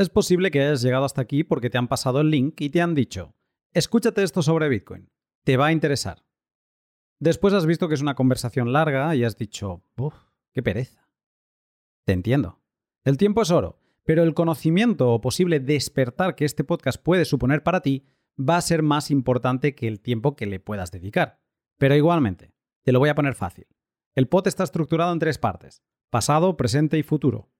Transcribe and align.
Es 0.00 0.08
posible 0.08 0.50
que 0.50 0.62
hayas 0.62 0.80
llegado 0.80 1.04
hasta 1.04 1.20
aquí 1.20 1.44
porque 1.44 1.68
te 1.68 1.76
han 1.76 1.86
pasado 1.86 2.22
el 2.22 2.30
link 2.30 2.58
y 2.62 2.70
te 2.70 2.80
han 2.80 2.94
dicho, 2.94 3.34
escúchate 3.74 4.22
esto 4.22 4.40
sobre 4.40 4.70
Bitcoin, 4.70 5.10
te 5.44 5.58
va 5.58 5.66
a 5.66 5.72
interesar. 5.72 6.24
Después 7.18 7.52
has 7.52 7.66
visto 7.66 7.86
que 7.86 7.96
es 7.96 8.00
una 8.00 8.14
conversación 8.14 8.72
larga 8.72 9.14
y 9.14 9.24
has 9.24 9.36
dicho, 9.36 9.82
uff, 9.98 10.14
qué 10.54 10.62
pereza. 10.62 11.06
Te 12.06 12.14
entiendo. 12.14 12.62
El 13.04 13.18
tiempo 13.18 13.42
es 13.42 13.50
oro, 13.50 13.78
pero 14.02 14.22
el 14.22 14.32
conocimiento 14.32 15.12
o 15.12 15.20
posible 15.20 15.60
despertar 15.60 16.34
que 16.34 16.46
este 16.46 16.64
podcast 16.64 16.98
puede 17.02 17.26
suponer 17.26 17.62
para 17.62 17.82
ti 17.82 18.06
va 18.38 18.56
a 18.56 18.62
ser 18.62 18.82
más 18.82 19.10
importante 19.10 19.74
que 19.74 19.86
el 19.86 20.00
tiempo 20.00 20.34
que 20.34 20.46
le 20.46 20.60
puedas 20.60 20.90
dedicar. 20.92 21.42
Pero 21.76 21.94
igualmente, 21.94 22.54
te 22.84 22.92
lo 22.92 23.00
voy 23.00 23.10
a 23.10 23.14
poner 23.14 23.34
fácil. 23.34 23.66
El 24.14 24.28
pod 24.28 24.48
está 24.48 24.64
estructurado 24.64 25.12
en 25.12 25.18
tres 25.18 25.36
partes, 25.36 25.82
pasado, 26.08 26.56
presente 26.56 26.96
y 26.96 27.02
futuro. 27.02 27.50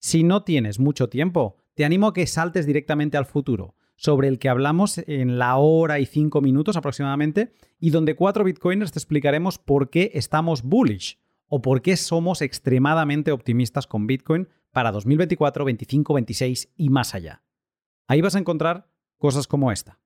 Si 0.00 0.22
no 0.22 0.42
tienes 0.42 0.78
mucho 0.78 1.10
tiempo, 1.10 1.58
te 1.76 1.84
animo 1.84 2.08
a 2.08 2.14
que 2.14 2.26
saltes 2.26 2.64
directamente 2.64 3.18
al 3.18 3.26
futuro, 3.26 3.74
sobre 3.96 4.28
el 4.28 4.38
que 4.38 4.48
hablamos 4.48 4.96
en 5.06 5.38
la 5.38 5.56
hora 5.56 6.00
y 6.00 6.06
cinco 6.06 6.40
minutos 6.40 6.76
aproximadamente, 6.76 7.52
y 7.78 7.90
donde 7.90 8.16
cuatro 8.16 8.44
bitcoiners 8.44 8.92
te 8.92 8.98
explicaremos 8.98 9.58
por 9.58 9.90
qué 9.90 10.10
estamos 10.14 10.62
bullish 10.62 11.18
o 11.48 11.60
por 11.60 11.82
qué 11.82 11.98
somos 11.98 12.40
extremadamente 12.40 13.30
optimistas 13.30 13.86
con 13.86 14.06
Bitcoin 14.06 14.48
para 14.72 14.90
2024, 14.90 15.66
25, 15.66 16.14
26 16.14 16.72
y 16.76 16.88
más 16.88 17.14
allá. 17.14 17.42
Ahí 18.06 18.22
vas 18.22 18.34
a 18.36 18.38
encontrar 18.38 18.88
cosas 19.18 19.46
como 19.46 19.70
esta. 19.70 20.00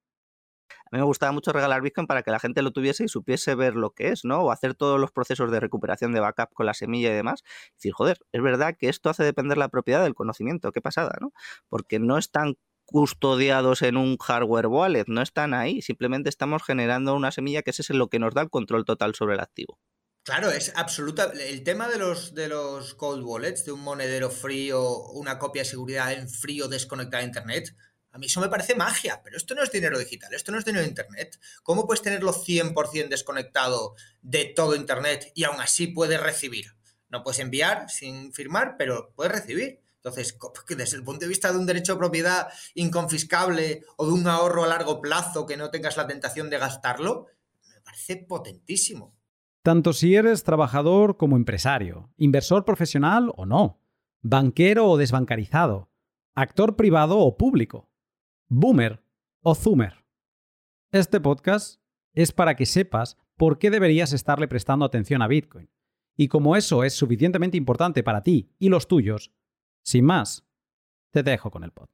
A 0.71 0.89
mí 0.93 0.99
me 0.99 1.05
gustaba 1.05 1.33
mucho 1.33 1.53
regalar 1.53 1.83
Bitcoin 1.83 2.07
para 2.07 2.23
que 2.23 2.31
la 2.31 2.39
gente 2.39 2.63
lo 2.63 2.73
tuviese 2.73 3.05
y 3.05 3.09
supiese 3.09 3.55
ver 3.55 3.75
lo 3.75 3.91
que 3.91 4.09
es, 4.09 4.25
¿no? 4.25 4.43
O 4.43 4.51
hacer 4.51 4.75
todos 4.75 5.01
los 5.01 5.13
procesos 5.13 5.51
de 5.51 5.61
recuperación 5.61 6.13
de 6.13 6.21
backup 6.21 6.53
con 6.53 6.67
la 6.67 6.75
semilla 6.75 7.11
y 7.11 7.15
demás. 7.15 7.43
Y 7.71 7.75
decir, 7.75 7.93
joder, 7.93 8.19
es 8.33 8.43
verdad 8.43 8.77
que 8.79 8.89
esto 8.89 9.11
hace 9.11 9.25
depender 9.25 9.59
la 9.59 9.69
propiedad 9.69 10.03
del 10.03 10.15
conocimiento. 10.15 10.73
Qué 10.73 10.81
pasada, 10.81 11.17
¿no? 11.21 11.33
Porque 11.69 11.99
no 11.99 12.19
están 12.19 12.57
custodiados 12.85 13.83
en 13.83 13.97
un 13.97 14.17
hardware 14.19 14.67
wallet, 14.67 15.05
no 15.07 15.23
están 15.23 15.55
ahí. 15.55 15.81
Simplemente 15.81 16.29
estamos 16.29 16.63
generando 16.63 17.15
una 17.15 17.31
semilla 17.31 17.63
que 17.63 17.71
ese 17.71 17.83
es 17.83 17.91
lo 17.91 18.09
que 18.09 18.19
nos 18.19 18.35
da 18.35 18.43
el 18.43 18.51
control 18.51 18.85
total 18.85 19.15
sobre 19.15 19.35
el 19.35 19.41
activo. 19.41 19.79
Claro, 20.23 20.51
es 20.51 20.73
absoluta. 20.77 21.33
El 21.33 21.65
tema 21.65 21.89
de 21.89 21.99
los, 21.99 22.35
de 22.35 22.49
los 22.49 22.95
cold 22.95 23.25
wallets, 23.25 23.65
de 23.65 23.73
un 23.73 23.81
monedero 23.81 24.31
frío, 24.31 24.99
una 25.13 25.39
copia 25.39 25.63
de 25.63 25.69
seguridad 25.69 26.13
en 26.13 26.29
frío 26.29 26.69
desconectada 26.69 27.23
a 27.23 27.27
Internet, 27.27 27.75
a 28.13 28.19
mí 28.19 28.27
eso 28.27 28.41
me 28.41 28.49
parece 28.49 28.75
magia, 28.75 29.21
pero 29.23 29.37
esto 29.37 29.55
no 29.55 29.63
es 29.63 29.71
dinero 29.71 29.99
digital, 29.99 30.35
esto 30.35 30.51
no 30.51 30.59
es 30.59 30.65
dinero 30.65 30.83
de 30.83 30.89
Internet. 30.89 31.39
¿Cómo 31.63 31.87
puedes 31.87 32.03
tenerlo 32.03 32.33
100% 32.33 33.09
desconectado 33.09 33.95
de 34.21 34.47
todo 34.47 34.75
Internet 34.75 35.31
y 35.35 35.45
aún 35.45 35.61
así 35.61 35.87
puedes 35.87 36.21
recibir? 36.21 36.75
No 37.09 37.23
puedes 37.23 37.41
enviar 37.41 37.89
sin 37.89 38.33
firmar, 38.33 38.77
pero 38.77 39.13
puedes 39.15 39.33
recibir. 39.33 39.81
Entonces, 39.97 40.37
desde 40.69 40.97
el 40.97 41.05
punto 41.05 41.21
de 41.21 41.29
vista 41.29 41.53
de 41.53 41.59
un 41.59 41.67
derecho 41.67 41.93
de 41.93 41.99
propiedad 41.99 42.49
inconfiscable 42.75 43.85
o 43.97 44.07
de 44.07 44.13
un 44.13 44.27
ahorro 44.27 44.65
a 44.65 44.69
largo 44.69 45.01
plazo 45.01 45.47
que 45.47 45.57
no 45.57 45.71
tengas 45.71 45.97
la 45.97 46.07
tentación 46.07 46.49
de 46.51 46.59
gastarlo, 46.59 47.27
me 47.69 47.81
parece 47.83 48.17
potentísimo. 48.17 49.15
Tanto 49.63 49.93
si 49.93 50.15
eres 50.15 50.43
trabajador 50.43 51.19
como 51.19 51.37
empresario, 51.37 52.11
inversor 52.17 52.65
profesional 52.65 53.31
o 53.37 53.45
no, 53.45 53.83
banquero 54.23 54.87
o 54.87 54.97
desbancarizado, 54.97 55.91
actor 56.35 56.77
privado 56.77 57.19
o 57.19 57.37
público 57.37 57.90
boomer 58.51 59.01
o 59.43 59.55
zoomer. 59.55 60.05
Este 60.91 61.21
podcast 61.21 61.81
es 62.13 62.33
para 62.33 62.57
que 62.57 62.67
sepas 62.67 63.17
por 63.37 63.59
qué 63.59 63.71
deberías 63.71 64.13
estarle 64.13 64.49
prestando 64.49 64.85
atención 64.85 65.23
a 65.23 65.29
Bitcoin. 65.29 65.71
Y 66.17 66.27
como 66.27 66.57
eso 66.57 66.83
es 66.83 66.93
suficientemente 66.95 67.57
importante 67.57 68.03
para 68.03 68.25
ti 68.25 68.51
y 68.59 68.69
los 68.69 68.89
tuyos, 68.89 69.33
sin 69.83 70.05
más, 70.05 70.45
te 71.13 71.23
dejo 71.23 71.53
con 71.53 71.63
el 71.63 71.71
pod. 71.71 71.89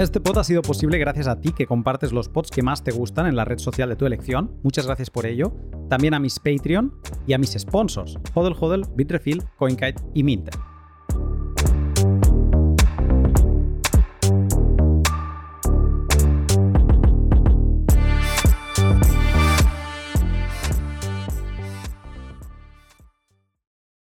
Este 0.00 0.20
pod 0.20 0.38
ha 0.38 0.44
sido 0.44 0.62
posible 0.62 0.98
gracias 0.98 1.28
a 1.28 1.40
ti 1.40 1.52
que 1.52 1.66
compartes 1.66 2.12
los 2.12 2.28
pods 2.28 2.50
que 2.50 2.62
más 2.62 2.82
te 2.82 2.90
gustan 2.90 3.26
en 3.26 3.36
la 3.36 3.44
red 3.44 3.58
social 3.58 3.88
de 3.88 3.94
tu 3.94 4.04
elección. 4.04 4.58
Muchas 4.64 4.86
gracias 4.86 5.10
por 5.10 5.26
ello. 5.26 5.54
También 5.88 6.14
a 6.14 6.18
mis 6.18 6.40
Patreon 6.40 6.92
y 7.28 7.34
a 7.34 7.38
mis 7.38 7.52
sponsors, 7.52 8.18
Hodel 8.34 8.56
Hodel, 8.58 8.82
Bitrefill, 8.96 9.44
CoinKite 9.58 10.02
y 10.12 10.24
Minter. 10.24 10.54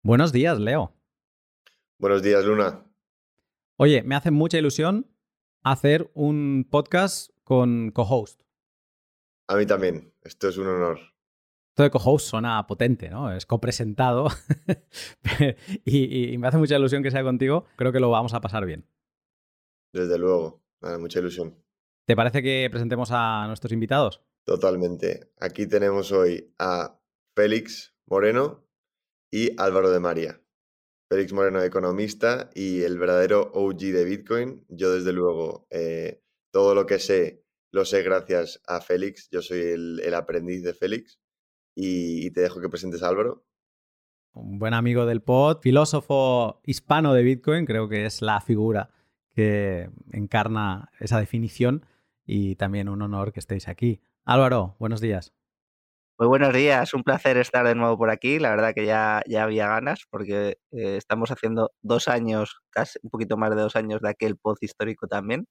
Buenos 0.07 0.33
días, 0.33 0.61
Leo. 0.61 0.93
Buenos 1.99 2.23
días, 2.23 2.45
Luna. 2.45 2.85
Oye, 3.79 4.03
me 4.03 4.15
hace 4.15 4.31
mucha 4.31 4.59
ilusión 4.59 5.11
hacer 5.63 6.11
un 6.13 6.69
podcast 6.71 7.31
con 7.43 7.91
co-host. 7.91 8.43
A 9.49 9.57
mí 9.57 9.65
también. 9.65 10.13
Esto 10.21 10.51
es 10.51 10.59
un 10.59 10.67
honor. 10.67 10.99
Esto 11.71 11.85
de 11.85 11.91
co-host 11.91 12.27
suena 12.27 12.67
potente, 12.67 13.09
¿no? 13.09 13.33
Es 13.33 13.47
copresentado. 13.47 14.29
y, 15.87 16.35
y 16.35 16.37
me 16.37 16.49
hace 16.49 16.59
mucha 16.59 16.77
ilusión 16.77 17.03
que 17.03 17.11
sea 17.11 17.23
contigo. 17.23 17.65
Creo 17.77 17.91
que 17.91 18.01
lo 18.01 18.11
vamos 18.11 18.35
a 18.35 18.43
pasar 18.43 18.67
bien. 18.67 18.87
Desde 19.95 20.19
luego. 20.19 20.63
mucha 21.01 21.21
ilusión. 21.21 21.65
¿Te 22.07 22.15
parece 22.15 22.43
que 22.43 22.69
presentemos 22.71 23.09
a 23.11 23.47
nuestros 23.47 23.73
invitados? 23.73 24.23
Totalmente. 24.45 25.33
Aquí 25.41 25.67
tenemos 25.67 26.13
hoy 26.13 26.53
a 26.59 27.01
Félix 27.35 27.97
Moreno, 28.05 28.64
y 29.35 29.51
Álvaro 29.59 29.91
de 29.91 29.99
María. 29.99 30.41
Félix 31.11 31.33
Moreno, 31.33 31.61
economista 31.61 32.51
y 32.55 32.83
el 32.83 32.99
verdadero 32.99 33.51
OG 33.53 33.79
de 33.79 34.05
Bitcoin. 34.05 34.65
Yo, 34.69 34.95
desde 34.95 35.13
luego, 35.13 35.67
eh, 35.71 36.23
todo 36.53 36.77
lo 36.77 36.87
que 36.87 37.01
sé 37.01 37.45
lo 37.73 37.85
sé 37.85 38.05
gracias 38.05 38.63
a 38.69 38.81
Félix. 38.81 39.29
Yo 39.33 39.43
soy 39.43 39.59
el, 39.59 40.15
aprendiz 40.15 40.63
de 40.63 40.73
Félix. 40.73 41.19
Y, 41.75 42.31
te 42.31 42.43
dejo 42.43 42.61
que 42.61 42.69
presentes 42.69 43.03
a 43.03 43.09
Álvaro. 43.09 43.45
Un 44.35 44.61
buen 44.61 44.73
amigo 44.73 45.05
del 45.05 45.21
pod, 45.21 45.59
filósofo 45.61 46.61
hispano 46.63 47.13
de 47.13 47.25
Bitcoin, 47.25 47.67
creo 47.67 47.89
que 47.89 48.07
es 48.07 48.23
la 48.23 48.41
figura 48.41 48.91
que 49.33 49.91
encarna 50.13 50.93
esa 51.01 51.19
definición 51.19 51.85
y 52.25 52.55
también 52.55 52.89
un 52.89 53.03
honor 53.03 53.33
que 53.33 53.41
estéis 53.41 53.67
aquí. 53.67 54.01
Álvaro, 54.25 54.77
buenos 54.79 55.01
días. 55.01 55.35
Muy 56.17 56.29
buenos 56.29 56.55
días, 56.55 56.95
un 56.95 57.03
placer 57.03 57.39
estar 57.39 57.67
de 57.67 57.75
nuevo 57.75 57.99
por 57.99 58.09
aquí. 58.09 58.39
La 58.39 58.51
verdad 58.51 58.73
que 58.73 58.87
ya, 58.87 59.21
ya 59.27 59.43
había 59.43 59.67
ganas 59.67 60.05
porque 60.09 60.59
eh, 60.71 60.97
estamos 60.97 61.33
haciendo 61.33 61.73
dos 61.83 62.07
años, 62.07 62.61
casi 62.71 63.01
un 63.03 63.11
poquito 63.11 63.37
más 63.37 63.51
de 63.51 63.61
dos 63.61 63.75
años 63.75 64.01
de 64.01 64.11
aquel 64.11 64.37
post 64.37 64.63
histórico 64.63 65.09
también. 65.09 65.49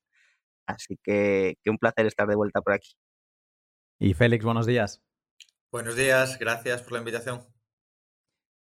Así 0.65 0.97
que, 1.03 1.55
que 1.61 1.69
un 1.69 1.77
placer 1.77 2.05
estar 2.05 2.29
de 2.29 2.35
vuelta 2.35 2.61
por 2.61 2.75
aquí. 2.75 2.93
Y 3.99 4.13
Félix, 4.13 4.45
buenos 4.45 4.65
días. 4.65 5.03
Buenos 5.69 5.97
días, 5.97 6.39
gracias 6.39 6.81
por 6.81 6.93
la 6.93 6.99
invitación. 6.99 7.41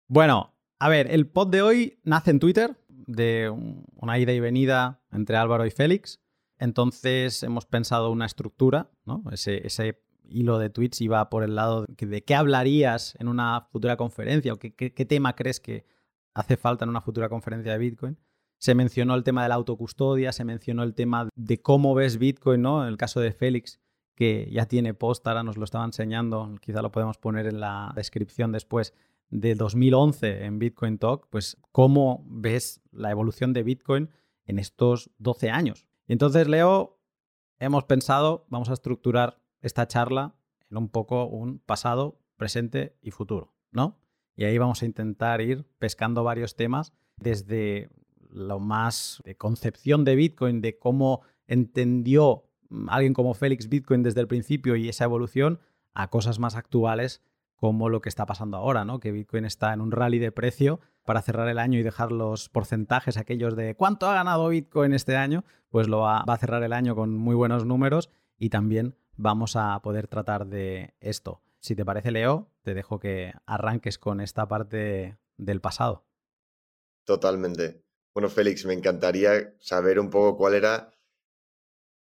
Bueno, 0.08 0.56
a 0.80 0.90
ver, 0.90 1.12
el 1.12 1.28
pod 1.28 1.50
de 1.50 1.62
hoy 1.62 2.00
nace 2.04 2.32
en 2.32 2.40
Twitter, 2.40 2.76
de 2.88 3.52
una 3.52 4.18
ida 4.18 4.32
y 4.32 4.40
venida 4.40 5.04
entre 5.12 5.38
Álvaro 5.38 5.68
y 5.68 5.72
Félix. 5.72 6.24
Entonces 6.58 7.44
hemos 7.44 7.68
pensado 7.68 8.10
una 8.10 8.26
estructura, 8.26 8.90
¿no? 9.06 9.24
Ese, 9.32 9.68
ese 9.68 10.02
hilo 10.30 10.60
de 10.60 10.70
tweets 10.70 11.02
iba 11.02 11.30
por 11.30 11.44
el 11.44 11.56
lado 11.56 11.86
de, 11.88 12.24
qué 12.24 12.36
hablarías 12.36 13.16
en 13.20 13.28
una 13.28 13.68
futura 13.72 13.98
conferencia 13.98 14.54
o 14.54 14.58
qué, 14.58 14.72
tema 15.06 15.36
crees 15.36 15.60
que 15.60 15.86
hace 16.34 16.58
falta 16.58 16.86
en 16.86 16.90
una 16.90 17.02
futura 17.02 17.30
conferencia 17.30 17.72
de 17.72 17.78
Bitcoin. 17.78 18.18
Se 18.58 18.76
mencionó 18.76 19.16
el 19.16 19.24
tema 19.24 19.44
de 19.44 19.50
la 19.50 19.56
autocustodia, 19.56 20.32
se 20.32 20.46
mencionó 20.46 20.84
el 20.84 20.96
tema 20.96 21.30
de 21.36 21.62
cómo 21.62 21.94
ves 21.96 22.18
Bitcoin, 22.18 22.62
¿no? 22.62 22.84
En 22.84 22.90
el 22.90 22.98
caso 22.98 23.20
de 23.20 23.34
Félix, 23.34 23.80
que 24.16 24.50
ya 24.52 24.66
tiene 24.66 24.94
post, 24.94 25.28
ahora 25.28 25.44
nos 25.44 25.58
lo 25.58 25.66
estaba 25.66 25.84
enseñando, 25.84 26.56
quizá 26.62 26.82
lo 26.82 26.92
podemos 26.92 27.18
poner 27.18 27.48
en 27.48 27.60
la 27.60 27.92
descripción 27.96 28.52
después, 28.52 28.94
de 29.30 29.56
2011 29.56 30.46
en 30.46 30.60
Bitcoin 30.60 31.00
Talk, 31.00 31.28
pues 31.30 31.58
cómo 31.72 32.24
ves 32.28 32.82
la 32.92 33.10
evolución 33.10 33.52
de 33.52 33.64
Bitcoin 33.64 34.10
en 34.46 34.60
estos 34.60 35.10
12 35.18 35.50
años. 35.50 35.88
Entonces, 36.08 36.48
Leo, 36.48 37.00
hemos 37.60 37.86
pensado, 37.86 38.46
vamos 38.50 38.70
a 38.70 38.74
estructurar 38.74 39.43
esta 39.64 39.88
charla 39.88 40.36
en 40.70 40.78
un 40.78 40.90
poco 40.90 41.26
un 41.26 41.58
pasado, 41.58 42.20
presente 42.38 42.96
y 43.02 43.10
futuro, 43.10 43.56
¿no? 43.72 43.98
Y 44.36 44.44
ahí 44.44 44.58
vamos 44.58 44.82
a 44.84 44.86
intentar 44.86 45.42
ir 45.42 45.66
pescando 45.80 46.24
varios 46.24 46.56
temas 46.56 46.94
desde 47.18 47.90
lo 48.30 48.60
más 48.60 49.22
de 49.26 49.36
concepción 49.36 50.04
de 50.06 50.16
Bitcoin, 50.16 50.62
de 50.62 50.78
cómo 50.78 51.22
entendió 51.48 52.50
alguien 52.88 53.14
como 53.14 53.34
Félix 53.34 53.70
Bitcoin 53.70 54.04
desde 54.04 54.22
el 54.22 54.28
principio 54.28 54.76
y 54.76 54.90
esa 54.90 55.04
evolución, 55.04 55.60
a 55.94 56.10
cosas 56.10 56.40
más 56.40 56.56
actuales 56.56 57.22
como 57.56 57.88
lo 57.88 58.02
que 58.02 58.10
está 58.10 58.26
pasando 58.26 58.58
ahora, 58.58 58.84
¿no? 58.84 59.00
Que 59.00 59.12
Bitcoin 59.12 59.46
está 59.46 59.72
en 59.74 59.80
un 59.80 59.92
rally 59.92 60.20
de 60.20 60.32
precio 60.32 60.82
para 61.06 61.22
cerrar 61.22 61.48
el 61.48 61.60
año 61.60 61.80
y 61.80 61.84
dejar 61.84 62.12
los 62.12 62.50
porcentajes 62.50 63.16
aquellos 63.16 63.56
de 63.56 63.76
cuánto 63.76 64.10
ha 64.10 64.16
ganado 64.16 64.50
Bitcoin 64.50 64.94
este 64.94 65.16
año, 65.16 65.46
pues 65.70 65.88
lo 65.88 66.00
va, 66.00 66.26
va 66.28 66.34
a 66.34 66.38
cerrar 66.38 66.64
el 66.64 66.74
año 66.74 66.96
con 66.96 67.16
muy 67.16 67.36
buenos 67.36 67.66
números 67.66 68.10
y 68.38 68.50
también 68.50 68.96
vamos 69.16 69.56
a 69.56 69.80
poder 69.82 70.08
tratar 70.08 70.48
de 70.48 70.96
esto. 71.00 71.42
Si 71.60 71.76
te 71.76 71.86
parece, 71.86 72.12
Leo, 72.12 72.52
te 72.62 72.74
dejo 72.74 73.00
que 73.00 73.34
arranques 73.46 73.98
con 73.98 74.20
esta 74.20 74.48
parte 74.48 75.18
del 75.38 75.62
pasado. 75.62 76.06
Totalmente. 77.06 77.84
Bueno, 78.14 78.30
Félix, 78.30 78.66
me 78.66 78.74
encantaría 78.74 79.56
saber 79.60 80.00
un 80.00 80.10
poco 80.10 80.38
cuál 80.38 80.54
era, 80.54 80.94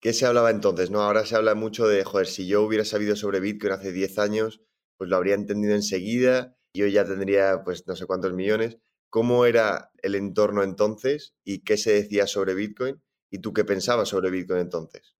qué 0.00 0.12
se 0.12 0.26
hablaba 0.26 0.50
entonces, 0.50 0.90
¿no? 0.90 1.02
Ahora 1.02 1.26
se 1.26 1.36
habla 1.36 1.54
mucho 1.54 1.86
de, 1.86 2.04
joder, 2.04 2.26
si 2.26 2.46
yo 2.46 2.62
hubiera 2.62 2.84
sabido 2.84 3.14
sobre 3.14 3.40
Bitcoin 3.40 3.72
hace 3.72 3.92
10 3.92 4.18
años, 4.18 4.62
pues 4.96 5.10
lo 5.10 5.16
habría 5.16 5.34
entendido 5.34 5.74
enseguida, 5.74 6.56
yo 6.72 6.86
ya 6.86 7.04
tendría, 7.04 7.62
pues, 7.64 7.86
no 7.86 7.96
sé 7.96 8.06
cuántos 8.06 8.32
millones. 8.32 8.78
¿Cómo 9.10 9.46
era 9.46 9.90
el 10.02 10.14
entorno 10.14 10.62
entonces 10.62 11.34
y 11.44 11.64
qué 11.64 11.76
se 11.76 11.92
decía 11.92 12.26
sobre 12.26 12.54
Bitcoin? 12.54 13.02
¿Y 13.30 13.40
tú 13.40 13.52
qué 13.52 13.64
pensabas 13.64 14.08
sobre 14.08 14.30
Bitcoin 14.30 14.60
entonces? 14.60 15.17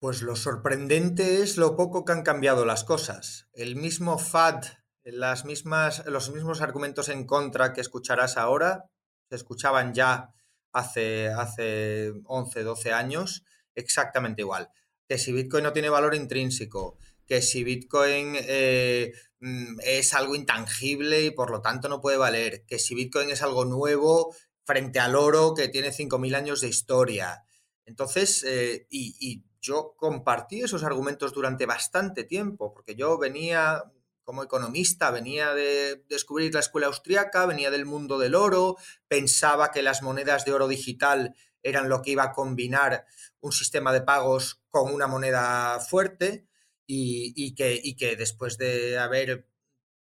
Pues 0.00 0.22
lo 0.22 0.34
sorprendente 0.34 1.42
es 1.42 1.58
lo 1.58 1.76
poco 1.76 2.06
que 2.06 2.12
han 2.12 2.22
cambiado 2.22 2.64
las 2.64 2.84
cosas. 2.84 3.48
El 3.52 3.76
mismo 3.76 4.18
FAD, 4.18 4.64
las 5.04 5.44
mismas, 5.44 6.06
los 6.06 6.30
mismos 6.32 6.62
argumentos 6.62 7.10
en 7.10 7.26
contra 7.26 7.74
que 7.74 7.82
escucharás 7.82 8.38
ahora, 8.38 8.86
se 9.28 9.36
escuchaban 9.36 9.92
ya 9.92 10.32
hace, 10.72 11.28
hace 11.28 12.14
11, 12.24 12.62
12 12.62 12.92
años, 12.94 13.44
exactamente 13.74 14.40
igual. 14.40 14.70
Que 15.06 15.18
si 15.18 15.32
Bitcoin 15.32 15.64
no 15.64 15.74
tiene 15.74 15.90
valor 15.90 16.14
intrínseco, 16.14 16.96
que 17.26 17.42
si 17.42 17.62
Bitcoin 17.62 18.36
eh, 18.36 19.12
mm, 19.40 19.80
es 19.84 20.14
algo 20.14 20.34
intangible 20.34 21.24
y 21.24 21.30
por 21.30 21.50
lo 21.50 21.60
tanto 21.60 21.90
no 21.90 22.00
puede 22.00 22.16
valer, 22.16 22.64
que 22.64 22.78
si 22.78 22.94
Bitcoin 22.94 23.28
es 23.28 23.42
algo 23.42 23.66
nuevo 23.66 24.34
frente 24.64 24.98
al 24.98 25.14
oro 25.14 25.52
que 25.52 25.68
tiene 25.68 25.92
5.000 25.92 26.34
años 26.36 26.62
de 26.62 26.68
historia. 26.68 27.44
Entonces, 27.84 28.44
eh, 28.44 28.86
y, 28.88 29.14
y 29.20 29.49
yo 29.60 29.94
compartí 29.96 30.62
esos 30.62 30.84
argumentos 30.84 31.32
durante 31.32 31.66
bastante 31.66 32.24
tiempo, 32.24 32.72
porque 32.72 32.94
yo 32.94 33.18
venía 33.18 33.84
como 34.24 34.42
economista, 34.42 35.10
venía 35.10 35.54
de 35.54 36.04
descubrir 36.08 36.54
la 36.54 36.60
escuela 36.60 36.86
austriaca, 36.86 37.46
venía 37.46 37.70
del 37.70 37.84
mundo 37.84 38.18
del 38.18 38.34
oro, 38.34 38.76
pensaba 39.08 39.70
que 39.70 39.82
las 39.82 40.02
monedas 40.02 40.44
de 40.44 40.52
oro 40.52 40.68
digital 40.68 41.34
eran 41.62 41.88
lo 41.88 42.00
que 42.00 42.12
iba 42.12 42.22
a 42.24 42.32
combinar 42.32 43.06
un 43.40 43.52
sistema 43.52 43.92
de 43.92 44.02
pagos 44.02 44.62
con 44.70 44.94
una 44.94 45.08
moneda 45.08 45.80
fuerte 45.80 46.46
y, 46.86 47.54
que, 47.54 48.16
después 48.16 48.56
de 48.56 48.98
haber 48.98 49.48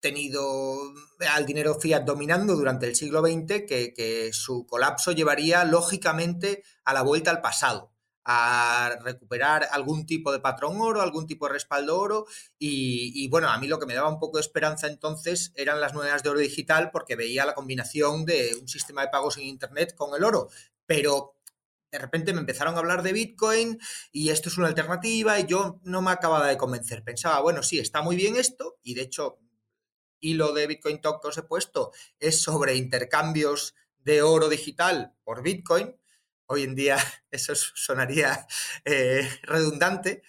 tenido 0.00 0.92
al 1.34 1.44
dinero 1.44 1.78
fiat 1.78 2.04
dominando 2.04 2.54
durante 2.56 2.86
el 2.86 2.96
siglo 2.96 3.20
XX, 3.22 3.64
que 3.66 4.30
su 4.32 4.66
colapso 4.66 5.12
llevaría 5.12 5.64
lógicamente 5.64 6.62
a 6.84 6.92
la 6.94 7.02
vuelta 7.02 7.30
al 7.30 7.40
pasado 7.40 7.92
a 8.24 8.98
recuperar 9.02 9.66
algún 9.72 10.04
tipo 10.06 10.32
de 10.32 10.40
patrón 10.40 10.80
oro, 10.80 11.00
algún 11.00 11.26
tipo 11.26 11.46
de 11.46 11.54
respaldo 11.54 11.98
oro 11.98 12.26
y, 12.58 13.28
bueno, 13.28 13.48
a 13.48 13.58
mí 13.58 13.66
lo 13.66 13.78
que 13.78 13.86
me 13.86 13.94
daba 13.94 14.08
un 14.08 14.18
poco 14.18 14.36
de 14.36 14.42
esperanza 14.42 14.86
entonces 14.86 15.52
eran 15.54 15.80
las 15.80 15.94
monedas 15.94 16.22
de 16.22 16.30
oro 16.30 16.40
digital 16.40 16.90
porque 16.90 17.16
veía 17.16 17.46
la 17.46 17.54
combinación 17.54 18.24
de 18.24 18.54
un 18.60 18.68
sistema 18.68 19.02
de 19.02 19.08
pagos 19.08 19.38
en 19.38 19.44
Internet 19.44 19.94
con 19.94 20.14
el 20.14 20.24
oro, 20.24 20.48
pero 20.86 21.36
de 21.90 21.98
repente 21.98 22.32
me 22.32 22.40
empezaron 22.40 22.74
a 22.74 22.78
hablar 22.78 23.02
de 23.02 23.12
Bitcoin 23.12 23.80
y 24.12 24.30
esto 24.30 24.48
es 24.48 24.58
una 24.58 24.68
alternativa 24.68 25.40
y 25.40 25.46
yo 25.46 25.80
no 25.82 26.02
me 26.02 26.12
acababa 26.12 26.46
de 26.46 26.56
convencer. 26.56 27.02
Pensaba, 27.02 27.40
bueno, 27.40 27.62
sí, 27.62 27.78
está 27.78 28.02
muy 28.02 28.16
bien 28.16 28.36
esto 28.36 28.78
y 28.82 28.94
de 28.94 29.02
hecho, 29.02 29.38
hilo 30.20 30.52
de 30.52 30.66
Bitcoin 30.66 31.00
Talk 31.00 31.22
que 31.22 31.28
os 31.28 31.38
he 31.38 31.42
puesto 31.42 31.92
es 32.18 32.40
sobre 32.40 32.76
intercambios 32.76 33.74
de 33.98 34.22
oro 34.22 34.48
digital 34.48 35.14
por 35.24 35.42
Bitcoin 35.42 35.96
Hoy 36.52 36.64
en 36.64 36.74
día 36.74 36.98
eso 37.30 37.54
sonaría 37.54 38.44
eh, 38.84 39.28
redundante. 39.44 40.22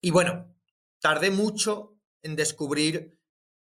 Y 0.00 0.12
bueno, 0.12 0.54
tardé 1.00 1.32
mucho 1.32 1.98
en 2.22 2.36
descubrir 2.36 3.18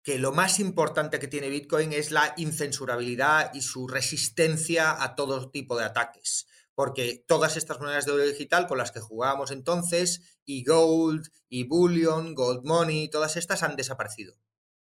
que 0.03 0.19
lo 0.19 0.33
más 0.33 0.59
importante 0.59 1.19
que 1.19 1.29
tiene 1.29 1.47
Bitcoin 1.47 1.93
es 1.93 2.11
la 2.11 2.33
incensurabilidad 2.35 3.53
y 3.53 3.61
su 3.61 3.87
resistencia 3.87 5.01
a 5.01 5.15
todo 5.15 5.49
tipo 5.51 5.77
de 5.77 5.85
ataques. 5.85 6.47
Porque 6.73 7.23
todas 7.25 7.55
estas 7.55 7.79
monedas 7.79 8.05
de 8.05 8.11
oro 8.11 8.23
digital 8.23 8.67
con 8.67 8.77
las 8.77 8.91
que 8.91 8.99
jugábamos 8.99 9.51
entonces, 9.51 10.41
y 10.43 10.65
Gold, 10.65 11.31
y 11.47 11.63
Bullion, 11.63 12.35
Gold 12.35 12.65
Money, 12.65 13.09
todas 13.09 13.37
estas 13.37 13.63
han 13.63 13.77
desaparecido. 13.77 14.35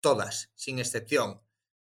Todas, 0.02 0.50
sin 0.54 0.78
excepción 0.78 1.40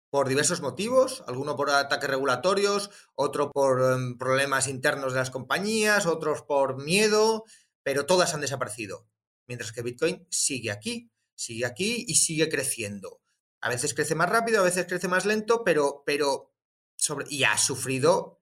por 0.10 0.28
diversos 0.28 0.62
motivos, 0.62 1.24
alguno 1.28 1.56
por 1.56 1.70
ataques 1.70 2.10
regulatorios, 2.10 2.90
otro 3.16 3.52
por 3.52 3.94
em, 3.94 4.18
problemas 4.18 4.68
internos 4.68 5.14
de 5.14 5.20
las 5.20 5.30
compañías, 5.30 6.06
otros 6.06 6.42
por 6.42 6.84
miedo, 6.84 7.44
pero 7.84 8.06
todas 8.06 8.34
han 8.34 8.42
desaparecido. 8.42 9.08
Mientras 9.48 9.72
que 9.72 9.82
Bitcoin 9.82 10.28
sigue 10.30 10.72
aquí, 10.72 11.12
sigue 11.36 11.66
aquí 11.66 12.06
y 12.08 12.16
sigue 12.16 12.50
creciendo. 12.50 13.22
A 13.62 13.70
veces 13.70 13.94
crece 13.94 14.16
más 14.16 14.30
rápido, 14.30 14.62
a 14.62 14.64
veces 14.64 14.86
crece 14.88 15.08
más 15.08 15.26
lento, 15.26 15.64
pero, 15.64 16.04
pero 16.06 16.54
sobre, 16.96 17.26
y 17.30 17.44
ha 17.44 17.58
sufrido 17.58 18.42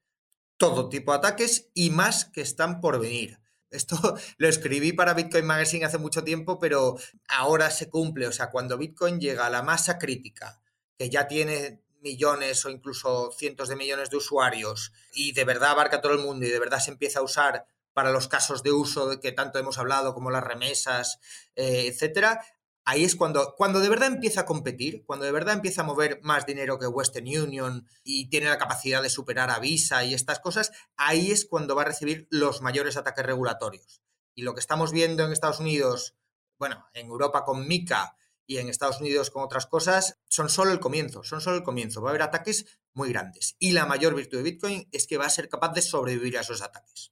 todo 0.58 0.90
tipo 0.90 1.12
de 1.12 1.18
ataques 1.19 1.69
y 1.74 1.90
más 1.90 2.25
que 2.25 2.42
están 2.42 2.81
por 2.81 3.00
venir. 3.00 3.40
Esto 3.69 3.98
lo 4.38 4.48
escribí 4.48 4.94
para 4.94 5.14
Bitcoin 5.14 5.46
Magazine 5.46 5.86
hace 5.86 5.98
mucho 5.98 6.24
tiempo, 6.24 6.60
pero 6.60 6.98
ahora 7.28 7.72
se 7.72 7.90
cumple. 7.90 8.28
O 8.28 8.31
sea, 8.31 8.52
cuando 8.52 8.78
Bitcoin 8.78 9.19
llega 9.19 9.46
a 9.46 9.50
la 9.50 9.64
masa 9.64 9.98
crítica, 9.98 10.62
que 10.98 11.10
ya 11.10 11.28
tiene 11.28 11.82
millones 12.02 12.66
o 12.66 12.70
incluso 12.70 13.32
cientos 13.32 13.70
de 13.70 13.76
millones 13.76 14.10
de 14.10 14.18
usuarios 14.18 14.94
y 15.12 15.34
de 15.34 15.44
verdad 15.44 15.72
abarca 15.72 16.02
todo 16.02 16.14
el 16.14 16.20
mundo 16.20 16.46
y 16.46 16.50
de 16.50 16.60
verdad 16.60 16.80
se 16.80 16.92
empieza 16.92 17.20
a 17.20 17.24
usar 17.24 17.66
para 17.94 18.12
los 18.12 18.28
casos 18.28 18.62
de 18.62 18.72
uso 18.72 19.20
que 19.20 19.32
tanto 19.32 19.58
hemos 19.58 19.80
hablado, 19.80 20.14
como 20.14 20.30
las 20.30 20.44
remesas, 20.44 21.20
eh, 21.56 21.88
etcétera, 21.88 22.46
ahí 22.86 23.04
es 23.04 23.16
cuando, 23.16 23.56
cuando 23.58 23.80
de 23.80 23.90
verdad 23.90 24.08
empieza 24.08 24.42
a 24.42 24.46
competir, 24.46 25.04
cuando 25.06 25.26
de 25.26 25.32
verdad 25.32 25.56
empieza 25.56 25.82
a 25.82 25.86
mover 25.86 26.20
más 26.22 26.46
dinero 26.46 26.80
que 26.80 26.88
Western 26.88 27.28
Union 27.28 27.86
y 28.04 28.30
tiene 28.30 28.48
la 28.48 28.58
capacidad 28.58 29.02
de 29.02 29.10
superar 29.10 29.50
a 29.50 29.60
Visa 29.60 30.06
y 30.06 30.14
estas 30.14 30.40
cosas, 30.40 30.72
ahí 30.96 31.32
es 31.32 31.46
cuando 31.46 31.76
va 31.76 31.82
a 31.82 31.86
recibir 31.86 32.28
los 32.30 32.62
mayores 32.62 32.96
ataques 32.96 33.26
regulatorios. 33.26 34.02
Y 34.36 34.44
lo 34.44 34.54
que 34.54 34.60
estamos 34.60 34.92
viendo 34.92 35.26
en 35.26 35.34
Estados 35.34 35.60
Unidos, 35.60 36.16
bueno, 36.60 36.86
en 36.94 37.08
Europa 37.08 37.44
con 37.44 37.68
Mica, 37.68 38.16
y 38.48 38.58
en 38.58 38.70
Estados 38.70 39.02
Unidos 39.02 39.30
con 39.30 39.44
otras 39.44 39.68
cosas, 39.68 40.18
son 40.30 40.50
solo 40.50 40.72
el 40.72 40.80
comienzo, 40.80 41.24
son 41.24 41.42
solo 41.42 41.58
el 41.58 41.64
comienzo. 41.64 42.02
Va 42.02 42.10
a 42.10 42.12
haber 42.12 42.24
ataques 42.24 42.80
muy 42.94 43.10
grandes. 43.10 43.56
Y 43.60 43.74
la 43.74 43.86
mayor 43.86 44.16
virtud 44.16 44.38
de 44.38 44.44
Bitcoin 44.44 44.88
es 44.92 45.06
que 45.06 45.18
va 45.18 45.26
a 45.26 45.30
ser 45.30 45.50
capaz 45.50 45.74
de 45.74 45.82
sobrevivir 45.82 46.38
a 46.38 46.42
esos 46.42 46.62
ataques. 46.62 47.12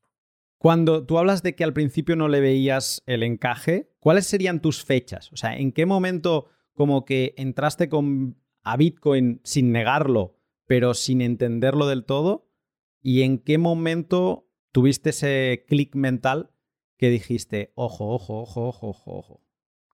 Cuando 0.58 1.06
tú 1.06 1.20
hablas 1.20 1.44
de 1.44 1.56
que 1.56 1.64
al 1.64 1.74
principio 1.74 2.16
no 2.16 2.28
le 2.28 2.40
veías 2.40 3.04
el 3.06 3.22
encaje, 3.22 3.92
¿cuáles 4.00 4.26
serían 4.26 4.62
tus 4.62 4.84
fechas? 4.84 5.32
O 5.32 5.38
sea, 5.38 5.56
¿en 5.58 5.72
qué 5.72 5.86
momento 5.86 6.48
como 6.74 7.06
que 7.06 7.36
entraste 7.38 7.90
con, 7.90 8.42
a 8.64 8.78
Bitcoin 8.78 9.42
sin 9.44 9.72
negarlo, 9.72 10.40
pero 10.66 10.94
sin 10.94 11.22
entenderlo 11.22 11.86
del 11.88 12.06
todo? 12.06 12.50
¿Y 13.02 13.22
en 13.22 13.38
qué 13.38 13.58
momento 13.58 14.50
tuviste 14.72 15.12
ese 15.12 15.66
clic 15.68 15.94
mental 15.96 16.50
que 16.98 17.10
dijiste, 17.10 17.72
ojo, 17.76 18.08
ojo, 18.08 18.42
ojo, 18.42 18.70
ojo, 18.70 18.88
ojo, 18.88 19.18
ojo? 19.20 19.45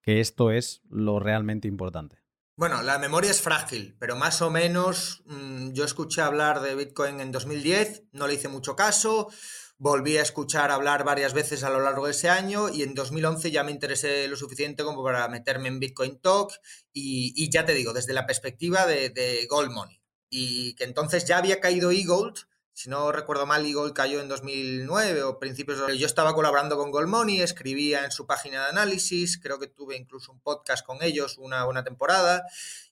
Que 0.01 0.20
esto 0.20 0.51
es 0.51 0.81
lo 0.89 1.20
realmente 1.20 1.67
importante. 1.67 2.22
Bueno, 2.58 2.84
la 2.84 3.00
memoria 3.00 3.31
es 3.31 3.41
frágil, 3.41 3.96
pero 4.00 4.15
más 4.15 4.41
o 4.41 4.51
menos 4.51 5.24
mm, 5.25 5.72
yo 5.72 5.84
escuché 5.84 6.22
hablar 6.22 6.62
de 6.62 6.75
Bitcoin 6.75 7.20
en 7.20 7.31
2010, 7.31 8.03
no 8.12 8.27
le 8.27 8.36
hice 8.36 8.50
mucho 8.50 8.75
caso, 8.75 9.29
volví 9.77 10.17
a 10.17 10.22
escuchar 10.22 10.70
hablar 10.70 11.03
varias 11.03 11.34
veces 11.34 11.63
a 11.63 11.72
lo 11.72 11.79
largo 11.79 12.05
de 12.05 12.12
ese 12.12 12.29
año 12.29 12.70
y 12.70 12.84
en 12.84 12.93
2011 12.93 13.50
ya 13.50 13.63
me 13.63 13.72
interesé 13.72 14.27
lo 14.27 14.36
suficiente 14.36 14.84
como 14.84 15.03
para 15.03 15.27
meterme 15.27 15.70
en 15.70 15.79
Bitcoin 15.79 16.20
Talk 16.20 16.51
y, 16.93 17.50
ya 17.50 17.65
te 17.65 17.74
digo, 17.74 17.93
desde 17.93 18.13
la 18.13 18.27
perspectiva 18.27 18.86
de, 18.86 19.10
de 19.10 19.48
Gold 19.48 19.72
Money. 19.72 20.00
Y 20.29 20.75
que 20.75 20.84
entonces 20.84 21.25
ya 21.25 21.39
había 21.39 21.60
caído 21.60 21.89
eGold, 21.89 22.36
si 22.82 22.90
no 22.90 23.12
recuerdo 23.12 23.46
mal, 23.46 23.64
Eagle 23.64 23.94
cayó 23.94 24.22
en 24.22 24.28
2009 24.28 25.22
o 25.22 25.38
principios 25.38 25.86
de... 25.86 26.00
Yo 26.00 26.08
estaba 26.08 26.34
colaborando 26.34 26.78
con 26.78 26.90
Goldmoney, 26.90 27.40
escribía 27.40 28.06
en 28.06 28.12
su 28.12 28.26
página 28.26 28.64
de 28.64 28.70
análisis, 28.70 29.40
creo 29.40 29.60
que 29.60 29.68
tuve 29.68 29.96
incluso 29.96 30.32
un 30.32 30.40
podcast 30.40 30.84
con 30.84 31.04
ellos 31.04 31.38
una, 31.38 31.68
una 31.68 31.84
temporada. 31.84 32.44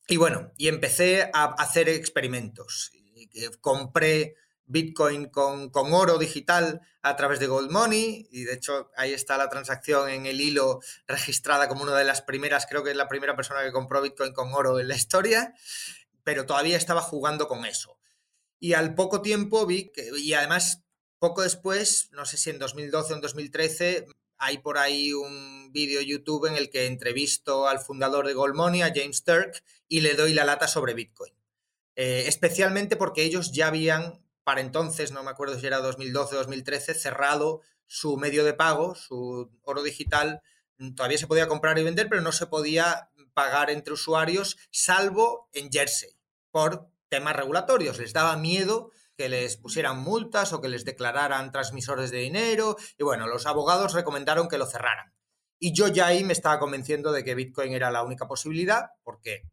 Y 0.08 0.17
bueno, 0.17 0.51
y 0.58 0.67
empecé 0.67 1.31
a 1.34 1.46
hacer 1.46 1.89
experimentos. 1.89 2.91
Compré 3.62 4.36
Bitcoin 4.67 5.29
con, 5.29 5.72
con, 5.72 5.91
oro 5.91 6.19
digital 6.19 6.81
a 7.01 7.15
través 7.15 7.39
de 7.39 7.48
Gold 7.48 7.72
Money 7.72 8.27
y 8.29 8.43
de 8.43 8.53
hecho 8.53 8.91
ahí 8.96 9.13
está 9.13 9.39
la 9.39 9.50
transacción 9.50 10.08
en 10.08 10.27
el 10.27 10.39
hilo 10.39 10.81
registrada 11.08 11.67
como 11.67 11.81
una 11.81 11.96
de 11.96 12.05
las 12.05 12.22
primeras, 12.22 12.67
creo 12.67 12.84
que 12.84 12.91
es 12.91 12.96
la 12.96 13.08
primera 13.08 13.36
persona 13.36 13.63
que 13.63 13.72
compró 13.72 14.03
Bitcoin 14.03 14.34
con 14.34 14.53
oro 14.53 14.79
en 14.79 14.88
la 14.88 14.96
historia, 14.96 15.55
pero 16.24 16.46
todavía 16.46 16.77
estaba 16.77 17.01
jugando 17.01 17.48
con 17.48 17.65
eso. 17.65 17.98
Y 18.59 18.73
al 18.73 18.95
poco 18.95 19.21
tiempo 19.21 19.65
vi 19.65 19.89
que, 19.89 20.09
y 20.17 20.33
además 20.33 20.83
poco 21.19 21.41
después, 21.41 22.09
no 22.11 22.25
sé 22.25 22.37
si 22.37 22.49
en 22.49 22.59
2012 22.59 23.13
o 23.13 23.15
en 23.15 23.21
2013, 23.21 24.05
hay 24.37 24.57
por 24.59 24.77
ahí 24.77 25.13
un 25.13 25.71
vídeo 25.71 26.01
YouTube 26.01 26.47
en 26.47 26.55
el 26.55 26.69
que 26.69 26.85
entrevisto 26.85 27.67
al 27.67 27.79
fundador 27.79 28.25
de 28.25 28.33
Gold 28.33 28.55
Money, 28.55 28.81
a 28.81 28.93
James 28.93 29.23
Turk, 29.23 29.63
y 29.87 30.01
le 30.01 30.13
doy 30.13 30.33
la 30.33 30.45
lata 30.45 30.67
sobre 30.67 30.93
Bitcoin. 30.93 31.33
Eh, 31.95 32.23
especialmente 32.27 32.95
porque 32.95 33.23
ellos 33.23 33.51
ya 33.51 33.67
habían, 33.67 34.23
para 34.45 34.61
entonces, 34.61 35.11
no 35.11 35.23
me 35.23 35.31
acuerdo 35.31 35.59
si 35.59 35.67
era 35.67 35.79
2012 35.79 36.35
o 36.35 36.39
2013, 36.39 36.93
cerrado 36.93 37.61
su 37.85 38.15
medio 38.15 38.45
de 38.45 38.53
pago, 38.53 38.95
su 38.95 39.51
oro 39.63 39.83
digital. 39.83 40.41
Todavía 40.95 41.17
se 41.17 41.27
podía 41.27 41.49
comprar 41.49 41.77
y 41.77 41.83
vender, 41.83 42.07
pero 42.07 42.21
no 42.21 42.31
se 42.31 42.47
podía 42.47 43.09
pagar 43.33 43.69
entre 43.69 43.93
usuarios, 43.93 44.57
salvo 44.71 45.49
en 45.51 45.69
Jersey, 45.71 46.15
por 46.51 46.89
temas 47.09 47.35
regulatorios. 47.35 47.99
Les 47.99 48.13
daba 48.13 48.37
miedo 48.37 48.91
que 49.17 49.27
les 49.29 49.57
pusieran 49.57 49.99
multas 50.01 50.53
o 50.53 50.61
que 50.61 50.69
les 50.69 50.85
declararan 50.85 51.51
transmisores 51.51 52.11
de 52.11 52.19
dinero. 52.19 52.77
Y 52.97 53.03
bueno, 53.03 53.27
los 53.27 53.45
abogados 53.45 53.93
recomendaron 53.93 54.47
que 54.47 54.57
lo 54.57 54.65
cerraran. 54.65 55.13
Y 55.59 55.73
yo 55.73 55.89
ya 55.89 56.07
ahí 56.07 56.23
me 56.23 56.31
estaba 56.31 56.57
convenciendo 56.57 57.11
de 57.11 57.23
que 57.25 57.35
Bitcoin 57.35 57.73
era 57.73 57.91
la 57.91 58.03
única 58.03 58.27
posibilidad, 58.27 58.91
porque 59.03 59.43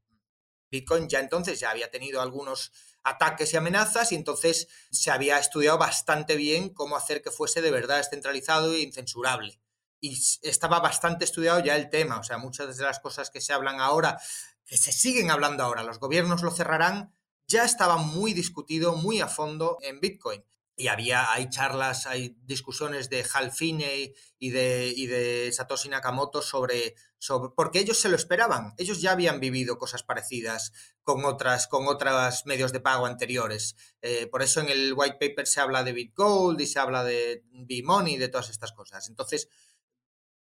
Bitcoin 0.71 1.09
ya 1.09 1.19
entonces 1.19 1.59
ya 1.59 1.71
había 1.71 1.91
tenido 1.91 2.21
algunos 2.21 2.73
ataques 3.03 3.53
y 3.53 3.57
amenazas 3.57 4.13
y 4.13 4.17
entonces 4.17 4.69
se 4.91 5.11
había 5.11 5.39
estudiado 5.39 5.79
bastante 5.79 6.37
bien 6.37 6.71
cómo 6.71 6.97
hacer 6.97 7.23
que 7.23 7.31
fuese 7.31 7.63
de 7.63 7.71
verdad 7.71 7.99
descentralizado 7.99 8.73
e 8.73 8.81
incensurable. 8.81 9.61
Y 10.01 10.21
estaba 10.43 10.81
bastante 10.81 11.25
estudiado 11.25 11.61
ya 11.61 11.75
el 11.77 11.89
tema, 11.89 12.19
o 12.19 12.23
sea, 12.23 12.39
muchas 12.39 12.77
de 12.77 12.85
las 12.85 13.01
cosas 13.01 13.31
que 13.31 13.41
se 13.41 13.53
hablan 13.53 13.81
ahora, 13.81 14.21
que 14.65 14.77
se 14.77 14.93
siguen 14.93 15.31
hablando 15.31 15.65
ahora, 15.65 15.83
los 15.83 15.99
gobiernos 15.99 16.43
lo 16.43 16.51
cerrarán, 16.51 17.16
ya 17.47 17.65
estaba 17.65 17.97
muy 17.97 18.33
discutido, 18.33 18.97
muy 18.97 19.21
a 19.21 19.29
fondo 19.29 19.79
en 19.83 20.01
Bitcoin 20.01 20.45
y 20.79 20.89
había, 20.89 21.33
hay 21.33 21.49
charlas, 21.49 22.07
hay 22.07 22.37
discusiones 22.45 23.09
de 23.09 23.25
Hal 23.33 23.51
Finney 23.51 24.15
y 24.39 24.51
de, 24.51 24.93
y 24.95 25.07
de 25.07 25.51
Satoshi 25.51 25.89
Nakamoto 25.89 26.43
sobre, 26.43 26.95
sobre, 27.17 27.55
porque 27.57 27.79
ellos 27.79 27.99
se 27.99 28.11
lo 28.11 28.17
esperaban, 28.17 28.75
ellos 28.77 29.01
ya 29.01 29.13
habían 29.13 29.41
vivido 29.41 29.79
cosas 29.79 30.03
parecidas 30.03 30.73
con 31.03 31.25
otras, 31.25 31.67
con 31.67 31.89
otros 31.89 32.45
medios 32.45 32.73
de 32.73 32.81
pago 32.81 33.07
anteriores. 33.07 33.75
Eh, 34.03 34.27
por 34.27 34.43
eso 34.43 34.61
en 34.61 34.69
el 34.69 34.93
white 34.95 35.17
paper 35.19 35.47
se 35.47 35.61
habla 35.61 35.83
de 35.83 35.95
BitGold 35.95 36.61
y 36.61 36.67
se 36.67 36.79
habla 36.79 37.05
de 37.05 37.43
B-Money, 37.53 38.19
de 38.19 38.29
todas 38.29 38.51
estas 38.51 38.73
cosas. 38.73 39.09
Entonces, 39.09 39.49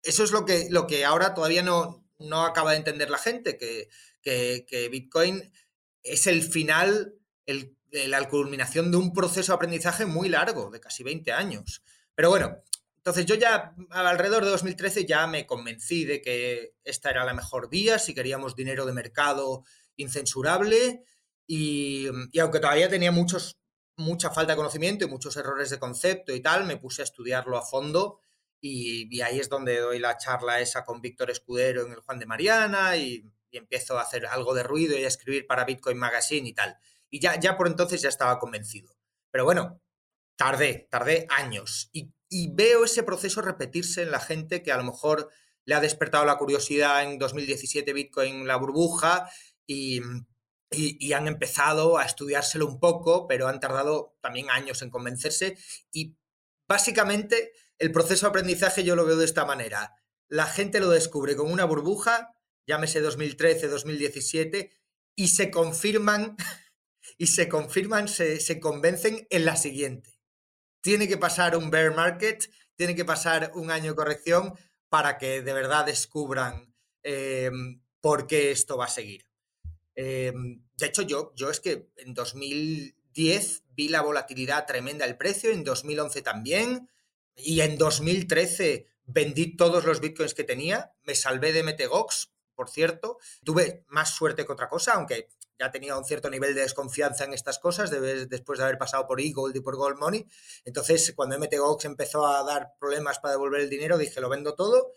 eso 0.02 0.24
es 0.24 0.32
lo 0.32 0.46
que, 0.46 0.68
lo 0.70 0.86
que 0.86 1.04
ahora 1.04 1.34
todavía 1.34 1.62
no, 1.62 2.08
no 2.18 2.46
acaba 2.46 2.70
de 2.70 2.78
entender 2.78 3.10
la 3.10 3.18
gente, 3.18 3.58
que, 3.58 3.90
que, 4.22 4.64
que 4.66 4.88
Bitcoin 4.88 5.52
es 6.02 6.26
el 6.26 6.42
final, 6.42 7.14
el 7.46 7.76
la 7.92 8.28
culminación 8.28 8.90
de 8.90 8.96
un 8.96 9.12
proceso 9.12 9.52
de 9.52 9.56
aprendizaje 9.56 10.06
muy 10.06 10.28
largo, 10.28 10.70
de 10.70 10.80
casi 10.80 11.02
20 11.02 11.32
años. 11.32 11.82
Pero 12.14 12.30
bueno, 12.30 12.58
entonces 12.96 13.26
yo 13.26 13.34
ya 13.34 13.74
alrededor 13.90 14.44
de 14.44 14.50
2013 14.50 15.04
ya 15.06 15.26
me 15.26 15.46
convencí 15.46 16.04
de 16.04 16.22
que 16.22 16.74
esta 16.84 17.10
era 17.10 17.24
la 17.24 17.34
mejor 17.34 17.68
vía 17.68 17.98
si 17.98 18.14
queríamos 18.14 18.56
dinero 18.56 18.86
de 18.86 18.92
mercado 18.92 19.64
incensurable 19.96 21.04
y, 21.46 22.06
aunque 22.40 22.60
todavía 22.60 22.88
tenía 22.88 23.12
muchos, 23.12 23.58
mucha 23.96 24.30
falta 24.30 24.52
de 24.52 24.56
conocimiento 24.56 25.04
y 25.04 25.08
muchos 25.08 25.36
errores 25.36 25.68
de 25.70 25.78
concepto 25.78 26.34
y 26.34 26.40
tal, 26.40 26.64
me 26.64 26.78
puse 26.78 27.02
a 27.02 27.04
estudiarlo 27.04 27.58
a 27.58 27.66
fondo 27.66 28.20
y, 28.60 29.20
ahí 29.20 29.38
es 29.38 29.48
donde 29.48 29.80
doy 29.80 29.98
la 29.98 30.16
charla 30.16 30.60
esa 30.60 30.84
con 30.84 31.02
Víctor 31.02 31.30
Escudero 31.30 31.84
en 31.84 31.92
el 31.92 32.00
Juan 32.00 32.18
de 32.18 32.26
Mariana 32.26 32.96
y, 32.96 33.24
y 33.52 33.58
empiezo 33.58 33.98
a 33.98 34.02
hacer 34.02 34.26
algo 34.26 34.54
de 34.54 34.64
ruido 34.64 34.98
y 34.98 35.04
a 35.04 35.08
escribir 35.08 35.46
para 35.46 35.64
Bitcoin 35.64 35.98
Magazine 35.98 36.48
y 36.48 36.54
tal. 36.54 36.76
Y 37.10 37.20
ya, 37.20 37.38
ya 37.38 37.56
por 37.56 37.68
entonces 37.68 38.00
ya 38.00 38.08
estaba 38.08 38.38
convencido. 38.38 38.96
Pero 39.30 39.44
bueno, 39.44 39.80
tardé, 40.36 40.88
tardé 40.90 41.26
años. 41.30 41.90
Y, 41.92 42.10
veo 42.54 42.84
ese 42.84 43.02
proceso 43.02 43.42
repetirse 43.42 44.00
en 44.00 44.10
la 44.10 44.18
gente 44.18 44.62
que 44.62 44.72
a 44.72 44.78
lo 44.78 44.84
mejor 44.84 45.28
le 45.66 45.74
ha 45.74 45.80
despertado 45.80 46.24
la 46.24 46.38
curiosidad 46.38 47.02
en 47.02 47.18
2017 47.18 47.92
Bitcoin 47.92 48.46
la 48.46 48.56
burbuja 48.56 49.28
y, 49.66 50.00
y, 50.70 51.12
han 51.12 51.28
empezado 51.28 51.98
a 51.98 52.06
estudiárselo 52.06 52.66
un 52.66 52.80
poco, 52.80 53.26
pero 53.26 53.48
han 53.48 53.60
tardado 53.60 54.16
también 54.22 54.48
años 54.50 54.80
en 54.80 54.88
convencerse. 54.88 55.58
Y 55.92 56.16
básicamente 56.66 57.52
el 57.78 57.92
proceso 57.92 58.24
de 58.24 58.30
aprendizaje 58.30 58.82
yo 58.82 58.96
lo 58.96 59.04
veo 59.04 59.16
de 59.16 59.26
esta 59.26 59.44
manera. 59.44 59.94
La 60.28 60.46
gente 60.46 60.80
lo 60.80 60.88
descubre 60.88 61.36
con 61.36 61.52
una 61.52 61.66
burbuja, 61.66 62.34
llámese 62.66 63.00
2013, 63.00 63.68
2017, 63.68 64.70
y 65.14 65.28
se 65.28 65.50
confirman 65.50 66.36
y 67.18 67.26
se 67.28 67.48
confirman, 67.48 68.08
se, 68.08 68.60
convencen 68.60 69.26
en 69.30 69.44
la 69.44 69.56
siguiente. 69.56 70.18
Tiene 70.80 71.08
que 71.08 71.16
pasar 71.16 71.56
un 71.56 71.70
bear 71.70 71.94
market, 71.94 72.50
tiene 72.74 72.94
que 72.94 73.04
pasar 73.04 73.52
un 73.54 73.70
año 73.70 73.92
de 73.92 73.96
corrección 73.96 74.54
para 74.88 75.18
que 75.18 75.42
de 75.42 75.52
verdad 75.52 75.86
descubran 75.86 76.74
em, 77.02 77.80
por 78.00 78.26
qué 78.26 78.50
esto 78.50 78.76
va 78.76 78.86
a 78.86 78.88
seguir. 78.88 79.26
Em, 79.94 80.62
de 80.76 80.86
hecho, 80.86 81.02
yo, 81.02 81.32
yo 81.36 81.50
es 81.50 81.60
que 81.60 81.88
en 81.96 82.14
2010 82.14 83.62
vi 83.70 83.88
la 83.88 84.02
volatilidad 84.02 84.66
tremenda 84.66 85.06
del 85.06 85.16
precio, 85.16 85.50
en 85.50 85.64
2011 85.64 86.22
también, 86.22 86.88
y 87.36 87.60
en 87.60 87.78
2013 87.78 88.88
vendí 89.04 89.56
todos 89.56 89.84
los 89.84 90.00
bitcoins 90.00 90.34
que 90.34 90.44
tenía, 90.44 90.92
me 91.04 91.14
salvé 91.14 91.52
de 91.52 91.62
MTGOX, 91.62 92.31
por 92.54 92.70
cierto, 92.70 93.18
tuve 93.44 93.84
más 93.88 94.14
suerte 94.14 94.44
que 94.46 94.52
otra 94.52 94.68
cosa, 94.68 94.94
aunque 94.94 95.28
ya 95.58 95.70
tenía 95.70 95.96
un 95.96 96.04
cierto 96.04 96.28
nivel 96.28 96.54
de 96.54 96.62
desconfianza 96.62 97.24
en 97.24 97.34
estas 97.34 97.58
cosas 97.58 97.90
después 97.90 98.58
de 98.58 98.64
haber 98.64 98.78
pasado 98.78 99.06
por 99.06 99.20
eGold 99.20 99.54
y 99.54 99.60
por 99.60 99.76
Gold 99.76 99.98
Money. 99.98 100.26
Entonces, 100.64 101.12
cuando 101.14 101.38
MTGOX 101.38 101.84
empezó 101.84 102.26
a 102.26 102.42
dar 102.42 102.72
problemas 102.80 103.18
para 103.20 103.32
devolver 103.32 103.60
el 103.60 103.70
dinero, 103.70 103.96
dije, 103.98 104.20
lo 104.20 104.28
vendo 104.28 104.54
todo. 104.54 104.92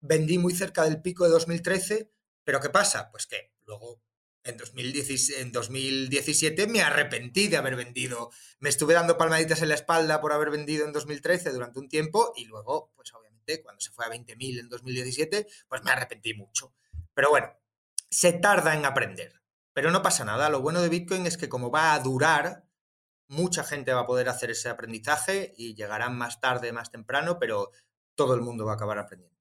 Vendí 0.00 0.36
muy 0.36 0.54
cerca 0.54 0.84
del 0.84 1.00
pico 1.00 1.24
de 1.24 1.30
2013, 1.30 2.10
pero 2.44 2.60
¿qué 2.60 2.68
pasa? 2.68 3.10
Pues 3.10 3.26
que 3.26 3.52
luego 3.64 4.00
en, 4.44 4.56
2017, 4.56 5.40
en 5.40 5.52
2017 5.52 6.66
me 6.66 6.82
arrepentí 6.82 7.48
de 7.48 7.56
haber 7.56 7.76
vendido. 7.76 8.30
Me 8.58 8.68
estuve 8.68 8.94
dando 8.94 9.16
palmaditas 9.16 9.62
en 9.62 9.68
la 9.68 9.76
espalda 9.76 10.20
por 10.20 10.32
haber 10.32 10.50
vendido 10.50 10.84
en 10.84 10.92
2013 10.92 11.52
durante 11.52 11.78
un 11.78 11.88
tiempo 11.88 12.32
y 12.36 12.46
luego, 12.46 12.92
pues 12.96 13.14
obviamente, 13.14 13.62
cuando 13.62 13.80
se 13.80 13.92
fue 13.92 14.04
a 14.04 14.10
20.000 14.10 14.60
en 14.60 14.68
2017, 14.68 15.46
pues 15.68 15.82
me 15.84 15.90
arrepentí 15.90 16.34
mucho. 16.34 16.74
Pero 17.14 17.30
bueno, 17.30 17.48
se 18.10 18.32
tarda 18.32 18.74
en 18.74 18.84
aprender. 18.84 19.42
Pero 19.74 19.90
no 19.90 20.02
pasa 20.02 20.24
nada. 20.24 20.50
Lo 20.50 20.60
bueno 20.60 20.82
de 20.82 20.88
Bitcoin 20.88 21.26
es 21.26 21.36
que 21.36 21.48
como 21.48 21.70
va 21.70 21.94
a 21.94 22.00
durar, 22.00 22.66
mucha 23.28 23.64
gente 23.64 23.92
va 23.92 24.00
a 24.00 24.06
poder 24.06 24.28
hacer 24.28 24.50
ese 24.50 24.68
aprendizaje 24.68 25.54
y 25.56 25.74
llegarán 25.74 26.16
más 26.16 26.40
tarde, 26.40 26.72
más 26.72 26.90
temprano, 26.90 27.38
pero 27.38 27.70
todo 28.14 28.34
el 28.34 28.42
mundo 28.42 28.66
va 28.66 28.72
a 28.72 28.74
acabar 28.74 28.98
aprendiendo. 28.98 29.38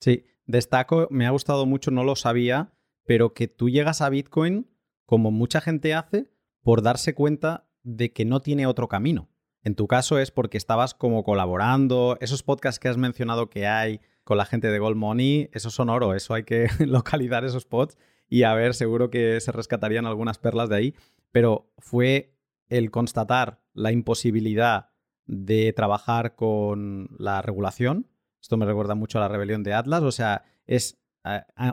Sí, 0.00 0.24
destaco, 0.46 1.08
me 1.10 1.26
ha 1.26 1.30
gustado 1.30 1.66
mucho, 1.66 1.90
no 1.90 2.04
lo 2.04 2.16
sabía, 2.16 2.72
pero 3.04 3.34
que 3.34 3.48
tú 3.48 3.68
llegas 3.68 4.00
a 4.00 4.08
Bitcoin, 4.08 4.70
como 5.04 5.30
mucha 5.30 5.60
gente 5.60 5.94
hace, 5.94 6.30
por 6.62 6.82
darse 6.82 7.14
cuenta 7.14 7.68
de 7.82 8.12
que 8.12 8.24
no 8.24 8.40
tiene 8.40 8.66
otro 8.66 8.88
camino. 8.88 9.30
En 9.62 9.74
tu 9.74 9.86
caso 9.86 10.18
es 10.18 10.30
porque 10.30 10.56
estabas 10.56 10.94
como 10.94 11.24
colaborando, 11.24 12.16
esos 12.20 12.42
podcasts 12.42 12.78
que 12.78 12.88
has 12.88 12.96
mencionado 12.96 13.50
que 13.50 13.66
hay 13.66 14.00
con 14.28 14.36
la 14.36 14.44
gente 14.44 14.70
de 14.70 14.78
Gold 14.78 14.98
Money, 14.98 15.48
esos 15.54 15.72
son 15.72 15.88
oro, 15.88 16.14
eso 16.14 16.34
hay 16.34 16.44
que 16.44 16.68
localizar 16.86 17.46
esos 17.46 17.64
pods 17.64 17.96
y 18.28 18.42
a 18.42 18.52
ver, 18.52 18.74
seguro 18.74 19.08
que 19.08 19.40
se 19.40 19.52
rescatarían 19.52 20.04
algunas 20.04 20.36
perlas 20.36 20.68
de 20.68 20.76
ahí, 20.76 20.94
pero 21.32 21.72
fue 21.78 22.34
el 22.68 22.90
constatar 22.90 23.62
la 23.72 23.90
imposibilidad 23.90 24.90
de 25.24 25.72
trabajar 25.72 26.34
con 26.34 27.08
la 27.18 27.40
regulación. 27.40 28.06
Esto 28.38 28.58
me 28.58 28.66
recuerda 28.66 28.94
mucho 28.94 29.16
a 29.16 29.22
la 29.22 29.28
rebelión 29.28 29.62
de 29.62 29.72
Atlas, 29.72 30.02
o 30.02 30.12
sea, 30.12 30.44
es 30.66 31.00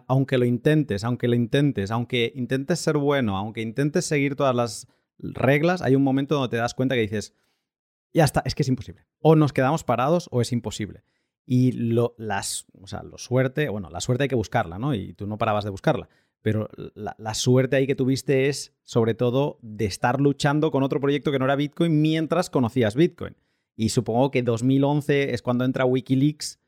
aunque 0.07 0.37
lo 0.37 0.45
intentes, 0.45 1.03
aunque 1.03 1.27
lo 1.27 1.35
intentes, 1.35 1.91
aunque 1.91 2.31
intentes 2.35 2.79
ser 2.79 2.97
bueno, 2.97 3.35
aunque 3.35 3.63
intentes 3.63 4.05
seguir 4.05 4.37
todas 4.37 4.55
las 4.55 4.87
reglas, 5.17 5.81
hay 5.81 5.95
un 5.97 6.03
momento 6.03 6.35
donde 6.35 6.51
te 6.51 6.57
das 6.57 6.73
cuenta 6.73 6.95
que 6.95 7.01
dices, 7.01 7.33
ya 8.13 8.23
está, 8.23 8.41
es 8.45 8.55
que 8.55 8.63
es 8.63 8.69
imposible. 8.69 9.05
O 9.19 9.35
nos 9.35 9.51
quedamos 9.51 9.83
parados 9.83 10.29
o 10.31 10.41
es 10.41 10.53
imposible. 10.53 11.03
Y 11.45 11.73
lo, 11.73 12.15
las, 12.17 12.65
o 12.81 12.87
sea, 12.87 13.03
suerte, 13.17 13.69
bueno, 13.69 13.89
la 13.89 14.01
suerte 14.01 14.23
hay 14.23 14.29
que 14.29 14.35
buscarla, 14.35 14.79
¿no? 14.79 14.95
Y 14.95 15.13
tú 15.13 15.27
no 15.27 15.37
parabas 15.37 15.63
de 15.63 15.69
buscarla 15.69 16.09
pero 16.45 16.69
la, 16.93 17.33
suerte 17.33 17.75
ahí 17.75 17.87
que 17.87 17.95
tuviste 17.95 18.49
es 18.49 18.71
sobre 18.83 19.15
todo 19.15 19.57
de 19.63 19.85
estar 19.85 20.21
luchando 20.21 20.69
con 20.69 20.83
otro 20.83 20.99
proyecto 20.99 21.31
que 21.31 21.39
no 21.39 21.45
era 21.45 21.55
Bitcoin 21.55 22.03
mientras 22.03 22.51
conocías 22.51 22.93
Bitcoin. 22.93 23.35
Y 23.75 23.89
supongo 23.89 24.29
que 24.29 24.43
2011 24.43 25.33
es 25.33 25.41
cuando 25.41 25.65
entra 25.65 25.85
Wikileaks 25.85 26.59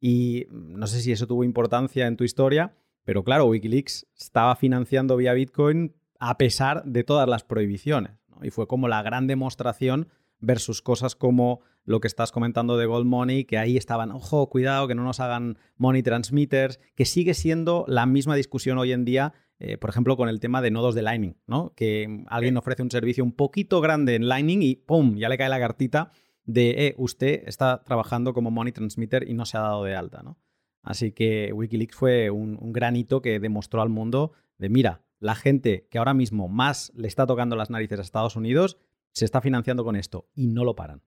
y 0.00 0.48
no 0.50 0.88
sé 0.88 1.00
si 1.00 1.12
eso 1.12 1.28
tuvo 1.28 1.44
importancia 1.44 2.08
en 2.08 2.16
tu 2.16 2.24
historia, 2.24 2.74
pero 3.04 3.22
claro, 3.22 3.44
Wikileaks 3.44 4.08
estaba 4.18 4.56
financiando 4.56 5.16
vía 5.16 5.32
Bitcoin 5.32 5.94
a 6.18 6.36
pesar 6.36 6.82
de 6.82 7.04
todas 7.04 7.28
las 7.28 7.44
prohibiciones. 7.44 8.18
Y 8.42 8.50
fue 8.50 8.66
como 8.66 8.88
la 8.88 9.00
gran 9.00 9.28
demostración 9.28 10.08
versus 10.40 10.82
cosas 10.82 11.14
como 11.14 11.60
lo 11.84 12.00
que 12.00 12.08
estás 12.08 12.32
comentando 12.32 12.76
de 12.76 12.86
Gold 12.86 13.06
Money, 13.06 13.44
que 13.44 13.58
ahí 13.58 13.76
estaban, 13.76 14.10
ojo, 14.10 14.48
cuidado, 14.48 14.88
que 14.88 14.94
no 14.94 15.04
nos 15.04 15.20
hagan 15.20 15.58
money 15.76 16.02
transmitters, 16.02 16.78
que 16.94 17.04
sigue 17.04 17.34
siendo 17.34 17.84
la 17.88 18.06
misma 18.06 18.34
discusión 18.34 18.78
hoy 18.78 18.92
en 18.92 19.04
día, 19.04 19.32
eh, 19.58 19.76
por 19.76 19.90
ejemplo, 19.90 20.16
con 20.16 20.28
el 20.28 20.40
tema 20.40 20.62
de 20.62 20.70
nodos 20.70 20.94
de 20.94 21.02
Lightning, 21.02 21.36
¿no? 21.46 21.72
Que 21.74 22.24
alguien 22.28 22.56
ofrece 22.56 22.82
un 22.82 22.90
servicio 22.90 23.24
un 23.24 23.32
poquito 23.32 23.80
grande 23.80 24.14
en 24.14 24.28
Lightning 24.28 24.62
y 24.62 24.76
¡pum! 24.76 25.16
ya 25.16 25.28
le 25.28 25.38
cae 25.38 25.48
la 25.48 25.58
cartita 25.58 26.10
de, 26.44 26.86
eh, 26.86 26.94
usted 26.96 27.42
está 27.46 27.82
trabajando 27.84 28.32
como 28.32 28.50
money 28.50 28.72
transmitter 28.72 29.28
y 29.28 29.34
no 29.34 29.44
se 29.44 29.58
ha 29.58 29.60
dado 29.60 29.84
de 29.84 29.94
alta, 29.94 30.22
¿no? 30.22 30.38
Así 30.82 31.12
que 31.12 31.52
Wikileaks 31.52 31.94
fue 31.94 32.30
un, 32.30 32.56
un 32.58 32.72
gran 32.72 32.96
hito 32.96 33.20
que 33.20 33.38
demostró 33.38 33.82
al 33.82 33.90
mundo 33.90 34.32
de, 34.56 34.70
mira, 34.70 35.02
la 35.18 35.34
gente 35.34 35.86
que 35.90 35.98
ahora 35.98 36.14
mismo 36.14 36.48
más 36.48 36.90
le 36.96 37.06
está 37.06 37.26
tocando 37.26 37.54
las 37.54 37.68
narices 37.68 37.98
a 37.98 38.02
Estados 38.02 38.36
Unidos 38.36 38.78
se 39.12 39.24
está 39.24 39.40
financiando 39.40 39.84
con 39.84 39.96
esto 39.96 40.28
y 40.34 40.46
no 40.46 40.64
lo 40.64 40.74
paran. 40.74 41.02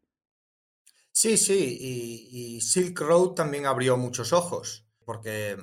Sí, 1.11 1.37
sí, 1.37 1.77
y, 1.79 2.61
Silk 2.61 2.99
Road 2.99 3.29
también 3.35 3.67
abrió 3.67 3.97
muchos 3.97 4.33
ojos, 4.33 4.87
porque 5.05 5.57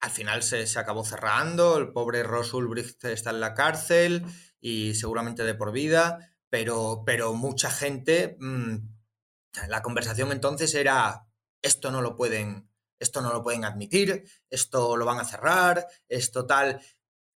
al 0.00 0.10
final 0.10 0.44
se, 0.44 0.66
acabó 0.78 1.04
cerrando, 1.04 1.76
el 1.78 1.92
pobre 1.92 2.22
Ross 2.22 2.54
Ulbricht 2.54 3.04
está 3.06 3.30
en 3.30 3.40
la 3.40 3.54
cárcel 3.54 4.24
y 4.60 4.94
seguramente 4.94 5.42
de 5.42 5.54
por 5.54 5.72
vida, 5.72 6.32
pero, 6.48 7.02
pero 7.04 7.34
mucha 7.34 7.70
gente, 7.70 8.36
mm, 8.38 8.76
la 9.68 9.82
conversación 9.82 10.30
entonces 10.30 10.74
era, 10.74 11.26
esto 11.60 11.90
no 11.90 12.00
lo 12.00 12.14
pueden, 12.14 12.70
esto 13.00 13.20
no 13.20 13.32
lo 13.32 13.42
pueden 13.42 13.64
admitir, 13.64 14.30
esto 14.48 14.96
lo 14.96 15.04
van 15.04 15.18
a 15.18 15.24
cerrar, 15.24 15.88
esto 16.08 16.46
tal. 16.46 16.80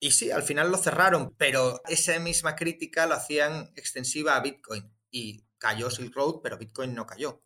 Y 0.01 0.13
sí, 0.13 0.31
al 0.31 0.43
final 0.43 0.71
lo 0.71 0.79
cerraron, 0.79 1.35
pero 1.37 1.81
esa 1.89 2.19
misma 2.21 2.55
crítica 2.55 3.07
lo 3.07 3.15
hacían 3.15 3.73
extensiva 3.75 4.37
a 4.37 4.41
Bitcoin 4.41 4.85
y 5.11 5.45
cayó 5.59 5.91
Silk 5.91 6.15
Road, 6.15 6.41
pero 6.43 6.57
Bitcoin 6.57 6.95
no 6.95 7.07
cayó. 7.07 7.43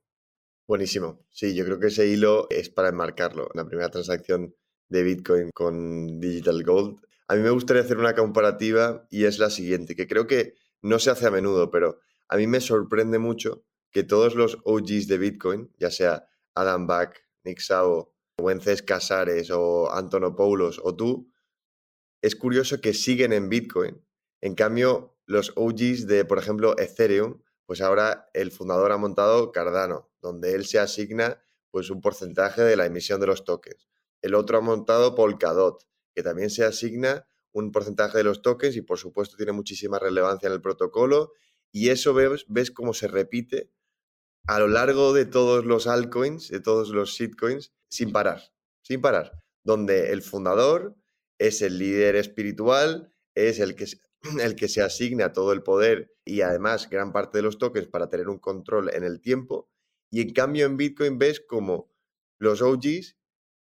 Buenísimo. 0.66 1.24
Sí, 1.30 1.54
yo 1.54 1.64
creo 1.64 1.80
que 1.80 1.88
ese 1.88 2.06
hilo 2.06 2.46
es 2.50 2.68
para 2.68 2.88
enmarcarlo. 2.88 3.48
La 3.54 3.64
primera 3.64 3.90
transacción 3.90 4.54
de 4.88 5.02
Bitcoin 5.02 5.50
con 5.54 6.20
Digital 6.20 6.62
Gold. 6.62 7.00
A 7.28 7.34
mí 7.34 7.42
me 7.42 7.50
gustaría 7.50 7.82
hacer 7.82 7.96
una 7.96 8.14
comparativa 8.14 9.06
y 9.10 9.24
es 9.24 9.38
la 9.38 9.48
siguiente, 9.48 9.96
que 9.96 10.06
creo 10.06 10.26
que 10.26 10.54
no 10.82 10.98
se 10.98 11.10
hace 11.10 11.26
a 11.26 11.30
menudo, 11.30 11.70
pero 11.70 12.00
a 12.28 12.36
mí 12.36 12.46
me 12.46 12.60
sorprende 12.60 13.18
mucho 13.18 13.64
que 13.90 14.02
todos 14.02 14.34
los 14.34 14.58
OGs 14.64 15.08
de 15.08 15.18
Bitcoin, 15.18 15.72
ya 15.78 15.90
sea 15.90 16.28
Adam 16.54 16.86
Back, 16.86 17.26
Nick 17.44 17.60
Sao, 17.60 18.14
Wences 18.38 18.82
Casares 18.82 19.50
o 19.50 19.92
Antonopoulos 19.92 20.80
o 20.82 20.94
tú, 20.94 21.31
es 22.22 22.36
curioso 22.36 22.80
que 22.80 22.94
siguen 22.94 23.32
en 23.32 23.48
Bitcoin. 23.48 24.00
En 24.40 24.54
cambio, 24.54 25.18
los 25.26 25.52
OGs 25.56 26.06
de, 26.06 26.24
por 26.24 26.38
ejemplo, 26.38 26.78
Ethereum, 26.78 27.42
pues 27.66 27.80
ahora 27.80 28.30
el 28.32 28.52
fundador 28.52 28.92
ha 28.92 28.96
montado 28.96 29.52
Cardano, 29.52 30.10
donde 30.20 30.54
él 30.54 30.64
se 30.64 30.78
asigna 30.78 31.42
pues 31.70 31.90
un 31.90 32.00
porcentaje 32.00 32.62
de 32.62 32.76
la 32.76 32.86
emisión 32.86 33.20
de 33.20 33.26
los 33.26 33.44
tokens. 33.44 33.88
El 34.20 34.34
otro 34.34 34.58
ha 34.58 34.60
montado 34.60 35.14
Polkadot, 35.14 35.84
que 36.14 36.22
también 36.22 36.50
se 36.50 36.64
asigna 36.64 37.26
un 37.52 37.72
porcentaje 37.72 38.18
de 38.18 38.24
los 38.24 38.40
tokens 38.40 38.76
y 38.76 38.82
por 38.82 38.98
supuesto 38.98 39.36
tiene 39.36 39.52
muchísima 39.52 39.98
relevancia 39.98 40.46
en 40.46 40.52
el 40.52 40.62
protocolo 40.62 41.32
y 41.72 41.88
eso 41.88 42.14
ves, 42.14 42.44
ves 42.48 42.70
cómo 42.70 42.94
se 42.94 43.08
repite 43.08 43.70
a 44.46 44.58
lo 44.58 44.68
largo 44.68 45.12
de 45.12 45.24
todos 45.24 45.64
los 45.64 45.86
altcoins, 45.86 46.48
de 46.48 46.60
todos 46.60 46.90
los 46.90 47.10
shitcoins, 47.10 47.72
sin 47.88 48.12
parar, 48.12 48.52
sin 48.82 49.00
parar, 49.00 49.42
donde 49.64 50.12
el 50.12 50.22
fundador 50.22 50.96
es 51.46 51.60
el 51.60 51.78
líder 51.78 52.14
espiritual, 52.16 53.12
es 53.34 53.58
el 53.58 53.74
que, 53.74 53.86
el 54.40 54.54
que 54.54 54.68
se 54.68 54.82
asigna 54.82 55.32
todo 55.32 55.52
el 55.52 55.62
poder 55.62 56.14
y 56.24 56.42
además 56.42 56.88
gran 56.88 57.12
parte 57.12 57.38
de 57.38 57.42
los 57.42 57.58
tokens 57.58 57.88
para 57.88 58.08
tener 58.08 58.28
un 58.28 58.38
control 58.38 58.94
en 58.94 59.02
el 59.02 59.20
tiempo. 59.20 59.68
Y 60.10 60.20
en 60.20 60.32
cambio 60.32 60.66
en 60.66 60.76
Bitcoin 60.76 61.18
ves 61.18 61.40
como 61.40 61.90
los 62.38 62.62
OGs 62.62 63.16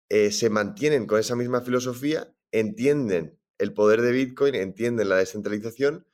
eh, 0.08 0.30
se 0.30 0.50
mantienen 0.50 1.06
con 1.06 1.18
esa 1.18 1.34
misma 1.34 1.62
filosofía, 1.62 2.34
entienden 2.52 3.40
el 3.58 3.72
poder 3.72 4.02
de 4.02 4.12
Bitcoin, 4.12 4.54
entienden 4.54 5.08
la 5.08 5.16
descentralización 5.16 6.06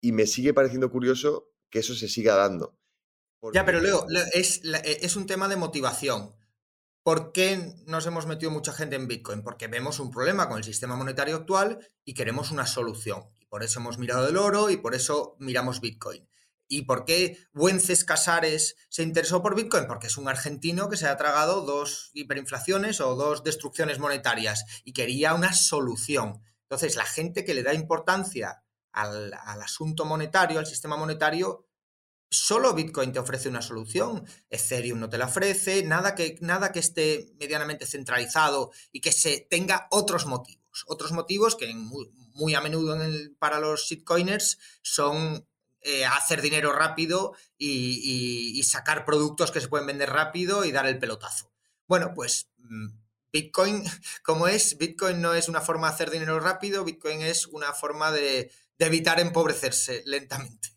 y 0.00 0.12
me 0.12 0.26
sigue 0.26 0.52
pareciendo 0.52 0.90
curioso 0.90 1.52
que 1.70 1.78
eso 1.78 1.94
se 1.94 2.08
siga 2.08 2.34
dando. 2.34 2.78
Ya, 3.52 3.64
pero 3.64 3.80
Leo, 3.80 4.06
es, 4.32 4.62
eh, 4.64 4.98
es 5.02 5.16
un 5.16 5.26
tema 5.26 5.48
de 5.48 5.56
motivación. 5.56 6.34
¿Por 7.04 7.32
qué 7.32 7.74
nos 7.86 8.06
hemos 8.06 8.24
metido 8.24 8.50
mucha 8.50 8.72
gente 8.72 8.96
en 8.96 9.06
Bitcoin? 9.06 9.42
Porque 9.42 9.68
vemos 9.68 10.00
un 10.00 10.10
problema 10.10 10.48
con 10.48 10.56
el 10.56 10.64
sistema 10.64 10.96
monetario 10.96 11.36
actual 11.36 11.86
y 12.02 12.14
queremos 12.14 12.50
una 12.50 12.66
solución. 12.66 13.24
Y 13.38 13.44
por 13.44 13.62
eso 13.62 13.78
hemos 13.78 13.98
mirado 13.98 14.26
el 14.26 14.38
oro 14.38 14.70
y 14.70 14.78
por 14.78 14.94
eso 14.94 15.36
miramos 15.38 15.82
Bitcoin. 15.82 16.26
¿Y 16.66 16.86
por 16.86 17.04
qué 17.04 17.36
Wences 17.52 18.06
Casares 18.06 18.76
se 18.88 19.02
interesó 19.02 19.42
por 19.42 19.54
Bitcoin? 19.54 19.86
Porque 19.86 20.06
es 20.06 20.16
un 20.16 20.28
argentino 20.28 20.88
que 20.88 20.96
se 20.96 21.06
ha 21.06 21.18
tragado 21.18 21.60
dos 21.60 22.10
hiperinflaciones 22.14 23.02
o 23.02 23.14
dos 23.16 23.44
destrucciones 23.44 23.98
monetarias 23.98 24.64
y 24.82 24.94
quería 24.94 25.34
una 25.34 25.52
solución. 25.52 26.40
Entonces, 26.62 26.96
la 26.96 27.04
gente 27.04 27.44
que 27.44 27.52
le 27.52 27.62
da 27.62 27.74
importancia 27.74 28.64
al, 28.92 29.34
al 29.34 29.60
asunto 29.60 30.06
monetario, 30.06 30.58
al 30.58 30.66
sistema 30.66 30.96
monetario, 30.96 31.66
Solo 32.34 32.74
Bitcoin 32.74 33.12
te 33.12 33.20
ofrece 33.20 33.48
una 33.48 33.62
solución, 33.62 34.26
Ethereum 34.50 34.98
no 34.98 35.08
te 35.08 35.18
la 35.18 35.26
ofrece, 35.26 35.84
nada 35.84 36.16
que, 36.16 36.36
nada 36.40 36.72
que 36.72 36.80
esté 36.80 37.32
medianamente 37.38 37.86
centralizado 37.86 38.72
y 38.90 39.00
que 39.00 39.12
se 39.12 39.46
tenga 39.48 39.86
otros 39.90 40.26
motivos. 40.26 40.84
Otros 40.88 41.12
motivos 41.12 41.54
que 41.54 41.72
muy, 41.72 42.54
a 42.56 42.60
menudo 42.60 42.98
para 43.38 43.60
los 43.60 43.82
shitcoiners 43.82 44.58
son 44.82 45.46
eh, 45.80 46.04
hacer 46.04 46.42
dinero 46.42 46.72
rápido 46.72 47.36
y, 47.56 48.60
sacar 48.64 49.04
productos 49.04 49.52
que 49.52 49.60
se 49.60 49.68
pueden 49.68 49.86
vender 49.86 50.10
rápido 50.10 50.64
y 50.64 50.72
dar 50.72 50.86
el 50.86 50.98
pelotazo. 50.98 51.52
Bueno, 51.86 52.12
pues 52.14 52.48
mm, 52.58 52.88
Bitcoin, 53.32 53.84
como 54.24 54.48
es, 54.48 54.76
Bitcoin 54.76 55.20
no 55.20 55.34
es 55.34 55.48
una 55.48 55.60
forma 55.60 55.88
de 55.88 55.94
hacer 55.94 56.10
dinero 56.10 56.40
rápido, 56.40 56.82
Bitcoin 56.82 57.20
es 57.20 57.46
una 57.46 57.72
forma 57.72 58.10
de 58.10 58.50
evitar 58.78 59.20
empobrecerse 59.20 60.02
lentamente. 60.06 60.73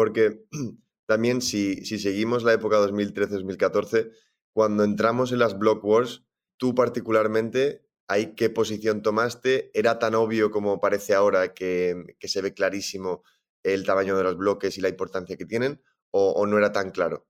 Porque 0.00 0.46
también 1.06 1.42
si, 1.42 1.84
seguimos 1.84 2.42
la 2.42 2.54
época 2.54 2.78
2013-2014, 2.78 4.10
cuando 4.50 4.82
entramos 4.82 5.30
en 5.30 5.40
las 5.40 5.58
Block 5.58 5.84
Wars, 5.84 6.24
tú 6.56 6.74
particularmente, 6.74 7.86
¿hay 8.08 8.34
qué 8.34 8.48
posición 8.48 9.02
tomaste? 9.02 9.70
¿Era 9.74 9.98
tan 9.98 10.14
obvio 10.14 10.50
como 10.50 10.80
parece 10.80 11.12
ahora 11.12 11.52
que, 11.52 12.16
se 12.18 12.40
ve 12.40 12.54
clarísimo 12.54 13.24
el 13.62 13.84
tamaño 13.84 14.16
de 14.16 14.22
los 14.22 14.38
bloques 14.38 14.78
y 14.78 14.80
la 14.80 14.88
importancia 14.88 15.36
que 15.36 15.44
tienen? 15.44 15.82
¿O, 16.12 16.46
no 16.46 16.56
era 16.56 16.72
tan 16.72 16.92
claro? 16.92 17.28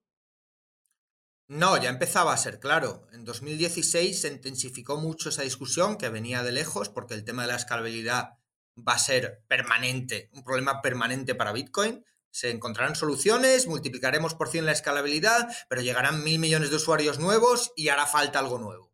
No, 1.48 1.76
ya 1.76 1.90
empezaba 1.90 2.32
a 2.32 2.36
ser 2.36 2.60
claro. 2.60 3.08
En 3.12 3.24
2016 3.24 4.20
se 4.20 4.28
intensificó 4.28 4.96
mucho 4.96 5.30
esa 5.30 5.42
discusión 5.42 5.98
que 5.98 6.08
venía 6.08 6.44
de 6.44 6.52
lejos 6.52 6.88
porque 6.88 7.14
el 7.14 7.24
tema 7.24 7.42
de 7.42 7.48
la 7.48 7.56
escalabilidad 7.56 8.38
va 8.78 8.92
a 8.92 8.98
ser 9.00 9.42
permanente, 9.48 10.30
un 10.34 10.44
problema 10.44 10.80
permanente 10.80 11.34
para 11.34 11.50
Bitcoin. 11.50 12.04
Se 12.30 12.50
encontrarán 12.50 12.94
soluciones, 12.94 13.66
multiplicaremos 13.66 14.34
por 14.34 14.48
100 14.48 14.66
la 14.66 14.72
escalabilidad, 14.72 15.48
pero 15.68 15.82
llegarán 15.82 16.22
mil 16.22 16.38
millones 16.38 16.70
de 16.70 16.76
usuarios 16.76 17.18
nuevos 17.18 17.72
y 17.76 17.88
hará 17.88 18.06
falta 18.06 18.38
algo 18.38 18.58
nuevo. 18.58 18.92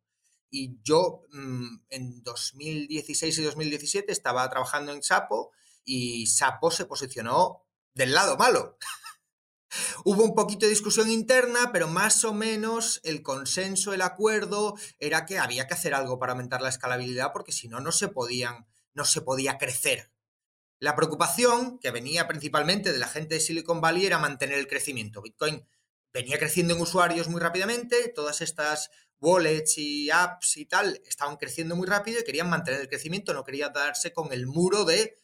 Y 0.50 0.78
yo 0.82 1.24
mm, 1.32 1.80
en 1.90 2.22
2016 2.22 3.38
y 3.38 3.42
2017 3.42 4.10
estaba 4.10 4.48
trabajando 4.48 4.92
en 4.92 5.02
Sapo 5.02 5.52
y 5.84 6.26
Sapo 6.26 6.70
se 6.70 6.86
posicionó 6.86 7.66
del 7.94 8.14
lado 8.14 8.36
malo. 8.36 8.78
Hubo 10.04 10.24
un 10.24 10.34
poquito 10.34 10.64
de 10.64 10.70
discusión 10.70 11.10
interna, 11.10 11.70
pero 11.72 11.88
más 11.88 12.24
o 12.24 12.32
menos 12.32 13.00
el 13.04 13.22
consenso, 13.22 13.92
el 13.92 14.02
acuerdo 14.02 14.76
era 14.98 15.26
que 15.26 15.38
había 15.38 15.66
que 15.66 15.74
hacer 15.74 15.94
algo 15.94 16.18
para 16.18 16.32
aumentar 16.32 16.62
la 16.62 16.70
escalabilidad 16.70 17.32
porque 17.32 17.52
si 17.52 17.68
no 17.68 17.80
no 17.80 17.92
se 17.92 18.08
podían 18.08 18.66
no 18.94 19.04
se 19.04 19.20
podía 19.20 19.58
crecer 19.58 20.10
la 20.78 20.94
preocupación 20.94 21.78
que 21.78 21.90
venía 21.90 22.28
principalmente 22.28 22.92
de 22.92 22.98
la 22.98 23.08
gente 23.08 23.36
de 23.36 23.40
Silicon 23.40 23.80
Valley 23.80 24.06
era 24.06 24.18
mantener 24.18 24.58
el 24.58 24.66
crecimiento. 24.66 25.22
Bitcoin 25.22 25.66
venía 26.12 26.38
creciendo 26.38 26.74
en 26.74 26.80
usuarios 26.80 27.28
muy 27.28 27.40
rápidamente, 27.40 28.08
todas 28.14 28.40
estas 28.40 28.90
wallets 29.20 29.78
y 29.78 30.10
apps 30.10 30.56
y 30.58 30.66
tal 30.66 31.00
estaban 31.06 31.36
creciendo 31.36 31.76
muy 31.76 31.86
rápido 31.86 32.20
y 32.20 32.24
querían 32.24 32.50
mantener 32.50 32.80
el 32.80 32.88
crecimiento, 32.88 33.32
no 33.32 33.44
querían 33.44 33.72
darse 33.72 34.12
con 34.12 34.32
el 34.32 34.46
muro 34.46 34.84
de 34.84 35.16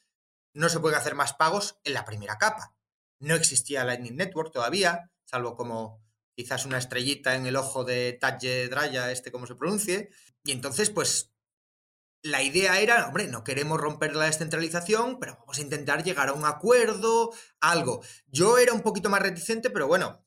no 0.55 0.69
se 0.69 0.81
pueden 0.81 0.99
hacer 0.99 1.15
más 1.15 1.35
pagos 1.35 1.79
en 1.85 1.95
la 1.95 2.05
primera 2.05 2.39
capa. 2.39 2.75
No 3.19 3.35
existía 3.35 3.85
Lightning 3.85 4.17
Network 4.17 4.53
todavía, 4.53 5.11
salvo 5.25 5.57
como 5.57 6.03
quizás 6.35 6.65
una 6.65 6.79
estrellita 6.79 7.35
en 7.37 7.47
el 7.47 7.57
ojo 7.57 7.85
de 7.85 8.15
Tadje 8.15 8.69
Draya, 8.69 9.13
este 9.13 9.31
como 9.31 9.47
se 9.47 9.55
pronuncie. 9.55 10.11
Y 10.45 10.53
entonces, 10.53 10.91
pues 10.91 11.31
la 12.23 12.43
idea 12.43 12.81
era, 12.81 13.09
hombre, 13.09 13.27
no 13.27 13.43
queremos 13.43 13.81
romper 13.81 14.15
la 14.15 14.27
descentralización, 14.27 15.19
pero 15.19 15.37
vamos 15.41 15.59
a 15.59 15.63
intentar 15.63 16.05
llegar 16.05 16.29
a 16.29 16.33
un 16.33 16.45
acuerdo, 16.45 17.33
algo. 17.61 18.03
Yo 18.29 18.59
era 18.59 18.73
un 18.73 18.83
poquito 18.83 19.11
más 19.11 19.21
reticente, 19.21 19.71
pero 19.71 19.89
bueno, 19.89 20.25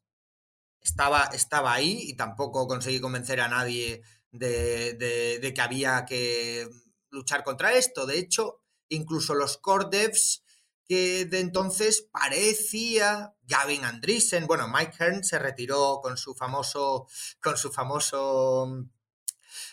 estaba, 0.82 1.30
estaba 1.34 1.74
ahí 1.74 2.00
y 2.04 2.16
tampoco 2.16 2.68
conseguí 2.68 3.00
convencer 3.00 3.40
a 3.40 3.48
nadie 3.48 4.04
de, 4.32 5.52
que 5.56 5.62
había 5.62 6.06
que 6.06 6.70
luchar 7.10 7.44
contra 7.44 7.74
esto. 7.74 8.06
De 8.06 8.20
hecho, 8.20 8.62
incluso 8.90 9.34
los 9.34 9.58
core 9.58 9.88
devs 9.90 10.44
que 10.88 11.26
de 11.26 11.40
entonces 11.40 12.08
parecía 12.12 13.34
Gavin 13.42 13.86
Andreessen, 13.86 14.46
bueno, 14.46 14.68
Mike 14.68 14.98
Hearn 15.00 15.24
se 15.24 15.40
retiró 15.40 16.00
con 16.04 16.16
su 16.16 16.36
famoso, 16.36 17.08
con 17.42 17.58
su 17.58 17.72
famoso 17.72 18.86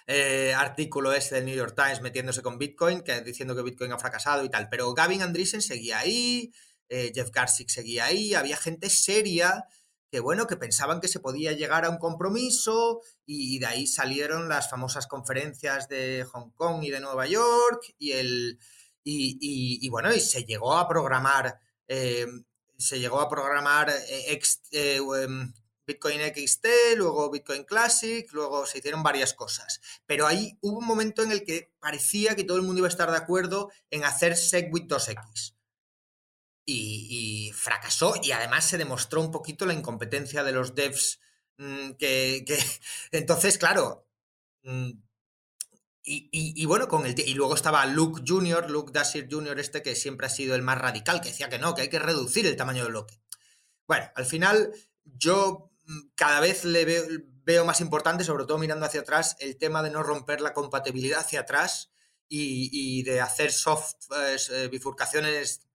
eh, 0.06 0.54
artículo 0.54 1.12
ese 1.12 1.36
del 1.36 1.46
New 1.46 1.56
York 1.56 1.74
Times 1.76 2.00
metiéndose 2.00 2.42
con 2.42 2.58
Bitcoin, 2.58 3.02
que, 3.02 3.20
diciendo 3.20 3.54
que 3.54 3.62
Bitcoin 3.62 3.92
ha 3.92 3.98
fracasado 3.98 4.44
y 4.44 4.48
tal. 4.48 4.68
Pero 4.68 4.92
Gavin 4.94 5.22
Andreessen 5.22 5.62
seguía 5.62 5.98
ahí, 5.98 6.52
eh, 6.88 7.12
Jeff 7.14 7.30
Garcic 7.30 7.68
seguía 7.68 8.06
ahí, 8.06 8.34
había 8.34 8.56
gente 8.56 8.90
seria 8.90 9.64
que 10.12 10.20
bueno, 10.20 10.46
que 10.46 10.58
pensaban 10.58 11.00
que 11.00 11.08
se 11.08 11.20
podía 11.20 11.52
llegar 11.52 11.86
a 11.86 11.88
un 11.88 11.96
compromiso 11.96 13.00
y, 13.24 13.58
de 13.58 13.64
ahí 13.66 13.86
salieron 13.86 14.46
las 14.46 14.68
famosas 14.68 15.06
conferencias 15.06 15.88
de 15.88 16.26
Hong 16.30 16.50
Kong 16.50 16.84
y 16.84 16.90
de 16.90 17.00
Nueva 17.00 17.26
York 17.26 17.94
y 17.98 18.12
el 18.12 18.58
y, 19.02 19.88
bueno, 19.88 20.12
y 20.14 20.20
se 20.20 20.44
llegó 20.44 20.74
a 20.76 20.86
programar 20.86 21.58
eh, 21.88 22.26
se 22.76 23.00
llegó 23.00 23.22
a 23.22 23.28
programar 23.30 23.90
em, 24.70 25.54
Bitcoin 25.92 26.20
XT, 26.20 26.66
luego 26.96 27.30
Bitcoin 27.30 27.64
Classic, 27.64 28.30
luego 28.32 28.66
se 28.66 28.78
hicieron 28.78 29.02
varias 29.02 29.34
cosas. 29.34 29.80
Pero 30.06 30.26
ahí 30.26 30.58
hubo 30.60 30.78
un 30.78 30.86
momento 30.86 31.22
en 31.22 31.32
el 31.32 31.44
que 31.44 31.72
parecía 31.80 32.34
que 32.34 32.44
todo 32.44 32.56
el 32.56 32.62
mundo 32.62 32.78
iba 32.78 32.88
a 32.88 32.90
estar 32.90 33.10
de 33.10 33.16
acuerdo 33.16 33.70
en 33.90 34.04
hacer 34.04 34.36
SegWit 34.36 34.90
2X. 34.90 35.54
y, 36.64 37.50
fracasó 37.54 38.14
y 38.22 38.32
además 38.32 38.64
se 38.64 38.78
demostró 38.78 39.20
un 39.20 39.30
poquito 39.30 39.66
la 39.66 39.74
incompetencia 39.74 40.44
de 40.44 40.52
los 40.52 40.74
devs 40.74 41.20
mm, 41.58 41.92
que, 41.92 42.44
entonces, 43.12 43.58
claro, 43.58 44.06
mm, 44.62 44.90
y, 46.04 46.64
bueno, 46.66 46.88
con 46.88 47.06
el 47.06 47.18
y 47.20 47.34
luego 47.34 47.54
estaba 47.54 47.86
Luke 47.86 48.22
Jr., 48.26 48.68
Luke 48.70 48.92
Dasher 48.92 49.28
Jr., 49.30 49.60
este 49.60 49.82
que 49.82 49.94
siempre 49.94 50.26
ha 50.26 50.30
sido 50.30 50.56
el 50.56 50.62
más 50.62 50.78
radical, 50.78 51.20
que 51.20 51.28
decía 51.28 51.48
que 51.48 51.60
no, 51.60 51.74
que 51.74 51.82
hay 51.82 51.88
que 51.88 52.00
reducir 52.00 52.44
el 52.46 52.56
tamaño 52.56 52.82
del 52.82 52.92
bloque. 52.92 53.20
Bueno, 53.86 54.10
al 54.16 54.26
final 54.26 54.72
yo 55.04 55.71
cada 56.14 56.40
vez 56.40 56.64
le 56.64 56.84
veo, 57.44 57.64
más 57.64 57.80
importante, 57.80 58.24
sobre 58.24 58.44
todo 58.44 58.58
mirando 58.58 58.86
hacia 58.86 59.00
atrás, 59.00 59.36
el 59.40 59.56
tema 59.58 59.82
de 59.82 59.90
no 59.90 60.02
romper 60.02 60.40
la 60.40 60.52
compatibilidad 60.52 61.20
hacia 61.20 61.40
atrás 61.40 61.92
y, 62.28 63.02
de 63.02 63.20
hacer 63.20 63.52
soft 63.52 63.94
eh, 64.16 64.68
bifurcaciones, 64.70 65.68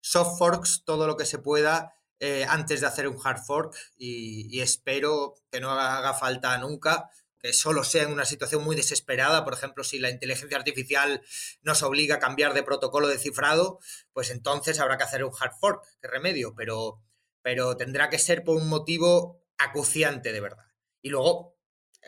soft 0.00 0.38
forks, 0.38 0.82
todo 0.84 1.06
lo 1.06 1.16
que 1.16 1.26
se 1.26 1.38
pueda 1.38 1.94
eh, 2.20 2.46
antes 2.48 2.80
de 2.80 2.86
hacer 2.86 3.08
un 3.08 3.18
hard 3.22 3.44
fork. 3.44 3.76
Y, 3.96 4.60
espero 4.60 5.34
que 5.50 5.60
no 5.60 5.70
haga 5.70 6.14
falta 6.14 6.56
nunca 6.58 7.10
que 7.40 7.52
solo 7.52 7.84
sea 7.84 8.02
en 8.02 8.12
una 8.12 8.24
situación 8.24 8.64
muy 8.64 8.74
desesperada, 8.74 9.44
por 9.44 9.54
ejemplo, 9.54 9.84
si 9.84 9.98
la 9.98 10.10
inteligencia 10.10 10.56
artificial 10.56 11.22
nos 11.62 11.82
obliga 11.82 12.16
a 12.16 12.18
cambiar 12.18 12.52
de 12.52 12.62
protocolo 12.62 13.08
de 13.08 13.18
cifrado, 13.18 13.78
pues 14.12 14.30
entonces 14.30 14.80
habrá 14.80 14.98
que 14.98 15.04
hacer 15.04 15.24
un 15.24 15.32
hard 15.38 15.52
fork, 15.60 15.84
qué 16.00 16.08
remedio, 16.08 16.54
pero, 16.56 17.00
pero 17.42 17.76
tendrá 17.76 18.10
que 18.10 18.18
ser 18.18 18.42
por 18.42 18.56
un 18.56 18.68
motivo 18.68 19.40
acuciante 19.58 20.32
de 20.32 20.40
verdad. 20.40 20.66
Y 21.02 21.10
luego, 21.10 21.56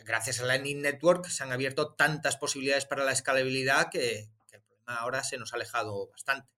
gracias 0.05 0.41
a 0.41 0.47
Lightning 0.47 0.83
Network, 0.83 1.27
se 1.27 1.43
han 1.43 1.53
abierto 1.53 1.95
tantas 1.95 2.37
posibilidades 2.37 2.87
para 2.87 3.05
la 3.05 3.13
escalabilidad 3.13 3.91
que, 3.91 4.31
el 4.53 4.63
problema 4.63 4.97
ahora 4.97 5.23
se 5.23 5.39
nos 5.39 5.53
ha 5.53 5.57
alejado 5.57 6.09
bastante. 6.11 6.49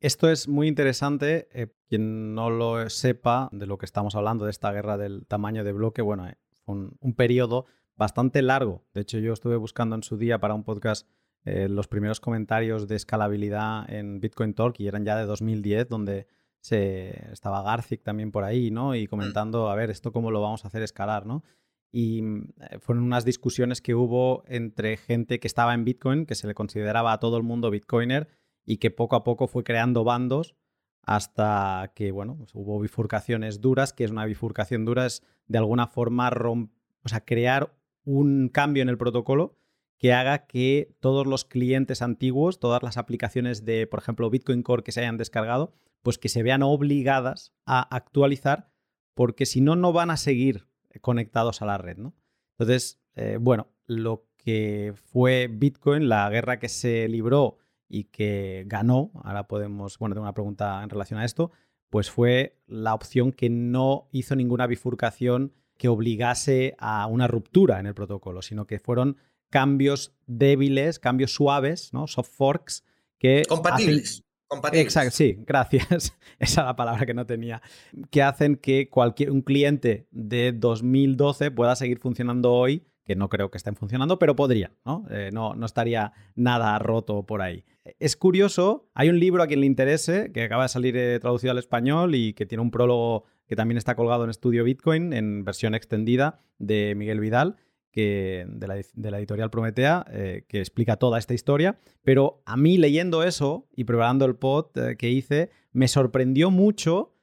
Esto 0.00 0.30
es 0.30 0.48
muy 0.48 0.66
interesante. 0.66 1.48
Eh, 1.52 1.68
quien 1.88 2.34
no 2.34 2.50
lo 2.50 2.88
sepa 2.90 3.48
de 3.52 3.66
lo 3.66 3.78
que 3.78 3.86
estamos 3.86 4.14
hablando, 4.14 4.44
de 4.44 4.50
esta 4.50 4.72
guerra 4.72 4.96
del 4.96 5.26
tamaño 5.26 5.62
de 5.62 5.72
bloque, 5.72 6.02
bueno, 6.02 6.28
eh, 6.28 6.36
un, 6.64 6.96
un 7.00 7.14
periodo 7.14 7.66
bastante 7.94 8.42
largo. 8.42 8.84
De 8.94 9.02
hecho, 9.02 9.18
yo 9.18 9.32
estuve 9.32 9.56
buscando 9.56 9.94
en 9.94 10.02
su 10.02 10.16
día 10.16 10.40
para 10.40 10.54
un 10.54 10.64
podcast 10.64 11.06
eh, 11.44 11.68
los 11.68 11.88
primeros 11.88 12.20
comentarios 12.20 12.86
de 12.86 12.94
escalabilidad 12.94 13.90
en 13.90 14.20
Bitcoin 14.20 14.54
Talk 14.54 14.78
y 14.78 14.86
eran 14.86 15.04
ya 15.04 15.16
de 15.16 15.24
2010, 15.24 15.88
donde 15.88 16.28
se, 16.62 17.32
estaba 17.32 17.62
Garcic 17.62 18.02
también 18.02 18.30
por 18.30 18.44
ahí, 18.44 18.70
¿no? 18.70 18.94
Y 18.94 19.04
mm. 19.04 19.08
comentando, 19.08 19.68
a 19.68 19.74
ver, 19.74 19.90
esto 19.90 20.12
cómo 20.12 20.30
lo 20.30 20.40
vamos 20.40 20.64
a 20.64 20.68
hacer 20.68 20.82
escalar, 20.82 21.26
¿no? 21.26 21.42
Y 21.90 22.22
eh, 22.22 22.78
fueron 22.78 23.04
unas 23.04 23.24
discusiones 23.24 23.82
que 23.82 23.94
hubo 23.94 24.44
entre 24.46 24.96
gente 24.96 25.40
que 25.40 25.48
estaba 25.48 25.74
en 25.74 25.84
Bitcoin, 25.84 26.24
que 26.24 26.36
se 26.36 26.46
le 26.46 26.54
consideraba 26.54 27.12
a 27.12 27.18
todo 27.18 27.36
el 27.36 27.42
mundo 27.42 27.70
Bitcoiner 27.70 28.28
y 28.64 28.78
que 28.78 28.90
poco 28.90 29.16
a 29.16 29.24
poco 29.24 29.48
fue 29.48 29.64
creando 29.64 30.04
bandos 30.04 30.54
hasta 31.02 31.92
que, 31.96 32.12
bueno, 32.12 32.36
pues 32.38 32.54
hubo 32.54 32.78
bifurcaciones 32.78 33.60
duras, 33.60 33.92
que 33.92 34.04
es 34.04 34.12
una 34.12 34.24
bifurcación 34.24 34.84
dura, 34.84 35.04
es 35.04 35.22
de 35.48 35.58
alguna 35.58 35.88
forma 35.88 36.30
o 36.30 37.08
sea, 37.08 37.24
crear 37.24 37.74
un 38.04 38.48
cambio 38.48 38.84
en 38.84 38.88
el 38.88 38.98
protocolo 38.98 39.58
que 40.02 40.12
haga 40.12 40.46
que 40.48 40.96
todos 40.98 41.28
los 41.28 41.44
clientes 41.44 42.02
antiguos, 42.02 42.58
todas 42.58 42.82
las 42.82 42.96
aplicaciones 42.96 43.64
de, 43.64 43.86
por 43.86 44.00
ejemplo, 44.00 44.28
Bitcoin 44.30 44.64
Core 44.64 44.82
que 44.82 44.90
se 44.90 44.98
hayan 44.98 45.16
descargado, 45.16 45.72
pues 46.02 46.18
que 46.18 46.28
se 46.28 46.42
vean 46.42 46.64
obligadas 46.64 47.54
a 47.66 47.82
actualizar, 47.94 48.68
porque 49.14 49.46
si 49.46 49.60
no, 49.60 49.76
no 49.76 49.92
van 49.92 50.10
a 50.10 50.16
seguir 50.16 50.66
conectados 51.02 51.62
a 51.62 51.66
la 51.66 51.78
red, 51.78 51.98
¿no? 51.98 52.16
Entonces, 52.58 53.00
eh, 53.14 53.38
bueno, 53.40 53.68
lo 53.86 54.26
que 54.38 54.92
fue 54.96 55.48
Bitcoin, 55.48 56.08
la 56.08 56.28
guerra 56.30 56.58
que 56.58 56.68
se 56.68 57.06
libró 57.06 57.58
y 57.88 58.06
que 58.06 58.64
ganó, 58.66 59.12
ahora 59.22 59.46
podemos, 59.46 59.98
bueno, 59.98 60.16
tengo 60.16 60.24
una 60.24 60.34
pregunta 60.34 60.82
en 60.82 60.90
relación 60.90 61.20
a 61.20 61.24
esto, 61.24 61.52
pues 61.90 62.10
fue 62.10 62.58
la 62.66 62.92
opción 62.92 63.30
que 63.30 63.50
no 63.50 64.08
hizo 64.10 64.34
ninguna 64.34 64.66
bifurcación 64.66 65.52
que 65.78 65.86
obligase 65.86 66.74
a 66.78 67.06
una 67.06 67.28
ruptura 67.28 67.78
en 67.78 67.86
el 67.86 67.94
protocolo, 67.94 68.42
sino 68.42 68.66
que 68.66 68.80
fueron 68.80 69.16
cambios 69.52 70.14
débiles, 70.26 70.98
cambios 70.98 71.34
suaves, 71.34 71.92
¿no? 71.92 72.06
Soft 72.06 72.30
forks 72.30 72.84
que... 73.18 73.42
Compatibles. 73.46 74.24
Compatibles. 74.48 74.86
Exacto, 74.86 75.10
sí, 75.14 75.36
gracias. 75.46 76.18
Esa 76.38 76.60
es 76.62 76.66
la 76.66 76.74
palabra 76.74 77.04
que 77.06 77.14
no 77.14 77.26
tenía. 77.26 77.62
Que 78.10 78.22
hacen 78.22 78.56
que 78.56 78.88
cualquier 78.88 79.30
un 79.30 79.42
cliente 79.42 80.08
de 80.10 80.52
2012 80.52 81.50
pueda 81.50 81.76
seguir 81.76 81.98
funcionando 81.98 82.52
hoy, 82.52 82.86
que 83.04 83.14
no 83.14 83.28
creo 83.28 83.50
que 83.50 83.58
estén 83.58 83.76
funcionando, 83.76 84.18
pero 84.18 84.34
podría, 84.34 84.72
¿no? 84.86 85.04
Eh, 85.10 85.30
no, 85.32 85.54
no 85.54 85.66
estaría 85.66 86.12
nada 86.34 86.78
roto 86.78 87.24
por 87.26 87.42
ahí. 87.42 87.64
Es 87.98 88.16
curioso, 88.16 88.88
hay 88.94 89.10
un 89.10 89.20
libro 89.20 89.42
a 89.42 89.46
quien 89.46 89.60
le 89.60 89.66
interese, 89.66 90.32
que 90.32 90.44
acaba 90.44 90.62
de 90.62 90.68
salir 90.70 90.96
eh, 90.96 91.18
traducido 91.20 91.50
al 91.50 91.58
español 91.58 92.14
y 92.14 92.32
que 92.32 92.46
tiene 92.46 92.62
un 92.62 92.70
prólogo 92.70 93.24
que 93.46 93.56
también 93.56 93.76
está 93.76 93.96
colgado 93.96 94.24
en 94.24 94.30
Estudio 94.30 94.64
Bitcoin 94.64 95.12
en 95.12 95.44
versión 95.44 95.74
extendida 95.74 96.38
de 96.58 96.94
Miguel 96.96 97.20
Vidal, 97.20 97.56
que, 97.92 98.46
de, 98.48 98.66
la, 98.66 99.18
editorial 99.18 99.50
Prometea, 99.50 100.04
eh, 100.10 100.44
que 100.48 100.58
explica 100.58 100.96
toda 100.96 101.18
esta 101.18 101.34
historia. 101.34 101.78
Pero 102.02 102.42
a 102.46 102.56
mí 102.56 102.78
leyendo 102.78 103.22
eso 103.22 103.68
y 103.76 103.84
preparando 103.84 104.24
el 104.24 104.34
pod 104.34 104.76
eh, 104.76 104.96
que 104.96 105.10
hice, 105.10 105.50
me 105.72 105.86
sorprendió 105.86 106.50
mucho 106.50 107.14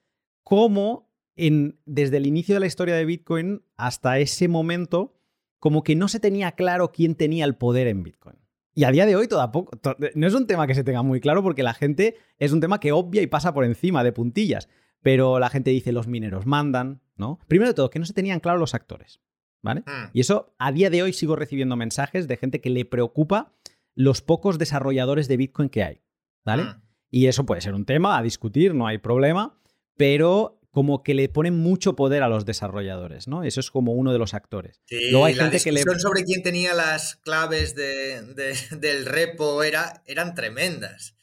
cómo 0.43 1.12
en, 1.36 1.79
desde 1.86 2.17
el 2.17 2.27
inicio 2.27 2.55
de 2.55 2.62
la 2.62 2.67
historia 2.67 2.95
de 2.95 3.05
Bitcoin 3.05 3.63
hasta 3.75 4.19
ese 4.19 4.47
momento, 4.47 5.15
como 5.60 5.84
que 5.84 5.95
no 5.95 6.08
se 6.08 6.19
tenía 6.19 6.53
claro 6.53 6.91
quién 6.91 7.15
tenía 7.15 7.45
el 7.45 7.55
poder 7.55 7.88
en 7.88 8.03
Bitcoin. 8.03 8.38
Y 8.75 8.86
a 8.86 8.91
día 8.91 9.05
de 9.05 9.15
hoy 9.15 9.27
poco, 9.51 9.77
no 10.15 10.27
es 10.27 10.34
un 10.34 10.47
tema 10.47 10.67
que 10.67 10.75
se 10.75 10.86
tenga 10.86 11.01
muy 11.01 11.19
claro 11.19 11.43
porque 11.43 11.63
la 11.63 11.73
gente 11.73 12.15
es 12.38 12.53
un 12.53 12.62
tema 12.62 12.79
que 12.79 12.93
obvia 12.93 13.21
y 13.21 13.27
pasa 13.27 13.53
por 13.53 13.65
encima 13.65 14.03
de 14.05 14.13
puntillas 14.13 14.69
pero 15.01 15.39
la 15.39 15.49
gente 15.49 15.71
dice 15.71 15.91
los 15.91 16.08
mineros 16.08 16.45
mandan, 16.45 17.01
¿no? 17.15 17.39
Primero 17.47 17.69
de 17.69 17.73
todo, 17.73 17.89
que 17.89 17.99
no 17.99 18.05
se 18.05 18.13
tenían 18.13 18.39
claro 18.39 18.60
los 18.60 18.73
actores, 18.73 19.21
¿vale? 19.62 19.82
Mm. 19.82 20.12
Y 20.13 20.22
eso 20.22 20.54
a 20.58 20.72
día 20.72 20.89
de 20.89 21.04
hoy 21.04 21.13
sigo 21.13 21.36
recibiendo 21.36 21.76
mensajes 21.76 22.28
de 22.28 22.38
gente 22.38 22.62
que 22.62 22.69
le 22.69 22.86
preocupa 22.86 23.54
los 23.95 24.22
pocos 24.22 24.58
desarrolladores 24.58 25.28
de 25.28 25.38
Bitcoin 25.38 25.69
que 25.69 25.84
hay, 25.84 26.02
¿vale? 26.45 26.63
Mm. 26.63 26.82
Y 27.12 27.28
eso 27.28 27.45
puede 27.45 27.62
ser 27.62 27.74
un 27.74 27.86
tema 27.86 28.17
a 28.17 28.22
discutir, 28.22 28.74
no 28.76 28.88
hay 28.88 29.00
problema, 29.00 29.60
pero 29.98 30.60
como 30.72 31.02
que 31.04 31.13
le 31.13 31.28
ponen 31.30 31.58
mucho 31.58 31.95
poder 31.95 32.22
a 32.24 32.30
los 32.30 32.45
desarrolladores, 32.45 33.28
¿no? 33.28 33.43
Eso 33.43 33.60
es 33.60 33.72
como 33.72 33.93
uno 33.93 34.13
de 34.13 34.19
los 34.19 34.34
actores. 34.34 34.82
Sí, 34.86 35.10
Luego 35.10 35.26
hay 35.26 35.34
la 35.34 35.43
gente 35.43 35.60
que 35.60 35.72
le... 35.72 35.82
sobre 35.82 36.24
quién 36.24 36.43
tenía 36.43 36.74
las 36.74 37.15
claves 37.15 37.76
del 37.76 39.06
repo 39.06 39.63
era, 39.63 40.04
eran 40.06 40.36
tremendas. 40.36 41.15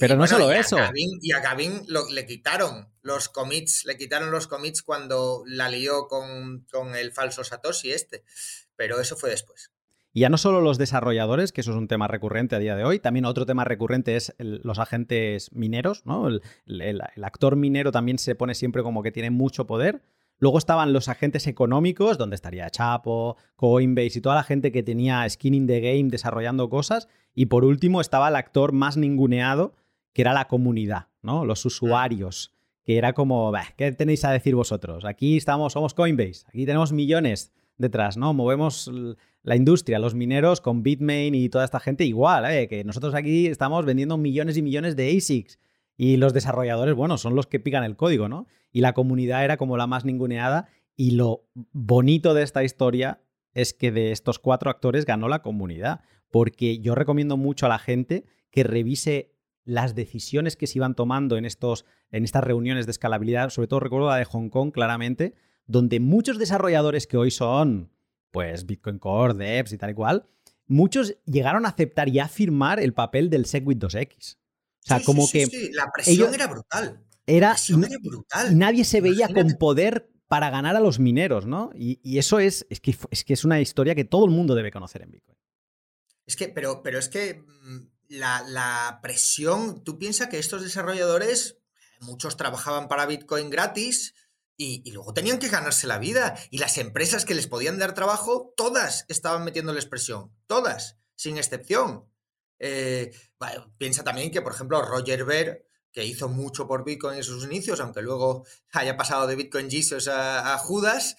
Pero 0.00 0.16
no 0.16 0.26
solo 0.26 0.50
eso. 0.52 0.78
y 0.94 1.32
a 1.32 1.40
Gavin 1.40 1.82
le 2.10 2.26
quitaron 2.26 2.88
los 3.02 3.28
commits, 3.28 3.84
le 3.84 3.96
quitaron 3.96 4.30
los 4.30 4.46
commits 4.46 4.82
cuando 4.82 5.42
la 5.46 5.68
lió 5.68 6.08
con, 6.08 6.64
el 6.96 7.12
falso 7.12 7.44
Satoshi 7.44 7.92
este. 7.92 8.24
Pero 8.74 9.00
eso 9.00 9.16
fue 9.16 9.30
después. 9.30 9.72
Y 10.12 10.20
ya 10.20 10.30
no 10.30 10.38
solo 10.38 10.62
los 10.62 10.78
desarrolladores, 10.78 11.52
que 11.52 11.60
eso 11.60 11.72
es 11.72 11.76
un 11.76 11.88
tema 11.88 12.08
recurrente 12.08 12.56
a 12.56 12.58
día 12.58 12.74
de 12.74 12.84
hoy, 12.84 13.00
también 13.00 13.26
otro 13.26 13.44
tema 13.44 13.64
recurrente 13.64 14.16
es 14.16 14.34
los 14.38 14.78
agentes 14.78 15.52
mineros, 15.52 16.06
¿no? 16.06 16.26
el, 16.28 16.42
actor 17.22 17.56
minero 17.56 17.92
también 17.92 18.18
se 18.18 18.34
pone 18.34 18.54
siempre 18.54 18.82
como 18.82 19.02
que 19.02 19.12
tiene 19.12 19.30
mucho 19.30 19.66
poder. 19.66 20.02
Luego 20.38 20.58
estaban 20.58 20.92
los 20.92 21.08
agentes 21.08 21.46
económicos, 21.46 22.18
donde 22.18 22.36
estaría 22.36 22.68
Chapo, 22.70 23.36
Coinbase 23.56 24.18
y 24.18 24.20
toda 24.20 24.34
la 24.34 24.42
gente 24.42 24.70
que 24.70 24.82
tenía 24.82 25.28
skin 25.28 25.54
in 25.54 25.66
the 25.66 25.80
game 25.80 26.10
desarrollando 26.10 26.68
cosas. 26.68 27.08
Y 27.34 27.46
por 27.46 27.64
último 27.64 28.00
estaba 28.00 28.28
el 28.28 28.36
actor 28.36 28.72
más 28.72 28.96
ninguneado, 28.96 29.74
que 30.12 30.22
era 30.22 30.34
la 30.34 30.46
comunidad, 30.46 31.08
¿no? 31.22 31.44
Los 31.44 31.64
usuarios, 31.64 32.54
que 32.84 32.98
era 32.98 33.12
como, 33.12 33.52
¿qué 33.76 33.92
tenéis 33.92 34.24
a 34.24 34.30
decir 34.30 34.54
vosotros? 34.54 35.04
Aquí 35.04 35.36
estamos, 35.36 35.72
somos 35.72 35.94
Coinbase, 35.94 36.44
aquí 36.48 36.66
tenemos 36.66 36.92
millones 36.92 37.52
detrás, 37.78 38.16
¿no? 38.16 38.32
Movemos 38.32 38.90
la 39.42 39.56
industria, 39.56 39.98
los 39.98 40.14
mineros 40.14 40.60
con 40.60 40.82
Bitmain 40.82 41.34
y 41.34 41.48
toda 41.48 41.64
esta 41.64 41.80
gente 41.80 42.04
igual, 42.04 42.44
¿eh? 42.50 42.68
que 42.68 42.84
nosotros 42.84 43.14
aquí 43.14 43.46
estamos 43.46 43.84
vendiendo 43.84 44.16
millones 44.16 44.56
y 44.56 44.62
millones 44.62 44.96
de 44.96 45.16
ASICs 45.16 45.58
y 45.96 46.18
los 46.18 46.34
desarrolladores, 46.34 46.94
bueno, 46.94 47.16
son 47.18 47.34
los 47.34 47.46
que 47.46 47.60
pican 47.60 47.84
el 47.84 47.96
código, 47.96 48.28
¿no? 48.28 48.46
Y 48.70 48.80
la 48.80 48.92
comunidad 48.92 49.44
era 49.44 49.56
como 49.56 49.76
la 49.76 49.86
más 49.86 50.04
ninguneada. 50.04 50.68
Y 50.94 51.12
lo 51.12 51.46
bonito 51.72 52.34
de 52.34 52.42
esta 52.42 52.64
historia 52.64 53.22
es 53.54 53.72
que 53.72 53.90
de 53.90 54.12
estos 54.12 54.38
cuatro 54.38 54.70
actores 54.70 55.06
ganó 55.06 55.28
la 55.28 55.42
comunidad. 55.42 56.00
Porque 56.30 56.80
yo 56.80 56.94
recomiendo 56.94 57.36
mucho 57.36 57.66
a 57.66 57.70
la 57.70 57.78
gente 57.78 58.26
que 58.50 58.64
revise 58.64 59.32
las 59.64 59.94
decisiones 59.94 60.56
que 60.56 60.66
se 60.66 60.78
iban 60.78 60.94
tomando 60.94 61.36
en, 61.36 61.44
estos, 61.44 61.86
en 62.10 62.24
estas 62.24 62.44
reuniones 62.44 62.86
de 62.86 62.92
escalabilidad, 62.92 63.50
sobre 63.50 63.68
todo 63.68 63.80
recuerdo 63.80 64.08
la 64.08 64.16
de 64.16 64.24
Hong 64.24 64.48
Kong 64.48 64.72
claramente, 64.72 65.34
donde 65.66 65.98
muchos 65.98 66.38
desarrolladores 66.38 67.06
que 67.06 67.16
hoy 67.16 67.30
son, 67.30 67.90
pues, 68.30 68.66
Bitcoin 68.66 68.98
Core, 68.98 69.34
Devs 69.34 69.72
y 69.72 69.78
tal 69.78 69.90
y 69.90 69.94
cual, 69.94 70.26
muchos 70.66 71.16
llegaron 71.24 71.66
a 71.66 71.70
aceptar 71.70 72.08
y 72.08 72.20
a 72.20 72.28
firmar 72.28 72.78
el 72.80 72.92
papel 72.92 73.30
del 73.30 73.46
Segwit 73.46 73.82
2X. 73.82 74.36
O 74.86 74.88
sea, 74.88 75.02
como 75.02 75.28
que. 75.28 75.48
La 75.72 75.90
presión 75.92 76.32
era 76.32 76.46
brutal. 76.46 77.02
Era, 77.26 77.56
brutal. 78.00 78.56
nadie 78.56 78.84
se 78.84 79.00
veía 79.00 79.28
con 79.28 79.56
poder 79.58 80.08
para 80.28 80.48
ganar 80.50 80.76
a 80.76 80.80
los 80.80 81.00
mineros, 81.00 81.44
¿no? 81.44 81.70
Y, 81.74 82.18
eso 82.18 82.38
es, 82.38 82.66
es, 82.70 82.80
que, 82.80 82.96
es 83.10 83.24
que 83.24 83.32
es 83.32 83.44
una 83.44 83.60
historia 83.60 83.96
que 83.96 84.04
todo 84.04 84.24
el 84.24 84.30
mundo 84.30 84.54
debe 84.54 84.70
conocer 84.70 85.02
en 85.02 85.10
Bitcoin. 85.10 85.36
Es 86.24 86.36
que, 86.36 86.48
pero, 86.48 86.82
pero 86.82 86.98
es 86.98 87.08
que 87.08 87.34
mm, 87.34 87.88
la, 88.08 89.00
presión, 89.02 89.82
tú 89.82 89.98
piensas 89.98 90.28
que 90.28 90.38
estos 90.38 90.62
desarrolladores 90.62 91.58
muchos 92.00 92.36
trabajaban 92.36 92.88
para 92.88 93.06
Bitcoin 93.06 93.50
gratis 93.50 94.14
y, 94.56 94.90
luego 94.92 95.12
tenían 95.12 95.38
que 95.38 95.48
ganarse 95.48 95.86
la 95.86 95.98
vida. 95.98 96.36
Y 96.50 96.58
las 96.58 96.78
empresas 96.78 97.24
que 97.24 97.34
les 97.34 97.46
podían 97.46 97.78
dar 97.78 97.94
trabajo, 97.94 98.52
todas 98.56 99.04
estaban 99.08 99.44
metiéndoles 99.44 99.86
presión, 99.86 100.32
todas, 100.46 100.96
sin 101.14 101.38
excepción. 101.38 102.04
Eh, 102.58 103.12
piensa 103.76 104.02
también 104.02 104.30
que, 104.30 104.42
por 104.42 104.52
ejemplo, 104.52 104.82
Roger 104.82 105.24
Ver, 105.24 105.66
que 105.92 106.04
hizo 106.04 106.28
mucho 106.28 106.66
por 106.66 106.84
Bitcoin 106.84 107.16
en 107.16 107.24
sus 107.24 107.44
inicios, 107.44 107.80
aunque 107.80 108.02
luego 108.02 108.44
haya 108.72 108.96
pasado 108.96 109.26
de 109.26 109.36
Bitcoin 109.36 109.70
Jesus 109.70 110.08
a, 110.08 110.56
Judas, 110.58 111.16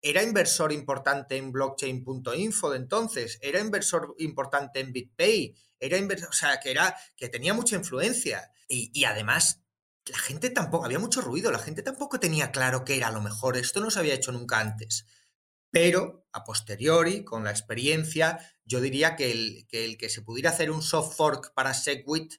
era 0.00 0.22
inversor 0.22 0.72
importante 0.72 1.36
en 1.36 1.52
blockchain.info 1.52 2.70
de 2.70 2.76
entonces, 2.76 3.38
era 3.42 3.60
inversor 3.60 4.14
importante 4.18 4.80
en 4.80 4.92
BitPay, 4.92 5.54
era 5.78 5.96
inversor, 5.96 6.28
o 6.28 6.32
sea, 6.32 6.60
que, 6.60 6.70
era, 6.70 6.96
que 7.16 7.28
tenía 7.28 7.54
mucha 7.54 7.76
influencia. 7.76 8.50
Y, 8.68 9.04
además 9.04 9.60
la 10.06 10.18
gente 10.18 10.50
tampoco, 10.50 10.84
había 10.84 10.98
mucho 10.98 11.20
ruido, 11.20 11.52
la 11.52 11.58
gente 11.58 11.82
tampoco 11.82 12.18
tenía 12.18 12.50
claro 12.50 12.84
qué 12.84 12.96
era 12.96 13.10
lo 13.10 13.20
mejor, 13.20 13.56
esto 13.56 13.80
no 13.80 13.90
se 13.90 14.00
había 14.00 14.14
hecho 14.14 14.32
nunca 14.32 14.58
antes. 14.58 15.06
Pero 15.72 16.28
a 16.32 16.44
posteriori, 16.44 17.24
con 17.24 17.44
la 17.44 17.50
experiencia, 17.50 18.38
yo 18.64 18.80
diría 18.80 19.16
que 19.16 19.32
el 19.32 19.66
que, 19.98 20.08
se 20.08 20.22
pudiera 20.22 20.50
hacer 20.50 20.70
un 20.70 20.82
soft 20.82 21.16
fork 21.16 21.54
para 21.54 21.74
Segwit 21.74 22.34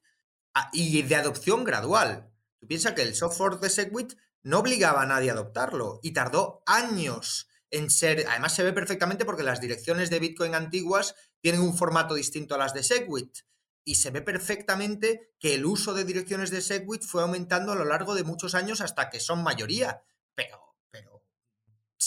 ah, 0.53 0.69
y 0.71 1.01
de 1.01 1.15
adopción 1.15 1.63
gradual. 1.63 2.31
Tú 2.59 2.67
piensas 2.67 2.93
que 2.93 3.01
el 3.01 3.15
soft 3.15 3.37
fork 3.37 3.59
de 3.59 3.71
Segwit 3.71 4.13
no 4.43 4.59
obligaba 4.59 5.01
a 5.01 5.07
nadie 5.07 5.31
a 5.31 5.33
adoptarlo 5.33 5.99
y 6.03 6.11
tardó 6.11 6.61
años 6.67 7.49
en 7.71 7.89
ser. 7.89 8.25
Además, 8.29 8.53
se 8.53 8.63
ve 8.63 8.71
perfectamente 8.71 9.25
porque 9.25 9.43
las 9.43 9.59
direcciones 9.59 10.11
de 10.11 10.19
Bitcoin 10.19 10.53
antiguas 10.53 11.15
tienen 11.41 11.61
un 11.61 11.75
formato 11.75 12.13
distinto 12.13 12.53
a 12.53 12.59
las 12.59 12.73
de 12.75 12.83
Segwit 12.83 13.39
y 13.83 13.95
se 13.95 14.11
ve 14.11 14.21
perfectamente 14.21 15.33
que 15.39 15.55
el 15.55 15.65
uso 15.65 15.95
de 15.95 16.05
direcciones 16.05 16.51
de 16.51 16.61
Segwit 16.61 17.03
fue 17.03 17.23
aumentando 17.23 17.71
a 17.71 17.75
lo 17.75 17.83
largo 17.83 18.13
de 18.13 18.23
muchos 18.23 18.53
años 18.53 18.79
hasta 18.79 19.09
que 19.09 19.19
son 19.19 19.41
mayoría. 19.41 20.03
Pero 20.35 20.72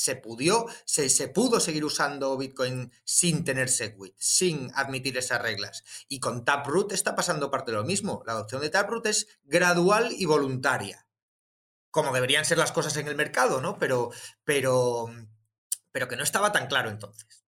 se, 0.07 0.15
pudió, 0.15 0.67
se, 0.85 1.09
se 1.09 1.27
pudo 1.27 1.59
seguir 1.59 1.85
usando 1.85 2.37
Bitcoin 2.39 2.93
sin 3.03 3.45
tener 3.45 3.69
Segwit, 3.69 4.15
sin 4.17 4.71
admitir 4.77 5.19
esas 5.19 5.43
reglas. 5.43 5.83
Y 6.09 6.21
con 6.21 6.45
Taproot 6.45 6.93
está 6.93 7.17
pasando 7.17 7.51
parte 7.51 7.73
de 7.73 7.79
lo 7.79 7.85
mismo. 7.85 8.23
La 8.25 8.35
adopción 8.35 8.61
de 8.61 8.71
Taproot 8.71 9.05
es 9.07 9.27
gradual 9.43 10.13
y 10.13 10.25
voluntaria. 10.25 11.09
Como 11.91 12.13
deberían 12.13 12.45
ser 12.45 12.59
las 12.59 12.71
cosas 12.71 12.97
en 12.99 13.09
el 13.09 13.17
mercado, 13.17 13.61
¿no? 13.61 13.79
Pero, 13.79 14.11
pero, 14.45 15.11
pero 15.91 16.07
que 16.07 16.17
no 16.17 16.23
estaba 16.23 16.53
tan 16.53 16.69
claro 16.69 16.89
entonces. 16.89 17.45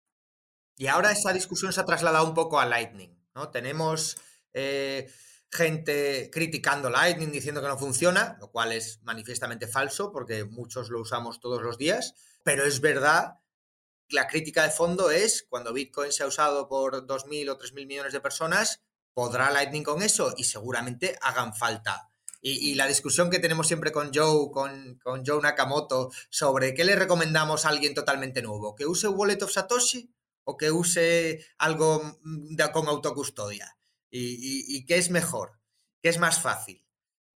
Y 0.78 0.86
ahora 0.86 1.12
esa 1.12 1.34
discusión 1.34 1.74
se 1.74 1.80
ha 1.80 1.84
trasladado 1.84 2.26
un 2.26 2.34
poco 2.34 2.58
a 2.58 2.64
Lightning. 2.64 3.14
¿no? 3.34 3.50
Tenemos 3.50 4.16
eh, 4.54 5.12
gente 5.50 6.30
criticando 6.32 6.88
Lightning 6.88 7.32
diciendo 7.32 7.60
que 7.60 7.68
no 7.68 7.76
funciona, 7.76 8.38
lo 8.40 8.50
cual 8.50 8.72
es 8.72 9.02
manifiestamente 9.02 9.66
falso 9.66 10.10
porque 10.10 10.44
muchos 10.44 10.88
lo 10.88 11.02
usamos 11.02 11.38
todos 11.38 11.62
los 11.62 11.76
días, 11.76 12.14
pero 12.46 12.64
es 12.64 12.80
verdad, 12.80 13.40
la 14.08 14.28
crítica 14.28 14.62
de 14.62 14.70
fondo 14.70 15.10
es 15.10 15.44
cuando 15.48 15.72
Bitcoin 15.72 16.12
se 16.12 16.22
ha 16.22 16.28
usado 16.28 16.68
por 16.68 17.04
2.000 17.04 17.50
o 17.50 17.58
3.000 17.58 17.86
millones 17.88 18.12
de 18.12 18.20
personas, 18.20 18.84
¿podrá 19.12 19.50
Lightning 19.50 19.82
con 19.82 20.00
eso? 20.00 20.32
Y 20.36 20.44
seguramente 20.44 21.18
hagan 21.22 21.56
falta. 21.56 22.08
Y, 22.40 22.76
la 22.76 22.86
discusión 22.86 23.30
que 23.30 23.40
tenemos 23.40 23.66
siempre 23.66 23.90
con 23.90 24.12
Joe, 24.14 24.52
con, 24.52 24.96
con 25.02 25.26
Joe 25.26 25.42
Nakamoto, 25.42 26.12
sobre 26.30 26.72
qué 26.72 26.84
le 26.84 26.94
recomendamos 26.94 27.64
a 27.64 27.70
alguien 27.70 27.94
totalmente 27.94 28.42
nuevo, 28.42 28.76
que 28.76 28.86
use 28.86 29.08
Wallet 29.08 29.42
of 29.42 29.50
Satoshi 29.50 30.14
o 30.44 30.56
que 30.56 30.70
use 30.70 31.44
algo 31.58 32.00
mm, 32.22 32.54
con 32.72 32.86
autocustodia? 32.86 33.76
¿Y, 34.08 34.86
qué 34.86 34.98
es 34.98 35.10
mejor? 35.10 35.58
¿Qué 36.00 36.10
es 36.10 36.20
más 36.20 36.40
fácil? 36.40 36.86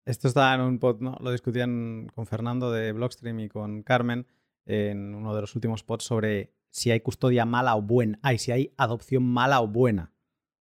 Esto 0.05 0.27
está 0.27 0.53
en 0.53 0.61
un 0.61 0.77
pod, 0.77 1.01
¿no? 1.01 1.17
Lo 1.19 1.31
discutían 1.31 2.11
con 2.13 2.27
Fernando 2.27 2.71
de 2.71 2.91
Blockstream 2.91 3.39
y 3.39 3.49
con 3.49 3.81
Carmen 3.81 4.27
en 4.69 5.15
uno 5.15 5.33
de 5.35 5.41
los 5.41 5.55
últimos 5.55 5.83
pods 5.83 6.03
sobre 6.03 6.53
si 6.69 6.91
hay 6.91 6.99
custodia 6.99 7.45
mala 7.45 7.75
o 7.75 7.81
buena. 7.81 8.19
Ay, 8.21 8.37
si 8.37 8.51
hay 8.51 8.73
adopción 8.77 9.23
mala 9.23 9.61
o 9.61 9.67
buena. 9.67 10.13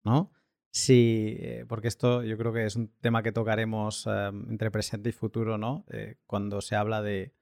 ¿No? 0.04 0.32
Sí, 0.70 1.36
eh, 1.40 1.66
porque 1.68 1.88
esto 1.88 2.24
yo 2.24 2.38
creo 2.38 2.54
que 2.54 2.66
es 2.66 2.76
un 2.76 2.90
tema 3.02 3.24
que 3.24 3.32
tocaremos 3.32 4.06
em, 4.06 4.50
entre 4.52 4.70
presente 4.70 5.10
y 5.10 5.12
futuro, 5.12 5.58
¿no? 5.58 5.86
Eh, 5.90 6.18
cuando 6.28 6.62
se 6.62 6.76
habla 6.76 7.02
de, 7.02 7.34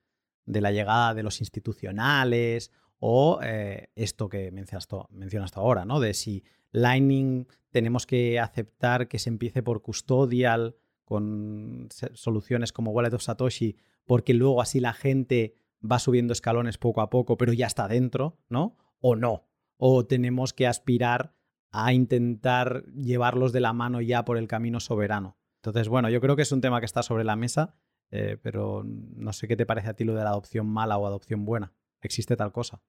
de, 0.45 0.61
la 0.61 0.71
llegada 0.71 1.13
de 1.13 1.23
los 1.23 1.41
institucionales 1.41 2.71
o 2.97 3.39
eh, 3.43 3.89
esto 3.95 4.29
que 4.29 4.51
mencionas, 4.51 5.57
ahora, 5.57 5.83
¿no? 5.83 5.99
De 5.99 6.13
si 6.13 6.45
Lightning 6.71 7.45
tenemos 7.71 8.05
que 8.05 8.39
aceptar 8.39 9.09
que 9.09 9.19
se 9.19 9.29
empiece 9.29 9.61
por 9.61 9.81
custodial 9.81 10.77
con 11.03 11.89
soluciones 12.13 12.71
como 12.71 12.91
Wallet 12.91 13.13
of 13.13 13.21
Satoshi, 13.21 13.75
porque 14.05 14.33
luego 14.33 14.61
así 14.61 14.79
la 14.79 14.93
gente 14.93 15.55
va 15.89 15.99
subiendo 15.99 16.33
escalones 16.33 16.77
poco 16.77 17.01
a 17.01 17.09
poco, 17.09 17.37
pero 17.37 17.53
ya 17.53 17.67
está 17.67 17.87
dentro, 17.87 18.37
¿no? 18.49 18.77
O 18.99 19.15
no. 19.15 19.47
O 19.77 20.05
tenemos 20.05 20.53
que 20.53 20.67
aspirar 20.67 21.35
a 21.71 21.93
intentar 21.93 22.85
llevarlos 22.93 23.51
de 23.51 23.59
la 23.59 23.73
mano 23.73 24.01
ya 24.01 24.25
por 24.25 24.37
el 24.37 24.47
camino 24.47 24.79
soberano. 24.79 25.37
Entonces, 25.57 25.89
bueno, 25.89 26.09
yo 26.09 26.21
creo 26.21 26.35
que 26.35 26.43
es 26.43 26.51
un 26.51 26.61
tema 26.61 26.79
que 26.79 26.85
está 26.85 27.03
sobre 27.03 27.23
la 27.23 27.35
mesa, 27.35 27.75
eh, 28.11 28.37
pero 28.41 28.83
no 28.85 29.33
sé 29.33 29.47
qué 29.47 29.55
te 29.55 29.65
parece 29.65 29.89
a 29.89 29.93
ti 29.95 30.03
lo 30.03 30.13
de 30.13 30.23
la 30.23 30.29
adopción 30.29 30.67
mala 30.67 30.97
o 30.97 31.07
adopción 31.07 31.43
buena 31.43 31.73
existe 32.05 32.35
tal 32.35 32.51
cosa. 32.51 32.81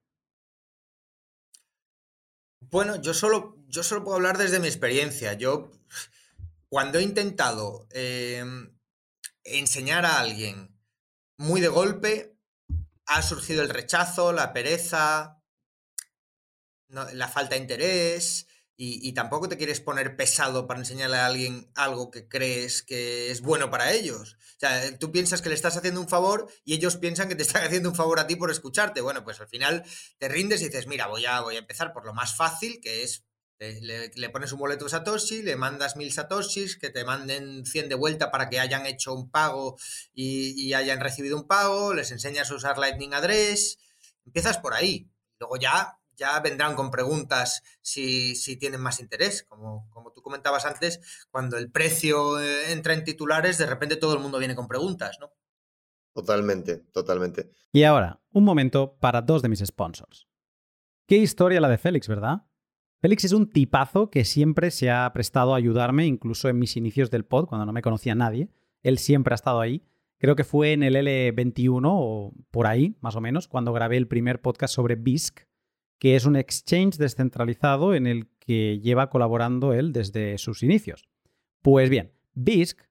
Bueno, 2.61 3.01
yo 3.01 3.13
solo, 3.13 3.57
yo 3.67 3.83
solo 3.83 4.03
puedo 4.03 4.15
hablar 4.15 4.37
desde 4.37 4.59
mi 4.59 4.67
experiencia. 4.67 5.33
Yo, 5.33 5.71
cuando 6.69 6.99
he 6.99 7.03
intentado 7.03 7.87
em, 7.91 8.75
enseñar 9.43 10.05
a 10.05 10.19
alguien 10.19 10.75
muy 11.37 11.61
de 11.61 11.67
golpe, 11.67 12.36
ha 13.07 13.21
surgido 13.21 13.63
el 13.63 13.69
rechazo, 13.69 14.31
la 14.33 14.53
pereza, 14.53 15.41
la 16.89 17.27
falta 17.27 17.55
de 17.55 17.61
interés, 17.61 18.47
y, 18.79 19.11
tampoco 19.13 19.49
te 19.49 19.57
quieres 19.57 19.81
poner 19.81 20.15
pesado 20.15 20.67
para 20.67 20.79
enseñarle 20.79 21.17
a 21.17 21.25
alguien 21.25 21.71
algo 21.73 22.11
que 22.11 22.27
crees 22.27 22.83
que 22.83 23.31
es 23.31 23.41
bueno 23.41 23.71
para 23.71 23.91
ellos. 23.91 24.37
O 24.55 24.59
sea, 24.59 24.99
tú 24.99 25.11
piensas 25.11 25.41
que 25.41 25.49
le 25.49 25.55
estás 25.55 25.75
haciendo 25.77 25.99
un 25.99 26.07
favor 26.07 26.47
y 26.63 26.75
ellos 26.75 26.95
piensan 26.97 27.27
que 27.27 27.33
te 27.33 27.41
están 27.43 27.63
haciendo 27.63 27.89
un 27.89 27.95
favor 27.95 28.19
a 28.19 28.27
ti 28.27 28.35
por 28.35 28.51
escucharte. 28.51 29.01
Bueno, 29.01 29.23
pues 29.23 29.41
al 29.41 29.47
final 29.47 29.83
te 30.19 30.27
rindes 30.29 30.61
y 30.61 30.65
dices, 30.65 30.85
mira, 30.85 31.07
voy 31.07 31.25
a, 31.25 31.41
voy 31.41 31.55
a 31.55 31.59
empezar 31.59 31.91
por 31.91 32.05
lo 32.05 32.13
más 32.13 32.35
fácil, 32.35 32.79
que 32.79 33.01
es 33.01 33.25
le, 33.59 34.29
pones 34.29 34.51
un 34.51 34.59
boleto 34.59 34.85
de 34.85 34.91
Satoshi, 34.91 35.41
le 35.41 35.55
mandas 35.55 35.95
mil 35.95 36.11
Satoshis, 36.11 36.77
que 36.77 36.89
te 36.89 37.03
manden 37.03 37.65
100 37.65 37.89
de 37.89 37.95
vuelta 37.95 38.31
para 38.31 38.49
que 38.49 38.59
hayan 38.59 38.85
hecho 38.85 39.13
un 39.13 39.29
pago 39.29 39.77
y, 40.13 40.53
y, 40.61 40.73
hayan 40.73 40.99
recibido 40.99 41.37
un 41.37 41.47
pago, 41.47 41.93
les 41.93 42.11
enseñas 42.11 42.51
a 42.51 42.55
usar 42.55 42.77
Lightning 42.77 43.13
Address, 43.13 43.79
empiezas 44.25 44.57
por 44.57 44.73
ahí. 44.73 45.09
Luego 45.39 45.57
ya 45.57 45.97
ya 46.17 46.39
vendrán 46.39 46.75
con 46.75 46.91
preguntas 46.91 47.63
si, 47.81 48.33
tienen 48.59 48.81
más 48.81 48.99
interés. 48.99 49.43
Como, 49.43 49.87
como, 49.91 50.11
tú 50.11 50.21
comentabas 50.21 50.65
antes, 50.65 50.99
cuando 51.29 51.57
el 51.57 51.71
precio 51.71 52.39
eh, 52.39 52.71
entra 52.71 52.93
en 52.93 53.03
titulares, 53.03 53.57
de 53.57 53.67
repente 53.67 53.95
todo 53.95 54.15
el 54.15 54.19
mundo 54.19 54.39
viene 54.39 54.55
con 54.55 54.67
preguntas, 54.67 55.17
¿no? 55.21 55.31
Totalmente, 56.13 56.77
totalmente. 56.91 57.51
Y 57.71 57.83
ahora, 57.83 58.19
un 58.31 58.43
momento 58.43 58.97
para 58.99 59.21
dos 59.21 59.43
de 59.43 59.49
mis 59.49 59.59
sponsors. 59.59 60.27
Qué 61.07 61.17
historia 61.17 61.61
la 61.61 61.69
de 61.69 61.77
Félix, 61.77 62.07
¿verdad? 62.07 62.46
Félix 62.99 63.25
es 63.25 63.31
un 63.33 63.47
tipazo 63.49 64.09
que 64.09 64.25
siempre 64.25 64.71
se 64.71 64.89
ha 64.89 65.11
prestado 65.13 65.53
a 65.53 65.57
ayudarme, 65.57 66.07
incluso 66.07 66.49
en 66.49 66.57
mis 66.57 66.75
inicios 66.77 67.11
del 67.11 67.25
pod, 67.25 67.45
cuando 67.45 67.65
no 67.65 67.73
me 67.73 67.83
conocía 67.83 68.15
nadie. 68.15 68.49
Él 68.81 68.97
siempre 68.97 69.33
ha 69.33 69.35
estado 69.35 69.61
ahí. 69.61 69.83
Creo 70.17 70.35
que 70.35 70.43
fue 70.43 70.73
en 70.73 70.81
el 70.81 70.95
L21 70.95 71.83
o 71.85 72.33
por 72.49 72.65
ahí, 72.65 72.95
más 73.01 73.15
o 73.15 73.21
menos, 73.21 73.47
cuando 73.47 73.71
grabé 73.71 73.97
el 73.97 74.07
primer 74.07 74.41
podcast 74.41 74.73
sobre 74.73 74.95
BISC, 74.95 75.41
que 75.99 76.15
es 76.15 76.25
un 76.25 76.35
exchange 76.35 76.97
descentralizado 76.97 77.93
en 77.93 78.07
el 78.07 78.29
que 78.39 78.79
lleva 78.79 79.11
colaborando 79.11 79.73
él 79.73 79.93
desde 79.93 80.39
sus 80.39 80.63
inicios. 80.63 81.07
Pues 81.61 81.91
bien, 81.91 82.13
BISC, 82.33 82.81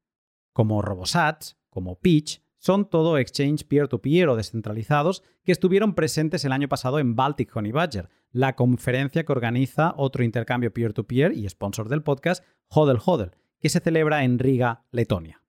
como 0.53 0.83
Robosats, 0.83 1.57
como 1.69 1.99
Pitch, 1.99 2.43
son 2.67 2.91
todo 2.91 3.17
exchange 3.17 3.65
peer-to-peer 3.69 4.29
o 4.29 4.35
descentralizados 4.35 5.23
que 5.45 5.53
estuvieron 5.53 5.95
presentes 5.95 6.45
el 6.45 6.51
año 6.51 6.69
pasado 6.69 6.99
en 6.99 7.15
Baltic 7.15 7.55
Honey 7.55 7.71
Badger, 7.71 8.09
la 8.33 8.57
conferencia 8.57 9.23
que 9.23 9.31
organiza 9.31 9.95
otro 9.97 10.25
intercambio 10.25 10.73
peer-to-peer 10.73 11.31
y 11.33 11.49
sponsor 11.49 11.89
del 11.89 12.03
podcast, 12.03 12.45
Hodel 12.67 12.99
Hodel, 13.05 13.31
que 13.61 13.69
se 13.69 13.79
celebra 13.79 14.25
en 14.25 14.41
Riga, 14.41 14.83
Letonia. 14.91 15.45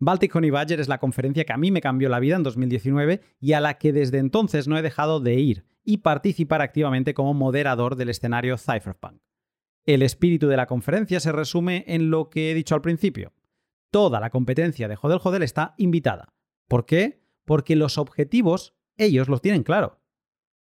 Baltic 0.00 0.36
Honey 0.36 0.50
Badger 0.50 0.80
es 0.80 0.88
la 0.88 0.98
conferencia 0.98 1.46
que 1.46 1.52
a 1.54 1.56
mí 1.56 1.70
me 1.70 1.80
cambió 1.80 2.10
la 2.10 2.20
vida 2.20 2.36
en 2.36 2.42
2019 2.42 3.22
y 3.40 3.54
a 3.54 3.60
la 3.60 3.78
que 3.78 3.94
desde 3.94 4.18
entonces 4.18 4.68
no 4.68 4.76
he 4.76 4.82
dejado 4.82 5.18
de 5.18 5.40
ir 5.40 5.64
y 5.82 5.98
participar 5.98 6.60
activamente 6.60 7.14
como 7.14 7.32
moderador 7.32 7.96
del 7.96 8.10
escenario 8.10 8.58
Cypherpunk. 8.58 9.22
El 9.86 10.02
espíritu 10.02 10.46
de 10.46 10.58
la 10.58 10.66
conferencia 10.66 11.20
se 11.20 11.32
resume 11.32 11.86
en 11.86 12.10
lo 12.10 12.28
que 12.28 12.50
he 12.50 12.54
dicho 12.54 12.74
al 12.74 12.82
principio. 12.82 13.32
Toda 13.90 14.20
la 14.20 14.28
competencia 14.28 14.88
de 14.88 14.96
Jodel 14.96 15.20
Jodel 15.20 15.42
está 15.42 15.74
invitada. 15.78 16.34
¿Por 16.70 16.86
qué? 16.86 17.20
Porque 17.44 17.74
los 17.74 17.98
objetivos 17.98 18.76
ellos 18.96 19.28
los 19.28 19.42
tienen 19.42 19.64
claro. 19.64 19.98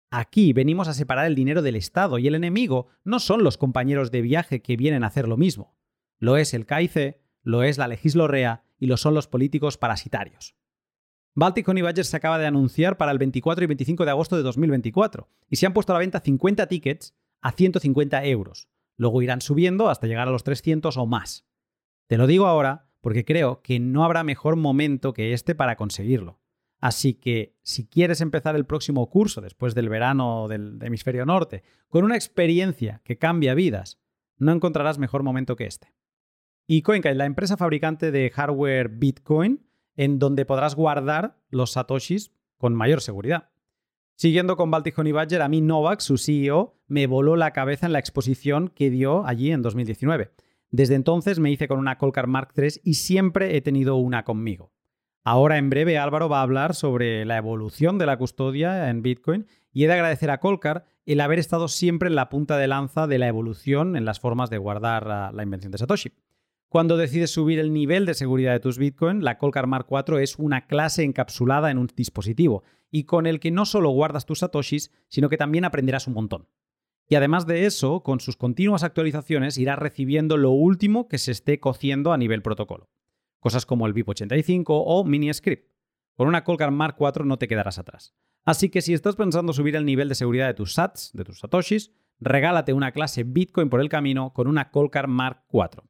Aquí 0.09 0.53
venimos 0.53 0.87
a 0.87 0.93
separar 0.93 1.25
el 1.25 1.35
dinero 1.35 1.61
del 1.61 1.75
Estado 1.75 2.17
y 2.17 2.27
el 2.27 2.35
enemigo 2.35 2.87
no 3.03 3.19
son 3.19 3.43
los 3.43 3.57
compañeros 3.57 4.09
de 4.09 4.21
viaje 4.21 4.61
que 4.61 4.77
vienen 4.77 5.03
a 5.03 5.07
hacer 5.07 5.27
lo 5.27 5.35
mismo. 5.35 5.77
Lo 6.17 6.37
es 6.37 6.53
el 6.53 6.65
KIC, 6.65 7.17
lo 7.41 7.61
es 7.63 7.77
la 7.77 7.89
Legislorrea 7.89 8.63
y 8.79 8.85
lo 8.85 8.95
son 8.95 9.15
los 9.15 9.27
políticos 9.27 9.77
parasitarios. 9.77 10.55
Baltic 11.35 11.67
Badger 11.67 12.05
se 12.05 12.15
acaba 12.15 12.39
de 12.39 12.47
anunciar 12.47 12.95
para 12.95 13.11
el 13.11 13.17
24 13.17 13.65
y 13.65 13.67
25 13.67 14.05
de 14.05 14.11
agosto 14.11 14.37
de 14.37 14.43
2024 14.43 15.29
y 15.49 15.57
se 15.57 15.65
han 15.65 15.73
puesto 15.73 15.91
a 15.91 15.95
la 15.95 15.99
venta 15.99 16.21
50 16.21 16.67
tickets 16.67 17.17
a 17.41 17.51
150 17.51 18.23
euros. 18.27 18.69
Luego 18.95 19.21
irán 19.21 19.41
subiendo 19.41 19.89
hasta 19.89 20.07
llegar 20.07 20.29
a 20.29 20.31
los 20.31 20.45
300 20.45 20.95
o 20.95 21.05
más. 21.05 21.45
Te 22.07 22.15
lo 22.15 22.27
digo 22.27 22.47
ahora 22.47 22.86
porque 23.07 23.23
creo 23.23 23.61
que 23.61 23.79
no 23.79 24.03
habrá 24.03 24.25
mejor 24.25 24.57
momento 24.57 25.13
que 25.13 25.31
este 25.31 25.55
para 25.55 25.77
conseguirlo. 25.77 26.41
Así 26.81 27.13
que 27.13 27.55
si 27.61 27.87
quieres 27.87 28.19
empezar 28.19 28.57
el 28.57 28.65
próximo 28.65 29.09
curso 29.09 29.39
después 29.39 29.73
del 29.75 29.87
verano 29.87 30.49
del 30.49 30.77
hemisferio 30.81 31.25
norte 31.25 31.63
con 31.87 32.03
una 32.03 32.17
experiencia 32.17 33.01
que 33.05 33.17
cambia 33.17 33.53
vidas, 33.53 34.01
no 34.35 34.51
encontrarás 34.51 34.97
mejor 34.97 35.23
momento 35.23 35.55
que 35.55 35.67
este. 35.67 35.93
Y 36.67 36.81
CoinKite, 36.81 37.15
la 37.15 37.23
empresa 37.23 37.55
fabricante 37.55 38.11
de 38.11 38.29
hardware 38.29 38.89
Bitcoin, 38.89 39.65
en 39.95 40.19
donde 40.19 40.43
podrás 40.43 40.75
guardar 40.75 41.39
los 41.49 41.71
satoshis 41.71 42.33
con 42.57 42.75
mayor 42.75 42.99
seguridad. 42.99 43.51
Siguiendo 44.15 44.57
con 44.57 44.69
Baltic 44.69 44.99
Honey 44.99 45.13
Badger, 45.13 45.43
a 45.43 45.47
mí 45.47 45.61
Novak, 45.61 46.01
su 46.01 46.17
CEO, 46.17 46.75
me 46.87 47.07
voló 47.07 47.37
la 47.37 47.53
cabeza 47.53 47.85
en 47.85 47.93
la 47.93 47.99
exposición 47.99 48.67
que 48.67 48.89
dio 48.89 49.25
allí 49.25 49.53
en 49.53 49.61
2019. 49.61 50.33
Desde 50.69 50.95
entonces 50.95 51.39
me 51.39 51.51
hice 51.51 51.67
con 51.67 51.79
una 51.79 51.97
Colcar 51.97 52.27
Mark 52.27 52.49
III 52.55 52.81
y 52.83 52.95
siempre 52.95 53.55
he 53.55 53.61
tenido 53.61 53.95
una 53.95 54.23
conmigo. 54.23 54.73
Ahora 55.23 55.57
en 55.57 55.69
breve 55.69 55.97
Álvaro 55.97 56.29
va 56.29 56.39
a 56.39 56.43
hablar 56.43 56.73
sobre 56.73 57.25
la 57.25 57.37
evolución 57.37 57.97
de 57.97 58.05
la 58.05 58.17
custodia 58.17 58.89
en 58.89 59.01
Bitcoin 59.01 59.45
y 59.73 59.83
he 59.83 59.87
de 59.87 59.93
agradecer 59.93 60.29
a 60.31 60.39
Colcar 60.39 60.85
el 61.05 61.21
haber 61.21 61.39
estado 61.39 61.67
siempre 61.67 62.09
en 62.09 62.15
la 62.15 62.29
punta 62.29 62.57
de 62.57 62.67
lanza 62.67 63.07
de 63.07 63.17
la 63.17 63.27
evolución 63.27 63.95
en 63.95 64.05
las 64.05 64.19
formas 64.19 64.49
de 64.49 64.57
guardar 64.57 65.33
la 65.33 65.43
invención 65.43 65.71
de 65.71 65.77
Satoshi. 65.77 66.13
Cuando 66.69 66.97
decides 66.97 67.31
subir 67.31 67.59
el 67.59 67.71
nivel 67.71 68.05
de 68.05 68.13
seguridad 68.13 68.51
de 68.51 68.59
tus 68.59 68.77
Bitcoin, 68.77 69.23
la 69.23 69.37
Colcar 69.37 69.67
Mark 69.67 69.87
IV 69.89 70.21
es 70.21 70.37
una 70.37 70.67
clase 70.67 71.03
encapsulada 71.03 71.71
en 71.71 71.77
un 71.77 71.87
dispositivo 71.95 72.63
y 72.91 73.03
con 73.03 73.25
el 73.25 73.39
que 73.39 73.51
no 73.51 73.65
solo 73.65 73.89
guardas 73.89 74.25
tus 74.25 74.39
satoshis, 74.39 74.91
sino 75.07 75.29
que 75.29 75.37
también 75.37 75.65
aprenderás 75.65 76.07
un 76.07 76.13
montón. 76.13 76.47
Y 77.09 77.15
además 77.15 77.47
de 77.47 77.65
eso, 77.65 78.01
con 78.03 78.19
sus 78.19 78.35
continuas 78.35 78.83
actualizaciones 78.83 79.57
irás 79.57 79.79
recibiendo 79.79 80.37
lo 80.37 80.51
último 80.51 81.07
que 81.07 81.17
se 81.17 81.31
esté 81.31 81.59
cociendo 81.59 82.11
a 82.11 82.17
nivel 82.17 82.41
protocolo 82.41 82.89
cosas 83.39 83.65
como 83.65 83.87
el 83.87 83.93
BIP85 83.93 84.65
o 84.67 85.03
MiniScript. 85.05 85.71
Con 86.15 86.27
una 86.27 86.43
Colcar 86.43 86.71
Mark 86.71 86.97
IV 86.99 87.25
no 87.25 87.37
te 87.37 87.47
quedarás 87.47 87.77
atrás. 87.77 88.13
Así 88.43 88.69
que 88.69 88.81
si 88.81 88.93
estás 88.93 89.15
pensando 89.15 89.53
subir 89.53 89.75
el 89.75 89.85
nivel 89.85 90.09
de 90.09 90.15
seguridad 90.15 90.47
de 90.47 90.53
tus 90.53 90.73
sats, 90.73 91.11
de 91.13 91.23
tus 91.23 91.39
satoshis, 91.39 91.91
regálate 92.19 92.73
una 92.73 92.91
clase 92.91 93.23
Bitcoin 93.23 93.69
por 93.69 93.81
el 93.81 93.87
camino 93.87 94.33
con 94.33 94.47
una 94.47 94.71
Colcar 94.71 95.07
Mark 95.07 95.43
IV. 95.51 95.83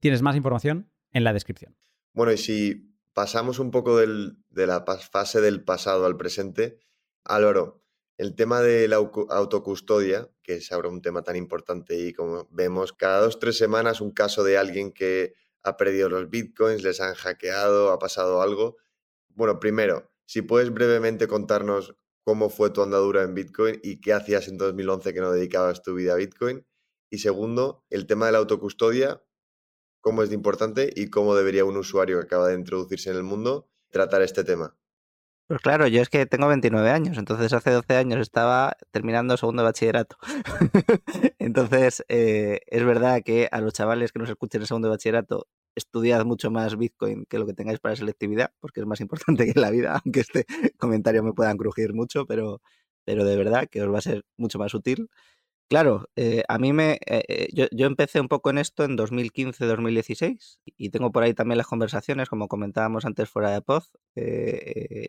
Tienes 0.00 0.22
más 0.22 0.36
información 0.36 0.90
en 1.12 1.24
la 1.24 1.32
descripción. 1.32 1.76
Bueno, 2.12 2.32
y 2.32 2.38
si 2.38 2.94
pasamos 3.14 3.58
un 3.58 3.70
poco 3.70 3.96
de 3.96 4.66
la 4.66 4.84
fase 4.84 5.40
del 5.40 5.62
pasado 5.62 6.06
al 6.06 6.16
presente, 6.16 6.80
Álvaro, 7.24 7.84
el 8.18 8.34
tema 8.34 8.60
de 8.60 8.88
la 8.88 8.96
autocustodia, 8.96 10.28
que 10.42 10.56
es 10.56 10.72
ahora 10.72 10.88
un 10.88 11.00
tema 11.00 11.22
tan 11.22 11.36
importante 11.36 11.98
y 11.98 12.12
como 12.12 12.48
vemos, 12.50 12.92
cada 12.92 13.20
dos 13.20 13.36
o 13.36 13.38
tres 13.38 13.56
semanas 13.56 14.00
un 14.00 14.10
caso 14.10 14.44
de 14.44 14.58
alguien 14.58 14.92
que 14.92 15.34
ha 15.62 15.76
perdido 15.76 16.08
los 16.08 16.28
bitcoins, 16.28 16.82
les 16.82 17.00
han 17.00 17.14
hackeado, 17.14 17.92
ha 17.92 17.98
pasado 17.98 18.42
algo. 18.42 18.76
Bueno, 19.28 19.60
primero, 19.60 20.10
si 20.26 20.42
puedes 20.42 20.70
brevemente 20.70 21.28
contarnos 21.28 21.94
cómo 22.28 22.50
fue 22.50 22.68
tu 22.68 22.82
andadura 22.82 23.22
en 23.22 23.34
Bitcoin 23.34 23.80
y 23.82 24.02
qué 24.02 24.12
hacías 24.12 24.48
en 24.48 24.58
2011 24.58 25.14
que 25.14 25.20
no 25.20 25.32
dedicabas 25.32 25.82
tu 25.82 25.94
vida 25.94 26.12
a 26.12 26.16
Bitcoin. 26.16 26.66
Y 27.08 27.20
segundo, 27.20 27.86
el 27.88 28.06
tema 28.06 28.26
de 28.26 28.32
la 28.32 28.38
autocustodia, 28.38 29.24
cómo 30.02 30.22
es 30.22 30.28
de 30.28 30.34
importante 30.34 30.92
y 30.94 31.08
cómo 31.08 31.34
debería 31.34 31.64
un 31.64 31.78
usuario 31.78 32.18
que 32.18 32.26
acaba 32.26 32.48
de 32.48 32.54
introducirse 32.56 33.08
en 33.08 33.16
el 33.16 33.22
mundo 33.22 33.70
tratar 33.90 34.20
este 34.20 34.44
tema. 34.44 34.77
Pues 35.48 35.62
claro, 35.62 35.86
yo 35.88 36.02
es 36.02 36.10
que 36.10 36.26
tengo 36.26 36.46
29 36.46 36.90
años, 36.90 37.16
entonces 37.16 37.54
hace 37.54 37.70
12 37.70 37.96
años 37.96 38.20
estaba 38.20 38.76
terminando 38.90 39.34
segundo 39.38 39.62
bachillerato. 39.64 40.16
entonces, 41.38 42.04
eh, 42.08 42.60
es 42.66 42.84
verdad 42.84 43.22
que 43.24 43.48
a 43.50 43.62
los 43.62 43.72
chavales 43.72 44.12
que 44.12 44.18
nos 44.18 44.28
escuchen 44.28 44.60
en 44.60 44.66
segundo 44.66 44.90
bachillerato, 44.90 45.46
estudiad 45.74 46.26
mucho 46.26 46.50
más 46.50 46.76
Bitcoin 46.76 47.24
que 47.30 47.38
lo 47.38 47.46
que 47.46 47.54
tengáis 47.54 47.78
para 47.80 47.96
selectividad, 47.96 48.52
porque 48.60 48.80
es 48.80 48.86
más 48.86 49.00
importante 49.00 49.50
que 49.50 49.58
la 49.58 49.70
vida, 49.70 49.98
aunque 50.04 50.20
este 50.20 50.44
comentario 50.78 51.22
me 51.22 51.32
puedan 51.32 51.56
crujir 51.56 51.94
mucho, 51.94 52.26
pero, 52.26 52.60
pero 53.06 53.24
de 53.24 53.36
verdad 53.36 53.68
que 53.70 53.80
os 53.82 53.90
va 53.92 53.98
a 53.98 54.02
ser 54.02 54.24
mucho 54.36 54.58
más 54.58 54.74
útil. 54.74 55.08
Claro, 55.70 56.08
eh, 56.16 56.44
a 56.48 56.58
mí 56.58 56.72
me. 56.72 56.92
Eh, 57.06 57.22
eh, 57.28 57.48
yo, 57.52 57.66
yo, 57.72 57.86
empecé 57.86 58.20
un 58.22 58.28
poco 58.28 58.48
en 58.48 58.56
esto 58.56 58.84
en 58.84 58.96
2015-2016 58.96 60.60
y 60.64 60.88
tengo 60.88 61.12
por 61.12 61.22
ahí 61.22 61.34
también 61.34 61.58
las 61.58 61.66
conversaciones, 61.66 62.30
como 62.30 62.48
comentábamos 62.48 63.04
antes 63.04 63.28
fuera 63.28 63.50
de 63.50 63.60
Poz, 63.60 63.90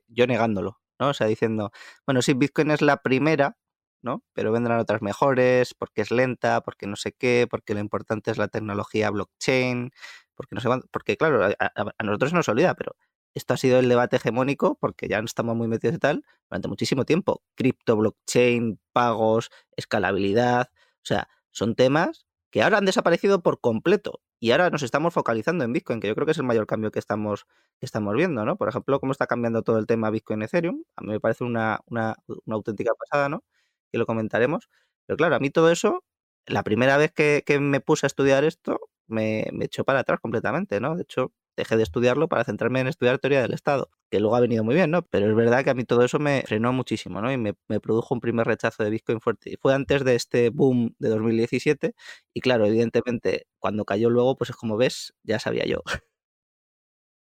yo 0.10 0.28
negándolo, 0.28 0.82
¿no? 1.00 1.10
O 1.10 1.14
sea, 1.14 1.28
diciendo, 1.28 1.72
bueno, 2.06 2.22
sí, 2.22 2.34
Bitcoin 2.34 2.72
es 2.72 2.82
la 2.82 2.98
primera, 3.02 3.58
¿no? 4.02 4.24
Pero 4.34 4.52
vendrán 4.52 4.80
otras 4.80 5.02
mejores, 5.02 5.74
porque 5.74 6.02
es 6.02 6.12
lenta, 6.12 6.60
porque 6.62 6.88
no 6.88 6.98
sé 6.98 7.14
qué, 7.14 7.48
porque 7.50 7.74
lo 7.74 7.80
importante 7.80 8.30
es 8.32 8.38
la 8.38 8.50
tecnología 8.50 9.10
blockchain, 9.12 9.92
porque 10.36 10.56
no 10.56 10.62
sé 10.62 10.68
porque 10.92 11.16
claro, 11.16 11.46
a, 11.46 11.56
a 11.98 12.04
nosotros 12.04 12.34
nos 12.34 12.50
olvida, 12.50 12.74
pero 12.76 12.96
esto 13.34 13.54
ha 13.54 13.58
sido 13.58 13.80
el 13.80 13.90
debate 13.90 14.18
hegemónico, 14.18 14.78
porque 14.80 15.08
ya 15.08 15.20
no 15.22 15.26
estamos 15.26 15.56
muy 15.56 15.68
metidos 15.68 15.96
y 15.96 16.00
tal, 16.00 16.26
durante 16.50 16.68
muchísimo 16.68 17.06
tiempo. 17.06 17.44
Cripto, 17.56 17.96
blockchain, 17.98 18.80
pagos, 18.94 19.52
escalabilidad. 19.76 20.70
O 20.98 21.06
sea, 21.06 21.30
son 21.52 21.76
temas 21.76 22.28
que 22.52 22.64
ahora 22.64 22.78
han 22.80 22.86
desaparecido 22.86 23.42
por 23.42 23.60
completo. 23.62 24.22
Y 24.40 24.52
ahora 24.52 24.70
nos 24.70 24.84
estamos 24.84 25.14
focalizando 25.14 25.66
en 25.66 25.74
Bitcoin, 25.74 26.00
que 26.00 26.08
yo 26.08 26.16
creo 26.16 26.26
que 26.26 26.32
es 26.32 26.38
el 26.38 26.46
mayor 26.46 26.66
cambio 26.66 26.92
que 26.92 27.00
estamos, 27.00 27.46
que 27.80 27.86
estamos 27.86 28.16
viendo, 28.16 28.46
¿no? 28.46 28.56
Por 28.58 28.70
ejemplo, 28.70 29.00
cómo 29.00 29.12
está 29.12 29.28
cambiando 29.28 29.64
todo 29.64 29.78
el 29.80 29.86
tema 29.86 30.10
Bitcoin-Ethereum. 30.10 30.84
A 30.96 31.02
mí 31.02 31.10
me 31.10 31.20
parece 31.20 31.44
una, 31.44 31.82
una, 31.88 32.16
una 32.46 32.56
auténtica 32.56 32.94
pasada, 32.96 33.28
¿no? 33.30 33.44
Que 33.92 33.98
lo 33.98 34.06
comentaremos. 34.06 34.70
Pero 35.06 35.18
claro, 35.18 35.36
a 35.36 35.40
mí 35.40 35.50
todo 35.50 35.72
eso, 35.72 36.04
la 36.46 36.64
primera 36.64 36.98
vez 36.98 37.12
que, 37.12 37.44
que 37.46 37.60
me 37.60 37.82
puse 37.82 38.06
a 38.06 38.08
estudiar 38.08 38.44
esto, 38.46 38.80
me, 39.08 39.48
me, 39.52 39.66
echó 39.66 39.84
para 39.84 40.00
atrás 40.00 40.20
completamente, 40.22 40.80
¿no? 40.80 40.96
De 40.96 41.04
hecho, 41.04 41.34
dejé 41.60 41.78
de 41.78 41.84
estudiarlo 41.84 42.28
para 42.30 42.44
centrarme 42.46 42.80
en 42.80 42.88
estudiar 42.88 43.20
teoría 43.20 43.42
del 43.42 43.54
Estado, 43.54 43.90
que 44.10 44.20
luego 44.20 44.36
ha 44.36 44.40
venido 44.40 44.64
muy 44.64 44.76
bien, 44.76 44.92
¿no? 44.92 45.04
Pero 45.04 45.30
es 45.30 45.36
verdad 45.36 45.64
que 45.64 45.70
a 45.70 45.74
mí 45.74 45.84
todo 45.84 46.04
eso 46.04 46.18
me 46.20 46.44
frenó 46.48 46.74
muchísimo, 46.74 47.22
¿no? 47.22 47.32
Y 47.32 47.38
me, 47.38 47.54
produjo 47.82 48.14
un 48.16 48.22
primer 48.22 48.48
rechazo 48.48 48.84
de 48.84 48.90
Bitcoin 48.90 49.20
fuerte. 49.22 49.52
Y 49.52 49.58
fue 49.58 49.74
antes 49.74 50.04
de 50.06 50.16
este 50.16 50.50
boom 50.50 50.96
de 51.00 51.10
2017. 51.10 51.94
Y 52.34 52.42
claro, 52.42 52.66
evidentemente, 52.66 53.48
cuando 53.60 53.86
cayó 53.86 54.10
luego, 54.10 54.38
pues 54.38 54.52
es 54.52 54.56
como 54.56 54.78
ves, 54.78 55.14
ya 55.24 55.40
sabía 55.40 55.66
yo. 55.66 55.84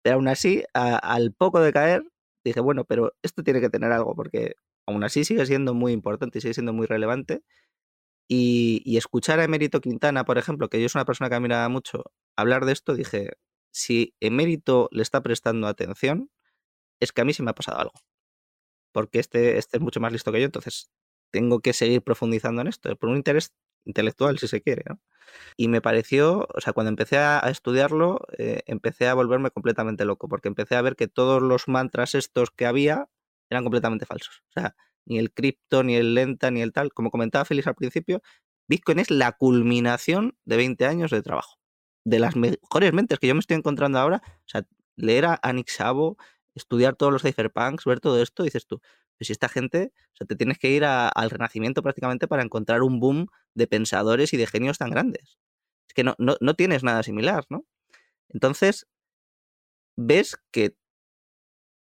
Pero 0.03 0.17
aún 0.17 0.29
así, 0.29 0.65
al 0.75 1.33
poco 1.33 1.61
de 1.61 1.73
caer, 1.73 2.03
dije, 2.45 2.61
bueno, 2.61 2.85
pero 2.85 3.15
esto 3.23 3.43
tiene 3.43 3.61
que 3.61 3.71
tener 3.71 3.93
algo, 3.93 4.15
porque 4.15 4.57
aún 4.87 5.03
así 5.05 5.25
sigue 5.25 5.47
siendo 5.47 5.75
muy 5.75 5.93
importante 5.93 6.39
y 6.39 6.41
sigue 6.43 6.55
siendo 6.55 6.73
muy 6.73 6.87
relevante. 6.87 7.43
Y, 8.29 8.83
y, 8.85 8.97
escuchar 8.97 9.41
a 9.41 9.45
Emérito 9.45 9.81
Quintana, 9.81 10.25
por 10.25 10.39
ejemplo, 10.39 10.69
que 10.69 10.81
yo 10.81 10.87
es 10.87 10.95
una 10.95 11.05
persona 11.05 11.29
que 11.31 11.37
admiraba 11.37 11.69
mucho, 11.69 12.05
hablar 12.37 12.65
de 12.65 12.73
esto, 12.73 12.95
dije, 12.95 13.33
si 13.75 14.15
Emérito 14.21 14.89
le 14.93 15.03
está 15.03 15.21
prestando 15.23 15.67
atención, 15.67 16.31
es 17.01 17.13
que 17.13 17.23
a 17.23 17.25
mí 17.25 17.35
se 17.35 17.43
me 17.43 17.51
ha 17.51 17.55
pasado 17.55 17.79
algo. 17.81 17.95
Porque 18.93 19.19
este, 19.19 19.59
este 19.59 19.79
es 19.79 19.83
mucho 19.83 20.01
más 20.01 20.13
listo 20.13 20.31
que 20.31 20.41
yo, 20.41 20.47
entonces 20.47 20.93
tengo 21.33 21.61
que 21.61 21.73
seguir 21.73 22.03
profundizando 22.03 22.63
en 22.63 22.69
esto, 22.69 22.95
por 22.97 23.11
un 23.11 23.17
interés 23.17 23.53
intelectual, 23.85 24.39
si 24.39 24.47
se 24.47 24.63
quiere. 24.63 24.85
¿no? 24.89 25.01
Y 25.57 25.67
me 25.67 25.81
pareció, 25.81 26.47
o 26.55 26.61
sea, 26.61 26.73
cuando 26.73 26.91
empecé 26.91 27.19
a, 27.19 27.41
estudiarlo, 27.51 28.21
eh, 28.39 28.63
empecé 28.67 29.09
a 29.09 29.15
volverme 29.15 29.51
completamente 29.51 30.05
loco, 30.05 30.29
porque 30.29 30.49
empecé 30.49 30.77
a 30.77 30.83
ver 30.83 30.95
que 30.95 31.09
todos 31.09 31.43
los 31.43 31.67
mantras 31.67 32.15
estos 32.15 32.53
que 32.53 32.67
había 32.67 33.09
eran 33.51 33.65
completamente 33.65 34.07
falsos. 34.07 34.45
O 34.51 34.53
sea, 34.53 34.77
ni 35.05 35.19
el 35.19 35.33
cripto, 35.33 35.83
ni 35.83 35.97
el 35.97 36.15
lenta, 36.15 36.53
ni 36.53 36.63
el 36.63 36.73
tal. 36.73 36.93
Como 36.93 37.11
comentaba 37.11 37.45
Félix 37.45 37.67
al 37.67 37.75
principio, 37.75 38.23
Bitcoin 38.69 39.01
es 39.01 39.11
la 39.11 39.33
culminación 39.33 40.39
de 40.45 40.57
20 40.59 40.87
años 40.87 41.11
de 41.11 41.23
trabajo 41.23 41.59
de 42.05 42.19
las 42.19 42.37
mejores 42.37 42.93
mentes 42.93 43.19
que 43.19 43.27
yo 43.27 43.35
me 43.35 43.41
estoy 43.41 43.57
encontrando 43.57 43.99
ahora, 43.99 44.23
o 44.25 44.49
sea, 44.49 44.67
leer 44.97 45.27
a 45.27 45.53
Nick 45.53 45.69
Szabo, 45.69 46.17
estudiar 46.55 46.95
todos 46.97 47.13
los 47.13 47.23
cypherpunks, 47.23 47.85
ver 47.85 48.01
todo 48.01 48.23
esto, 48.23 48.43
dices 48.43 48.67
tú, 48.67 48.81
pues 49.19 49.27
si 49.29 49.33
esta 49.33 49.49
gente, 49.49 49.93
o 50.13 50.17
sea, 50.17 50.27
te 50.27 50.37
tienes 50.37 50.59
que 50.59 50.71
ir 50.71 50.85
al 50.85 51.31
Renacimiento 51.31 51.83
prácticamente 51.83 52.29
para 52.29 52.43
encontrar 52.43 52.83
un 52.83 53.01
boom 53.01 53.27
de 53.55 53.67
pensadores 53.67 54.33
y 54.33 54.37
de 54.37 54.47
genios 54.47 54.79
tan 54.79 54.91
grandes. 54.91 55.39
Es 55.89 55.95
que 55.95 56.05
no, 56.05 56.15
no, 56.19 56.37
no 56.41 56.55
tienes 56.55 56.83
nada 56.83 57.03
similar, 57.03 57.45
¿no? 57.49 57.65
Entonces, 58.29 58.87
ves 59.97 60.37
que 60.51 60.77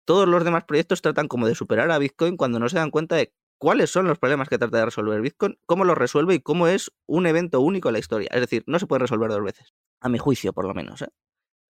todos 0.04 0.28
los 0.28 0.44
demás 0.44 0.64
proyectos 0.64 1.02
tratan 1.02 1.28
como 1.28 1.46
de 1.46 1.54
superar 1.54 1.90
a 1.90 1.98
Bitcoin 1.98 2.36
cuando 2.36 2.58
no 2.58 2.68
se 2.68 2.76
dan 2.76 2.90
cuenta 2.90 3.16
de 3.16 3.32
cuáles 3.58 3.90
son 3.90 4.06
los 4.06 4.18
problemas 4.18 4.48
que 4.48 4.58
trata 4.58 4.78
de 4.78 4.84
resolver 4.86 5.20
Bitcoin, 5.20 5.58
cómo 5.66 5.84
los 5.84 5.96
resuelve 5.96 6.34
y 6.34 6.40
cómo 6.40 6.68
es 6.68 6.92
un 7.06 7.26
evento 7.26 7.60
único 7.60 7.88
en 7.88 7.94
la 7.94 7.98
historia. 7.98 8.28
Es 8.32 8.40
decir, 8.40 8.64
no 8.66 8.78
se 8.78 8.86
puede 8.86 9.00
resolver 9.00 9.30
dos 9.30 9.42
veces 9.42 9.74
a 10.00 10.08
mi 10.08 10.18
juicio 10.18 10.52
por 10.52 10.66
lo 10.66 10.74
menos. 10.74 11.02
¿eh? 11.02 11.08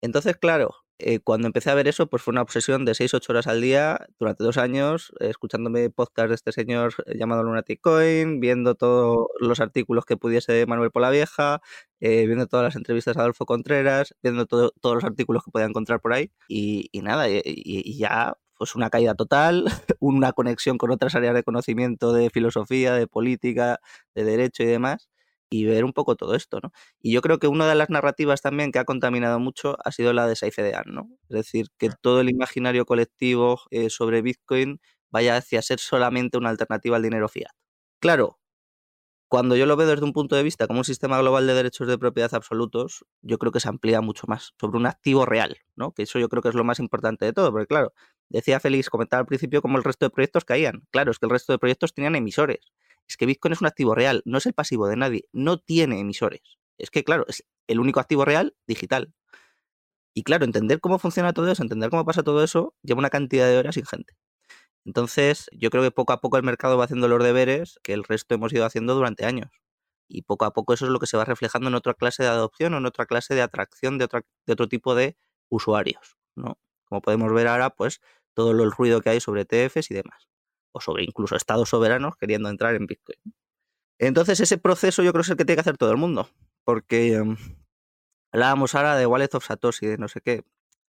Entonces, 0.01 0.35
claro, 0.37 0.75
eh, 1.03 1.19
cuando 1.19 1.47
empecé 1.47 1.69
a 1.71 1.75
ver 1.75 1.87
eso, 1.87 2.07
pues 2.07 2.23
fue 2.23 2.31
una 2.31 2.41
obsesión 2.43 2.85
de 2.85 2.93
6-8 2.93 3.29
horas 3.29 3.47
al 3.47 3.61
día 3.61 4.07
durante 4.19 4.43
dos 4.43 4.57
años, 4.57 5.11
eh, 5.19 5.29
escuchándome 5.29 5.89
podcast 5.89 6.29
de 6.29 6.35
este 6.35 6.51
señor 6.51 6.93
llamado 7.07 7.43
Lunatic 7.43 7.81
Coin, 7.81 8.39
viendo 8.39 8.75
todos 8.75 9.27
los 9.39 9.59
artículos 9.59 10.05
que 10.05 10.17
pudiese 10.17 10.65
Manuel 10.67 10.91
Polavieja, 10.91 11.61
eh, 11.99 12.25
viendo 12.27 12.47
todas 12.47 12.65
las 12.65 12.75
entrevistas 12.75 13.17
a 13.17 13.21
Adolfo 13.21 13.45
Contreras, 13.45 14.15
viendo 14.23 14.45
todos 14.45 14.73
los 14.83 15.03
artículos 15.03 15.43
que 15.43 15.51
podía 15.51 15.67
encontrar 15.67 16.01
por 16.01 16.13
ahí 16.13 16.31
y, 16.47 16.89
nada, 17.01 17.29
y, 17.29 17.41
y, 17.45 17.97
ya 17.97 18.37
pues 18.61 18.75
una 18.75 18.91
caída 18.91 19.15
total, 19.15 19.65
una 19.99 20.33
conexión 20.33 20.77
con 20.77 20.91
otras 20.91 21.15
áreas 21.15 21.33
de 21.33 21.41
conocimiento 21.41 22.13
de 22.13 22.29
filosofía, 22.29 22.93
de 22.93 23.07
política, 23.07 23.79
de 24.13 24.23
derecho 24.23 24.61
y 24.61 24.67
demás 24.67 25.09
y 25.49 25.65
ver 25.65 25.83
un 25.83 25.93
poco 25.93 26.15
todo 26.15 26.35
esto, 26.35 26.59
¿no? 26.61 26.71
Y 27.01 27.11
yo 27.11 27.21
creo 27.23 27.39
que 27.39 27.47
una 27.47 27.67
de 27.67 27.73
las 27.73 27.89
narrativas 27.89 28.43
también 28.43 28.71
que 28.71 28.77
ha 28.77 28.85
contaminado 28.85 29.39
mucho 29.39 29.77
ha 29.83 29.91
sido 29.91 30.13
la 30.13 30.27
de 30.27 30.35
Saifedean, 30.35 30.83
¿no? 30.89 31.09
Es 31.23 31.37
decir, 31.37 31.69
que 31.79 31.89
todo 32.01 32.21
el 32.21 32.29
imaginario 32.29 32.85
colectivo 32.85 33.61
eh, 33.71 33.89
sobre 33.89 34.21
Bitcoin 34.21 34.79
vaya 35.09 35.37
hacia 35.37 35.63
ser 35.63 35.79
solamente 35.79 36.37
una 36.37 36.51
alternativa 36.51 36.97
al 36.97 37.01
dinero 37.03 37.29
fiat. 37.29 37.51
Claro, 37.99 38.40
cuando 39.31 39.55
yo 39.55 39.65
lo 39.65 39.77
veo 39.77 39.87
desde 39.87 40.03
un 40.03 40.11
punto 40.11 40.35
de 40.35 40.43
vista 40.43 40.67
como 40.67 40.81
un 40.81 40.83
sistema 40.83 41.17
global 41.17 41.47
de 41.47 41.53
derechos 41.53 41.87
de 41.87 41.97
propiedad 41.97 42.33
absolutos, 42.33 43.05
yo 43.21 43.37
creo 43.37 43.53
que 43.53 43.61
se 43.61 43.69
amplía 43.69 44.01
mucho 44.01 44.27
más 44.27 44.53
sobre 44.59 44.77
un 44.77 44.85
activo 44.85 45.25
real, 45.25 45.57
¿no? 45.77 45.93
Que 45.93 46.03
eso 46.03 46.19
yo 46.19 46.27
creo 46.27 46.43
que 46.43 46.49
es 46.49 46.55
lo 46.55 46.65
más 46.65 46.79
importante 46.79 47.23
de 47.23 47.31
todo, 47.31 47.49
porque 47.49 47.67
claro, 47.67 47.93
decía 48.27 48.59
Félix, 48.59 48.89
comentaba 48.89 49.21
al 49.21 49.27
principio 49.27 49.61
cómo 49.61 49.77
el 49.77 49.85
resto 49.85 50.05
de 50.05 50.09
proyectos 50.09 50.43
caían. 50.43 50.83
Claro, 50.91 51.11
es 51.11 51.17
que 51.17 51.27
el 51.27 51.29
resto 51.29 51.53
de 51.53 51.59
proyectos 51.59 51.93
tenían 51.93 52.15
emisores 52.17 52.59
es 53.07 53.15
que 53.15 53.25
Bitcoin 53.25 53.53
es 53.53 53.61
un 53.61 53.67
activo 53.67 53.95
real, 53.95 54.21
no 54.25 54.37
es 54.37 54.45
el 54.45 54.53
pasivo 54.53 54.87
de 54.87 54.97
nadie, 54.97 55.29
no 55.31 55.57
tiene 55.59 55.99
emisores. 55.99 56.41
Es 56.77 56.89
que, 56.89 57.03
claro, 57.05 57.25
es 57.27 57.45
el 57.67 57.79
único 57.79 58.01
activo 58.01 58.25
real 58.25 58.55
digital. 58.67 59.13
Y 60.13 60.23
claro, 60.23 60.45
entender 60.45 60.81
cómo 60.81 60.99
funciona 60.99 61.33
todo 61.33 61.49
eso, 61.49 61.63
entender 61.63 61.89
cómo 61.89 62.05
pasa 62.05 62.23
todo 62.23 62.43
eso, 62.43 62.75
lleva 62.83 62.99
una 62.99 63.09
cantidad 63.09 63.47
de 63.47 63.57
horas 63.57 63.77
ingente. 63.77 64.15
Entonces, 64.85 65.47
yo 65.51 65.69
creo 65.69 65.83
que 65.83 65.91
poco 65.91 66.13
a 66.13 66.21
poco 66.21 66.37
el 66.37 66.43
mercado 66.43 66.77
va 66.77 66.85
haciendo 66.85 67.07
los 67.07 67.23
deberes 67.23 67.79
que 67.83 67.93
el 67.93 68.03
resto 68.03 68.35
hemos 68.35 68.51
ido 68.53 68.65
haciendo 68.65 68.95
durante 68.95 69.25
años. 69.25 69.49
Y 70.07 70.23
poco 70.23 70.45
a 70.45 70.53
poco 70.53 70.73
eso 70.73 70.85
es 70.85 70.91
lo 70.91 70.99
que 70.99 71.07
se 71.07 71.17
va 71.17 71.25
reflejando 71.25 71.69
en 71.69 71.75
otra 71.75 71.93
clase 71.93 72.23
de 72.23 72.29
adopción 72.29 72.73
o 72.73 72.77
en 72.77 72.85
otra 72.85 73.05
clase 73.05 73.35
de 73.35 73.41
atracción 73.41 73.97
de, 73.97 74.07
de 74.45 74.53
otro 74.53 74.67
tipo 74.67 74.95
de 74.95 75.17
usuarios. 75.49 76.17
¿no? 76.35 76.57
Como 76.85 77.01
podemos 77.01 77.31
ver 77.33 77.47
ahora, 77.47 77.69
pues 77.69 78.01
todo 78.33 78.51
el 78.51 78.71
ruido 78.71 79.01
que 79.01 79.11
hay 79.11 79.19
sobre 79.19 79.45
TFs 79.45 79.91
y 79.91 79.93
demás 79.93 80.31
o 80.71 80.81
sobre 80.81 81.03
incluso 81.03 81.35
estados 81.35 81.69
soberanos 81.69 82.15
queriendo 82.15 82.49
entrar 82.49 82.75
en 82.75 82.87
Bitcoin. 82.87 83.19
Entonces 83.99 84.39
ese 84.39 84.57
proceso 84.57 85.03
yo 85.03 85.11
creo 85.11 85.21
que 85.21 85.27
es 85.27 85.29
el 85.29 85.37
que 85.37 85.45
tiene 85.45 85.57
que 85.57 85.61
hacer 85.61 85.77
todo 85.77 85.91
el 85.91 85.97
mundo, 85.97 86.29
porque 86.63 87.13
em, 87.13 87.37
hablábamos 88.31 88.73
ahora 88.75 88.95
de 88.95 89.05
Wallet 89.05 89.29
of 89.33 89.45
Satoshi, 89.45 89.85
de 89.87 89.97
no 89.97 90.07
sé 90.07 90.21
qué. 90.21 90.43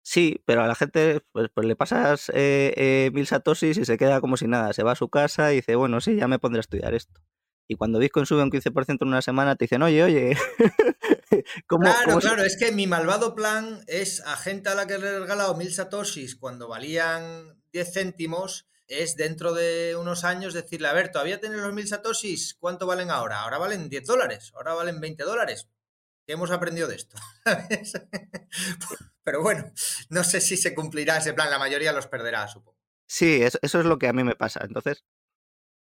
Sí, 0.02 0.42
pero 0.44 0.62
a 0.62 0.66
la 0.66 0.74
gente 0.74 1.22
pues, 1.32 1.48
pues 1.54 1.66
le 1.66 1.76
pasas 1.76 2.28
eh, 2.30 2.74
eh, 2.76 3.10
mil 3.12 3.26
satoshis 3.26 3.78
y 3.78 3.84
se 3.84 3.96
queda 3.96 4.20
como 4.20 4.36
si 4.36 4.48
nada, 4.48 4.72
se 4.72 4.82
va 4.82 4.92
a 4.92 4.96
su 4.96 5.08
casa 5.08 5.52
y 5.52 5.56
dice, 5.56 5.76
bueno, 5.76 6.00
sí, 6.00 6.16
ya 6.16 6.26
me 6.28 6.40
pondré 6.40 6.58
a 6.58 6.62
estudiar 6.62 6.94
esto. 6.94 7.20
Y 7.68 7.76
cuando 7.76 8.00
Bitcoin 8.00 8.26
sube 8.26 8.42
un 8.42 8.50
15% 8.50 8.98
en 9.00 9.08
una 9.08 9.22
semana, 9.22 9.56
te 9.56 9.64
dicen, 9.64 9.82
oye, 9.82 10.02
oye. 10.02 10.36
¿cómo, 11.66 11.84
claro, 11.84 12.18
claro, 12.18 12.42
es 12.42 12.56
que 12.58 12.72
mi 12.72 12.86
malvado 12.86 13.34
plan 13.34 13.82
es 13.86 14.20
a 14.26 14.36
gente 14.36 14.68
a 14.68 14.74
la 14.74 14.86
que 14.86 14.98
le 14.98 15.06
he 15.06 15.18
regalado 15.20 15.56
mil 15.56 15.72
satoshis 15.72 16.36
cuando 16.36 16.68
valían 16.68 17.62
10 17.72 17.92
céntimos 17.92 18.66
es 18.88 19.16
dentro 19.16 19.54
de 19.54 19.96
unos 19.96 20.24
años 20.24 20.52
decirle, 20.52 20.88
a 20.88 20.92
ver, 20.92 21.10
todavía 21.10 21.40
tienes 21.40 21.60
los 21.60 21.72
mil 21.72 21.88
satoshis, 21.88 22.54
¿cuánto 22.54 22.86
valen 22.86 23.10
ahora? 23.10 23.40
Ahora 23.40 23.58
valen 23.58 23.88
10 23.88 24.04
dólares, 24.04 24.52
ahora 24.54 24.74
valen 24.74 25.00
20 25.00 25.22
dólares. 25.22 25.68
¿Qué 26.26 26.34
hemos 26.34 26.50
aprendido 26.50 26.88
de 26.88 26.96
esto? 26.96 27.16
Pero 29.24 29.42
bueno, 29.42 29.64
no 30.10 30.24
sé 30.24 30.40
si 30.40 30.56
se 30.56 30.74
cumplirá 30.74 31.18
ese 31.18 31.34
plan, 31.34 31.50
la 31.50 31.58
mayoría 31.58 31.92
los 31.92 32.06
perderá, 32.06 32.48
supongo. 32.48 32.78
Sí, 33.06 33.42
eso, 33.42 33.58
es 33.62 33.74
lo 33.84 33.98
que 33.98 34.08
a 34.08 34.12
mí 34.12 34.24
me 34.24 34.34
pasa. 34.36 34.60
Entonces, 34.64 35.04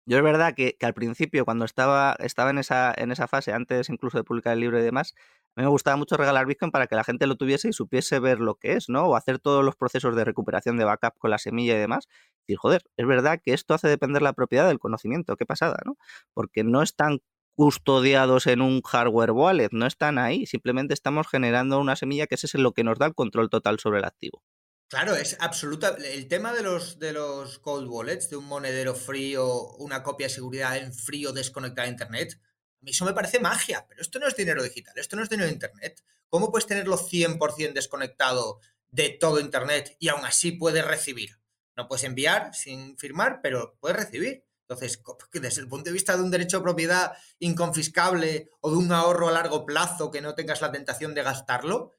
yo 0.06 0.18
es 0.18 0.22
verdad 0.22 0.54
que, 0.54 0.76
al 0.80 0.94
principio, 0.94 1.44
cuando 1.44 1.64
estaba, 1.64 2.16
estaba 2.20 2.50
en, 2.50 2.58
esa, 2.58 2.94
en 2.96 3.12
esa 3.12 3.28
fase, 3.28 3.52
antes 3.52 3.88
incluso 3.90 4.18
de 4.18 4.24
publicar 4.24 4.54
el 4.54 4.60
libro 4.60 4.78
y 4.78 4.82
demás, 4.82 5.14
a 5.56 5.60
mí 5.60 5.64
me 5.64 5.70
gustaba 5.70 5.96
mucho 5.96 6.16
regalar 6.16 6.46
Bitcoin 6.46 6.70
para 6.70 6.86
que 6.86 6.94
la 6.94 7.02
gente 7.04 7.26
lo 7.26 7.36
tuviese 7.36 7.68
y 7.68 7.72
supiese 7.72 8.20
ver 8.20 8.38
lo 8.38 8.54
que 8.54 8.74
es, 8.74 8.88
¿no? 8.88 9.06
O 9.06 9.16
hacer 9.16 9.40
todos 9.40 9.64
los 9.64 9.74
procesos 9.74 10.14
de 10.14 10.24
recuperación 10.24 10.76
de 10.76 10.84
backup 10.84 11.18
con 11.18 11.30
la 11.30 11.38
semilla 11.38 11.74
y 11.74 11.78
demás. 11.78 12.06
Y 12.46 12.52
decir, 12.52 12.58
joder, 12.58 12.82
es 12.96 13.06
verdad 13.06 13.40
que 13.44 13.52
esto 13.52 13.74
hace 13.74 13.88
depender 13.88 14.22
la 14.22 14.32
propiedad 14.32 14.68
del 14.68 14.78
conocimiento. 14.78 15.36
Qué 15.36 15.46
pasada, 15.46 15.78
¿no? 15.84 15.96
Porque 16.32 16.62
no 16.62 16.82
están 16.82 17.18
custodiados 17.58 18.46
en 18.46 18.60
un 18.60 18.82
hardware 18.82 19.32
wallet, 19.32 19.70
no 19.72 19.84
están 19.84 20.16
ahí. 20.16 20.46
Simplemente 20.46 20.94
estamos 20.94 21.26
generando 21.26 21.80
una 21.80 21.96
semilla 21.96 22.28
que 22.28 22.36
ese 22.36 22.46
es 22.46 22.54
lo 22.54 22.72
que 22.72 22.84
nos 22.84 23.00
da 23.00 23.06
el 23.06 23.16
control 23.16 23.50
total 23.50 23.80
sobre 23.80 23.98
el 23.98 24.04
activo. 24.04 24.44
Claro, 24.86 25.16
es 25.16 25.36
absoluta. 25.40 25.96
El 26.04 26.28
tema 26.28 26.52
de 26.52 26.62
los, 26.62 27.00
de 27.00 27.12
los 27.12 27.58
cold 27.58 27.88
wallets, 27.88 28.30
de 28.30 28.36
un 28.36 28.44
monedero 28.44 28.94
frío, 28.94 29.72
una 29.78 30.04
copia 30.04 30.28
de 30.28 30.34
seguridad 30.34 30.76
en 30.76 30.94
frío 30.94 31.32
desconectada 31.32 31.88
a 31.88 31.90
Internet, 31.90 32.40
a 32.40 32.84
mí 32.84 32.92
eso 32.92 33.04
me 33.04 33.12
parece 33.12 33.40
magia, 33.40 33.84
pero 33.88 34.02
esto 34.02 34.20
no 34.20 34.28
es 34.28 34.36
dinero 34.36 34.62
digital, 34.62 34.94
esto 34.96 35.16
no 35.16 35.24
es 35.24 35.28
dinero 35.28 35.48
de 35.48 35.54
Internet. 35.54 36.04
¿Cómo 36.28 36.52
puedes 36.52 36.68
tenerlo 36.68 36.96
100% 36.96 37.72
desconectado 37.72 38.60
de 38.92 39.08
todo 39.08 39.40
Internet 39.40 39.96
y 39.98 40.10
aún 40.10 40.24
así 40.24 40.52
puedes 40.52 40.86
recibir? 40.86 41.40
No 41.76 41.88
puedes 41.88 42.04
enviar 42.04 42.54
sin 42.54 42.96
firmar, 42.96 43.40
pero 43.42 43.76
puedes 43.80 43.96
recibir. 43.96 44.44
Entonces, 44.68 45.02
desde 45.32 45.62
el 45.62 45.68
punto 45.68 45.86
de 45.86 45.94
vista 45.94 46.16
de 46.16 46.22
un 46.22 46.30
derecho 46.30 46.58
de 46.58 46.62
propiedad 46.62 47.12
inconfiscable 47.38 48.50
o 48.60 48.70
de 48.70 48.76
un 48.76 48.92
ahorro 48.92 49.28
a 49.28 49.32
largo 49.32 49.64
plazo 49.64 50.10
que 50.10 50.20
no 50.20 50.34
tengas 50.34 50.60
la 50.60 50.70
tentación 50.70 51.14
de 51.14 51.22
gastarlo, 51.22 51.94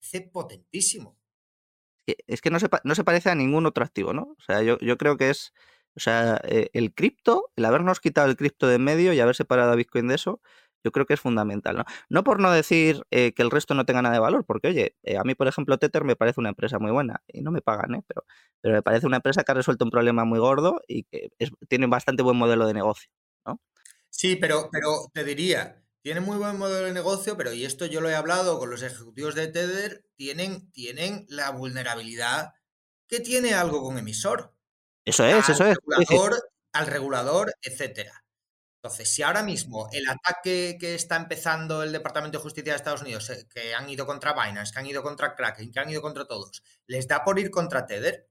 es 0.00 0.22
potentísimo. 0.32 1.18
Es 2.06 2.40
que 2.40 2.50
no 2.50 2.58
se, 2.58 2.68
no 2.84 2.94
se 2.94 3.04
parece 3.04 3.28
a 3.28 3.34
ningún 3.34 3.66
otro 3.66 3.84
activo, 3.84 4.14
¿no? 4.14 4.34
O 4.38 4.42
sea, 4.46 4.62
yo, 4.62 4.78
yo 4.78 4.96
creo 4.96 5.18
que 5.18 5.28
es 5.28 5.52
o 5.98 6.00
sea, 6.00 6.40
eh, 6.44 6.70
el 6.74 6.94
cripto, 6.94 7.50
el 7.56 7.64
habernos 7.64 7.98
quitado 7.98 8.28
el 8.28 8.36
cripto 8.36 8.68
de 8.68 8.76
en 8.76 8.84
medio 8.84 9.12
y 9.12 9.18
haber 9.18 9.34
separado 9.34 9.72
a 9.72 9.74
Bitcoin 9.74 10.06
de 10.06 10.14
eso, 10.14 10.40
yo 10.84 10.92
creo 10.92 11.06
que 11.06 11.14
es 11.14 11.20
fundamental. 11.20 11.76
No, 11.76 11.84
no 12.08 12.24
por 12.24 12.40
no 12.40 12.50
decir 12.50 13.02
eh, 13.10 13.32
que 13.32 13.42
el 13.42 13.50
resto 13.50 13.74
no 13.74 13.84
tenga 13.84 14.02
nada 14.02 14.14
de 14.14 14.20
valor, 14.20 14.44
porque 14.44 14.68
oye, 14.68 14.96
eh, 15.02 15.16
a 15.16 15.24
mí, 15.24 15.34
por 15.34 15.48
ejemplo, 15.48 15.78
Tether 15.78 16.04
me 16.04 16.16
parece 16.16 16.40
una 16.40 16.50
empresa 16.50 16.78
muy 16.78 16.90
buena 16.90 17.22
y 17.26 17.42
no 17.42 17.50
me 17.50 17.60
pagan, 17.60 17.94
¿eh? 17.94 18.02
pero, 18.06 18.24
pero 18.60 18.74
me 18.74 18.82
parece 18.82 19.06
una 19.06 19.16
empresa 19.16 19.42
que 19.44 19.52
ha 19.52 19.54
resuelto 19.54 19.84
un 19.84 19.90
problema 19.90 20.24
muy 20.24 20.38
gordo 20.38 20.80
y 20.86 21.04
que 21.04 21.30
tiene 21.68 21.86
bastante 21.86 22.22
buen 22.22 22.36
modelo 22.36 22.66
de 22.66 22.74
negocio. 22.74 23.10
¿no? 23.46 23.60
Sí, 24.10 24.36
pero, 24.36 24.68
pero 24.72 25.10
te 25.12 25.24
diría, 25.24 25.82
tiene 26.02 26.20
muy 26.20 26.38
buen 26.38 26.58
modelo 26.58 26.86
de 26.86 26.92
negocio, 26.92 27.36
pero 27.36 27.52
y 27.52 27.64
esto 27.64 27.86
yo 27.86 28.00
lo 28.00 28.08
he 28.08 28.14
hablado 28.14 28.58
con 28.58 28.70
los 28.70 28.82
ejecutivos 28.82 29.34
de 29.34 29.48
Tether, 29.48 30.04
tienen, 30.16 30.70
tienen 30.72 31.26
la 31.28 31.50
vulnerabilidad 31.50 32.54
que 33.08 33.20
tiene 33.20 33.54
algo 33.54 33.82
con 33.82 33.98
emisor. 33.98 34.54
Eso 35.04 35.24
es, 35.24 35.48
eso 35.48 35.64
es. 35.64 35.78
al 36.72 36.86
regulador, 36.86 37.52
etcétera. 37.62 38.24
Entonces, 38.82 39.12
si 39.12 39.22
ahora 39.22 39.42
mismo 39.42 39.88
el 39.92 40.08
ataque 40.08 40.76
que 40.80 40.94
está 40.94 41.16
empezando 41.16 41.82
el 41.82 41.90
Departamento 41.92 42.38
de 42.38 42.42
Justicia 42.42 42.72
de 42.72 42.76
Estados 42.76 43.02
Unidos, 43.02 43.28
eh, 43.30 43.46
que 43.52 43.74
han 43.74 43.88
ido 43.88 44.06
contra 44.06 44.32
Binance, 44.32 44.72
que 44.72 44.78
han 44.78 44.86
ido 44.86 45.02
contra 45.02 45.34
Kraken, 45.34 45.72
que 45.72 45.80
han 45.80 45.90
ido 45.90 46.00
contra 46.00 46.26
todos, 46.26 46.62
les 46.86 47.08
da 47.08 47.24
por 47.24 47.38
ir 47.40 47.50
contra 47.50 47.86
Tether, 47.86 48.28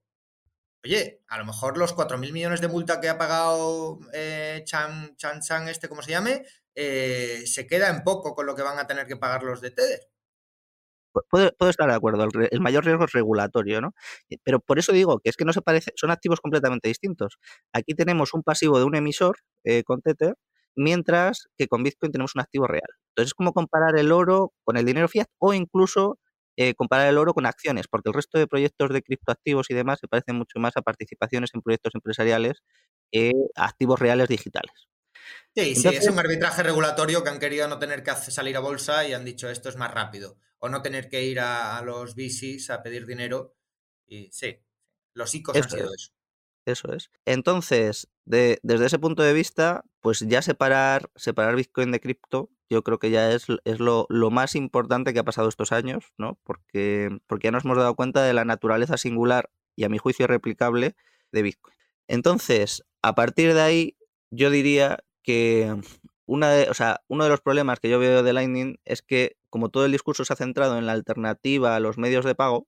oye, 0.84 1.22
a 1.28 1.38
lo 1.38 1.46
mejor 1.46 1.78
los 1.78 1.94
4.000 1.96 2.32
millones 2.32 2.62
de 2.62 2.70
multa 2.70 3.02
que 3.02 3.10
ha 3.10 3.18
pagado 3.18 4.00
eh, 4.14 4.62
Chan, 4.66 5.16
Chan 5.18 5.42
Chan, 5.42 5.68
este, 5.70 5.90
como 5.90 6.02
se 6.02 6.12
llame, 6.12 6.46
eh, 6.76 7.44
se 7.46 7.68
queda 7.68 7.90
en 7.90 8.04
poco 8.04 8.34
con 8.36 8.46
lo 8.46 8.56
que 8.56 8.62
van 8.62 8.80
a 8.80 8.88
tener 8.88 9.08
que 9.08 9.18
pagar 9.18 9.44
los 9.44 9.62
de 9.62 9.72
Tether. 9.72 10.10
Puedo, 11.30 11.52
estar 11.70 11.90
de 11.90 11.96
acuerdo, 11.96 12.28
el, 12.52 12.62
mayor 12.62 12.86
riesgo 12.86 13.06
es 13.06 13.12
regulatorio, 13.12 13.82
¿no? 13.82 13.94
Eh, 14.30 14.38
pero 14.44 14.60
por 14.60 14.80
eso 14.80 14.92
digo 14.92 15.20
que 15.20 15.30
es 15.30 15.38
que 15.38 15.46
no 15.46 15.54
se 15.54 15.62
parece, 15.62 15.92
son 15.96 16.12
activos 16.12 16.42
completamente 16.42 16.88
distintos. 16.88 17.38
Aquí 17.74 17.94
tenemos 17.94 18.34
un 18.34 18.44
pasivo 18.44 18.80
de 18.80 18.86
un 18.86 18.96
emisor 18.96 19.38
eh, 19.64 19.84
con 19.84 20.02
Tether, 20.02 20.36
mientras 20.76 21.48
que 21.58 21.68
con 21.68 21.84
Bitcoin 21.84 22.12
tenemos 22.12 22.36
un 22.36 22.42
activo 22.42 22.68
real. 22.68 22.90
Entonces 23.10 23.30
es 23.30 23.34
como 23.34 23.54
comparar 23.54 23.98
el 23.98 24.12
oro 24.12 24.54
con 24.64 24.78
el 24.78 24.86
dinero 24.86 25.08
fiat 25.08 25.28
o 25.40 25.54
incluso 25.54 26.20
eh, 26.56 26.74
comparar 26.74 27.08
el 27.08 27.18
oro 27.18 27.34
con 27.34 27.46
acciones, 27.46 27.88
porque 27.88 28.10
el 28.10 28.14
resto 28.14 28.40
de 28.40 28.48
proyectos 28.48 28.90
de 28.90 29.02
criptoactivos 29.02 29.70
y 29.70 29.74
demás 29.74 30.00
se 30.00 30.08
parecen 30.08 30.38
mucho 30.38 30.60
más 30.60 30.76
a 30.76 30.82
participaciones 30.82 31.52
en 31.54 31.62
proyectos 31.62 31.94
empresariales 31.94 32.64
que 33.12 33.32
activos 33.56 34.00
reales 34.00 34.28
digitales. 34.28 34.88
Sí, 35.56 35.76
sí, 35.76 35.88
es 35.88 36.08
un 36.08 36.20
arbitraje 36.20 36.64
regulatorio 36.64 37.24
que 37.24 37.30
han 37.30 37.40
querido 37.40 37.68
no 37.68 37.80
tener 37.80 38.04
que 38.04 38.12
salir 38.16 38.58
a 38.58 38.60
bolsa 38.60 39.08
y 39.08 39.14
han 39.14 39.26
dicho 39.26 39.50
esto 39.50 39.70
es 39.70 39.76
más 39.76 39.94
rápido. 39.94 40.38
O 40.60 40.70
no 40.70 40.82
tener 40.82 41.10
que 41.10 41.24
ir 41.24 41.40
a, 41.40 41.82
los 41.84 42.16
VCs 42.16 42.70
a 42.70 42.82
pedir 42.84 43.06
dinero. 43.06 43.56
Y 44.08 44.30
sí, 44.32 44.58
los 45.14 45.34
ICOs 45.34 45.56
han 45.56 45.70
sido 45.70 45.94
eso. 45.94 46.12
Eso 46.66 46.92
es. 46.92 47.12
Entonces, 47.26 48.10
desde 48.26 48.86
ese 48.86 49.00
punto 49.00 49.24
de 49.24 49.32
vista, 49.32 49.86
pues 50.02 50.20
ya 50.20 50.42
separar, 50.42 51.10
separar 51.16 51.56
Bitcoin 51.56 51.92
de 51.92 52.02
cripto, 52.02 52.50
yo 52.70 52.84
creo 52.84 53.00
que 53.00 53.10
ya 53.10 53.32
es, 53.32 53.48
es 53.64 53.80
lo, 53.80 54.06
lo, 54.10 54.32
más 54.32 54.54
importante 54.54 55.14
que 55.14 55.20
ha 55.20 55.24
pasado 55.24 55.48
estos 55.48 55.72
años, 55.72 56.12
¿no? 56.18 56.38
Porque, 56.44 57.10
porque 57.26 57.46
ya 57.46 57.52
nos 57.52 57.64
hemos 57.64 57.78
dado 57.78 57.96
cuenta 57.96 58.22
de 58.24 58.34
la 58.34 58.44
naturaleza 58.44 58.98
singular 58.98 59.50
y 59.78 59.86
a 59.86 59.90
mi 59.90 59.98
juicio 59.98 60.28
replicable 60.28 60.98
de 61.32 61.42
Bitcoin. 61.42 61.76
Entonces, 62.10 62.84
a 63.02 63.16
partir 63.16 63.54
de 63.54 63.62
ahí, 63.62 63.98
yo 64.30 64.50
diría 64.50 65.00
que 65.24 65.74
una 66.26 66.50
de, 66.52 66.70
o 66.70 66.74
sea, 66.74 67.02
uno 67.08 67.24
de 67.24 67.30
los 67.30 67.40
problemas 67.40 67.80
que 67.80 67.90
yo 67.90 68.00
veo 68.00 68.24
de 68.24 68.34
Lightning 68.34 68.80
es 68.84 69.02
que 69.02 69.38
como 69.58 69.70
todo 69.70 69.86
el 69.86 69.92
discurso 69.92 70.24
se 70.24 70.34
ha 70.34 70.36
centrado 70.36 70.78
en 70.78 70.86
la 70.86 70.92
alternativa 70.92 71.76
a 71.76 71.80
los 71.80 71.98
medios 71.98 72.24
de 72.26 72.36
pago, 72.36 72.68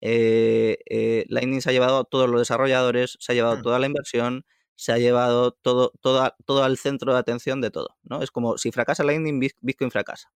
eh, 0.00 0.78
eh, 0.88 1.24
Lightning 1.28 1.60
se 1.60 1.70
ha 1.70 1.72
llevado 1.72 1.98
a 1.98 2.04
todos 2.04 2.28
los 2.30 2.40
desarrolladores, 2.40 3.16
se 3.18 3.32
ha 3.32 3.34
llevado 3.34 3.56
Mm. 3.58 3.62
toda 3.62 3.78
la 3.80 3.86
inversión, 3.86 4.44
se 4.76 4.92
ha 4.92 4.98
llevado 4.98 5.50
todo, 5.52 5.90
toda- 6.00 6.36
todo 6.44 6.62
al 6.62 6.76
centro 6.78 7.12
de 7.12 7.18
atención 7.18 7.60
de 7.60 7.70
todo. 7.72 7.96
¿no? 8.04 8.22
Es 8.22 8.30
como 8.30 8.56
si 8.56 8.70
fracasa 8.70 9.02
Lightning, 9.02 9.40
Bit- 9.40 9.56
Bitcoin 9.60 9.90
fracasa. 9.90 10.30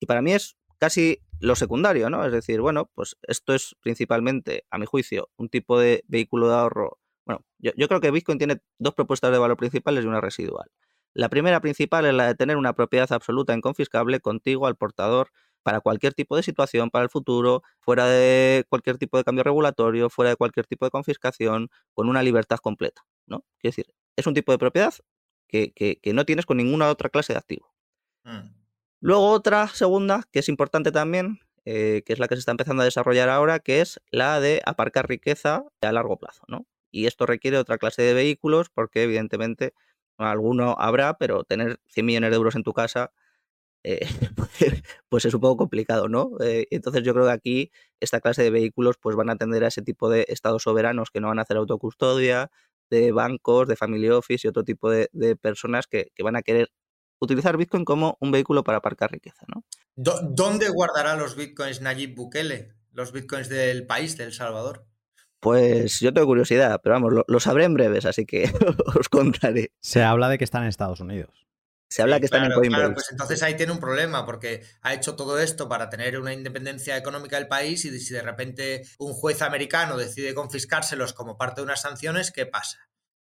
Y 0.00 0.06
para 0.06 0.20
mí 0.20 0.32
es 0.34 0.56
casi 0.78 1.22
lo 1.38 1.54
secundario, 1.56 2.10
¿no? 2.10 2.24
Es 2.26 2.32
decir, 2.32 2.60
bueno, 2.60 2.90
pues 2.94 3.16
esto 3.22 3.54
es 3.54 3.74
principalmente, 3.80 4.64
a 4.70 4.76
mi 4.78 4.84
juicio, 4.86 5.30
un 5.38 5.48
tipo 5.48 5.78
de 5.78 6.04
vehículo 6.08 6.48
de 6.48 6.54
ahorro. 6.56 6.98
Bueno, 7.24 7.44
yo, 7.58 7.70
yo 7.76 7.88
creo 7.88 8.00
que 8.00 8.10
Bitcoin 8.10 8.36
tiene 8.38 8.60
dos 8.78 8.94
propuestas 8.94 9.30
de 9.32 9.38
valor 9.38 9.56
principales 9.56 10.04
y 10.04 10.08
una 10.08 10.20
residual. 10.20 10.68
La 11.14 11.28
primera 11.28 11.60
principal 11.60 12.06
es 12.06 12.14
la 12.14 12.26
de 12.28 12.34
tener 12.34 12.56
una 12.56 12.72
propiedad 12.74 13.12
absoluta 13.12 13.54
inconfiscable 13.54 14.20
contigo 14.20 14.66
al 14.66 14.76
portador 14.76 15.30
para 15.62 15.80
cualquier 15.80 16.14
tipo 16.14 16.36
de 16.36 16.42
situación, 16.42 16.90
para 16.90 17.04
el 17.04 17.10
futuro, 17.10 17.62
fuera 17.80 18.06
de 18.06 18.64
cualquier 18.68 18.96
tipo 18.98 19.18
de 19.18 19.24
cambio 19.24 19.44
regulatorio, 19.44 20.08
fuera 20.10 20.30
de 20.30 20.36
cualquier 20.36 20.66
tipo 20.66 20.84
de 20.86 20.90
confiscación, 20.90 21.68
con 21.92 22.08
una 22.08 22.22
libertad 22.22 22.58
completa, 22.58 23.02
¿no? 23.26 23.44
Quiero 23.58 23.72
decir, 23.76 23.94
es 24.16 24.26
un 24.26 24.34
tipo 24.34 24.52
de 24.52 24.58
propiedad 24.58 24.94
que, 25.48 25.72
que- 25.72 25.98
que 26.00 26.12
no 26.14 26.24
tienes 26.24 26.46
con 26.46 26.56
ninguna 26.56 26.88
otra 26.88 27.10
clase 27.10 27.32
de 27.34 27.38
activo. 27.38 27.74
Mm. 28.24 28.54
Luego 29.00 29.30
otra 29.30 29.68
segunda, 29.68 30.24
que 30.32 30.40
es 30.40 30.48
importante 30.48 30.92
también, 30.92 31.40
eh, 31.64 32.02
que 32.04 32.12
es 32.12 32.18
la 32.18 32.28
que 32.28 32.34
se 32.36 32.40
está 32.40 32.52
empezando 32.52 32.82
a 32.82 32.84
desarrollar 32.84 33.28
ahora, 33.28 33.58
que 33.60 33.80
es 33.80 34.00
la 34.10 34.40
de 34.40 34.62
aparcar 34.66 35.08
riqueza 35.08 35.64
a 35.80 35.92
largo 35.92 36.18
plazo, 36.18 36.42
¿no? 36.48 36.66
Y 36.90 37.06
esto 37.06 37.26
requiere 37.26 37.56
otra 37.58 37.78
clase 37.78 38.02
de 38.02 38.14
vehículos 38.14 38.68
porque 38.70 39.02
evidentemente 39.04 39.72
alguno 40.22 40.76
habrá, 40.78 41.14
pero 41.14 41.44
tener 41.44 41.80
100 41.88 42.06
millones 42.06 42.30
de 42.30 42.36
euros 42.36 42.54
en 42.56 42.62
tu 42.62 42.72
casa, 42.72 43.12
eh, 43.82 44.00
pues 45.08 45.24
es 45.24 45.34
un 45.34 45.40
poco 45.40 45.56
complicado, 45.56 46.08
¿no? 46.08 46.32
Eh, 46.40 46.66
entonces 46.70 47.02
yo 47.02 47.14
creo 47.14 47.26
que 47.26 47.32
aquí 47.32 47.72
esta 48.00 48.20
clase 48.20 48.42
de 48.42 48.50
vehículos 48.50 48.96
pues 48.98 49.16
van 49.16 49.30
a 49.30 49.34
atender 49.34 49.64
a 49.64 49.68
ese 49.68 49.82
tipo 49.82 50.10
de 50.10 50.26
estados 50.28 50.62
soberanos 50.64 51.10
que 51.10 51.20
no 51.20 51.28
van 51.28 51.38
a 51.38 51.42
hacer 51.42 51.56
autocustodia, 51.56 52.50
de 52.90 53.12
bancos, 53.12 53.68
de 53.68 53.76
family 53.76 54.10
office 54.10 54.46
y 54.46 54.50
otro 54.50 54.64
tipo 54.64 54.90
de, 54.90 55.08
personas 55.40 55.86
que, 55.86 56.10
van 56.22 56.36
a 56.36 56.42
querer 56.42 56.70
utilizar 57.20 57.56
Bitcoin 57.56 57.84
como 57.84 58.16
un 58.20 58.32
vehículo 58.32 58.64
para 58.64 58.78
aparcar 58.78 59.12
riqueza, 59.12 59.46
¿no? 59.46 59.64
¿Dónde 59.94 60.68
guardará 60.70 61.14
los 61.16 61.36
bitcoins 61.36 61.80
Nayib 61.80 62.14
Bukele? 62.14 62.74
Los 62.92 63.12
bitcoins 63.12 63.48
del 63.48 63.86
país, 63.86 64.16
de 64.16 64.24
El 64.24 64.32
Salvador. 64.32 64.86
Pues 65.40 66.00
yo 66.00 66.12
tengo 66.12 66.26
curiosidad, 66.26 66.80
pero 66.82 66.94
vamos, 66.94 67.12
lo, 67.12 67.24
lo 67.26 67.40
sabré 67.40 67.64
en 67.64 67.74
breves, 67.74 68.04
así 68.04 68.26
que 68.26 68.44
os 68.98 69.08
contaré. 69.08 69.72
Se 69.80 70.02
habla 70.02 70.28
de 70.28 70.38
que 70.38 70.44
están 70.44 70.62
en 70.62 70.68
Estados 70.68 71.00
Unidos. 71.00 71.46
Se 71.88 72.02
habla 72.02 72.16
Sí, 72.16 72.20
que 72.20 72.24
están 72.26 72.40
claro, 72.42 72.54
en 72.54 72.60
Coinbase. 72.60 72.80
claro, 72.82 72.94
pues 72.94 73.10
entonces 73.10 73.42
ahí 73.42 73.56
tiene 73.56 73.72
un 73.72 73.80
problema, 73.80 74.24
porque 74.24 74.62
ha 74.82 74.94
hecho 74.94 75.16
todo 75.16 75.40
esto 75.40 75.68
para 75.68 75.88
tener 75.90 76.20
una 76.20 76.32
independencia 76.32 76.96
económica 76.96 77.36
del 77.36 77.48
país 77.48 77.84
y 77.84 77.98
si 77.98 78.14
de 78.14 78.22
repente 78.22 78.82
un 78.98 79.12
juez 79.12 79.42
americano 79.42 79.96
decide 79.96 80.34
confiscárselos 80.34 81.12
como 81.14 81.36
parte 81.36 81.60
de 81.60 81.64
unas 81.64 81.80
sanciones, 81.80 82.30
¿qué 82.30 82.46
pasa? 82.46 82.78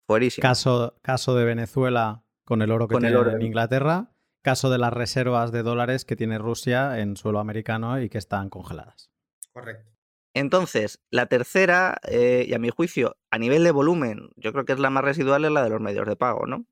Fuerísimo. 0.06 0.42
Caso, 0.42 0.96
caso 1.02 1.36
de 1.36 1.44
Venezuela 1.44 2.24
con 2.44 2.62
el 2.62 2.72
oro 2.72 2.88
que 2.88 2.94
Con 2.94 3.04
el 3.04 3.12
tiene 3.12 3.20
oro. 3.20 3.36
en 3.36 3.42
Inglaterra. 3.42 4.10
Caso 4.42 4.70
de 4.70 4.78
las 4.78 4.92
reservas 4.92 5.52
de 5.52 5.62
dólares 5.62 6.04
que 6.04 6.16
tiene 6.16 6.38
Rusia 6.38 6.98
en 6.98 7.16
suelo 7.16 7.38
americano 7.40 8.00
y 8.00 8.08
que 8.08 8.18
están 8.18 8.48
congeladas. 8.48 9.10
Correcto. 9.52 9.89
Entonces, 10.34 11.00
la 11.10 11.26
tercera, 11.26 11.98
eh, 12.08 12.44
y 12.48 12.54
a 12.54 12.58
mi 12.58 12.70
juicio, 12.70 13.16
a 13.30 13.38
nivel 13.38 13.64
de 13.64 13.72
volumen, 13.72 14.30
yo 14.36 14.52
creo 14.52 14.64
que 14.64 14.72
es 14.72 14.78
la 14.78 14.90
más 14.90 15.04
residual, 15.04 15.44
es 15.44 15.50
la 15.50 15.64
de 15.64 15.70
los 15.70 15.80
medios 15.80 16.06
de 16.06 16.16
pago, 16.16 16.46
¿no? 16.46 16.66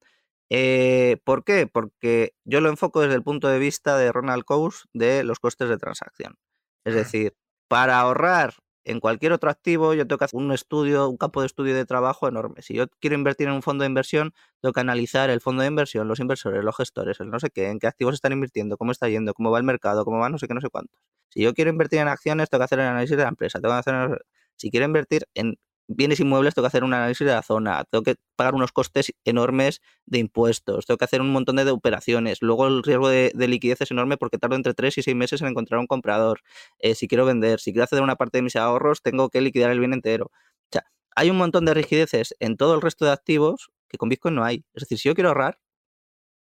Eh, 0.51 1.19
¿Por 1.25 1.45
qué? 1.45 1.67
Porque 1.67 2.35
yo 2.45 2.61
lo 2.61 2.69
enfoco 2.71 3.01
desde 3.03 3.15
el 3.17 3.23
punto 3.25 3.49
de 3.49 3.59
vista 3.59 3.99
de 3.99 4.13
Ronald 4.13 4.45
Coase 4.45 4.85
de 4.95 5.25
los 5.25 5.41
costes 5.41 5.69
de 5.69 5.79
transacción. 5.79 6.37
Es 6.85 6.95
Ah. 6.95 6.99
decir, 6.99 7.35
para 7.69 8.01
ahorrar 8.01 8.55
en 8.85 9.01
cualquier 9.01 9.33
otro 9.33 9.51
activo, 9.51 9.93
yo 9.95 10.07
tengo 10.07 10.19
que 10.19 10.25
hacer 10.27 10.39
un 10.41 10.53
estudio, 10.53 11.09
un 11.09 11.19
campo 11.19 11.41
de 11.43 11.47
estudio 11.47 11.75
de 11.77 11.85
trabajo 11.87 12.29
enorme. 12.29 12.63
Si 12.63 12.75
yo 12.75 12.87
quiero 13.01 13.17
invertir 13.17 13.49
en 13.49 13.55
un 13.55 13.63
fondo 13.63 13.83
de 13.85 13.89
inversión, 13.89 14.33
tengo 14.63 14.73
que 14.73 14.81
analizar 14.81 15.29
el 15.31 15.41
fondo 15.43 15.63
de 15.63 15.69
inversión, 15.69 16.09
los 16.09 16.21
inversores, 16.21 16.65
los 16.65 16.77
gestores, 16.77 17.21
el 17.21 17.31
no 17.31 17.39
sé 17.41 17.51
qué, 17.51 17.69
en 17.69 17.79
qué 17.81 17.87
activos 17.89 18.15
están 18.15 18.33
invirtiendo, 18.33 18.77
cómo 18.79 18.93
está 18.93 19.09
yendo, 19.09 19.35
cómo 19.35 19.51
va 19.51 19.59
el 19.59 19.65
mercado, 19.65 20.05
cómo 20.07 20.19
va 20.21 20.31
no 20.31 20.39
sé 20.39 20.49
qué, 20.49 20.55
no 20.55 20.61
sé 20.63 20.71
cuántos. 20.71 20.99
Si 21.31 21.43
yo 21.43 21.55
quiero 21.55 21.71
invertir 21.71 22.01
en 22.01 22.09
acciones, 22.09 22.49
tengo 22.51 22.61
que 22.61 22.65
hacer 22.67 22.81
el 22.81 22.87
análisis 22.87 23.17
de 23.17 23.23
la 23.23 23.29
empresa, 23.29 23.61
tengo 23.61 23.75
que 23.75 23.79
hacer, 23.81 24.25
si 24.57 24.71
quiero 24.71 24.87
invertir 24.87 25.27
en 25.35 25.57
bienes 25.89 26.21
inmuebles, 26.21 26.55
tengo 26.55 26.65
que 26.65 26.69
hacer 26.69 26.85
un 26.85 26.93
análisis 26.95 27.27
de 27.27 27.33
la 27.33 27.43
zona, 27.43 27.85
tengo 27.91 28.03
que 28.03 28.17
pagar 28.37 28.55
unos 28.55 28.73
costes 28.73 29.13
enormes 29.25 29.81
de 30.07 30.19
impuestos, 30.19 30.85
tengo 30.87 30.99
que 30.99 31.05
hacer 31.07 31.21
un 31.23 31.31
montón 31.33 31.57
de 31.57 31.71
operaciones, 31.71 32.39
luego 32.43 32.67
el 32.67 32.83
riesgo 32.83 33.09
de, 33.09 33.33
de 33.35 33.49
liquidez 33.49 33.81
es 33.81 33.91
enorme 33.91 34.19
porque 34.19 34.39
tardo 34.39 34.57
entre 34.57 34.75
3 34.75 34.99
y 34.99 35.03
6 35.03 35.17
meses 35.17 35.41
en 35.41 35.49
encontrar 35.49 35.81
un 35.81 35.87
comprador, 35.87 36.41
Eh, 36.79 36.95
si 36.95 37.09
quiero 37.09 37.25
vender, 37.25 37.61
si 37.61 37.73
quiero 37.73 37.87
a 37.91 38.03
una 38.03 38.17
parte 38.17 38.39
de 38.39 38.43
mis 38.43 38.57
ahorros, 38.57 39.01
tengo 39.03 39.31
que 39.31 39.41
liquidar 39.41 39.71
el 39.71 39.79
bien 39.81 39.93
entero. 39.95 40.27
O 40.27 40.69
sea, 40.73 40.85
hay 41.17 41.31
un 41.31 41.37
montón 41.39 41.65
de 41.65 41.75
rigideces 41.75 42.35
en 42.41 42.57
todo 42.57 42.75
el 42.75 42.83
resto 42.83 43.05
de 43.07 43.13
activos 43.13 43.71
que 43.89 43.97
con 43.99 44.09
Bitcoin 44.11 44.35
no 44.35 44.45
hay. 44.45 44.65
Es 44.75 44.83
decir, 44.83 44.99
si 44.99 45.09
yo 45.09 45.15
quiero 45.15 45.31
ahorrar, 45.31 45.59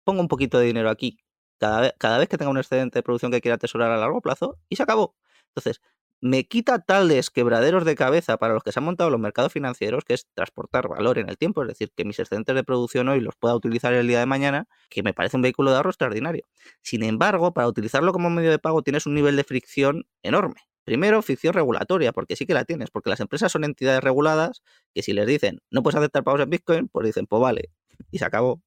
pongo 0.04 0.20
un 0.20 0.28
poquito 0.28 0.58
de 0.58 0.66
dinero 0.66 0.90
aquí 0.90 1.18
cada 1.62 1.92
cada 1.92 2.18
vez 2.18 2.28
que 2.28 2.36
tenga 2.38 2.50
un 2.50 2.58
excedente 2.58 2.98
de 2.98 3.02
producción 3.04 3.30
que 3.32 3.40
quiera 3.40 3.54
atesorar 3.56 3.90
a 3.92 3.96
largo 3.96 4.20
plazo 4.20 4.58
y 4.68 4.76
se 4.76 4.82
acabó. 4.82 5.14
Entonces, 5.54 5.80
me 6.20 6.44
quita 6.44 6.78
tales 6.80 7.30
quebraderos 7.30 7.84
de 7.84 7.96
cabeza 7.96 8.36
para 8.38 8.54
los 8.54 8.62
que 8.62 8.72
se 8.72 8.78
han 8.80 8.84
montado 8.84 9.10
los 9.10 9.20
mercados 9.20 9.52
financieros, 9.52 10.04
que 10.04 10.14
es 10.14 10.26
transportar 10.34 10.88
valor 10.88 11.18
en 11.18 11.28
el 11.28 11.36
tiempo, 11.36 11.62
es 11.62 11.68
decir, 11.68 11.90
que 11.96 12.04
mis 12.04 12.18
excedentes 12.18 12.54
de 12.54 12.64
producción 12.64 13.08
hoy 13.08 13.20
los 13.20 13.34
pueda 13.36 13.54
utilizar 13.56 13.92
el 13.92 14.06
día 14.06 14.20
de 14.20 14.26
mañana, 14.26 14.68
que 14.88 15.02
me 15.02 15.14
parece 15.14 15.36
un 15.36 15.42
vehículo 15.42 15.70
de 15.72 15.78
ahorro 15.78 15.90
extraordinario. 15.90 16.44
Sin 16.82 17.02
embargo, 17.02 17.52
para 17.52 17.66
utilizarlo 17.68 18.12
como 18.12 18.30
medio 18.30 18.50
de 18.50 18.58
pago 18.60 18.82
tienes 18.82 19.06
un 19.06 19.14
nivel 19.14 19.36
de 19.36 19.44
fricción 19.44 20.06
enorme. 20.22 20.56
Primero, 20.84 21.22
fricción 21.22 21.54
regulatoria, 21.54 22.12
porque 22.12 22.36
sí 22.36 22.46
que 22.46 22.54
la 22.54 22.64
tienes, 22.64 22.90
porque 22.90 23.10
las 23.10 23.20
empresas 23.20 23.52
son 23.52 23.64
entidades 23.64 24.02
reguladas 24.02 24.62
que 24.94 25.02
si 25.02 25.12
les 25.12 25.26
dicen 25.26 25.60
no 25.70 25.82
puedes 25.82 25.96
aceptar 25.96 26.24
pagos 26.24 26.40
en 26.40 26.50
Bitcoin, 26.50 26.88
pues 26.88 27.06
dicen, 27.06 27.26
pues 27.26 27.40
vale, 27.42 27.70
y 28.10 28.18
se 28.18 28.24
acabó. 28.24 28.62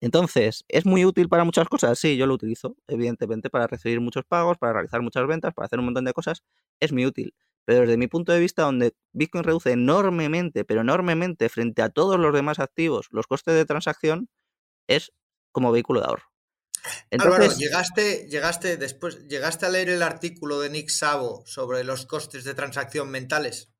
Entonces, 0.00 0.64
¿es 0.68 0.86
muy 0.86 1.04
útil 1.04 1.28
para 1.28 1.44
muchas 1.44 1.68
cosas? 1.68 1.98
Sí, 1.98 2.16
yo 2.16 2.26
lo 2.26 2.34
utilizo, 2.34 2.76
evidentemente, 2.86 3.50
para 3.50 3.66
recibir 3.66 4.00
muchos 4.00 4.24
pagos, 4.24 4.58
para 4.58 4.72
realizar 4.74 5.02
muchas 5.02 5.26
ventas, 5.26 5.54
para 5.54 5.66
hacer 5.66 5.78
un 5.80 5.86
montón 5.86 6.04
de 6.04 6.12
cosas, 6.12 6.42
es 6.80 6.92
muy 6.92 7.04
útil. 7.04 7.34
Pero 7.64 7.80
desde 7.80 7.96
mi 7.96 8.06
punto 8.06 8.32
de 8.32 8.40
vista, 8.40 8.62
donde 8.62 8.94
Bitcoin 9.12 9.44
reduce 9.44 9.72
enormemente, 9.72 10.64
pero 10.64 10.82
enormemente 10.82 11.48
frente 11.48 11.82
a 11.82 11.88
todos 11.90 12.18
los 12.18 12.32
demás 12.32 12.60
activos, 12.60 13.08
los 13.10 13.26
costes 13.26 13.54
de 13.54 13.64
transacción, 13.66 14.28
es 14.88 15.12
como 15.52 15.72
vehículo 15.72 16.00
de 16.00 16.06
ahorro. 16.06 16.24
Álvaro, 17.18 17.52
llegaste, 17.56 18.26
llegaste 18.28 18.76
después, 18.76 19.26
llegaste 19.28 19.66
a 19.66 19.68
leer 19.68 19.90
el 19.90 20.02
artículo 20.02 20.60
de 20.60 20.70
Nick 20.70 20.88
Savo 20.88 21.42
sobre 21.46 21.84
los 21.84 22.06
costes 22.06 22.44
de 22.44 22.54
transacción 22.54 23.10
mentales. 23.10 23.72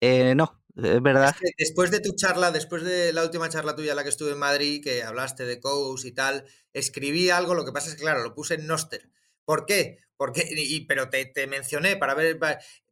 eh, 0.00 0.34
no, 0.34 0.57
es 0.82 1.02
verdad. 1.02 1.34
Después 1.58 1.90
de 1.90 2.00
tu 2.00 2.14
charla, 2.14 2.50
después 2.50 2.82
de 2.84 3.12
la 3.12 3.24
última 3.24 3.48
charla 3.48 3.74
tuya, 3.74 3.94
la 3.94 4.04
que 4.04 4.10
estuve 4.10 4.32
en 4.32 4.38
Madrid, 4.38 4.82
que 4.82 5.02
hablaste 5.02 5.44
de 5.44 5.60
Coase 5.60 6.08
y 6.08 6.12
tal, 6.12 6.44
escribí 6.72 7.30
algo, 7.30 7.54
lo 7.54 7.64
que 7.64 7.72
pasa 7.72 7.88
es 7.88 7.96
que, 7.96 8.02
claro, 8.02 8.22
lo 8.22 8.34
puse 8.34 8.54
en 8.54 8.66
Noster. 8.66 9.10
¿Por 9.44 9.66
qué? 9.66 9.98
Porque, 10.16 10.84
pero 10.88 11.08
te, 11.08 11.24
te 11.26 11.46
mencioné 11.46 11.96
para 11.96 12.14
ver, 12.14 12.38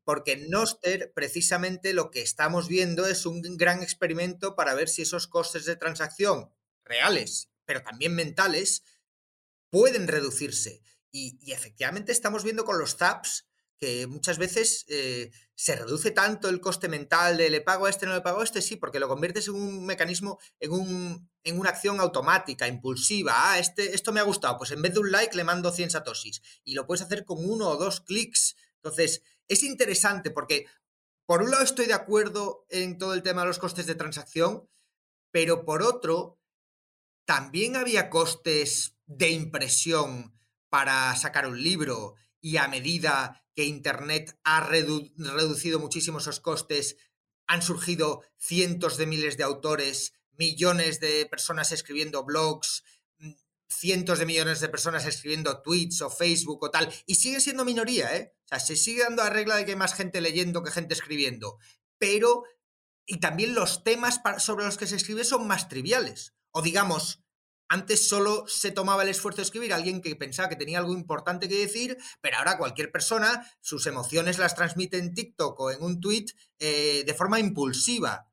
porque 0.04 0.32
en 0.32 0.50
Noster 0.50 1.12
precisamente 1.14 1.92
lo 1.92 2.10
que 2.10 2.22
estamos 2.22 2.68
viendo 2.68 3.06
es 3.06 3.26
un 3.26 3.42
gran 3.56 3.82
experimento 3.82 4.54
para 4.54 4.74
ver 4.74 4.88
si 4.88 5.02
esos 5.02 5.26
costes 5.26 5.64
de 5.64 5.76
transacción 5.76 6.50
reales, 6.84 7.50
pero 7.64 7.82
también 7.82 8.14
mentales, 8.14 8.84
pueden 9.70 10.08
reducirse. 10.08 10.80
Y, 11.10 11.38
efectivamente 11.52 12.12
estamos 12.12 12.44
viendo 12.44 12.64
con 12.64 12.78
los 12.78 12.96
zaps 12.96 13.46
que 13.78 14.06
muchas 14.06 14.38
veces 14.38 14.86
eh, 14.88 15.30
se 15.56 15.74
reduce 15.74 16.10
tanto 16.10 16.50
el 16.50 16.60
coste 16.60 16.86
mental 16.86 17.38
de 17.38 17.48
le 17.48 17.62
pago 17.62 17.86
a 17.86 17.90
este, 17.90 18.04
no 18.04 18.14
le 18.14 18.20
pago 18.20 18.40
a 18.40 18.44
este, 18.44 18.60
sí, 18.60 18.76
porque 18.76 19.00
lo 19.00 19.08
conviertes 19.08 19.48
en 19.48 19.54
un 19.54 19.86
mecanismo, 19.86 20.38
en, 20.60 20.70
un, 20.70 21.30
en 21.44 21.58
una 21.58 21.70
acción 21.70 21.98
automática, 21.98 22.68
impulsiva. 22.68 23.32
Ah, 23.34 23.58
este, 23.58 23.94
esto 23.94 24.12
me 24.12 24.20
ha 24.20 24.24
gustado, 24.24 24.58
pues 24.58 24.70
en 24.72 24.82
vez 24.82 24.92
de 24.92 25.00
un 25.00 25.10
like 25.10 25.34
le 25.34 25.44
mando 25.44 25.72
100 25.72 25.90
satoshis. 25.90 26.42
Y 26.62 26.74
lo 26.74 26.86
puedes 26.86 27.02
hacer 27.02 27.24
con 27.24 27.38
uno 27.42 27.70
o 27.70 27.76
dos 27.78 28.02
clics. 28.02 28.54
Entonces, 28.76 29.22
es 29.48 29.62
interesante 29.62 30.30
porque, 30.30 30.66
por 31.24 31.42
un 31.42 31.50
lado, 31.50 31.64
estoy 31.64 31.86
de 31.86 31.94
acuerdo 31.94 32.66
en 32.68 32.98
todo 32.98 33.14
el 33.14 33.22
tema 33.22 33.40
de 33.40 33.48
los 33.48 33.58
costes 33.58 33.86
de 33.86 33.94
transacción, 33.94 34.68
pero 35.30 35.64
por 35.64 35.82
otro, 35.82 36.38
también 37.24 37.76
había 37.76 38.10
costes 38.10 38.94
de 39.06 39.30
impresión 39.30 40.38
para 40.68 41.16
sacar 41.16 41.46
un 41.46 41.62
libro 41.62 42.14
y 42.46 42.58
a 42.58 42.68
medida 42.68 43.44
que 43.56 43.64
Internet 43.64 44.38
ha 44.44 44.60
redu 44.60 45.10
reducido 45.16 45.80
muchísimo 45.80 46.18
esos 46.18 46.38
costes, 46.38 46.96
han 47.48 47.60
surgido 47.60 48.22
cientos 48.38 48.96
de 48.98 49.06
miles 49.06 49.36
de 49.36 49.42
autores, 49.42 50.12
millones 50.30 51.00
de 51.00 51.26
personas 51.26 51.72
escribiendo 51.72 52.22
blogs, 52.22 52.84
mm, 53.18 53.32
cientos 53.68 54.20
de 54.20 54.26
millones 54.26 54.60
de 54.60 54.68
personas 54.68 55.06
escribiendo 55.06 55.60
tweets 55.60 56.02
o 56.02 56.08
Facebook 56.08 56.62
o 56.62 56.70
tal, 56.70 56.94
y 57.04 57.16
sigue 57.16 57.40
siendo 57.40 57.64
minoría, 57.64 58.16
¿eh? 58.16 58.32
O 58.44 58.48
sea, 58.50 58.60
se 58.60 58.76
sigue 58.76 59.02
dando 59.02 59.24
la 59.24 59.30
regla 59.30 59.56
de 59.56 59.64
que 59.64 59.72
hay 59.72 59.76
más 59.76 59.94
gente 59.94 60.20
leyendo 60.20 60.62
que 60.62 60.70
gente 60.70 60.94
escribiendo, 60.94 61.58
pero 61.98 62.44
y 63.06 63.18
también 63.18 63.56
los 63.56 63.82
temas 63.82 64.20
sobre 64.38 64.66
los 64.66 64.76
que 64.76 64.86
se 64.86 64.94
escribe 64.94 65.24
son 65.24 65.48
más 65.48 65.68
triviales. 65.68 66.34
O 66.52 66.62
digamos, 66.62 67.24
antes 67.68 68.08
solo 68.08 68.46
se 68.46 68.70
tomaba 68.70 69.02
el 69.02 69.08
esfuerzo 69.08 69.38
de 69.38 69.44
escribir 69.44 69.72
alguien 69.72 70.00
que 70.00 70.14
pensaba 70.14 70.48
que 70.48 70.56
tenía 70.56 70.78
algo 70.78 70.92
importante 70.92 71.48
que 71.48 71.58
decir, 71.58 71.96
pero 72.20 72.38
ahora 72.38 72.58
cualquier 72.58 72.92
persona 72.92 73.50
sus 73.60 73.86
emociones 73.86 74.38
las 74.38 74.54
transmite 74.54 74.98
en 74.98 75.14
TikTok 75.14 75.58
o 75.58 75.70
en 75.70 75.82
un 75.82 76.00
tweet 76.00 76.26
eh, 76.58 77.02
de 77.04 77.14
forma 77.14 77.40
impulsiva. 77.40 78.30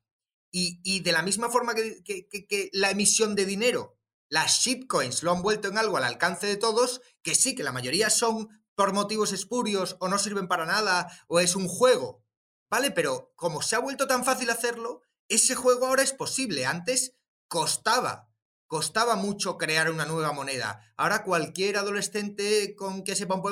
Y, 0.56 1.00
de 1.00 1.12
la 1.12 1.24
misma 1.24 1.50
forma 1.50 1.74
que, 1.74 2.04
que, 2.04 2.70
la 2.74 2.92
emisión 2.92 3.34
de 3.34 3.48
dinero, 3.48 3.98
las 4.30 4.60
shitcoins 4.60 5.24
lo 5.24 5.32
han 5.32 5.42
vuelto 5.42 5.68
en 5.68 5.80
algo 5.80 5.98
al 5.98 6.04
alcance 6.04 6.46
de 6.46 6.58
todos, 6.58 7.02
que 7.24 7.34
sí, 7.34 7.56
que 7.56 7.64
la 7.64 7.72
mayoría 7.72 8.12
son 8.12 8.50
por 8.76 8.94
motivos 8.94 9.32
espurios 9.32 9.98
o 10.00 10.10
no 10.10 10.20
sirven 10.20 10.48
para 10.48 10.68
nada 10.68 11.08
o 11.28 11.40
es 11.40 11.56
un 11.56 11.68
juego, 11.68 12.24
¿vale? 12.70 12.92
Pero 12.92 13.34
como 13.36 13.64
se 13.64 13.76
ha 13.76 13.80
vuelto 13.80 14.06
tan 14.06 14.24
fácil 14.24 14.52
hacerlo, 14.52 15.02
ese 15.28 15.56
juego 15.56 15.88
ahora 15.88 16.04
es 16.04 16.14
posible. 16.14 16.68
Antes 16.68 17.16
costaba 17.48 18.33
costaba 18.74 19.16
mucho 19.16 19.60
crear 19.60 19.92
una 19.92 20.08
nueva 20.08 20.32
moneda. 20.32 20.82
Ahora 20.98 21.24
cualquier 21.24 21.78
adolescente 21.78 22.74
con 22.76 23.04
que 23.04 23.16
sepa 23.16 23.36
un 23.36 23.44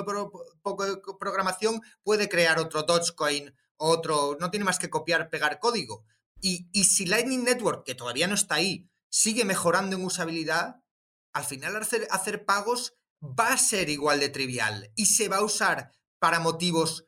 poco 0.63 0.83
de 0.83 0.97
programación 1.19 1.79
puede 2.01 2.27
crear 2.27 2.57
otro 2.57 2.81
Dogecoin, 2.81 3.53
otro, 3.77 4.35
no 4.39 4.49
tiene 4.49 4.65
más 4.65 4.79
que 4.79 4.89
copiar, 4.89 5.29
pegar 5.29 5.59
código. 5.59 6.05
Y, 6.41 6.65
si 6.85 7.05
Lightning 7.05 7.43
Network, 7.43 7.85
que 7.85 7.93
todavía 7.93 8.25
no 8.25 8.33
está 8.33 8.55
ahí, 8.55 8.89
sigue 9.11 9.45
mejorando 9.45 9.95
en 9.95 10.03
usabilidad, 10.03 10.77
al 11.33 11.43
final 11.43 11.75
hacer, 11.75 12.07
hacer 12.09 12.43
pagos 12.43 12.95
va 13.21 13.53
a 13.53 13.59
ser 13.59 13.89
igual 13.89 14.19
de 14.19 14.29
trivial 14.29 14.91
y 14.95 15.05
se 15.05 15.29
va 15.29 15.37
a 15.37 15.43
usar 15.43 15.91
para 16.17 16.39
motivos 16.39 17.05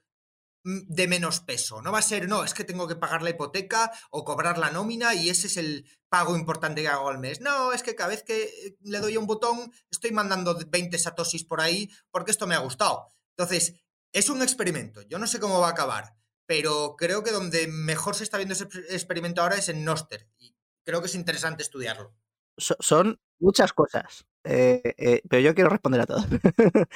de 0.63 1.07
menos 1.07 1.41
peso. 1.41 1.81
No 1.81 1.91
va 1.91 1.99
a 1.99 2.03
ser, 2.03 2.27
no, 2.27 2.43
es 2.43 2.53
que 2.53 2.63
tengo 2.63 2.87
que 2.87 2.95
pagar 2.95 3.21
la 3.21 3.31
hipoteca 3.31 3.91
o 4.09 4.23
cobrar 4.23 4.57
la 4.57 4.71
nómina 4.71 5.13
y 5.13 5.29
ese 5.29 5.47
es 5.47 5.57
el 5.57 5.85
pago 6.09 6.35
importante 6.35 6.81
que 6.81 6.87
hago 6.87 7.09
al 7.09 7.19
mes. 7.19 7.41
No, 7.41 7.73
es 7.73 7.83
que 7.83 7.95
cada 7.95 8.09
vez 8.09 8.23
que 8.23 8.43
eh, 8.43 8.77
le 8.81 8.99
doy 8.99 9.17
un 9.17 9.27
botón 9.27 9.71
estoy 9.91 10.11
mandando 10.11 10.57
20 10.67 10.97
satosis 10.97 11.43
por 11.43 11.61
ahí 11.61 11.89
porque 12.11 12.31
esto 12.31 12.47
me 12.47 12.55
ha 12.55 12.59
gustado. 12.59 13.07
Entonces, 13.37 13.75
es 14.13 14.29
un 14.29 14.41
experimento. 14.41 15.01
Yo 15.01 15.19
no 15.19 15.27
sé 15.27 15.39
cómo 15.39 15.59
va 15.59 15.67
a 15.67 15.71
acabar, 15.71 16.15
pero 16.45 16.95
creo 16.97 17.23
que 17.23 17.31
donde 17.31 17.67
mejor 17.67 18.15
se 18.15 18.23
está 18.23 18.37
viendo 18.37 18.53
ese 18.53 18.67
experimento 18.89 19.41
ahora 19.41 19.55
es 19.57 19.69
en 19.69 19.83
Noster 19.83 20.29
y 20.37 20.55
creo 20.85 21.01
que 21.01 21.07
es 21.07 21.15
interesante 21.15 21.63
estudiarlo. 21.63 22.15
son 22.57 23.19
muchas 23.39 23.73
cosas, 23.73 24.25
eh, 24.43 24.93
eh, 24.97 25.21
pero 25.29 25.41
yo 25.41 25.55
quiero 25.55 25.69
responder 25.69 26.01
a 26.01 26.05
todo. 26.05 26.23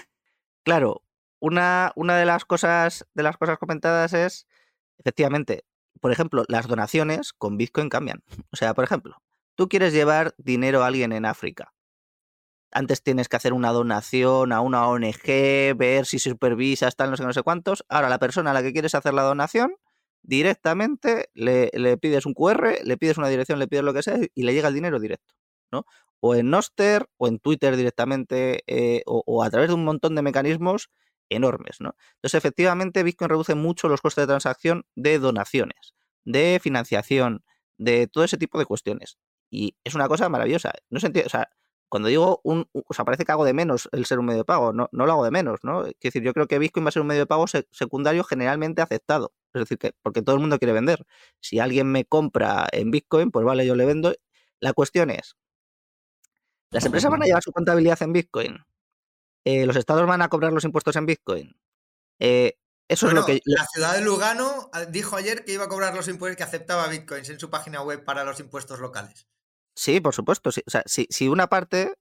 claro, 0.63 1.03
una, 1.39 1.91
una 1.95 2.17
de 2.17 2.25
las 2.25 2.45
cosas 2.45 3.05
de 3.13 3.23
las 3.23 3.37
cosas 3.37 3.57
comentadas 3.57 4.13
es, 4.13 4.47
efectivamente, 4.97 5.65
por 5.99 6.11
ejemplo, 6.11 6.43
las 6.47 6.67
donaciones 6.67 7.33
con 7.33 7.57
Bitcoin 7.57 7.89
cambian. 7.89 8.23
O 8.51 8.55
sea, 8.55 8.73
por 8.73 8.83
ejemplo, 8.83 9.21
tú 9.55 9.67
quieres 9.67 9.93
llevar 9.93 10.33
dinero 10.37 10.83
a 10.83 10.87
alguien 10.87 11.11
en 11.11 11.25
África. 11.25 11.73
Antes 12.71 13.01
tienes 13.01 13.29
que 13.29 13.37
hacer 13.37 13.53
una 13.53 13.71
donación 13.71 14.51
a 14.51 14.61
una 14.61 14.87
ONG, 14.87 15.75
ver 15.75 16.05
si 16.05 16.19
supervisas, 16.19 16.95
tal, 16.95 17.09
no 17.09 17.17
sé 17.17 17.23
no 17.23 17.33
sé 17.33 17.41
cuántos. 17.41 17.85
Ahora, 17.89 18.09
la 18.09 18.19
persona 18.19 18.51
a 18.51 18.53
la 18.53 18.61
que 18.61 18.73
quieres 18.73 18.93
hacer 18.93 19.13
la 19.13 19.23
donación, 19.23 19.75
directamente 20.21 21.29
le, 21.33 21.97
pides 21.97 22.25
un 22.25 22.33
QR, 22.33 22.79
le 22.83 22.97
pides 22.97 23.17
una 23.17 23.29
dirección, 23.29 23.59
le 23.59 23.67
pides 23.67 23.83
lo 23.83 23.93
que 23.93 24.03
sea 24.03 24.19
y 24.33 24.43
le 24.43 24.53
llega 24.53 24.67
el 24.67 24.73
dinero 24.73 24.99
directo. 24.99 25.35
¿no? 25.71 25.85
O 26.19 26.35
en 26.35 26.49
Noster, 26.49 27.07
o 27.17 27.27
en 27.27 27.39
Twitter 27.39 27.75
directamente, 27.77 28.63
eh, 28.67 29.01
o, 29.05 29.43
a 29.43 29.49
través 29.49 29.69
de 29.69 29.75
un 29.75 29.85
montón 29.85 30.15
de 30.15 30.21
mecanismos 30.21 30.89
enormes, 31.29 31.77
¿no? 31.79 31.95
Entonces, 32.15 32.35
efectivamente, 32.37 33.03
Bitcoin 33.03 33.29
reduce 33.29 33.55
mucho 33.55 33.89
los 33.89 34.01
costes 34.01 34.23
de 34.23 34.27
transacción 34.27 34.85
de 34.95 35.19
donaciones, 35.19 35.95
de 36.25 36.59
financiación, 36.61 37.43
de 37.77 38.07
todo 38.07 38.23
ese 38.23 38.37
tipo 38.37 38.59
de 38.59 38.65
cuestiones. 38.65 39.17
Y 39.49 39.77
es 39.83 39.95
una 39.95 40.07
cosa 40.07 40.29
maravillosa. 40.29 40.73
No 40.89 40.99
se 40.99 41.07
entiende, 41.07 41.27
o 41.27 41.29
sea, 41.29 41.49
cuando 41.89 42.09
digo 42.09 42.41
un, 42.43 42.69
o 42.73 42.93
sea, 42.93 43.05
parece 43.05 43.23
que 43.23 43.31
hago 43.31 43.45
de 43.45 43.53
menos 43.53 43.87
el 43.93 44.05
ser 44.05 44.19
un 44.19 44.25
medio 44.25 44.39
de 44.39 44.45
pago, 44.45 44.73
no, 44.73 44.89
no 44.91 45.05
lo 45.05 45.13
hago 45.13 45.23
de 45.23 45.31
menos, 45.31 45.59
¿no? 45.63 45.85
Es 45.85 45.95
decir, 46.01 46.21
yo 46.21 46.33
creo 46.33 46.47
que 46.47 46.59
Bitcoin 46.59 46.85
va 46.85 46.89
a 46.89 46.91
ser 46.91 47.01
un 47.01 47.07
medio 47.07 47.21
de 47.21 47.27
pago 47.27 47.45
secundario 47.47 48.23
generalmente 48.23 48.81
aceptado. 48.81 49.33
Es 49.53 49.61
decir, 49.61 49.77
que 49.77 49.93
porque 50.01 50.21
todo 50.21 50.35
el 50.35 50.41
mundo 50.41 50.59
quiere 50.59 50.73
vender. 50.73 51.05
Si 51.39 51.59
alguien 51.59 51.91
me 51.91 52.05
compra 52.05 52.67
en 52.71 52.91
Bitcoin, 52.91 53.31
pues 53.31 53.45
vale, 53.45 53.65
yo 53.65 53.75
le 53.75 53.85
vendo. 53.85 54.13
La 54.59 54.73
cuestión 54.73 55.09
es, 55.09 55.37
¿las 56.71 56.85
empresas 56.85 57.11
van 57.11 57.21
a 57.23 57.25
llevar 57.25 57.43
su 57.43 57.51
contabilidad 57.51 58.01
en 58.01 58.13
Bitcoin? 58.13 58.57
Eh, 59.49 59.65
los 59.65 59.75
estados 59.75 60.05
van 60.05 60.21
a 60.21 60.27
cobrar 60.27 60.51
los 60.51 60.65
impuestos 60.65 60.95
en 60.97 61.05
Bitcoin. 61.05 61.55
Eh, 62.19 62.57
eso 62.89 63.07
es 63.07 63.13
lo 63.13 63.25
que. 63.25 63.41
La 63.45 63.65
ciudad 63.65 63.95
de 63.95 64.01
Lugano 64.01 64.69
ah, 64.73 64.85
dijo 64.85 65.15
ayer 65.15 65.45
que 65.45 65.53
iba 65.53 65.65
a 65.65 65.69
cobrar 65.69 65.95
los 65.95 66.07
impuestos, 66.07 66.37
que 66.37 66.43
aceptaba 66.43 66.87
bitcoins 66.87 67.29
en 67.29 67.39
su 67.39 67.49
página 67.49 67.81
web 67.81 68.03
para 68.03 68.23
los 68.23 68.39
impuestos 68.39 68.79
locales. 68.79 69.27
Sí, 69.73 69.99
por 69.99 70.13
supuesto. 70.13 70.49
O 70.49 70.51
sea, 70.51 70.83
si, 70.85 71.27
una 71.27 71.47
parte 71.47 71.93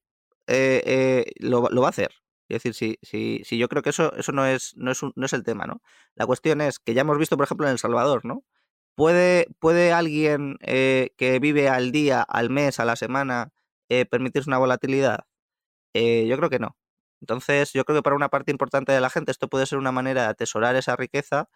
eh, 0.47 1.25
lo, 1.39 1.63
va 1.63 1.87
a 1.87 1.91
hacer. 1.91 2.11
Es 2.49 2.63
decir, 2.63 2.75
si, 2.75 2.99
si, 3.03 3.43
si, 3.45 3.59
yo 3.59 3.69
creo 3.69 3.83
que 3.83 3.91
eso, 3.91 4.13
eso 4.17 4.33
no, 4.33 4.47
es, 4.47 4.77
no, 4.77 4.91
es 4.91 5.01
no 5.03 5.27
es 5.27 5.33
el 5.33 5.45
tema, 5.45 5.67
¿no? 5.67 5.83
La 6.15 6.27
cuestión 6.27 6.61
es 6.61 6.79
que 6.79 6.95
ya 6.95 7.03
hemos 7.03 7.19
visto, 7.19 7.37
por 7.37 7.45
ejemplo, 7.45 7.67
en 7.67 7.73
El 7.73 7.79
Salvador, 7.79 8.25
¿no? 8.25 8.45
¿Puede, 8.95 9.47
puede 9.59 9.93
alguien 9.93 10.57
que 10.61 11.39
vive 11.41 11.69
al 11.69 11.93
día, 11.93 12.23
al 12.23 12.51
mes, 12.51 12.81
a 12.81 12.85
la 12.85 12.97
semana, 12.97 13.53
permitirse 14.11 14.51
una 14.51 14.59
volatilidad? 14.59 15.27
yo 15.95 16.37
creo 16.37 16.51
que 16.51 16.59
no. 16.59 16.77
Entonces, 17.21 17.73
yo 17.73 17.85
creo 17.85 17.99
que 17.99 18.03
para 18.03 18.17
una 18.17 18.29
parte 18.29 18.51
importante 18.51 18.93
de 18.93 19.01
la 19.01 19.11
gente 19.11 19.33
esto 19.33 19.49
puede 19.49 19.67
ser 19.67 19.79
una 19.79 19.93
manera 19.93 20.23
de 20.23 20.29
atesorar 20.29 20.77
esa 20.77 20.97
riqueza, 20.97 21.49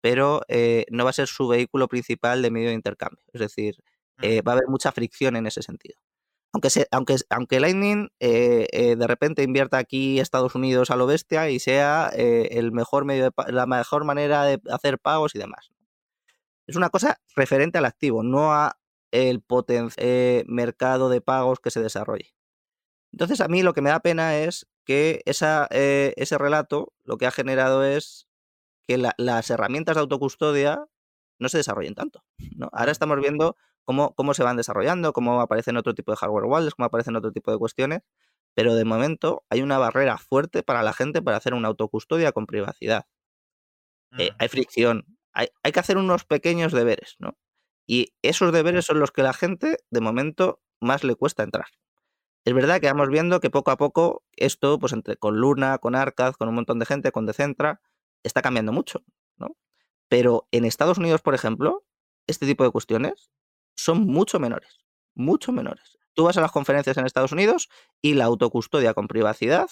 pero 0.00 0.42
eh, 0.48 0.86
no 0.90 1.04
va 1.04 1.10
a 1.10 1.14
ser 1.14 1.26
su 1.28 1.48
vehículo 1.48 1.88
principal 1.88 2.42
de 2.42 2.50
medio 2.50 2.68
de 2.68 2.74
intercambio. 2.74 3.22
Es 3.32 3.40
decir, 3.40 3.76
eh, 4.22 4.42
va 4.42 4.52
a 4.52 4.56
haber 4.56 4.68
mucha 4.68 4.92
fricción 4.92 5.36
en 5.36 5.46
ese 5.46 5.62
sentido. 5.62 5.98
Aunque, 6.52 6.70
se, 6.70 6.86
aunque, 6.90 7.16
aunque 7.30 7.60
Lightning 7.60 8.08
eh, 8.20 8.96
de 8.96 9.06
repente 9.06 9.42
invierta 9.42 9.76
aquí 9.76 10.18
Estados 10.18 10.54
Unidos 10.54 10.90
a 10.90 10.96
lo 10.96 11.06
bestia 11.06 11.50
y 11.50 11.58
sea 11.58 12.08
el 12.14 12.72
mejor 12.72 13.04
medio 13.04 13.34
la 13.48 13.66
mejor 13.66 14.04
manera 14.04 14.44
de 14.44 14.58
hacer 14.70 14.98
pagos 14.98 15.34
y 15.34 15.38
demás. 15.38 15.70
Es 16.66 16.76
una 16.76 16.88
cosa 16.88 17.20
referente 17.36 17.78
al 17.78 17.84
activo, 17.84 18.22
no 18.22 18.52
a 18.52 18.78
el 19.10 19.40
potencial 19.42 20.44
mercado 20.46 21.08
de 21.10 21.20
pagos 21.20 21.60
que 21.60 21.70
se 21.70 21.82
desarrolle. 21.82 22.34
Entonces, 23.12 23.40
a 23.40 23.48
mí 23.48 23.62
lo 23.62 23.74
que 23.74 23.82
me 23.82 23.90
da 23.90 24.00
pena 24.00 24.38
es 24.38 24.66
que 24.88 25.20
esa, 25.26 25.68
eh, 25.70 26.14
ese 26.16 26.38
relato 26.38 26.94
lo 27.04 27.18
que 27.18 27.26
ha 27.26 27.30
generado 27.30 27.84
es 27.84 28.26
que 28.86 28.96
las 28.96 29.50
herramientas 29.50 29.96
de 29.96 30.00
autocustodia 30.00 30.86
no 31.38 31.50
se 31.50 31.58
desarrollen 31.58 31.94
tanto. 31.94 32.24
¿no? 32.56 32.70
Ahora 32.72 32.90
estamos 32.90 33.20
viendo 33.20 33.54
cómo, 33.84 34.14
cómo 34.14 34.32
se 34.32 34.44
van 34.44 34.56
desarrollando, 34.56 35.12
cómo 35.12 35.42
aparecen 35.42 35.76
otro 35.76 35.92
tipo 35.92 36.10
de 36.10 36.16
hardware 36.16 36.46
wallets, 36.46 36.74
cómo 36.74 36.86
aparecen 36.86 37.16
otro 37.16 37.32
tipo 37.32 37.52
de 37.52 37.58
cuestiones, 37.58 38.00
pero 38.54 38.74
de 38.74 38.86
momento 38.86 39.44
hay 39.50 39.60
una 39.60 39.76
barrera 39.76 40.16
fuerte 40.16 40.62
para 40.62 40.82
la 40.82 40.94
gente 40.94 41.20
para 41.20 41.36
hacer 41.36 41.52
una 41.52 41.68
autocustodia 41.68 42.32
con 42.32 42.46
privacidad. 42.46 43.04
Eh, 44.16 44.30
mm. 44.30 44.36
hay 44.38 44.48
fricción, 44.48 45.18
hay, 45.34 45.48
hay, 45.62 45.72
que 45.72 45.80
hacer 45.80 45.98
unos 45.98 46.24
pequeños 46.24 46.72
deberes, 46.72 47.16
¿no? 47.18 47.36
Y 47.86 48.14
esos 48.22 48.54
deberes 48.54 48.86
son 48.86 49.00
los 49.00 49.10
que 49.10 49.22
la 49.22 49.34
gente, 49.34 49.76
de 49.90 50.00
momento, 50.00 50.62
más 50.80 51.04
le 51.04 51.14
cuesta 51.14 51.42
entrar. 51.42 51.66
Es 52.48 52.54
verdad 52.54 52.80
que 52.80 52.86
vamos 52.86 53.10
viendo 53.10 53.40
que 53.40 53.50
poco 53.50 53.70
a 53.70 53.76
poco 53.76 54.24
esto, 54.34 54.78
pues 54.78 54.94
entre 54.94 55.18
con 55.18 55.36
Luna, 55.36 55.76
con 55.76 55.94
Arcad, 55.94 56.32
con 56.32 56.48
un 56.48 56.54
montón 56.54 56.78
de 56.78 56.86
gente, 56.86 57.12
con 57.12 57.26
Decentra, 57.26 57.82
está 58.22 58.40
cambiando 58.40 58.72
mucho, 58.72 59.04
¿no? 59.36 59.58
Pero 60.08 60.48
en 60.50 60.64
Estados 60.64 60.96
Unidos, 60.96 61.20
por 61.20 61.34
ejemplo, 61.34 61.84
este 62.26 62.46
tipo 62.46 62.64
de 62.64 62.70
cuestiones 62.70 63.30
son 63.76 64.06
mucho 64.06 64.40
menores, 64.40 64.78
mucho 65.14 65.52
menores. 65.52 65.98
Tú 66.14 66.24
vas 66.24 66.38
a 66.38 66.40
las 66.40 66.50
conferencias 66.50 66.96
en 66.96 67.04
Estados 67.04 67.32
Unidos 67.32 67.68
y 68.00 68.14
la 68.14 68.24
autocustodia 68.24 68.94
con 68.94 69.08
privacidad 69.08 69.68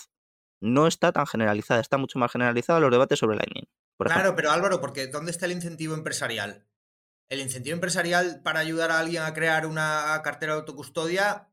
no 0.60 0.86
está 0.86 1.12
tan 1.12 1.26
generalizada, 1.26 1.80
está 1.80 1.96
mucho 1.96 2.18
más 2.18 2.30
generalizada 2.30 2.78
los 2.78 2.90
debates 2.90 3.18
sobre 3.18 3.38
Lightning. 3.38 3.64
claro, 4.00 4.36
pero 4.36 4.50
Álvaro, 4.50 4.82
porque 4.82 5.06
¿dónde 5.06 5.30
está 5.30 5.46
el 5.46 5.52
incentivo 5.52 5.94
empresarial? 5.94 6.66
El 7.30 7.40
incentivo 7.40 7.72
empresarial 7.72 8.42
para 8.42 8.60
ayudar 8.60 8.90
a 8.90 8.98
alguien 8.98 9.22
a 9.22 9.32
crear 9.32 9.64
una 9.64 10.20
cartera 10.22 10.52
de 10.52 10.58
autocustodia 10.58 11.48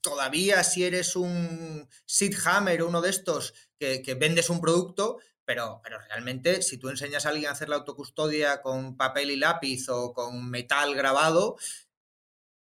todavía 0.00 0.64
si 0.64 0.84
eres 0.84 1.16
un 1.16 1.88
Sid 2.06 2.34
Hammer 2.44 2.82
o 2.82 2.88
uno 2.88 3.00
de 3.00 3.10
estos 3.10 3.54
que, 3.78 4.16
vendes 4.18 4.50
un 4.50 4.60
producto, 4.60 5.18
pero, 5.44 5.80
pero, 5.82 5.98
realmente 6.00 6.62
si 6.62 6.78
tú 6.78 6.88
enseñas 6.88 7.24
a 7.24 7.30
alguien 7.30 7.48
a 7.48 7.52
hacer 7.52 7.68
la 7.68 7.76
autocustodia 7.76 8.60
con 8.60 8.96
papel 8.96 9.30
y 9.30 9.36
lápiz 9.36 9.88
o 9.88 10.12
con 10.12 10.50
metal 10.50 10.94
grabado, 10.94 11.56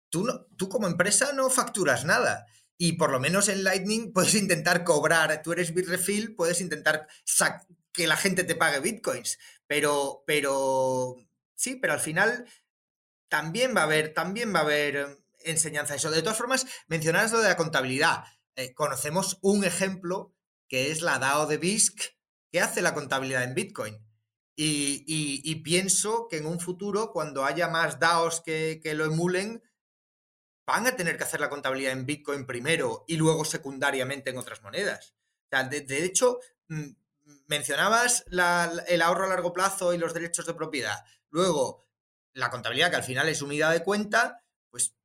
tú, 0.10 0.26
no, 0.26 0.46
tú 0.58 0.70
como 0.70 0.88
empresa 0.88 1.34
no 1.34 1.50
facturas 1.50 2.06
nada. 2.06 2.46
Y 2.78 2.94
por 2.94 3.12
lo 3.12 3.20
menos 3.20 3.50
en 3.50 3.64
Lightning 3.64 4.14
puedes 4.14 4.36
intentar 4.36 4.84
cobrar, 4.84 5.42
tú 5.42 5.52
eres 5.52 5.74
Bitrefill, 5.74 6.36
puedes 6.36 6.62
intentar 6.62 7.08
que 7.92 8.08
la 8.08 8.16
gente 8.16 8.44
te 8.44 8.56
pague 8.56 8.80
bitcoins, 8.80 9.40
pero, 9.68 10.24
pero 10.26 11.16
sí, 11.56 11.76
pero 11.76 11.94
al 11.94 12.00
final 12.00 12.46
también 13.30 13.76
va 13.76 13.82
a 13.82 13.84
haber, 13.86 14.14
también 14.14 14.54
va 14.54 14.60
a 14.60 14.64
haber 14.64 15.19
enseñanza 15.44 15.96
eso. 15.96 16.12
De 16.12 16.22
todas 16.22 16.38
formas, 16.38 16.66
mencionabas 16.88 17.32
lo 17.32 17.42
de 17.42 17.50
la 17.50 17.58
contabilidad. 17.58 18.24
Eh, 18.56 18.74
conocemos 18.74 19.38
un 19.42 19.64
ejemplo 19.64 20.36
que 20.68 20.92
es 20.92 21.02
la 21.02 21.20
DAO 21.20 21.48
de 21.48 21.58
BISC 21.58 22.02
que 22.52 22.62
hace 22.62 22.82
la 22.82 22.94
contabilidad 22.94 23.44
en 23.44 23.56
Bitcoin. 23.56 24.06
Y, 24.62 25.56
pienso 25.64 26.28
que 26.30 26.38
en 26.38 26.46
un 26.46 26.60
futuro, 26.60 27.14
cuando 27.14 27.46
haya 27.46 27.70
más 27.70 27.98
DAOs 27.98 28.42
que, 28.42 28.82
lo 28.94 29.06
emulen, 29.06 29.64
van 30.68 30.86
a 30.86 30.98
tener 30.98 31.18
que 31.18 31.24
hacer 31.24 31.40
la 31.40 31.50
contabilidad 31.50 31.94
en 31.94 32.06
Bitcoin 32.06 32.46
primero 32.46 33.06
y 33.08 33.16
luego 33.16 33.46
secundariamente 33.46 34.32
en 34.32 34.38
otras 34.38 34.62
monedas. 34.62 35.16
de, 35.50 36.04
hecho, 36.04 36.40
mm, 36.68 36.90
mencionabas 37.48 38.26
el 38.88 39.02
ahorro 39.02 39.26
a 39.26 39.30
largo 39.30 39.54
plazo 39.54 39.94
y 39.94 39.98
los 39.98 40.14
derechos 40.14 40.46
de 40.46 40.54
propiedad. 40.54 41.06
Luego, 41.30 41.88
la 42.34 42.50
contabilidad, 42.50 42.90
que 42.90 42.98
al 42.98 43.04
final 43.04 43.30
es 43.30 43.42
unidad 43.42 43.72
de 43.72 43.84
cuenta, 43.84 44.44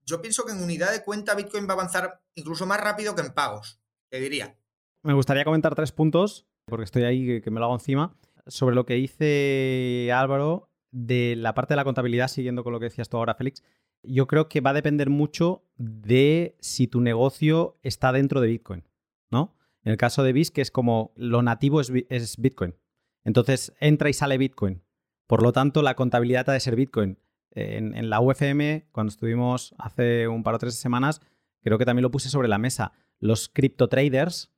yo 0.06 0.20
pienso 0.20 0.44
que 0.44 0.52
en 0.52 0.62
unidad 0.62 0.92
de 0.92 1.02
cuenta 1.02 1.34
Bitcoin 1.34 1.66
va 1.66 1.70
a 1.70 1.74
avanzar 1.74 2.22
incluso 2.34 2.66
más 2.66 2.80
rápido 2.80 3.14
que 3.14 3.22
en 3.22 3.32
pagos, 3.32 3.80
te 4.10 4.20
diría. 4.20 4.58
Me 5.02 5.14
gustaría 5.14 5.44
comentar 5.44 5.74
tres 5.74 5.92
puntos, 5.92 6.46
porque 6.66 6.84
estoy 6.84 7.04
ahí 7.04 7.40
que 7.40 7.50
me 7.50 7.60
lo 7.60 7.66
hago 7.66 7.74
encima, 7.74 8.16
sobre 8.46 8.74
lo 8.74 8.86
que 8.86 8.94
dice 8.94 10.10
Álvaro 10.14 10.70
de 10.90 11.34
la 11.36 11.54
parte 11.54 11.74
de 11.74 11.76
la 11.76 11.84
contabilidad, 11.84 12.28
siguiendo 12.28 12.62
con 12.62 12.72
lo 12.72 12.80
que 12.80 12.86
decías 12.86 13.08
tú 13.08 13.16
ahora, 13.16 13.34
Félix. 13.34 13.62
Yo 14.02 14.26
creo 14.26 14.48
que 14.48 14.60
va 14.60 14.70
a 14.70 14.74
depender 14.74 15.08
mucho 15.08 15.64
de 15.76 16.56
si 16.60 16.86
tu 16.86 17.00
negocio 17.00 17.78
está 17.82 18.12
dentro 18.12 18.40
de 18.40 18.48
Bitcoin, 18.48 18.84
¿no? 19.30 19.56
En 19.82 19.92
el 19.92 19.96
caso 19.96 20.22
de 20.22 20.32
BIS, 20.32 20.50
que 20.50 20.60
es 20.60 20.70
como 20.70 21.12
lo 21.16 21.42
nativo 21.42 21.80
es, 21.80 21.90
Bitcoin. 22.38 22.76
Entonces 23.24 23.74
entra 23.80 24.10
y 24.10 24.12
sale 24.12 24.38
Bitcoin. 24.38 24.82
Por 25.26 25.42
lo 25.42 25.52
tanto, 25.52 25.82
la 25.82 25.96
contabilidad 25.96 26.48
ha 26.50 26.52
de 26.52 26.60
ser 26.60 26.76
Bitcoin. 26.76 27.18
En, 27.54 27.94
en, 27.94 28.10
la 28.10 28.20
UFM, 28.20 28.88
cuando 28.92 29.10
estuvimos 29.10 29.74
hace 29.78 30.28
un 30.28 30.42
par 30.42 30.54
o 30.54 30.58
tres 30.58 30.74
semanas, 30.74 31.20
creo 31.62 31.78
que 31.78 31.84
también 31.84 32.02
lo 32.02 32.10
puse 32.10 32.28
sobre 32.28 32.48
la 32.48 32.58
mesa. 32.58 32.92
Los 33.20 33.48
crypto 33.48 33.88
traders, 33.88 34.52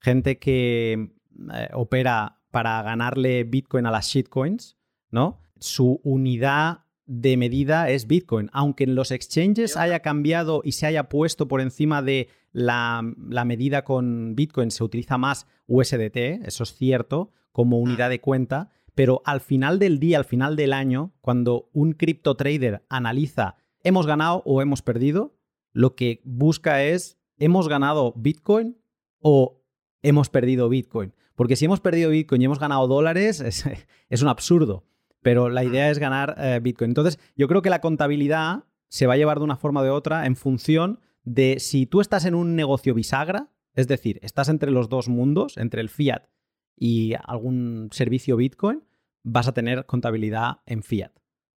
gente 0.00 0.38
que 0.38 1.16
eh, 1.52 1.68
opera 1.72 2.40
para 2.50 2.82
ganarle 2.82 3.44
Bitcoin 3.44 3.86
a 3.86 3.90
las 3.90 4.06
shitcoins, 4.06 4.76
¿no? 5.10 5.40
Su 5.58 6.00
unidad 6.04 6.84
de 7.06 7.36
medida 7.36 7.90
es 7.90 8.06
Bitcoin. 8.06 8.50
Aunque 8.52 8.84
en 8.84 8.94
los 8.94 9.10
exchanges 9.10 9.76
haya 9.76 10.00
cambiado 10.00 10.60
y 10.64 10.72
se 10.72 10.86
haya 10.86 11.08
puesto 11.08 11.48
por 11.48 11.60
encima 11.60 12.02
de 12.02 12.28
la, 12.52 13.02
medida 13.44 13.84
con 13.84 14.34
Bitcoin, 14.34 14.70
se 14.70 14.82
utiliza 14.82 15.18
más 15.18 15.46
USDT, 15.66 16.16
eso 16.46 16.64
es 16.64 16.74
cierto, 16.74 17.30
como 17.52 17.78
unidad 17.78 18.10
de 18.10 18.20
cuenta, 18.20 18.70
pero 18.96 19.22
al 19.24 19.40
final 19.40 19.78
del 19.78 20.00
día, 20.00 20.18
al 20.18 20.24
final 20.24 20.56
del 20.56 20.72
año, 20.72 21.12
cuando 21.20 21.70
un 21.72 21.92
cripto 21.92 22.34
trader 22.34 22.84
analiza 22.88 23.54
hemos 23.84 24.04
ganado 24.08 24.42
o 24.44 24.60
hemos 24.60 24.82
perdido, 24.82 25.36
lo 25.72 25.94
que 25.94 26.20
busca 26.24 26.82
es 26.82 27.20
hemos 27.38 27.68
ganado 27.68 28.12
Bitcoin 28.16 28.76
o 29.20 29.62
hemos 30.02 30.30
perdido 30.30 30.68
Bitcoin. 30.68 31.14
Porque 31.36 31.54
si 31.54 31.66
hemos 31.66 31.78
perdido 31.78 32.10
Bitcoin 32.10 32.42
y 32.42 32.46
hemos 32.46 32.58
ganado 32.58 32.88
dólares, 32.88 33.40
es 33.40 34.22
un 34.22 34.28
absurdo 34.28 34.82
pero 35.26 35.48
la 35.48 35.64
idea 35.64 35.90
es 35.90 35.98
ganar 35.98 36.36
eh, 36.38 36.60
Bitcoin. 36.62 36.92
Entonces, 36.92 37.18
yo 37.34 37.48
creo 37.48 37.60
que 37.60 37.68
la 37.68 37.80
contabilidad 37.80 38.62
se 38.88 39.08
va 39.08 39.14
a 39.14 39.16
llevar 39.16 39.38
de 39.38 39.44
una 39.44 39.56
forma 39.56 39.80
o 39.80 39.82
de 39.82 39.90
otra 39.90 40.24
en 40.24 40.36
función 40.36 41.00
de 41.24 41.58
si 41.58 41.84
tú 41.84 42.00
estás 42.00 42.26
en 42.26 42.36
un 42.36 42.54
negocio 42.54 42.94
bisagra, 42.94 43.50
es 43.74 43.88
decir, 43.88 44.20
estás 44.22 44.48
entre 44.48 44.70
los 44.70 44.88
dos 44.88 45.08
mundos, 45.08 45.56
entre 45.56 45.80
el 45.80 45.88
fiat 45.88 46.28
y 46.76 47.14
algún 47.24 47.88
servicio 47.90 48.36
Bitcoin, 48.36 48.84
vas 49.26 49.48
a 49.48 49.52
tener 49.52 49.86
contabilidad 49.86 50.60
en 50.66 50.82
fiat. 50.82 51.12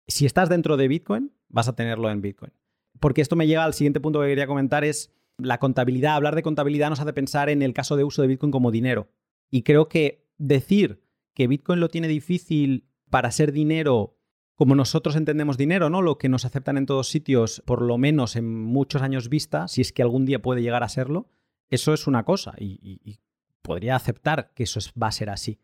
Si 0.08 0.26
estás 0.26 0.50
dentro 0.50 0.76
de 0.76 0.88
Bitcoin, 0.88 1.32
vas 1.50 1.68
a 1.68 1.76
tenerlo 1.76 2.10
en 2.10 2.22
Bitcoin. 2.22 2.52
Porque 3.00 3.22
esto 3.22 3.36
me 3.36 3.46
llega 3.46 3.64
al 3.64 3.76
siguiente 3.76 4.00
punto 4.00 4.20
que 4.20 4.28
quería 4.28 4.48
comentar, 4.48 4.84
es 4.84 5.14
la 5.38 5.60
contabilidad. 5.60 6.16
Hablar 6.16 6.36
de 6.36 6.42
contabilidad 6.42 6.90
nos 6.90 7.00
hace 7.00 7.14
pensar 7.14 7.50
en 7.50 7.62
el 7.62 7.74
caso 7.74 7.96
de 7.96 8.04
uso 8.04 8.24
de 8.24 8.28
Bitcoin 8.28 8.52
como 8.52 8.72
dinero. 8.72 9.12
Y 9.52 9.62
creo 9.62 9.88
que 9.88 10.28
decir 10.40 11.04
que 11.36 11.48
Bitcoin 11.48 11.80
lo 11.80 11.90
tiene 11.90 12.08
difícil 12.08 12.90
para 13.10 13.30
ser 13.30 13.52
dinero 13.52 14.18
como 14.56 14.76
nosotros 14.76 15.16
entendemos 15.16 15.56
dinero, 15.56 15.90
¿no? 15.90 16.02
Lo 16.02 16.18
que 16.18 16.28
nos 16.28 16.44
aceptan 16.44 16.78
en 16.78 16.86
todos 16.86 17.08
sitios, 17.08 17.64
por 17.66 17.82
lo 17.82 17.98
menos 17.98 18.36
en 18.36 18.52
muchos 18.62 19.02
años 19.02 19.30
vista, 19.30 19.68
si 19.68 19.82
es 19.82 19.94
que 19.94 20.02
algún 20.02 20.26
día 20.26 20.42
puede 20.42 20.62
llegar 20.62 20.84
a 20.84 20.90
serlo, 20.90 21.30
eso 21.70 21.94
es 21.94 22.08
una 22.08 22.26
cosa 22.26 22.56
y, 22.58 23.22
podría 23.62 23.96
aceptar 23.96 24.52
que 24.56 24.64
eso 24.64 24.80
va 25.02 25.08
a 25.08 25.12
ser 25.12 25.30
así. 25.30 25.60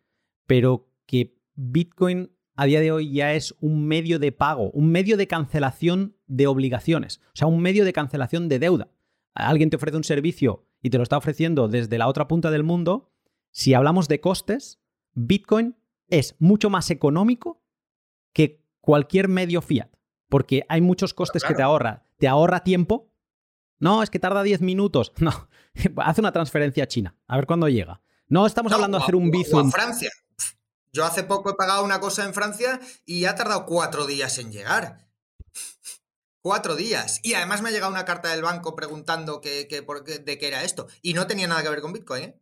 Pero 0.45 0.87
que 1.07 1.35
Bitcoin 1.55 2.31
a 2.55 2.65
día 2.65 2.79
de 2.79 2.91
hoy 2.91 3.11
ya 3.11 3.33
es 3.33 3.55
un 3.59 3.85
medio 3.87 4.19
de 4.19 4.31
pago, 4.31 4.71
un 4.71 4.89
medio 4.89 5.17
de 5.17 5.27
cancelación 5.27 6.15
de 6.27 6.47
obligaciones, 6.47 7.21
o 7.27 7.35
sea, 7.35 7.47
un 7.47 7.61
medio 7.61 7.85
de 7.85 7.93
cancelación 7.93 8.47
de 8.47 8.59
deuda. 8.59 8.89
Alguien 9.33 9.69
te 9.69 9.75
ofrece 9.75 9.97
un 9.97 10.03
servicio 10.03 10.65
y 10.81 10.89
te 10.89 10.97
lo 10.97 11.03
está 11.03 11.17
ofreciendo 11.17 11.67
desde 11.67 11.97
la 11.97 12.07
otra 12.07 12.27
punta 12.27 12.51
del 12.51 12.63
mundo. 12.63 13.11
Si 13.51 13.73
hablamos 13.73 14.07
de 14.07 14.21
costes, 14.21 14.79
Bitcoin 15.13 15.75
es 16.07 16.35
mucho 16.39 16.69
más 16.69 16.89
económico 16.91 17.61
que 18.33 18.63
cualquier 18.79 19.27
medio 19.27 19.61
fiat, 19.61 19.89
porque 20.29 20.65
hay 20.69 20.81
muchos 20.81 21.13
costes 21.13 21.43
que 21.43 21.53
te 21.53 21.63
ahorra. 21.63 22.05
Te 22.17 22.27
ahorra 22.27 22.63
tiempo. 22.63 23.11
No, 23.79 24.03
es 24.03 24.09
que 24.09 24.19
tarda 24.19 24.43
10 24.43 24.61
minutos. 24.61 25.11
No, 25.19 25.49
hace 26.03 26.21
una 26.21 26.31
transferencia 26.31 26.85
a 26.85 26.87
China, 26.87 27.15
a 27.27 27.35
ver 27.35 27.45
cuándo 27.45 27.67
llega. 27.67 28.01
No 28.27 28.45
estamos 28.45 28.71
hablando 28.71 28.97
de 28.97 29.03
hacer 29.03 29.15
un 29.15 29.29
bizo. 29.29 29.59
en 29.59 29.71
Francia. 29.71 30.09
Yo 30.95 31.03
hace 31.03 31.23
poco 31.23 31.49
he 31.49 31.55
pagado 31.55 31.83
una 31.83 31.99
cosa 31.99 32.23
en 32.23 32.33
Francia 32.33 32.79
y 33.05 33.25
ha 33.25 33.35
tardado 33.35 33.65
cuatro 33.65 34.07
días 34.07 34.39
en 34.39 34.53
llegar. 34.53 35.09
Cuatro 36.41 36.75
días. 36.75 37.19
Y 37.23 37.33
además 37.33 37.63
me 37.63 37.69
ha 37.69 37.71
llegado 37.71 37.91
una 37.91 38.05
carta 38.05 38.29
del 38.31 38.43
banco 38.43 38.75
preguntando 38.75 39.41
que, 39.41 39.67
de 39.67 40.37
qué 40.37 40.47
era 40.47 40.63
esto. 40.63 40.87
Y 41.01 41.15
no 41.15 41.25
tenía 41.25 41.47
nada 41.47 41.63
que 41.63 41.69
ver 41.69 41.81
con 41.81 41.91
Bitcoin, 41.91 42.23
¿eh? 42.23 42.39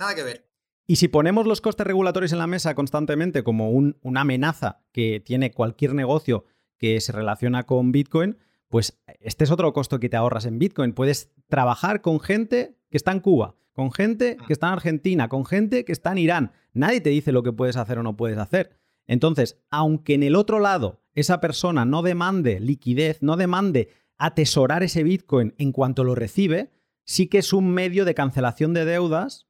Nada 0.00 0.16
que 0.16 0.24
ver. 0.24 0.50
Y 0.88 0.96
si 0.96 1.06
ponemos 1.06 1.46
los 1.46 1.60
costes 1.60 1.86
regulatorios 1.86 2.32
en 2.32 2.38
la 2.38 2.48
mesa 2.48 2.74
constantemente 2.74 3.44
como 3.44 3.70
una 3.70 4.20
amenaza 4.20 4.82
que 4.92 5.20
tiene 5.20 5.52
cualquier 5.52 5.94
negocio 5.94 6.44
que 6.76 7.00
se 7.00 7.12
relaciona 7.12 7.62
con 7.66 7.92
Bitcoin, 7.92 8.36
pues 8.68 9.00
este 9.20 9.44
es 9.44 9.50
otro 9.52 9.72
costo 9.72 10.00
que 10.00 10.08
te 10.08 10.16
ahorras 10.16 10.44
en 10.44 10.58
Bitcoin. 10.58 10.92
Puedes 10.92 11.30
trabajar 11.48 12.02
con 12.02 12.18
gente 12.18 12.76
que 12.90 12.96
está 12.96 13.12
en 13.12 13.20
Cuba, 13.20 13.54
con 13.72 13.92
gente 13.92 14.36
que 14.48 14.52
está 14.52 14.66
en 14.66 14.72
Argentina, 14.72 15.28
con 15.28 15.46
gente 15.46 15.84
que 15.84 15.92
está 15.92 16.10
en 16.10 16.18
Irán. 16.18 16.52
Nadie 16.72 17.00
te 17.00 17.10
dice 17.10 17.32
lo 17.32 17.42
que 17.42 17.52
puedes 17.52 17.76
hacer 17.76 17.98
o 17.98 18.02
no 18.02 18.16
puedes 18.16 18.38
hacer. 18.38 18.78
Entonces, 19.06 19.58
aunque 19.70 20.14
en 20.14 20.22
el 20.22 20.36
otro 20.36 20.60
lado 20.60 21.02
esa 21.14 21.40
persona 21.40 21.84
no 21.84 22.02
demande 22.02 22.60
liquidez, 22.60 23.22
no 23.22 23.36
demande 23.36 23.88
atesorar 24.16 24.82
ese 24.82 25.02
Bitcoin 25.02 25.54
en 25.58 25.72
cuanto 25.72 26.04
lo 26.04 26.14
recibe, 26.14 26.70
sí 27.04 27.26
que 27.26 27.38
es 27.38 27.52
un 27.52 27.72
medio 27.72 28.04
de 28.04 28.14
cancelación 28.14 28.74
de 28.74 28.84
deudas 28.84 29.48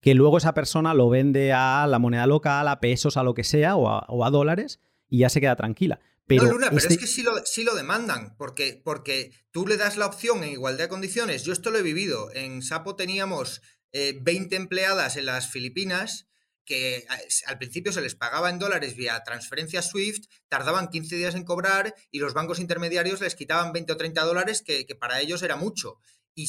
que 0.00 0.14
luego 0.14 0.38
esa 0.38 0.54
persona 0.54 0.94
lo 0.94 1.08
vende 1.08 1.52
a 1.52 1.86
la 1.86 1.98
moneda 1.98 2.26
local, 2.26 2.68
a 2.68 2.80
pesos, 2.80 3.16
a 3.16 3.22
lo 3.22 3.34
que 3.34 3.44
sea, 3.44 3.76
o 3.76 4.24
a, 4.24 4.30
dólares, 4.30 4.80
y 5.08 5.18
ya 5.18 5.28
se 5.28 5.40
queda 5.40 5.56
tranquila. 5.56 6.00
Pero 6.26 6.44
no, 6.44 6.52
Luna, 6.52 6.66
pero 6.68 6.78
es 6.78 6.84
este 6.84 6.98
que 6.98 7.06
sí 7.06 7.22
lo, 7.22 7.32
lo 7.34 7.74
demandan, 7.74 8.36
porque, 8.36 8.80
porque, 8.82 9.32
tú 9.50 9.66
le 9.66 9.76
das 9.76 9.96
la 9.96 10.06
opción 10.06 10.44
en 10.44 10.52
igualdad 10.52 10.84
de 10.84 10.88
condiciones. 10.88 11.44
Yo 11.44 11.52
esto 11.52 11.70
lo 11.70 11.78
he 11.78 11.82
vivido. 11.82 12.30
En 12.32 12.62
Sapo 12.62 12.96
teníamos 12.96 13.60
20 13.92 14.54
eh, 14.54 14.58
empleadas 14.58 15.16
en 15.16 15.26
las 15.26 15.50
Filipinas 15.50 16.29
que 16.70 17.04
al 17.46 17.58
principio 17.58 17.90
se 17.90 18.00
les 18.00 18.14
pagaba 18.14 18.48
en 18.48 18.60
dólares 18.60 18.94
vía 18.94 19.24
transferencia 19.24 19.82
SWIFT, 19.82 20.30
tardaban 20.48 20.86
15 20.86 21.16
días 21.16 21.34
en 21.34 21.42
cobrar 21.42 21.96
y 22.12 22.20
los 22.20 22.32
bancos 22.32 22.60
intermediarios 22.60 23.20
les 23.20 23.34
quitaban 23.34 23.72
20 23.72 23.92
o 23.92 23.96
30 23.96 24.22
dólares, 24.22 24.62
que, 24.62 24.86
para 24.94 25.20
ellos 25.20 25.42
era 25.42 25.56
mucho. 25.56 25.98
Y 26.32 26.46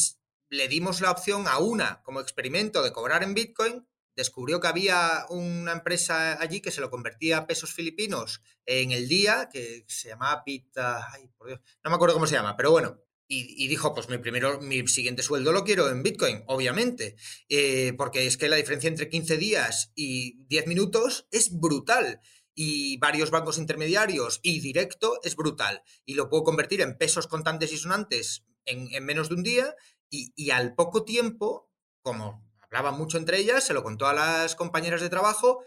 le 0.50 0.68
dimos 0.68 1.02
la 1.02 1.10
opción 1.10 1.48
a 1.48 1.58
una 1.58 2.04
como 2.04 2.20
experimento 2.22 2.84
de 2.84 2.94
cobrar 2.94 3.24
en 3.24 3.34
Bitcoin, 3.34 3.88
descubrió 4.16 4.60
que 4.60 4.68
había 4.68 5.26
una 5.30 5.72
empresa 5.72 6.40
allí 6.40 6.62
que 6.62 6.70
se 6.70 6.82
lo 6.82 6.92
convertía 6.92 7.38
a 7.38 7.48
pesos 7.48 7.74
filipinos 7.74 8.44
en 8.68 8.92
el 8.92 9.08
día, 9.08 9.50
que 9.52 9.86
se 9.88 10.10
llamaba 10.10 10.44
Pita, 10.44 11.12
ay, 11.14 11.30
por 11.36 11.48
Dios, 11.48 11.62
no 11.84 11.90
me 11.90 11.96
acuerdo 11.96 12.14
cómo 12.14 12.28
se 12.28 12.36
llama, 12.36 12.56
pero 12.56 12.70
bueno, 12.70 13.00
y, 13.34 13.68
dijo, 13.70 13.94
pues 13.94 14.10
mi 14.10 14.18
primero, 14.18 14.60
mi 14.60 14.86
siguiente 14.88 15.24
sueldo 15.24 15.54
lo 15.54 15.64
quiero 15.64 15.90
en 15.90 16.04
Bitcoin, 16.04 16.44
obviamente, 16.48 17.16
eh, 17.48 17.94
porque 17.98 18.28
es 18.28 18.36
que 18.36 18.50
la 18.50 18.58
diferencia 18.58 18.90
entre 18.90 19.08
15 19.08 19.38
días 19.38 19.92
y 19.96 20.44
10 20.48 20.68
minutos 20.68 21.28
es 21.32 21.58
brutal. 21.58 22.20
Y 22.54 22.98
varios 22.98 23.32
bancos 23.32 23.58
intermediarios 23.58 24.42
y 24.44 24.60
directo 24.60 25.22
es 25.24 25.38
brutal. 25.38 25.82
Y 26.06 26.16
lo 26.16 26.30
puedo 26.30 26.44
convertir 26.44 26.82
en 26.82 26.98
pesos 26.98 27.28
contantes 27.28 27.72
y 27.72 27.78
sonantes 27.78 28.44
en, 28.66 28.94
en 28.94 29.06
menos 29.06 29.30
de 29.30 29.36
un 29.36 29.44
día 29.44 29.76
y, 30.12 30.52
al 30.52 30.76
poco 30.76 31.06
tiempo, 31.06 31.72
como 32.02 32.46
hablaban 32.60 32.98
mucho 32.98 33.18
entre 33.18 33.38
ellas, 33.38 33.64
se 33.64 33.74
lo 33.74 33.82
contó 33.82 34.08
a 34.08 34.14
las 34.14 34.56
compañeras 34.56 35.02
de 35.02 35.10
trabajo, 35.10 35.64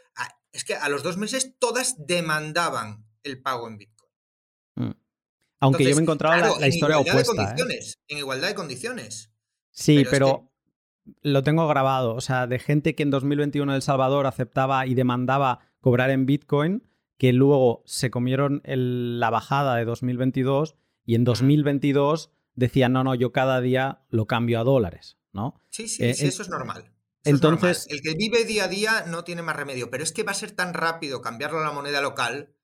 es 0.52 0.64
que 0.64 0.74
a 0.74 0.88
los 0.90 1.02
dos 1.02 1.16
meses 1.16 1.54
todas 1.58 1.94
demandaban 2.06 3.06
el 3.22 3.40
pago 3.40 3.66
en 3.66 3.78
Bitcoin. 3.78 4.10
Mm. 4.76 5.03
Aunque 5.64 5.84
yo 5.84 5.96
me 5.96 6.02
encontraba 6.02 6.58
la, 6.58 6.68
historia 6.68 6.98
opuesta. 6.98 7.54
¿eh? 7.56 7.80
En 8.08 8.18
igualdad 8.18 8.48
de 8.48 8.54
condiciones. 8.54 9.30
Sí, 9.70 10.04
pero, 10.10 10.52
lo 11.22 11.42
tengo 11.42 11.66
grabado. 11.68 12.14
O 12.14 12.20
sea, 12.20 12.46
de 12.46 12.58
gente 12.58 12.94
que 12.94 13.02
en 13.02 13.10
2021 13.10 13.72
en 13.72 13.76
El 13.76 13.82
Salvador 13.82 14.26
aceptaba 14.26 14.86
y 14.86 14.94
demandaba 14.94 15.60
cobrar 15.80 16.10
en 16.10 16.26
Bitcoin, 16.26 16.86
que 17.18 17.32
luego 17.32 17.82
se 17.86 18.10
comieron 18.10 18.62
la 18.64 19.30
bajada 19.30 19.76
de 19.76 19.84
2022 19.84 20.76
y 21.04 21.14
en 21.14 21.24
2022 21.24 22.30
decían, 22.54 22.92
no, 22.92 23.04
no, 23.04 23.14
yo 23.14 23.32
cada 23.32 23.60
día 23.60 24.02
lo 24.10 24.26
cambio 24.26 24.60
a 24.60 24.64
dólares, 24.64 25.18
¿no? 25.32 25.60
Sí, 25.70 25.88
sí, 25.88 26.04
eh, 26.04 26.14
sí 26.14 26.26
eso 26.26 26.42
es 26.42 26.48
normal. 26.48 26.92
entonces, 27.24 27.86
el 27.90 28.00
que 28.00 28.14
vive 28.14 28.44
día 28.44 28.64
a 28.64 28.68
día 28.68 29.04
no 29.06 29.24
tiene 29.24 29.42
más 29.42 29.56
remedio, 29.56 29.90
pero 29.90 30.02
es 30.02 30.12
que 30.12 30.22
va 30.22 30.32
a 30.32 30.36
ser 30.36 30.52
tan 30.52 30.74
rápido 30.74 31.20
cambiarlo 31.20 31.60
a 31.60 31.64
la 31.64 31.72
moneda 31.72 32.00
local 32.00 32.54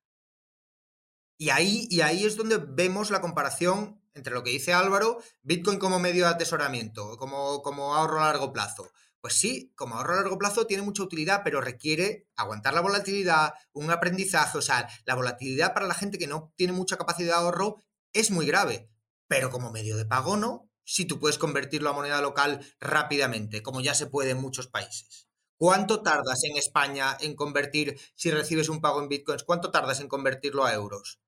Y 1.41 1.49
ahí, 1.49 1.89
y 1.89 2.03
ahí 2.03 2.27
es 2.27 2.37
donde 2.37 2.59
vemos 2.59 3.09
la 3.09 3.23
comparación 3.23 3.99
entre 4.13 4.35
lo 4.35 4.45
que 4.45 4.51
dice 4.51 4.75
Álvaro, 4.75 5.23
Bitcoin 5.41 5.79
como 5.79 5.99
medio 5.99 6.27
de 6.27 6.33
atesoramiento, 6.33 7.17
como, 7.17 7.63
como 7.63 7.95
ahorro 7.95 8.21
a 8.21 8.27
largo 8.27 8.53
plazo. 8.53 8.91
Pues 9.23 9.37
sí, 9.37 9.73
como 9.75 9.95
ahorro 9.95 10.13
a 10.13 10.17
largo 10.17 10.37
plazo 10.37 10.67
tiene 10.67 10.83
mucha 10.83 11.03
utilidad, 11.03 11.41
pero 11.43 11.63
requiere 11.63 12.29
aguantar 12.37 12.75
la 12.75 12.83
volatilidad, 12.83 13.55
un 13.73 13.91
aprendizaje. 13.91 14.59
O 14.59 14.61
sea, 14.61 14.87
la 15.07 15.15
volatilidad 15.15 15.73
para 15.73 15.87
la 15.87 15.95
gente 15.95 16.19
que 16.19 16.27
no 16.27 16.53
tiene 16.57 16.75
mucha 16.75 16.99
capacidad 16.99 17.29
de 17.29 17.43
ahorro 17.43 17.77
es 18.13 18.31
muy 18.31 18.45
grave. 18.45 18.91
Pero 19.27 19.49
como 19.49 19.73
medio 19.73 19.97
de 19.97 20.05
pago 20.05 20.37
no, 20.37 20.69
si 20.85 21.07
tú 21.07 21.19
puedes 21.19 21.39
convertirlo 21.39 21.89
a 21.89 21.95
moneda 21.95 22.21
local 22.21 22.61
rápidamente, 22.81 23.63
como 23.63 23.81
ya 23.81 23.95
se 23.95 24.09
puede 24.09 24.33
en 24.33 24.43
muchos 24.43 24.67
países. 24.67 25.27
¿Cuánto 25.57 26.03
tardas 26.03 26.45
en 26.45 26.59
España 26.59 27.17
en 27.19 27.35
convertir, 27.35 27.99
si 28.15 28.31
recibes 28.31 28.69
un 28.69 28.83
pago 28.83 29.01
en 29.01 29.09
bitcoins, 29.09 29.43
cuánto 29.43 29.71
tardas 29.71 30.01
en 30.01 30.09
convertirlo 30.09 30.67
a 30.67 30.75
euros? 30.75 31.19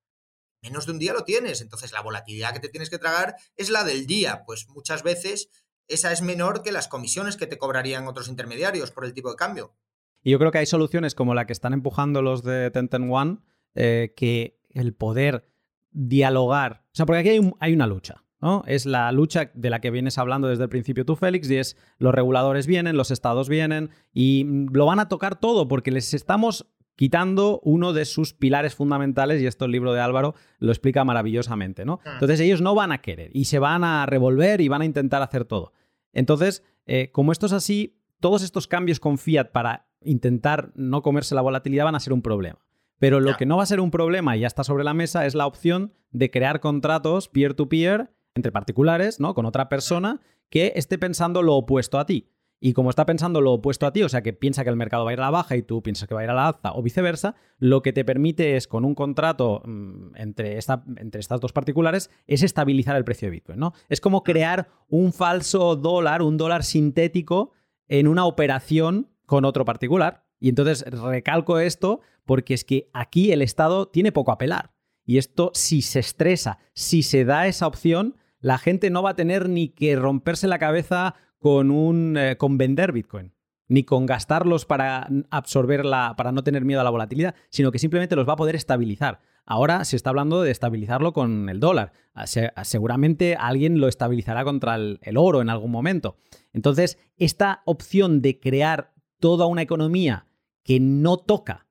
Menos 0.63 0.87
de 0.87 0.93
un 0.93 0.99
día 0.99 1.13
lo 1.13 1.25
tienes. 1.25 1.61
Entonces 1.61 1.93
la 1.93 2.03
volatilidad 2.03 2.53
que 2.53 2.61
te 2.61 2.69
tienes 2.69 2.91
que 2.91 2.99
tragar 2.99 3.37
es 3.57 3.71
la 3.71 3.85
del 3.85 4.07
día. 4.07 4.45
Pues 4.47 4.69
muchas 4.69 5.03
veces 5.03 5.51
esa 5.89 6.13
es 6.13 6.23
menor 6.23 6.63
que 6.63 6.73
las 6.73 6.89
comisiones 6.89 7.37
que 7.37 7.47
te 7.47 7.59
cobrarían 7.59 8.07
otros 8.07 8.29
intermediarios 8.29 8.91
por 8.93 9.05
el 9.05 9.13
tipo 9.13 9.31
de 9.31 9.37
cambio. 9.37 9.75
Y 10.23 10.31
yo 10.31 10.39
creo 10.39 10.53
que 10.53 10.59
hay 10.59 10.67
soluciones 10.67 11.15
como 11.15 11.35
la 11.35 11.47
que 11.47 11.53
están 11.53 11.73
empujando 11.73 12.23
los 12.23 12.43
de 12.45 12.71
Tenten 12.71 13.11
One, 13.11 13.39
eh, 13.75 14.15
que 14.17 14.61
el 14.71 14.95
poder 14.95 15.49
dialogar. 15.91 16.85
O 16.87 16.95
sea, 16.95 17.07
porque 17.07 17.21
aquí 17.21 17.29
hay, 17.31 17.53
hay, 17.59 17.73
una 17.73 17.87
lucha. 17.87 18.25
¿no? 18.41 18.63
Es 18.67 18.87
la 18.87 19.11
lucha 19.13 19.51
de 19.55 19.71
la 19.71 19.81
que 19.81 19.91
vienes 19.91 20.19
hablando 20.19 20.49
desde 20.49 20.65
el 20.65 20.69
principio 20.69 21.05
tú, 21.05 21.17
Félix, 21.17 21.51
y 21.51 21.57
es 21.57 21.77
los 21.99 22.15
reguladores 22.15 22.67
vienen, 22.67 22.97
los 22.97 23.11
estados 23.11 23.49
vienen 23.49 23.91
y 24.13 24.45
lo 24.73 24.87
van 24.87 25.01
a 25.01 25.09
tocar 25.09 25.39
todo 25.39 25.69
porque 25.69 25.91
les 25.91 26.15
estamos 26.15 26.67
quitando 26.97 27.61
uno 27.65 27.93
de 27.93 28.05
sus 28.05 28.35
pilares 28.35 28.75
fundamentales, 28.75 29.41
y 29.41 29.47
esto 29.47 29.65
el 29.65 29.73
libro 29.73 29.93
de 29.93 30.01
Álvaro 30.01 30.35
lo 30.59 30.73
explica 30.73 31.05
maravillosamente, 31.05 31.85
¿no? 31.85 32.01
Ah. 32.05 32.13
Entonces 32.15 32.41
ellos 32.41 32.61
no 32.61 32.75
van 32.75 32.93
a 32.93 32.99
querer 32.99 33.31
y 33.35 33.47
se 33.47 33.59
van 33.59 33.85
a 33.85 34.07
revolver 34.07 34.61
y 34.61 34.69
van 34.69 34.83
a 34.83 34.87
intentar 34.87 35.23
hacer 35.23 35.45
todo. 35.45 35.73
Entonces, 36.13 36.63
eh, 36.87 37.11
como 37.13 37.33
esto 37.33 37.47
es 37.47 37.53
así, 37.53 37.99
todos 38.21 38.43
estos 38.43 38.67
cambios 38.67 39.01
con 39.01 39.19
Fiat 39.19 39.51
para 39.53 39.89
intentar 40.05 40.73
no 40.75 41.03
comerse 41.03 41.35
la 41.35 41.41
volatilidad 41.43 41.85
van 41.85 41.95
a 41.95 42.01
ser 42.01 42.13
un 42.13 42.23
problema. 42.23 42.59
Pero 42.99 43.19
lo 43.19 43.37
que 43.37 43.47
no 43.47 43.57
va 43.57 43.65
a 43.65 43.67
ser 43.67 43.81
un 43.81 43.91
problema 43.91 44.37
y 44.37 44.41
ya 44.41 44.47
está 44.47 44.63
sobre 44.63 44.85
la 44.85 44.95
mesa 44.95 45.27
es 45.27 45.35
la 45.35 45.47
opción 45.47 45.93
de 46.13 46.31
crear 46.31 46.61
contratos 46.61 47.29
peer-to-peer 47.29 48.13
entre 48.37 48.53
particulares, 48.53 49.19
¿no? 49.19 49.35
Con 49.35 49.45
otra 49.45 49.69
persona 49.69 50.21
que 50.51 50.73
esté 50.77 50.99
pensando 50.99 51.43
lo 51.43 51.57
opuesto 51.57 51.99
a 51.99 52.07
ti. 52.07 52.29
Y 52.65 52.75
como 52.75 52.91
está 52.91 53.07
pensando 53.07 53.41
lo 53.41 53.55
opuesto 53.55 53.87
a 53.87 53.93
ti, 53.93 54.05
o 54.05 54.09
sea 54.09 54.23
que 54.23 54.33
piensa 54.33 54.63
que 54.63 54.71
el 54.71 54.77
mercado 54.77 55.05
va 55.05 55.11
a 55.11 55.15
ir 55.15 55.19
a 55.19 55.25
la 55.25 55.31
baja 55.31 55.57
y 55.57 55.65
tú 55.65 55.83
piensas 55.83 56.07
que 56.07 56.15
va 56.15 56.21
a 56.21 56.25
ir 56.25 56.31
a 56.31 56.35
la 56.35 56.47
alza 56.47 56.73
o 56.75 56.81
viceversa, 56.81 57.35
lo 57.59 57.83
que 57.83 57.93
te 57.93 58.05
permite 58.05 58.55
es 58.57 58.69
con 58.69 58.85
un 58.85 58.95
contrato 58.95 59.63
mm, 59.65 60.15
entre, 60.15 60.59
esta, 60.59 60.85
entre 60.97 61.21
estas 61.21 61.41
dos 61.41 61.53
particulares 61.53 62.09
es 62.29 62.45
estabilizar 62.45 62.95
el 62.95 63.03
precio 63.03 63.27
de 63.27 63.33
Bitcoin, 63.33 63.59
¿no? 63.59 63.73
Es 63.89 64.01
como 64.01 64.23
crear 64.23 64.69
un 64.89 65.13
falso 65.13 65.75
dólar, 65.75 66.23
un 66.23 66.37
dólar 66.37 66.63
sintético 66.63 67.51
en 67.89 68.07
una 68.07 68.27
operación 68.27 69.11
con 69.27 69.45
otro 69.45 69.65
particular. 69.65 70.25
Y 70.39 70.49
entonces 70.49 70.85
recalco 70.89 71.59
esto 71.59 71.99
porque 72.25 72.55
es 72.55 72.65
que 72.65 72.89
aquí 72.93 73.33
el 73.33 73.43
Estado 73.43 73.89
tiene 73.89 74.13
poco 74.13 74.31
a 74.31 74.39
pelar. 74.39 74.71
Y 75.05 75.19
esto, 75.19 75.51
si 75.53 75.83
se 75.83 75.99
estresa, 75.99 76.61
si 76.75 77.03
se 77.03 77.25
da 77.25 77.49
esa 77.49 77.67
opción, 77.67 78.19
la 78.39 78.59
gente 78.59 78.89
no 78.91 79.03
va 79.03 79.11
a 79.11 79.17
tener 79.17 79.49
ni 79.49 79.69
que 79.69 79.97
romperse 79.97 80.47
la 80.47 80.61
cabeza 80.61 81.17
con, 81.43 81.73
un, 81.73 82.17
eh, 82.17 82.37
con 82.37 82.57
vender 82.57 82.93
Bitcoin, 82.93 83.35
ni 83.69 83.83
con 83.83 84.07
gastarlos 84.07 84.65
para 84.65 85.09
absorberla, 85.31 86.15
para 86.17 86.31
no 86.31 86.45
tener 86.45 86.65
miedo 86.65 86.81
a 86.81 86.85
la 86.85 86.91
volatilidad, 86.91 87.35
sino 87.51 87.73
que 87.73 87.81
simplemente 87.81 88.15
los 88.15 88.29
va 88.29 88.35
a 88.35 88.37
poder 88.37 88.55
estabilizar. 88.55 89.21
Ahora 89.45 89.85
se 89.85 89.97
está 89.97 90.11
hablando 90.11 90.41
de 90.43 90.53
estabilizarlo 90.53 91.13
con 91.13 91.49
el 91.49 91.59
dólar. 91.59 91.93
Ah, 92.15 92.27
ah, 92.55 92.65
seguramente 92.65 93.35
alguien 93.35 93.81
lo 93.81 93.89
estabilizará 93.89 94.45
contra 94.45 94.77
el, 94.77 95.01
el 95.03 95.17
oro 95.17 95.43
en 95.43 95.51
algún 95.51 95.73
momento. 95.73 96.17
Entonces, 96.53 96.97
esta 97.17 97.63
opción 97.65 98.23
de 98.23 98.39
crear 98.39 98.93
toda 99.19 99.47
una 99.47 99.63
economía 99.63 100.29
que 100.63 100.79
no 100.79 101.17
toca, 101.17 101.67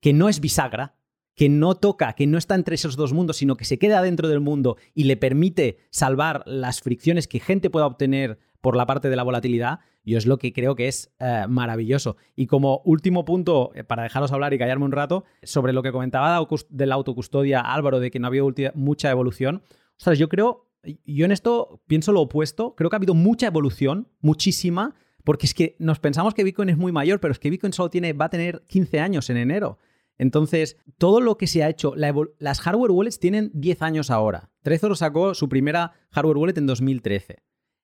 que 0.00 0.14
no 0.14 0.30
es 0.30 0.40
bisagra, 0.40 0.94
que 1.34 1.48
no 1.48 1.74
toca, 1.74 2.12
que 2.14 2.26
no 2.26 2.38
está 2.38 2.54
entre 2.54 2.74
esos 2.74 2.96
dos 2.96 3.12
mundos, 3.12 3.38
sino 3.38 3.56
que 3.56 3.64
se 3.64 3.78
queda 3.78 4.02
dentro 4.02 4.28
del 4.28 4.40
mundo 4.40 4.76
y 4.94 5.04
le 5.04 5.16
permite 5.16 5.78
salvar 5.90 6.42
las 6.46 6.80
fricciones 6.80 7.28
que 7.28 7.40
gente 7.40 7.70
pueda 7.70 7.86
obtener 7.86 8.38
por 8.60 8.76
la 8.76 8.86
parte 8.86 9.08
de 9.08 9.16
la 9.16 9.22
volatilidad, 9.22 9.80
yo 10.04 10.18
es 10.18 10.26
lo 10.26 10.38
que 10.38 10.52
creo 10.52 10.74
que 10.74 10.88
es 10.88 11.12
eh, 11.18 11.46
maravilloso. 11.48 12.16
Y 12.36 12.46
como 12.46 12.82
último 12.84 13.24
punto, 13.24 13.72
eh, 13.74 13.84
para 13.84 14.02
dejaros 14.02 14.32
hablar 14.32 14.52
y 14.54 14.58
callarme 14.58 14.84
un 14.84 14.92
rato, 14.92 15.24
sobre 15.42 15.72
lo 15.72 15.82
que 15.82 15.92
comentaba 15.92 16.46
de 16.68 16.86
la 16.86 16.94
autocustodia 16.94 17.60
Álvaro, 17.60 18.00
de 18.00 18.10
que 18.10 18.18
no 18.18 18.26
había 18.26 18.42
mucha 18.74 19.10
evolución, 19.10 19.62
ostras, 19.96 20.18
yo 20.18 20.28
creo, 20.28 20.68
yo 21.04 21.24
en 21.24 21.32
esto 21.32 21.82
pienso 21.86 22.12
lo 22.12 22.22
opuesto, 22.22 22.74
creo 22.74 22.90
que 22.90 22.96
ha 22.96 22.98
habido 22.98 23.14
mucha 23.14 23.46
evolución, 23.46 24.08
muchísima, 24.20 24.94
porque 25.24 25.46
es 25.46 25.54
que 25.54 25.76
nos 25.78 26.00
pensamos 26.00 26.34
que 26.34 26.44
Bitcoin 26.44 26.70
es 26.70 26.78
muy 26.78 26.92
mayor, 26.92 27.20
pero 27.20 27.32
es 27.32 27.38
que 27.38 27.50
Bitcoin 27.50 27.72
solo 27.72 27.90
tiene, 27.90 28.12
va 28.12 28.26
a 28.26 28.30
tener 28.30 28.62
15 28.66 29.00
años 29.00 29.30
en 29.30 29.36
enero. 29.36 29.78
Entonces, 30.20 30.76
todo 30.98 31.22
lo 31.22 31.38
que 31.38 31.46
se 31.46 31.62
ha 31.62 31.70
hecho, 31.70 31.94
las 31.96 32.60
hardware 32.60 32.90
wallets 32.90 33.18
tienen 33.18 33.50
10 33.54 33.80
años 33.80 34.10
ahora. 34.10 34.50
Trezor 34.62 34.94
sacó 34.96 35.34
su 35.34 35.48
primera 35.48 35.92
hardware 36.10 36.36
wallet 36.36 36.58
en 36.58 36.66
2013. 36.66 37.38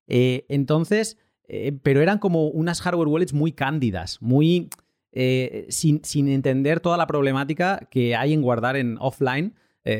Eh, 0.06 0.46
entonces, 0.48 1.18
eh, 1.48 1.72
pero 1.82 2.00
eran 2.00 2.18
como 2.18 2.48
unas 2.48 2.80
hardware 2.80 3.08
wallets 3.08 3.32
muy 3.32 3.52
cándidas, 3.52 4.20
muy 4.20 4.68
eh, 5.12 5.66
sin, 5.68 6.00
entender 6.28 6.80
toda 6.80 6.96
la 6.96 7.06
problemática 7.06 7.88
que 7.90 8.16
hay 8.16 8.32
en 8.32 8.42
guardar 8.42 8.76
en 8.76 8.96
offline 9.00 9.54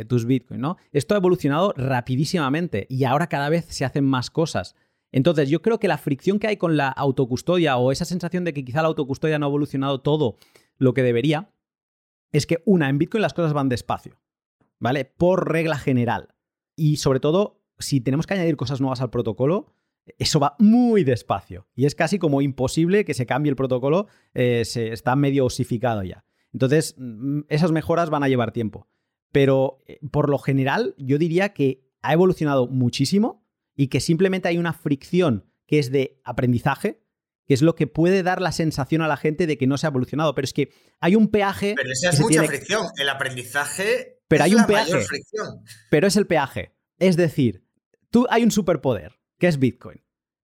tus 0.09 0.27
Bitcoin, 0.27 0.61
¿no? 0.61 0.79
Esto 0.91 1.15
ha 1.15 1.19
evolucionado 1.19 1.73
rapidísimamente 1.77 2.89
y 2.91 3.05
ahora 3.05 3.29
cada 3.29 3.49
vez 3.49 3.67
se 3.67 3.85
hacen 3.85 4.05
más 4.05 4.33
cosas. 4.33 4.75
Entonces, 5.13 5.49
yo 5.49 5.63
creo 5.63 5.79
que 5.79 5.87
la 5.87 5.97
fricción 5.97 6.41
que 6.41 6.49
hay 6.49 6.57
con 6.57 6.77
la 6.77 6.89
autocustodia 6.89 7.77
o 7.77 7.93
esa 7.93 8.05
sensación 8.05 8.43
de 8.43 8.53
que 8.53 8.65
quizá 8.65 8.83
la 8.83 8.89
autocustodia 8.89 9.39
no 9.39 9.47
ha 9.47 9.49
evolucionado 9.49 10.01
todo 10.01 10.39
lo 10.79 10.93
que 10.93 11.05
debería, 11.05 11.51
es 12.33 12.47
que 12.47 12.63
una, 12.67 12.89
en 12.89 12.99
Bitcoin 12.99 13.23
las 13.23 13.33
cosas 13.33 13.53
van 13.53 13.69
despacio, 13.69 14.19
¿vale? 14.79 15.05
Por 15.05 15.53
regla 15.53 15.79
general. 15.79 16.35
Y 16.75 16.97
sobre 16.97 17.21
todo, 17.21 17.63
si 17.79 18.01
tenemos 18.01 18.27
que 18.27 18.35
añadir 18.35 18.57
cosas 18.57 18.81
nuevas 18.81 19.01
al 19.01 19.11
protocolo, 19.11 19.73
eso 20.19 20.41
va 20.41 20.57
muy 20.59 21.05
despacio 21.05 21.69
y 21.75 21.87
es 21.87 21.95
casi 21.95 22.19
como 22.19 22.41
imposible 22.41 23.05
que 23.05 23.15
se 23.15 23.27
cambie 23.27 23.51
el 23.51 23.57
protocolo, 23.57 24.07
eh, 24.35 24.65
se, 24.65 24.93
está 24.93 25.17
medio 25.17 25.45
osificado 25.47 26.03
ya. 26.03 26.25
Entonces, 26.53 26.95
mm, 26.97 27.41
esas 27.49 27.73
mejoras 27.73 28.11
van 28.11 28.23
a 28.23 28.29
llevar 28.29 28.53
tiempo. 28.53 28.89
Pero 29.33 29.83
eh, 29.87 29.99
por 30.11 30.31
lo 30.31 30.39
general, 30.39 30.95
yo 30.97 31.19
diría 31.19 31.53
que 31.53 31.85
ha 32.03 32.13
evolucionado 32.13 32.69
muchísimo 32.69 33.45
y 33.75 33.89
que 33.89 34.01
simplemente 34.01 34.49
hay 34.49 34.59
una 34.59 34.73
fricción 34.73 35.51
que 35.67 35.79
es 35.79 35.91
de 35.91 36.21
aprendizaje, 36.25 37.03
que 37.47 37.55
es 37.55 37.63
lo 37.63 37.75
que 37.75 37.87
puede 37.87 38.23
dar 38.23 38.41
la 38.41 38.53
sensación 38.53 39.03
a 39.03 39.09
la 39.09 39.17
gente 39.17 39.47
de 39.47 39.59
que 39.59 39.67
no 39.67 39.77
se 39.77 39.87
ha 39.87 39.91
evolucionado. 39.91 40.35
Pero 40.35 40.45
es 40.45 40.53
que 40.53 40.71
hay 41.01 41.17
un 41.17 41.29
peaje. 41.29 41.75
Pero 41.77 41.91
esa 41.91 42.11
es 42.11 42.21
mucha 42.21 42.45
fricción. 42.45 42.87
El 42.97 43.09
aprendizaje. 43.09 44.21
Pero 44.29 44.45
es 44.45 44.51
hay 44.51 44.57
un 44.57 44.67
peaje. 44.67 45.05
Pero 45.91 46.07
es 46.07 46.17
el 46.17 46.27
peaje. 46.27 46.73
Es 46.99 47.17
decir, 47.17 47.65
tú 48.11 48.27
hay 48.31 48.43
un 48.45 48.51
superpoder 48.51 49.17
¿Qué 49.39 49.49
es 49.49 49.59
Bitcoin? 49.59 50.03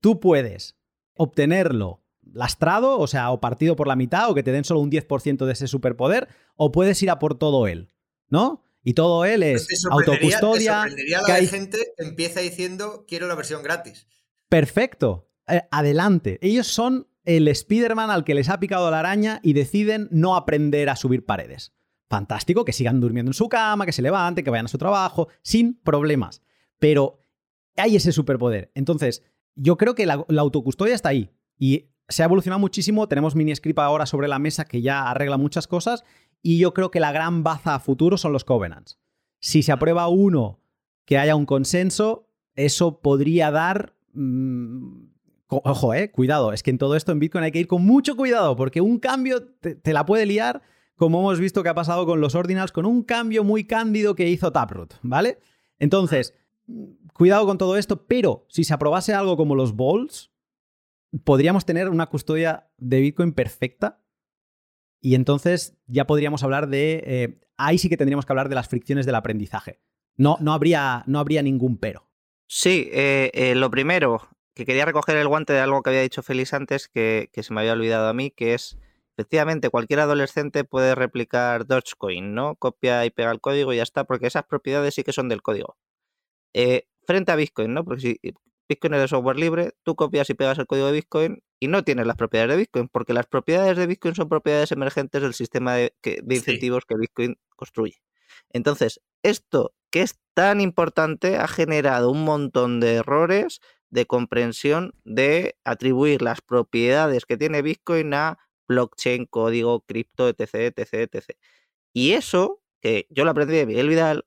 Tú 0.00 0.20
puedes 0.20 0.76
obtenerlo 1.14 2.02
lastrado, 2.32 2.98
o 2.98 3.06
sea, 3.06 3.30
o 3.30 3.40
partido 3.40 3.76
por 3.76 3.86
la 3.86 3.96
mitad, 3.96 4.30
o 4.30 4.34
que 4.34 4.42
te 4.42 4.52
den 4.52 4.64
solo 4.64 4.80
un 4.80 4.90
10% 4.90 5.44
de 5.44 5.52
ese 5.52 5.68
superpoder, 5.68 6.28
o 6.56 6.72
puedes 6.72 7.02
ir 7.02 7.10
a 7.10 7.18
por 7.18 7.36
todo 7.36 7.66
él, 7.66 7.92
¿no? 8.28 8.64
Y 8.84 8.94
todo 8.94 9.24
él 9.24 9.42
es 9.42 9.84
autocustodia. 9.90 10.86
que 11.26 11.32
hay... 11.32 11.46
gente 11.46 11.78
empieza 11.98 12.40
diciendo 12.40 13.04
quiero 13.06 13.28
la 13.28 13.34
versión 13.34 13.62
gratis. 13.62 14.08
Perfecto. 14.48 15.28
Eh, 15.46 15.62
adelante. 15.70 16.38
Ellos 16.42 16.66
son 16.66 17.08
el 17.24 17.46
Spider-Man 17.46 18.10
al 18.10 18.24
que 18.24 18.34
les 18.34 18.48
ha 18.48 18.58
picado 18.58 18.90
la 18.90 18.98
araña 18.98 19.40
y 19.42 19.52
deciden 19.52 20.08
no 20.10 20.34
aprender 20.34 20.88
a 20.88 20.96
subir 20.96 21.24
paredes. 21.24 21.72
Fantástico, 22.08 22.64
que 22.64 22.72
sigan 22.72 23.00
durmiendo 23.00 23.30
en 23.30 23.34
su 23.34 23.48
cama, 23.48 23.86
que 23.86 23.92
se 23.92 24.02
levanten, 24.02 24.44
que 24.44 24.50
vayan 24.50 24.66
a 24.66 24.68
su 24.68 24.78
trabajo, 24.78 25.28
sin 25.42 25.80
problemas. 25.80 26.42
Pero 26.78 27.21
hay 27.76 27.96
ese 27.96 28.12
superpoder. 28.12 28.70
Entonces, 28.74 29.22
yo 29.54 29.76
creo 29.76 29.94
que 29.94 30.06
la, 30.06 30.24
autocustodia 30.38 30.94
está 30.94 31.10
ahí 31.10 31.30
y 31.58 31.90
se 32.08 32.22
ha 32.22 32.26
evolucionado 32.26 32.60
muchísimo. 32.60 33.08
Tenemos 33.08 33.34
mini 33.34 33.54
script 33.54 33.78
ahora 33.78 34.06
sobre 34.06 34.28
la 34.28 34.38
mesa 34.38 34.64
que 34.64 34.82
ya 34.82 35.10
arregla 35.10 35.36
muchas 35.36 35.66
cosas 35.66 36.04
y 36.42 36.58
yo 36.58 36.74
creo 36.74 36.90
que 36.90 37.00
la 37.00 37.12
gran 37.12 37.42
baza 37.42 37.74
a 37.74 37.80
futuro 37.80 38.16
son 38.16 38.32
los 38.32 38.44
covenants. 38.44 38.98
Si 39.40 39.62
se 39.62 39.72
aprueba 39.72 40.08
uno 40.08 40.60
que 41.04 41.18
haya 41.18 41.36
un 41.36 41.46
consenso, 41.46 42.28
eso 42.54 43.00
podría 43.00 43.50
dar... 43.50 43.94
Mm, 44.12 45.06
ojo, 45.48 45.94
eh, 45.94 46.10
cuidado, 46.10 46.52
es 46.52 46.62
que 46.62 46.70
en 46.70 46.78
todo 46.78 46.96
esto 46.96 47.12
en 47.12 47.18
Bitcoin 47.18 47.44
hay 47.44 47.52
que 47.52 47.60
ir 47.60 47.66
con 47.66 47.84
mucho 47.84 48.16
cuidado 48.16 48.56
porque 48.56 48.80
un 48.80 48.98
cambio 48.98 49.44
te, 49.44 49.74
te 49.74 49.92
la 49.92 50.06
puede 50.06 50.26
liar 50.26 50.62
como 50.96 51.20
hemos 51.20 51.40
visto 51.40 51.62
que 51.64 51.68
ha 51.68 51.74
pasado 51.74 52.06
con 52.06 52.20
los 52.20 52.36
ordinals, 52.36 52.70
con 52.70 52.86
un 52.86 53.02
cambio 53.02 53.42
muy 53.42 53.64
cándido 53.64 54.14
que 54.14 54.28
hizo 54.28 54.52
Taproot, 54.52 54.94
¿vale? 55.02 55.38
Entonces, 55.80 56.34
cuidado 57.12 57.46
con 57.46 57.58
todo 57.58 57.76
esto, 57.76 58.06
pero 58.06 58.46
si 58.48 58.64
se 58.64 58.74
aprobase 58.74 59.14
algo 59.14 59.36
como 59.36 59.54
los 59.54 59.76
balls, 59.76 60.32
podríamos 61.24 61.64
tener 61.64 61.88
una 61.88 62.06
custodia 62.08 62.70
de 62.78 63.00
Bitcoin 63.00 63.32
perfecta 63.32 64.02
Y 65.00 65.14
entonces 65.16 65.76
ya 65.86 66.06
podríamos 66.06 66.44
hablar 66.44 66.68
de... 66.68 67.02
eh, 67.06 67.40
ahí 67.56 67.78
sí 67.78 67.88
que 67.88 67.96
tendríamos 67.96 68.24
que 68.24 68.32
hablar 68.32 68.48
de 68.48 68.54
las 68.54 68.68
fricciones 68.68 69.04
del 69.04 69.16
aprendizaje. 69.16 69.80
No, 70.16 70.36
no, 70.40 70.52
habría, 70.52 71.02
no 71.06 71.18
habría 71.18 71.42
ningún 71.42 71.76
pero. 71.76 72.08
Sí, 72.46 72.88
eh, 72.92 73.30
eh, 73.34 73.54
lo 73.54 73.70
primero, 73.70 74.28
que 74.54 74.64
quería 74.64 74.84
recoger 74.84 75.16
el 75.16 75.28
guante 75.28 75.52
de 75.52 75.60
algo 75.60 75.82
que 75.82 75.90
había 75.90 76.02
dicho 76.02 76.22
Félix 76.22 76.54
antes, 76.54 76.88
que, 76.88 77.30
que 77.32 77.42
se 77.42 77.52
me 77.52 77.60
había 77.60 77.72
olvidado 77.72 78.08
a 78.08 78.14
mí, 78.14 78.30
que 78.30 78.54
es, 78.54 78.78
efectivamente, 79.16 79.70
cualquier 79.70 80.00
adolescente 80.00 80.64
puede 80.64 80.94
replicar 80.94 81.66
Dogecoin, 81.66 82.34
¿no? 82.34 82.54
Copia 82.56 83.04
y 83.06 83.10
pega 83.10 83.32
el 83.32 83.40
código 83.40 83.72
y 83.72 83.76
ya 83.78 83.82
está, 83.82 84.04
porque 84.04 84.26
esas 84.26 84.44
propiedades 84.44 84.94
sí 84.94 85.02
que 85.02 85.12
son 85.12 85.28
del 85.28 85.42
código. 85.42 85.76
Eh, 86.54 86.84
frente 87.06 87.32
a 87.32 87.36
Bitcoin, 87.36 87.74
¿no? 87.74 87.84
Porque 87.84 88.00
si 88.02 88.20
Bitcoin 88.68 88.94
es 88.94 89.00
de 89.00 89.08
software 89.08 89.38
libre, 89.38 89.72
tú 89.82 89.94
copias 89.96 90.28
y 90.30 90.34
pegas 90.34 90.58
el 90.58 90.66
código 90.66 90.86
de 90.86 90.92
Bitcoin 90.92 91.42
y 91.60 91.68
no 91.68 91.82
tienes 91.84 92.06
las 92.06 92.16
propiedades 92.16 92.50
de 92.52 92.56
Bitcoin, 92.58 92.88
porque 92.88 93.12
las 93.12 93.26
propiedades 93.26 93.76
de 93.76 93.86
Bitcoin 93.86 94.14
son 94.14 94.28
propiedades 94.28 94.72
emergentes 94.72 95.22
del 95.22 95.34
sistema 95.34 95.74
de, 95.74 95.94
que- 96.00 96.20
de 96.22 96.34
Sí. 96.36 96.40
incentivos 96.40 96.84
que 96.86 96.96
Bitcoin 96.96 97.36
construye. 97.56 98.02
Entonces, 98.50 99.00
esto 99.22 99.74
que 99.90 100.02
es 100.02 100.18
tan 100.34 100.60
importante 100.60 101.36
ha 101.36 101.48
generado 101.48 102.10
un 102.10 102.24
montón 102.24 102.80
de 102.80 102.94
errores 102.94 103.60
de 103.90 104.06
comprensión 104.06 104.94
de 105.04 105.56
atribuir 105.64 106.22
las 106.22 106.40
propiedades 106.40 107.26
que 107.26 107.36
tiene 107.36 107.60
Bitcoin 107.62 108.14
a 108.14 108.38
blockchain, 108.68 109.26
código, 109.26 109.82
cripto, 109.82 110.28
etc, 110.28 110.54
etc, 110.74 110.94
etc. 111.12 111.36
Y 111.92 112.12
eso, 112.12 112.62
que 112.80 113.06
yo 113.10 113.24
lo 113.24 113.30
aprendí 113.32 113.54
de 113.54 113.66
Miguel 113.66 113.88
Vidal, 113.88 114.24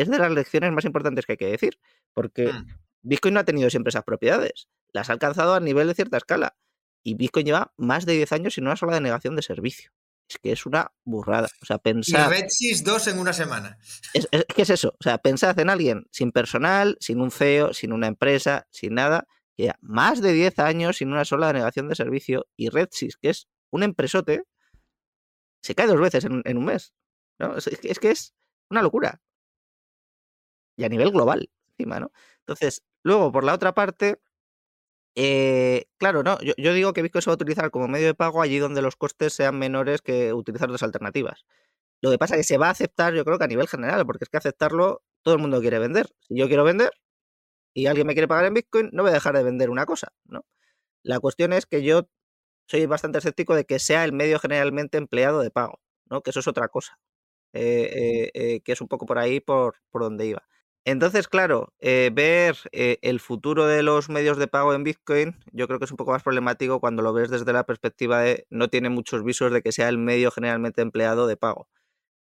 es 0.00 0.08
de 0.10 0.18
las 0.18 0.30
lecciones 0.30 0.72
más 0.72 0.84
importantes 0.84 1.26
que 1.26 1.32
hay 1.32 1.36
que 1.38 1.46
decir, 1.46 1.78
porque 2.14 2.52
Mm. 2.52 2.66
Bitcoin 3.02 3.34
no 3.34 3.40
ha 3.40 3.44
tenido 3.44 3.70
siempre 3.70 3.90
esas 3.90 4.04
propiedades, 4.04 4.68
las 4.92 5.08
ha 5.08 5.12
alcanzado 5.12 5.54
a 5.54 5.60
nivel 5.60 5.86
de 5.88 5.94
cierta 5.94 6.16
escala. 6.16 6.56
Y 7.04 7.14
Bitcoin 7.14 7.46
lleva 7.46 7.72
más 7.76 8.04
de 8.06 8.14
10 8.14 8.32
años 8.32 8.54
sin 8.54 8.64
una 8.66 8.76
sola 8.76 8.94
denegación 8.94 9.36
de 9.36 9.42
servicio. 9.42 9.92
Es 10.28 10.36
que 10.38 10.52
es 10.52 10.66
una 10.66 10.92
burrada. 11.04 11.48
O 11.62 11.64
sea, 11.64 11.76
Y 11.76 11.78
pensar. 11.78 12.28
RedSys 12.28 12.84
2 12.84 13.06
en 13.08 13.18
una 13.18 13.32
semana. 13.32 13.78
Es, 14.12 14.28
es- 14.30 14.44
¿Qué 14.54 14.62
es 14.62 14.70
eso? 14.70 14.88
O 15.00 15.02
sea, 15.02 15.16
pensad 15.18 15.58
en 15.58 15.70
alguien 15.70 16.06
sin 16.10 16.32
personal, 16.32 16.96
sin 17.00 17.20
un 17.20 17.30
CEO, 17.30 17.72
sin 17.72 17.92
una 17.92 18.08
empresa, 18.08 18.66
sin 18.70 18.94
nada, 18.94 19.26
que 19.56 19.62
lleva 19.64 19.78
más 19.80 20.20
de 20.20 20.32
10 20.32 20.58
años 20.58 20.98
sin 20.98 21.08
una 21.12 21.24
sola 21.24 21.46
denegación 21.46 21.88
de 21.88 21.94
servicio. 21.94 22.46
Y 22.56 22.68
RedSys, 22.68 23.16
que 23.16 23.30
es 23.30 23.48
un 23.70 23.84
empresote, 23.84 24.42
se 25.62 25.74
cae 25.74 25.86
dos 25.86 26.00
veces 26.00 26.24
en, 26.24 26.42
en 26.44 26.58
un 26.58 26.64
mes. 26.66 26.92
es 27.82 27.98
que 27.98 28.10
es 28.10 28.34
una 28.70 28.82
locura. 28.82 29.20
Y 30.78 30.84
a 30.86 30.90
nivel 30.90 31.12
global, 31.12 31.50
encima, 31.72 32.00
¿no? 32.00 32.12
Entonces, 32.40 32.84
luego, 33.04 33.32
por 33.32 33.44
la 33.44 33.54
otra 33.54 33.74
parte, 33.74 34.20
eh, 35.14 35.86
claro, 35.98 36.22
no, 36.22 36.38
yo, 36.40 36.52
yo 36.56 36.72
digo 36.74 36.92
que 36.92 37.02
Bitcoin 37.02 37.22
se 37.22 37.30
va 37.30 37.34
a 37.34 37.36
utilizar 37.36 37.70
como 37.70 37.88
medio 37.88 38.06
de 38.06 38.14
pago 38.14 38.42
allí 38.42 38.58
donde 38.58 38.82
los 38.82 38.96
costes 38.96 39.32
sean 39.32 39.58
menores 39.58 40.02
que 40.02 40.32
utilizar 40.32 40.68
otras 40.68 40.82
alternativas. 40.84 41.44
Lo 42.02 42.10
que 42.10 42.18
pasa 42.18 42.36
es 42.36 42.40
que 42.40 42.44
se 42.44 42.58
va 42.58 42.68
a 42.68 42.70
aceptar, 42.72 43.14
yo 43.14 43.24
creo 43.24 43.38
que 43.38 43.44
a 43.44 43.48
nivel 43.48 43.68
general, 43.68 44.06
porque 44.06 44.24
es 44.24 44.30
que 44.30 44.38
aceptarlo 44.38 45.02
todo 45.22 45.34
el 45.36 45.40
mundo 45.42 45.60
quiere 45.62 45.78
vender. 45.80 46.08
Si 46.28 46.36
yo 46.38 46.48
quiero 46.48 46.64
vender 46.64 46.92
y 47.74 47.86
alguien 47.86 48.06
me 48.06 48.14
quiere 48.14 48.28
pagar 48.28 48.46
en 48.46 48.54
Bitcoin, 48.54 48.90
no 48.92 49.02
voy 49.02 49.10
a 49.10 49.14
dejar 49.14 49.36
de 49.36 49.44
vender 49.44 49.70
una 49.70 49.86
cosa, 49.86 50.08
¿no? 50.26 50.44
La 51.04 51.20
cuestión 51.20 51.52
es 51.54 51.66
que 51.66 51.82
yo 51.84 52.08
soy 52.68 52.86
bastante 52.86 53.18
escéptico 53.18 53.54
de 53.56 53.64
que 53.66 53.78
sea 53.80 54.04
el 54.04 54.12
medio 54.12 54.38
generalmente 54.40 54.98
empleado 54.98 55.40
de 55.42 55.50
pago, 55.52 55.80
¿no? 56.10 56.22
Que 56.22 56.30
eso 56.30 56.40
es 56.40 56.48
otra 56.48 56.68
cosa. 56.68 56.98
eh, 57.54 58.30
eh, 58.34 58.60
que 58.62 58.72
es 58.72 58.80
un 58.82 58.88
poco 58.88 59.06
por 59.06 59.18
ahí 59.18 59.40
por, 59.40 59.76
por 59.90 60.02
donde 60.02 60.26
iba. 60.26 60.46
Entonces, 60.90 61.28
claro, 61.28 61.74
eh, 61.80 62.08
ver 62.14 62.56
eh, 62.72 62.96
el 63.02 63.20
futuro 63.20 63.66
de 63.66 63.82
los 63.82 64.08
medios 64.08 64.38
de 64.38 64.48
pago 64.48 64.72
en 64.72 64.84
Bitcoin, 64.84 65.36
yo 65.52 65.66
creo 65.66 65.78
que 65.78 65.84
es 65.84 65.90
un 65.90 65.98
poco 65.98 66.12
más 66.12 66.22
problemático 66.22 66.80
cuando 66.80 67.02
lo 67.02 67.12
ves 67.12 67.28
desde 67.28 67.52
la 67.52 67.64
perspectiva 67.64 68.20
de 68.20 68.46
no 68.48 68.68
tiene 68.68 68.88
muchos 68.88 69.22
visos 69.22 69.52
de 69.52 69.60
que 69.60 69.70
sea 69.70 69.90
el 69.90 69.98
medio 69.98 70.30
generalmente 70.30 70.80
empleado 70.80 71.26
de 71.26 71.36
pago. 71.36 71.68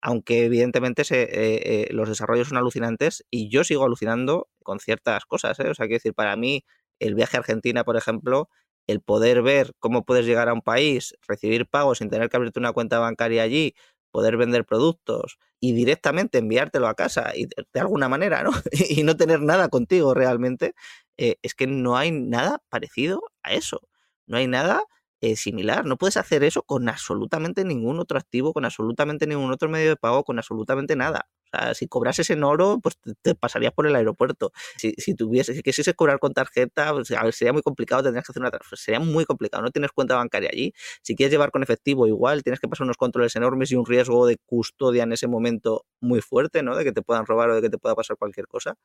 Aunque 0.03 0.45
evidentemente 0.45 1.03
eh, 1.11 1.89
los 1.93 2.09
desarrollos 2.09 2.49
son 2.49 2.59
alucinantes 2.59 3.25
y 3.31 3.51
yo 3.51 3.65
sigo 3.65 3.85
alucinando 3.85 4.49
con 4.63 4.81
ciertas 4.81 5.27
cosas. 5.27 5.59
O 5.61 5.75
sea, 5.75 5.87
quiero 5.87 5.97
decir, 5.97 6.15
para 6.15 6.37
mí, 6.37 6.65
el 7.01 7.17
viaje 7.17 7.37
a 7.39 7.41
Argentina, 7.41 7.85
por 7.85 7.97
ejemplo, 7.97 8.49
el 8.87 9.01
poder 9.01 9.43
ver 9.43 9.73
cómo 9.81 10.05
puedes 10.05 10.27
llegar 10.27 10.49
a 10.49 10.55
un 10.55 10.63
país, 10.63 11.17
recibir 11.29 11.67
pagos 11.67 11.99
sin 11.99 12.11
tener 12.11 12.29
que 12.29 12.37
abrirte 12.37 12.61
una 12.61 12.73
cuenta 12.73 12.99
bancaria 12.99 13.43
allí, 13.43 13.75
poder 14.13 14.37
vender 14.37 14.65
productos 14.65 15.39
y 15.59 15.73
directamente 15.73 16.39
enviártelo 16.39 16.87
a 16.87 16.95
casa 16.95 17.33
y 17.35 17.47
de, 17.47 17.81
alguna 17.81 18.09
manera, 18.09 18.45
¿no? 18.45 18.51
y 18.91 19.03
no 19.03 19.17
tener 19.17 19.41
nada 19.41 19.69
contigo 19.69 20.15
realmente, 20.15 20.75
eh, 21.17 21.37
es 21.43 21.55
que 21.55 21.67
no 21.67 21.97
hay 21.97 22.13
nada 22.13 22.63
parecido 22.69 23.23
a 23.43 23.55
eso. 23.55 23.81
No 24.27 24.37
hay 24.37 24.47
nada 24.47 24.85
eh, 25.21 25.37
similar. 25.37 25.85
No 25.87 25.97
puedes 25.97 26.17
hacer 26.17 26.45
eso 26.45 26.63
con 26.63 26.89
absolutamente 26.89 27.65
ningún 27.65 27.99
otro 27.99 28.19
activo, 28.19 28.53
con 28.53 28.65
absolutamente 28.65 29.27
ningún 29.27 29.53
otro 29.53 29.69
medio 29.69 29.91
de 29.91 29.97
pago, 29.97 30.25
con 30.25 30.39
absolutamente 30.39 30.95
nada. 30.97 31.29
Si 31.75 31.89
cobrases 31.89 32.31
en 32.31 32.45
oro, 32.45 32.81
pues 32.83 32.97
te, 33.23 33.35
pasarías 33.35 33.73
por 33.73 33.87
el 33.87 33.95
aeropuerto. 33.97 34.53
Si, 34.77 34.95
si 34.99 35.15
tuvieses, 35.15 35.57
si 35.57 35.63
quisieses 35.63 35.95
cobrar 35.95 36.19
con 36.19 36.33
tarjeta, 36.33 36.93
pues, 36.93 37.09
sería 37.37 37.53
muy 37.53 37.63
complicado, 37.63 38.03
tendrías 38.03 38.25
que 38.27 38.33
hacer 38.33 38.41
una 38.41 38.51
transferencia. 38.51 38.85
Sería 38.85 39.01
muy 39.01 39.25
complicado, 39.25 39.63
no 39.63 39.71
tienes 39.71 39.93
cuenta 39.93 40.17
bancaria 40.17 40.51
allí. 40.53 40.73
Si 41.03 41.15
quieres 41.15 41.33
llevar 41.33 41.51
con 41.51 41.63
efectivo, 41.63 42.07
igual, 42.07 42.43
tienes 42.43 42.61
que 42.61 42.69
pasar 42.69 42.85
unos 42.85 42.97
controles 42.97 43.37
enormes 43.37 43.71
y 43.73 43.77
un 43.77 43.87
riesgo 43.87 44.27
de 44.27 44.39
custodia 44.47 45.05
en 45.05 45.13
ese 45.13 45.27
momento 45.29 45.85
muy 46.01 46.21
fuerte, 46.21 46.63
¿no? 46.63 46.77
De 46.77 46.85
que 46.85 46.93
te 46.93 47.03
puedan 47.03 47.27
robar 47.27 47.51
o 47.51 47.55
de 47.55 47.63
que 47.63 47.71
te 47.71 47.79
pueda 47.79 47.95
pasar 47.95 48.17
cualquier 48.17 48.47
cosa. 48.47 48.77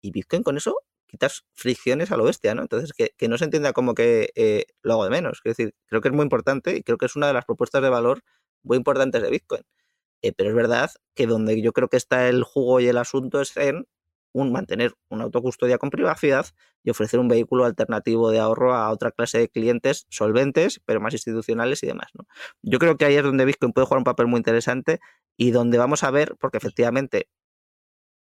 Y 0.00 0.10
Bitcoin 0.10 0.42
con 0.42 0.56
eso 0.56 0.76
quitas 1.06 1.44
fricciones 1.54 2.10
a 2.12 2.16
lo 2.16 2.24
bestia, 2.24 2.54
¿no? 2.54 2.62
Entonces, 2.62 2.92
que, 2.92 3.10
que 3.16 3.28
no 3.28 3.38
se 3.38 3.44
entienda 3.44 3.72
como 3.72 3.94
que 3.94 4.30
eh, 4.34 4.66
lo 4.82 4.94
hago 4.94 5.04
de 5.04 5.10
menos. 5.10 5.40
Es 5.44 5.56
decir, 5.56 5.74
creo 5.86 6.00
que 6.00 6.08
es 6.08 6.14
muy 6.14 6.24
importante 6.24 6.76
y 6.76 6.82
creo 6.82 6.98
que 6.98 7.06
es 7.06 7.16
una 7.16 7.28
de 7.28 7.34
las 7.34 7.44
propuestas 7.44 7.82
de 7.82 7.88
valor 7.88 8.22
muy 8.62 8.76
importantes 8.76 9.22
de 9.22 9.30
Bitcoin. 9.30 9.62
Eh, 10.24 10.32
pero 10.32 10.48
es 10.48 10.56
verdad 10.56 10.90
que 11.14 11.26
donde 11.26 11.60
yo 11.60 11.74
creo 11.74 11.88
que 11.88 11.98
está 11.98 12.28
el 12.30 12.44
jugo 12.44 12.80
y 12.80 12.86
el 12.88 12.96
asunto 12.96 13.42
es 13.42 13.54
en 13.58 13.86
un, 14.32 14.52
mantener 14.52 14.94
una 15.10 15.24
autocustodia 15.24 15.76
con 15.76 15.90
privacidad 15.90 16.46
y 16.82 16.88
ofrecer 16.90 17.20
un 17.20 17.28
vehículo 17.28 17.66
alternativo 17.66 18.30
de 18.30 18.38
ahorro 18.38 18.74
a 18.74 18.90
otra 18.90 19.10
clase 19.10 19.38
de 19.38 19.50
clientes 19.50 20.06
solventes, 20.08 20.80
pero 20.86 20.98
más 20.98 21.12
institucionales 21.12 21.82
y 21.82 21.88
demás. 21.88 22.08
¿no? 22.14 22.26
Yo 22.62 22.78
creo 22.78 22.96
que 22.96 23.04
ahí 23.04 23.16
es 23.16 23.22
donde 23.22 23.44
Bitcoin 23.44 23.74
puede 23.74 23.86
jugar 23.86 23.98
un 23.98 24.04
papel 24.04 24.26
muy 24.26 24.38
interesante 24.38 24.98
y 25.36 25.50
donde 25.50 25.76
vamos 25.76 26.04
a 26.04 26.10
ver, 26.10 26.36
porque 26.40 26.56
efectivamente 26.56 27.28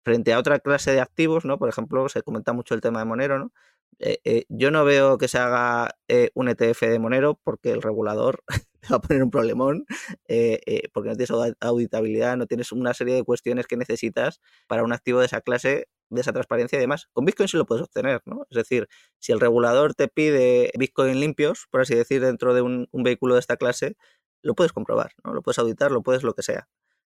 frente 0.03 0.33
a 0.33 0.39
otra 0.39 0.57
clase 0.57 0.93
de 0.93 1.01
activos, 1.01 1.45
¿no? 1.45 1.59
Por 1.59 1.69
ejemplo, 1.69 2.09
se 2.09 2.23
comenta 2.23 2.51
mucho 2.53 2.73
el 2.73 2.81
tema 2.81 2.97
de 2.99 3.05
Monero, 3.05 3.37
¿no? 3.37 3.53
Eh, 3.99 4.19
eh, 4.23 4.45
yo 4.49 4.71
no 4.71 4.85
veo 4.85 5.19
que 5.19 5.27
se 5.27 5.37
haga 5.37 5.97
eh, 6.07 6.31
un 6.33 6.47
ETF 6.49 6.81
de 6.81 6.99
Monero 6.99 7.39
porque 7.43 7.71
el 7.71 7.83
regulador 7.83 8.43
va 8.91 8.97
a 8.97 9.01
poner 9.01 9.23
un 9.23 9.31
problemón, 9.31 9.85
eh, 10.27 10.89
porque 10.93 11.09
no 11.09 11.15
tienes 11.15 11.31
auditabilidad, 11.59 12.37
no 12.37 12.47
tienes 12.47 12.71
una 12.71 12.93
serie 12.93 13.15
de 13.15 13.23
cuestiones 13.23 13.67
que 13.67 13.77
necesitas 13.77 14.39
para 14.67 14.83
un 14.83 14.93
activo 14.93 15.19
de 15.19 15.25
esa 15.25 15.41
clase, 15.41 15.87
de 16.09 16.21
esa 16.21 16.33
transparencia 16.33 16.77
y 16.77 16.81
demás. 16.81 17.07
Con 17.13 17.25
Bitcoin 17.25 17.47
sí 17.47 17.57
lo 17.57 17.65
puedes 17.65 17.83
obtener, 17.83 18.21
¿no? 18.25 18.45
Es 18.49 18.57
decir, 18.57 18.87
si 19.19 19.31
el 19.31 19.39
regulador 19.39 19.93
te 19.93 20.07
pide 20.07 20.71
Bitcoin 20.77 21.19
limpios, 21.19 21.67
por 21.71 21.81
así 21.81 21.95
decir, 21.95 22.21
dentro 22.21 22.53
de 22.53 22.61
un, 22.61 22.87
un 22.91 23.03
vehículo 23.03 23.35
de 23.35 23.39
esta 23.39 23.57
clase, 23.57 23.95
lo 24.41 24.55
puedes 24.55 24.73
comprobar, 24.73 25.11
¿no? 25.23 25.33
Lo 25.33 25.41
puedes 25.41 25.59
auditar, 25.59 25.91
lo 25.91 26.01
puedes 26.01 26.23
lo 26.23 26.33
que 26.33 26.43
sea. 26.43 26.67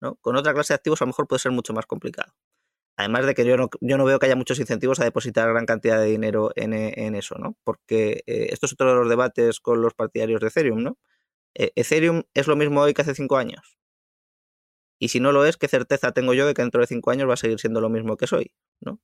¿no? 0.03 0.15
Con 0.21 0.35
otra 0.35 0.53
clase 0.53 0.73
de 0.73 0.75
activos 0.75 1.01
a 1.01 1.05
lo 1.05 1.07
mejor 1.07 1.27
puede 1.27 1.39
ser 1.39 1.51
mucho 1.51 1.73
más 1.73 1.85
complicado. 1.85 2.33
Además 2.97 3.25
de 3.25 3.33
que 3.33 3.45
yo 3.45 3.57
no, 3.57 3.69
yo 3.81 3.97
no 3.97 4.05
veo 4.05 4.19
que 4.19 4.27
haya 4.27 4.35
muchos 4.35 4.59
incentivos 4.59 4.99
a 4.99 5.03
depositar 5.03 5.49
gran 5.49 5.65
cantidad 5.65 5.97
de 5.99 6.05
dinero 6.05 6.51
en, 6.55 6.73
en 6.73 7.15
eso, 7.15 7.35
¿no? 7.39 7.57
Porque 7.63 8.23
eh, 8.27 8.49
esto 8.51 8.67
es 8.67 8.73
otro 8.73 8.89
de 8.89 8.95
los 8.99 9.09
debates 9.09 9.59
con 9.59 9.81
los 9.81 9.95
partidarios 9.95 10.41
de 10.41 10.47
Ethereum, 10.47 10.83
¿no? 10.83 10.97
Eh, 11.55 11.71
Ethereum 11.75 12.23
es 12.33 12.47
lo 12.47 12.55
mismo 12.55 12.81
hoy 12.81 12.93
que 12.93 13.01
hace 13.01 13.15
cinco 13.15 13.37
años. 13.37 13.77
Y 14.99 15.09
si 15.09 15.19
no 15.19 15.31
lo 15.31 15.45
es, 15.45 15.57
¿qué 15.57 15.67
certeza 15.67 16.11
tengo 16.13 16.33
yo 16.33 16.47
de 16.47 16.53
que 16.53 16.61
dentro 16.61 16.81
de 16.81 16.87
cinco 16.87 17.11
años 17.11 17.27
va 17.27 17.33
a 17.33 17.37
seguir 17.37 17.59
siendo 17.59 17.81
lo 17.81 17.89
mismo 17.89 18.15
que 18.17 18.27
soy? 18.27 18.53
¿no? 18.79 19.01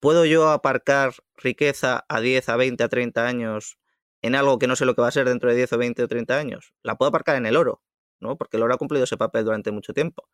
¿Puedo 0.00 0.24
yo 0.24 0.50
aparcar 0.50 1.14
riqueza 1.36 2.04
a 2.08 2.20
10, 2.20 2.48
a 2.48 2.56
20, 2.56 2.84
a 2.84 2.88
30 2.88 3.26
años 3.26 3.78
en 4.22 4.34
algo 4.34 4.58
que 4.58 4.66
no 4.66 4.76
sé 4.76 4.84
lo 4.84 4.94
que 4.94 5.02
va 5.02 5.08
a 5.08 5.12
ser 5.12 5.28
dentro 5.28 5.50
de 5.50 5.56
10 5.56 5.72
o 5.72 5.78
20 5.78 6.02
o 6.02 6.08
30 6.08 6.38
años? 6.38 6.74
La 6.82 6.96
puedo 6.96 7.08
aparcar 7.08 7.36
en 7.36 7.46
el 7.46 7.56
oro, 7.56 7.82
¿no? 8.20 8.36
Porque 8.36 8.56
el 8.56 8.64
oro 8.64 8.74
ha 8.74 8.78
cumplido 8.78 9.04
ese 9.04 9.16
papel 9.16 9.44
durante 9.44 9.70
mucho 9.70 9.92
tiempo. 9.94 10.28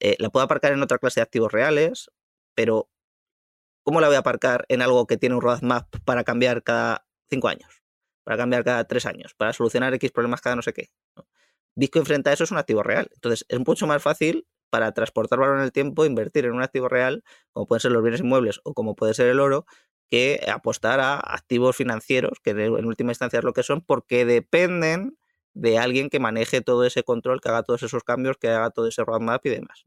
Eh, 0.00 0.16
la 0.18 0.30
puedo 0.30 0.44
aparcar 0.44 0.72
en 0.72 0.82
otra 0.82 0.98
clase 0.98 1.20
de 1.20 1.22
activos 1.22 1.52
reales, 1.52 2.10
pero 2.54 2.90
¿cómo 3.84 4.00
la 4.00 4.08
voy 4.08 4.16
a 4.16 4.20
aparcar 4.20 4.64
en 4.68 4.82
algo 4.82 5.06
que 5.06 5.16
tiene 5.16 5.34
un 5.34 5.42
roadmap 5.42 5.88
para 6.04 6.24
cambiar 6.24 6.62
cada 6.62 7.06
cinco 7.30 7.48
años? 7.48 7.83
Para 8.24 8.36
cambiar 8.38 8.64
cada 8.64 8.84
tres 8.84 9.06
años, 9.06 9.34
para 9.34 9.52
solucionar 9.52 9.94
X 9.94 10.10
problemas 10.10 10.40
cada 10.40 10.56
no 10.56 10.62
sé 10.62 10.72
qué. 10.72 10.88
Bitcoin 11.76 12.06
frente 12.06 12.30
a 12.30 12.32
eso 12.32 12.44
es 12.44 12.50
un 12.50 12.58
activo 12.58 12.82
real. 12.82 13.08
Entonces 13.14 13.44
es 13.48 13.58
mucho 13.66 13.86
más 13.86 14.02
fácil 14.02 14.46
para 14.70 14.92
transportar 14.92 15.38
valor 15.38 15.58
en 15.58 15.64
el 15.64 15.72
tiempo, 15.72 16.04
invertir 16.04 16.46
en 16.46 16.52
un 16.52 16.62
activo 16.62 16.88
real, 16.88 17.22
como 17.52 17.66
pueden 17.66 17.80
ser 17.80 17.92
los 17.92 18.02
bienes 18.02 18.20
inmuebles 18.20 18.60
o 18.64 18.74
como 18.74 18.96
puede 18.96 19.14
ser 19.14 19.28
el 19.28 19.40
oro, 19.40 19.66
que 20.10 20.40
apostar 20.52 21.00
a 21.00 21.16
activos 21.16 21.76
financieros, 21.76 22.40
que 22.42 22.50
en 22.50 22.84
última 22.84 23.12
instancia 23.12 23.38
es 23.38 23.44
lo 23.44 23.52
que 23.52 23.62
son, 23.62 23.82
porque 23.82 24.24
dependen 24.24 25.16
de 25.54 25.78
alguien 25.78 26.10
que 26.10 26.18
maneje 26.18 26.60
todo 26.60 26.84
ese 26.84 27.04
control, 27.04 27.40
que 27.40 27.48
haga 27.48 27.62
todos 27.62 27.82
esos 27.84 28.02
cambios, 28.04 28.36
que 28.36 28.48
haga 28.48 28.70
todo 28.70 28.88
ese 28.88 29.04
roadmap 29.04 29.44
y 29.46 29.50
demás. 29.50 29.84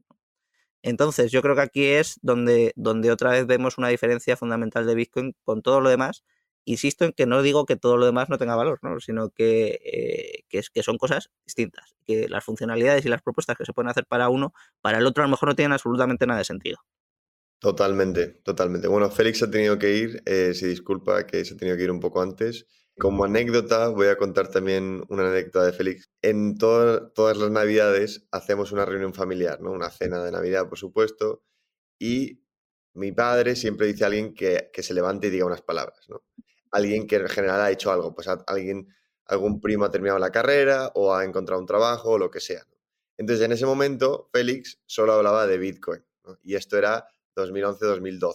Entonces, 0.82 1.32
yo 1.32 1.42
creo 1.42 1.54
que 1.54 1.62
aquí 1.62 1.84
es 1.84 2.18
donde, 2.22 2.72
donde 2.76 3.10
otra 3.10 3.30
vez 3.30 3.46
vemos 3.46 3.78
una 3.78 3.88
diferencia 3.88 4.36
fundamental 4.36 4.86
de 4.86 4.94
Bitcoin 4.94 5.36
con 5.42 5.60
todo 5.62 5.80
lo 5.80 5.90
demás, 5.90 6.24
insisto 6.64 7.04
en 7.04 7.12
que 7.12 7.26
no 7.26 7.42
digo 7.42 7.66
que 7.66 7.76
todo 7.76 7.96
lo 7.96 8.06
demás 8.06 8.28
no 8.28 8.38
tenga 8.38 8.56
valor, 8.56 8.78
¿no? 8.82 9.00
sino 9.00 9.30
que, 9.30 9.80
eh, 9.84 10.44
que, 10.48 10.82
son 10.82 10.98
cosas 10.98 11.30
distintas, 11.44 11.96
que 12.06 12.28
las 12.28 12.44
funcionalidades 12.44 13.04
y 13.04 13.08
las 13.08 13.22
propuestas 13.22 13.56
que 13.56 13.64
se 13.64 13.72
pueden 13.72 13.88
hacer 13.88 14.06
para 14.06 14.28
uno, 14.28 14.52
para 14.80 14.98
el 14.98 15.06
otro 15.06 15.22
a 15.22 15.26
lo 15.26 15.30
mejor 15.30 15.48
no 15.48 15.56
tienen 15.56 15.72
absolutamente 15.72 16.26
nada 16.26 16.38
de 16.38 16.44
sentido. 16.44 16.78
Totalmente, 17.60 18.40
totalmente. 18.44 18.86
Bueno, 18.86 19.10
Félix 19.10 19.42
ha 19.42 19.50
tenido 19.50 19.78
que 19.78 19.96
ir, 19.96 20.22
eh, 20.26 20.54
se 20.54 20.68
disculpa 20.68 21.26
que 21.26 21.44
se 21.44 21.54
ha 21.54 21.56
tenido 21.56 21.76
que 21.76 21.84
ir 21.84 21.90
un 21.90 22.00
poco 22.00 22.22
antes. 22.22 22.66
Como 22.96 23.24
anécdota, 23.24 23.88
voy 23.88 24.08
a 24.08 24.16
contar 24.16 24.48
también 24.50 25.04
una 25.08 25.28
anécdota 25.28 25.64
de 25.64 25.72
Félix. 25.72 26.08
En 26.22 26.56
todas 26.58 27.36
las 27.36 27.50
navidades 27.50 28.26
hacemos 28.30 28.72
una 28.72 28.84
reunión 28.84 29.14
familiar, 29.14 29.60
¿no? 29.60 29.72
Una 29.72 29.90
cena 29.90 30.22
de 30.22 30.32
Navidad, 30.32 30.68
por 30.68 30.78
supuesto, 30.78 31.42
y 31.98 32.42
mi 32.94 33.12
padre 33.12 33.56
siempre 33.56 33.86
dice 33.86 34.04
a 34.04 34.08
alguien 34.08 34.34
que, 34.34 34.70
que 34.72 34.82
se 34.82 34.94
levante 34.94 35.28
y 35.28 35.30
diga 35.30 35.46
unas 35.46 35.62
palabras, 35.62 36.08
¿no? 36.08 36.22
Alguien 36.72 37.06
que 37.06 37.16
en 37.16 37.28
general 37.28 37.60
ha 37.60 37.70
hecho 37.70 37.92
algo, 37.92 38.14
pues 38.14 38.28
alguien, 38.46 38.88
algún 39.26 39.60
primo 39.60 39.84
ha 39.84 39.90
terminado 39.90 40.18
la 40.18 40.30
carrera 40.30 40.92
o 40.94 41.14
ha 41.14 41.24
encontrado 41.24 41.60
un 41.60 41.66
trabajo 41.66 42.12
o 42.12 42.18
lo 42.18 42.30
que 42.30 42.40
sea. 42.40 42.64
Entonces, 43.16 43.44
en 43.44 43.52
ese 43.52 43.66
momento, 43.66 44.28
Félix 44.32 44.80
solo 44.86 45.12
hablaba 45.12 45.46
de 45.46 45.58
Bitcoin, 45.58 46.04
y 46.42 46.54
esto 46.54 46.78
era 46.78 47.08
2011-2012. 47.36 48.34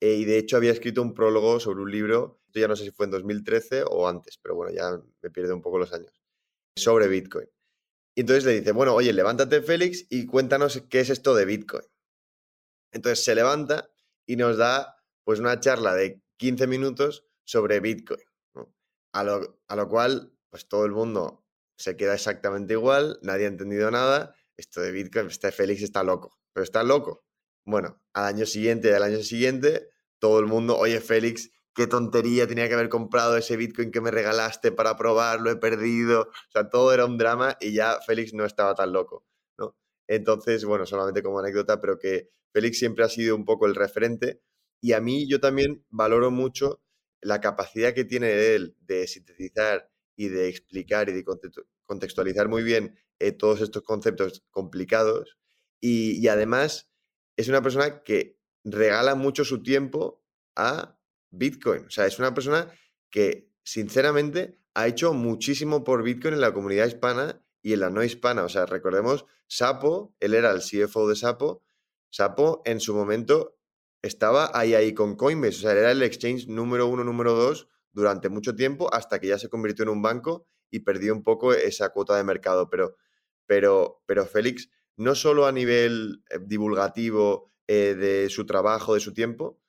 E, 0.00 0.14
y 0.14 0.24
de 0.24 0.38
hecho 0.38 0.56
había 0.56 0.72
escrito 0.72 1.02
un 1.02 1.14
prólogo 1.14 1.60
sobre 1.60 1.82
un 1.82 1.90
libro, 1.90 2.40
yo 2.48 2.60
ya 2.60 2.68
no 2.68 2.74
sé 2.74 2.84
si 2.84 2.90
fue 2.90 3.06
en 3.06 3.12
2013 3.12 3.84
o 3.86 4.08
antes, 4.08 4.38
pero 4.38 4.54
bueno, 4.54 4.72
ya 4.72 4.98
me 5.22 5.30
pierde 5.30 5.52
un 5.52 5.62
poco 5.62 5.78
los 5.78 5.92
años, 5.92 6.12
sobre 6.74 7.06
Bitcoin. 7.06 7.48
Y 8.14 8.22
entonces 8.22 8.44
le 8.44 8.58
dice, 8.58 8.72
bueno, 8.72 8.94
oye, 8.94 9.12
levántate 9.12 9.62
Félix 9.62 10.06
y 10.10 10.26
cuéntanos 10.26 10.82
qué 10.88 11.00
es 11.00 11.10
esto 11.10 11.34
de 11.34 11.44
Bitcoin. 11.44 11.84
Entonces 12.92 13.24
se 13.24 13.34
levanta 13.34 13.90
y 14.26 14.36
nos 14.36 14.56
da 14.56 14.96
pues 15.24 15.38
una 15.38 15.60
charla 15.60 15.94
de 15.94 16.20
15 16.38 16.66
minutos 16.66 17.24
sobre 17.50 17.80
Bitcoin. 17.80 18.20
A, 19.12 19.24
lo, 19.24 19.60
a, 19.66 19.74
lo, 19.74 19.88
cual, 19.88 20.32
pues 20.50 20.68
todo 20.68 20.84
el 20.84 20.92
mundo 20.92 21.44
se 21.76 21.96
queda 21.96 22.14
exactamente 22.14 22.74
igual, 22.74 23.18
nadie 23.22 23.46
ha 23.46 23.48
entendido 23.48 23.90
nada. 23.90 24.36
Esto 24.56 24.80
de 24.80 24.92
Bitcoin, 24.92 25.26
este 25.26 25.50
Félix 25.50 25.82
está 25.82 26.04
loco, 26.04 26.38
pero 26.52 26.62
está 26.62 26.84
loco. 26.84 27.24
Bueno, 27.64 28.00
al 28.12 28.26
año 28.26 28.46
siguiente 28.46 28.90
y 28.90 28.92
al 28.92 29.02
año 29.02 29.22
siguiente, 29.24 29.88
todo 30.20 30.38
el 30.38 30.46
mundo, 30.46 30.78
oye 30.78 31.00
Félix, 31.00 31.50
qué 31.74 31.88
tontería, 31.88 32.46
tenía 32.46 32.68
que 32.68 32.74
haber 32.74 32.88
comprado 32.88 33.36
ese 33.36 33.56
Bitcoin 33.56 33.90
que 33.90 34.00
me 34.00 34.12
regalaste 34.12 34.70
para 34.70 34.96
probarlo, 34.96 35.50
he 35.50 35.56
perdido. 35.56 36.22
O 36.22 36.50
sea, 36.52 36.70
todo 36.70 36.92
era 36.94 37.04
un 37.04 37.18
drama 37.18 37.56
y 37.60 37.72
ya 37.72 37.98
Félix 38.06 38.32
no 38.32 38.44
estaba 38.44 38.76
tan 38.76 38.92
loco, 38.92 39.26
¿no? 39.58 39.76
Entonces, 40.06 40.64
bueno, 40.64 40.86
solamente 40.86 41.20
como 41.20 41.40
anécdota, 41.40 41.80
pero 41.80 41.98
que 41.98 42.30
Félix 42.52 42.78
siempre 42.78 43.04
ha 43.04 43.08
sido 43.08 43.34
un 43.34 43.44
poco 43.44 43.66
el 43.66 43.74
referente 43.74 44.40
y 44.80 44.92
a 44.92 45.00
mí 45.00 45.28
yo 45.28 45.40
también 45.40 45.84
valoro 45.88 46.30
mucho 46.30 46.80
la 47.20 47.40
capacidad 47.40 47.94
que 47.94 48.04
tiene 48.04 48.54
él 48.54 48.76
de 48.80 49.06
sintetizar 49.06 49.90
y 50.16 50.28
de 50.28 50.48
explicar 50.48 51.08
y 51.08 51.12
de 51.12 51.24
contextualizar 51.84 52.48
muy 52.48 52.62
bien 52.62 52.98
eh, 53.18 53.32
todos 53.32 53.60
estos 53.60 53.82
conceptos 53.82 54.44
complicados 54.50 55.38
y, 55.80 56.28
además 56.28 56.90
es 57.36 57.48
una 57.48 57.62
persona 57.62 58.02
que 58.02 58.38
regala 58.64 59.14
mucho 59.14 59.44
su 59.44 59.62
tiempo 59.62 60.22
a 60.54 60.98
Bitcoin. 61.30 61.86
O 61.86 61.90
sea, 61.90 62.06
es 62.06 62.18
una 62.18 62.34
persona 62.34 62.70
que 63.08 63.48
sinceramente 63.62 64.58
ha 64.74 64.86
hecho 64.86 65.14
muchísimo 65.14 65.82
por 65.82 66.02
Bitcoin 66.02 66.34
en 66.34 66.40
la 66.42 66.52
comunidad 66.52 66.86
hispana 66.86 67.42
y 67.62 67.72
en 67.72 67.80
la 67.80 67.88
no 67.88 68.02
hispana. 68.02 68.44
O 68.44 68.48
sea, 68.50 68.66
recordemos, 68.66 69.24
Sapo, 69.46 70.14
él 70.20 70.34
era 70.34 70.50
el 70.50 70.60
CFO 70.60 71.08
de 71.08 71.16
Sapo. 71.16 71.62
Sapo 72.10 72.60
en 72.66 72.80
su 72.80 72.94
momento 72.94 73.58
estaba 74.02 74.50
ahí, 74.54 74.74
ahí 74.74 74.94
con 74.94 75.16
Coinbase, 75.16 75.58
o 75.58 75.60
sea, 75.60 75.72
era 75.72 75.90
el 75.90 76.02
exchange 76.02 76.48
número 76.48 76.86
uno, 76.86 77.04
número 77.04 77.34
dos 77.34 77.68
durante 77.92 78.28
mucho 78.28 78.54
tiempo 78.54 78.92
hasta 78.92 79.18
que 79.18 79.28
ya 79.28 79.38
se 79.38 79.48
convirtió 79.48 79.82
en 79.82 79.90
un 79.90 80.02
banco 80.02 80.46
y 80.70 80.80
perdió 80.80 81.12
un 81.12 81.22
poco 81.22 81.52
esa 81.52 81.90
cuota 81.90 82.16
de 82.16 82.24
mercado. 82.24 82.70
Pero, 82.70 82.96
pero, 83.46 84.02
pero 84.06 84.24
Félix, 84.26 84.70
no 84.96 85.14
solo 85.14 85.46
a 85.46 85.52
nivel 85.52 86.22
eh, 86.30 86.38
divulgativo 86.40 87.50
eh, 87.66 87.94
de 87.94 88.28
su 88.30 88.46
trabajo, 88.46 88.94
de 88.94 89.00
su 89.00 89.12
tiempo, 89.12 89.60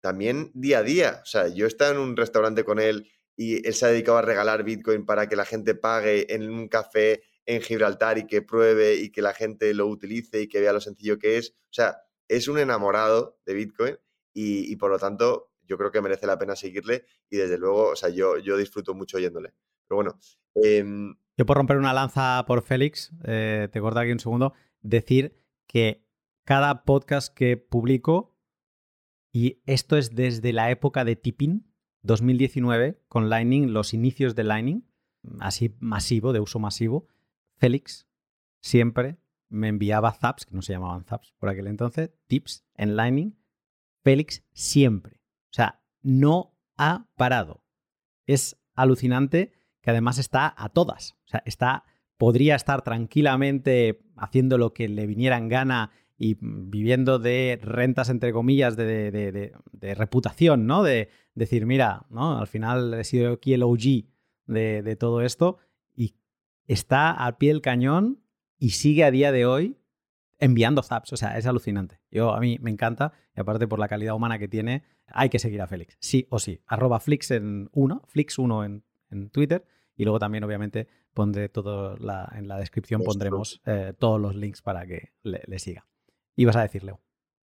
también 0.00 0.50
día 0.54 0.78
a 0.78 0.82
día. 0.82 1.20
O 1.22 1.26
sea, 1.26 1.48
yo 1.48 1.66
estaba 1.66 1.90
en 1.92 1.98
un 1.98 2.16
restaurante 2.16 2.64
con 2.64 2.78
él 2.78 3.10
y 3.36 3.66
él 3.66 3.74
se 3.74 3.86
ha 3.86 3.88
dedicado 3.90 4.18
a 4.18 4.22
regalar 4.22 4.64
Bitcoin 4.64 5.04
para 5.04 5.28
que 5.28 5.36
la 5.36 5.44
gente 5.44 5.74
pague 5.74 6.32
en 6.34 6.48
un 6.48 6.68
café 6.68 7.22
en 7.44 7.60
Gibraltar 7.60 8.18
y 8.18 8.26
que 8.26 8.42
pruebe 8.42 8.94
y 8.94 9.10
que 9.10 9.22
la 9.22 9.34
gente 9.34 9.72
lo 9.74 9.86
utilice 9.86 10.40
y 10.40 10.48
que 10.48 10.60
vea 10.60 10.72
lo 10.72 10.80
sencillo 10.80 11.18
que 11.18 11.38
es. 11.38 11.50
O 11.50 11.72
sea, 11.72 11.98
es 12.28 12.48
un 12.48 12.58
enamorado 12.58 13.38
de 13.46 13.54
Bitcoin 13.54 13.98
y, 14.32 14.76
por 14.76 14.90
lo 14.90 14.98
tanto 14.98 15.52
yo 15.62 15.78
creo 15.78 15.90
que 15.90 16.00
merece 16.00 16.26
la 16.26 16.38
pena 16.38 16.54
seguirle 16.54 17.04
y 17.28 17.36
desde 17.36 17.58
luego, 17.58 17.88
o 17.88 17.96
sea, 17.96 18.08
yo, 18.08 18.38
yo 18.38 18.56
disfruto 18.56 18.94
mucho 18.94 19.16
oyéndole. 19.16 19.54
Pero 19.88 19.96
bueno. 19.96 20.18
Em, 20.54 21.16
yo 21.36 21.46
por 21.46 21.56
romper 21.56 21.76
una 21.78 21.92
lanza 21.92 22.44
por 22.46 22.62
Félix, 22.62 23.12
eh, 23.24 23.68
te 23.72 23.80
corto 23.80 23.98
aquí 23.98 24.12
un 24.12 24.20
segundo, 24.20 24.52
decir 24.80 25.34
que 25.66 26.06
cada 26.44 26.84
podcast 26.84 27.34
que 27.34 27.56
publico, 27.56 28.36
y 29.32 29.60
esto 29.66 29.96
es 29.96 30.14
desde 30.14 30.52
la 30.52 30.70
época 30.70 31.04
de 31.04 31.16
Tipping, 31.16 31.66
2019, 32.02 33.02
con 33.08 33.28
Lightning, 33.28 33.72
los 33.72 33.92
inicios 33.92 34.34
de 34.36 34.44
Lightning, 34.44 34.88
así 35.40 35.74
masivo, 35.80 36.32
de 36.32 36.40
uso 36.40 36.58
masivo, 36.58 37.08
Félix 37.56 38.06
siempre 38.60 39.18
me 39.48 39.68
enviaba 39.68 40.12
zaps, 40.12 40.46
que 40.46 40.54
no 40.54 40.62
se 40.62 40.72
llamaban 40.72 41.04
zaps 41.04 41.34
por 41.38 41.48
aquel 41.48 41.66
entonces, 41.66 42.10
tips 42.26 42.64
en 42.74 42.96
Lightning, 42.96 43.38
Félix 44.02 44.44
siempre. 44.52 45.20
O 45.50 45.52
sea, 45.52 45.82
no 46.02 46.56
ha 46.76 47.08
parado. 47.16 47.64
Es 48.26 48.58
alucinante 48.74 49.52
que 49.80 49.90
además 49.90 50.18
está 50.18 50.54
a 50.56 50.68
todas. 50.68 51.12
O 51.24 51.28
sea, 51.28 51.42
está, 51.46 51.84
podría 52.16 52.56
estar 52.56 52.82
tranquilamente 52.82 54.00
haciendo 54.16 54.58
lo 54.58 54.72
que 54.72 54.88
le 54.88 55.06
viniera 55.06 55.38
en 55.38 55.48
gana 55.48 55.90
y 56.18 56.36
viviendo 56.40 57.18
de 57.18 57.58
rentas, 57.62 58.08
entre 58.08 58.32
comillas, 58.32 58.76
de, 58.76 59.10
de, 59.10 59.94
reputación, 59.94 60.66
¿no? 60.66 60.82
De 60.82 61.10
decir, 61.34 61.66
mira, 61.66 62.06
¿no? 62.08 62.38
Al 62.38 62.46
final 62.46 62.94
he 62.94 63.04
sido 63.04 63.34
aquí 63.34 63.52
el 63.52 63.62
OG 63.62 64.06
de, 64.46 64.96
todo 64.98 65.20
esto 65.20 65.58
y 65.94 66.16
está 66.66 67.10
al 67.10 67.36
pie 67.36 67.50
del 67.50 67.60
cañón 67.60 68.22
y 68.58 68.70
sigue 68.70 69.04
a 69.04 69.10
día 69.10 69.32
de 69.32 69.46
hoy 69.46 69.78
enviando 70.38 70.82
zaps. 70.82 71.12
O 71.12 71.16
sea, 71.16 71.38
es 71.38 71.46
alucinante. 71.46 72.00
Yo, 72.10 72.34
a 72.34 72.40
mí 72.40 72.58
me 72.60 72.70
encanta 72.70 73.12
y 73.36 73.40
aparte 73.40 73.66
por 73.66 73.78
la 73.78 73.88
calidad 73.88 74.14
humana 74.14 74.38
que 74.38 74.48
tiene, 74.48 74.84
hay 75.06 75.28
que 75.28 75.38
seguir 75.38 75.60
a 75.62 75.66
Félix. 75.66 75.96
Sí 76.00 76.26
o 76.30 76.38
sí. 76.38 76.60
Arroba 76.66 77.00
Flix 77.00 77.30
en 77.30 77.68
uno, 77.72 78.02
Flix1 78.12 78.64
en, 78.66 78.84
en 79.10 79.30
Twitter 79.30 79.64
y 79.96 80.04
luego 80.04 80.18
también 80.18 80.44
obviamente 80.44 80.88
pondré 81.14 81.48
todo 81.48 81.96
la, 81.96 82.30
en 82.36 82.46
la 82.46 82.58
descripción 82.58 83.02
pondremos 83.02 83.62
eh, 83.64 83.94
todos 83.98 84.20
los 84.20 84.34
links 84.34 84.60
para 84.60 84.86
que 84.86 85.12
le, 85.22 85.42
le 85.46 85.58
siga. 85.58 85.86
¿Ibas 86.36 86.56
a 86.56 86.62
decirle? 86.62 86.94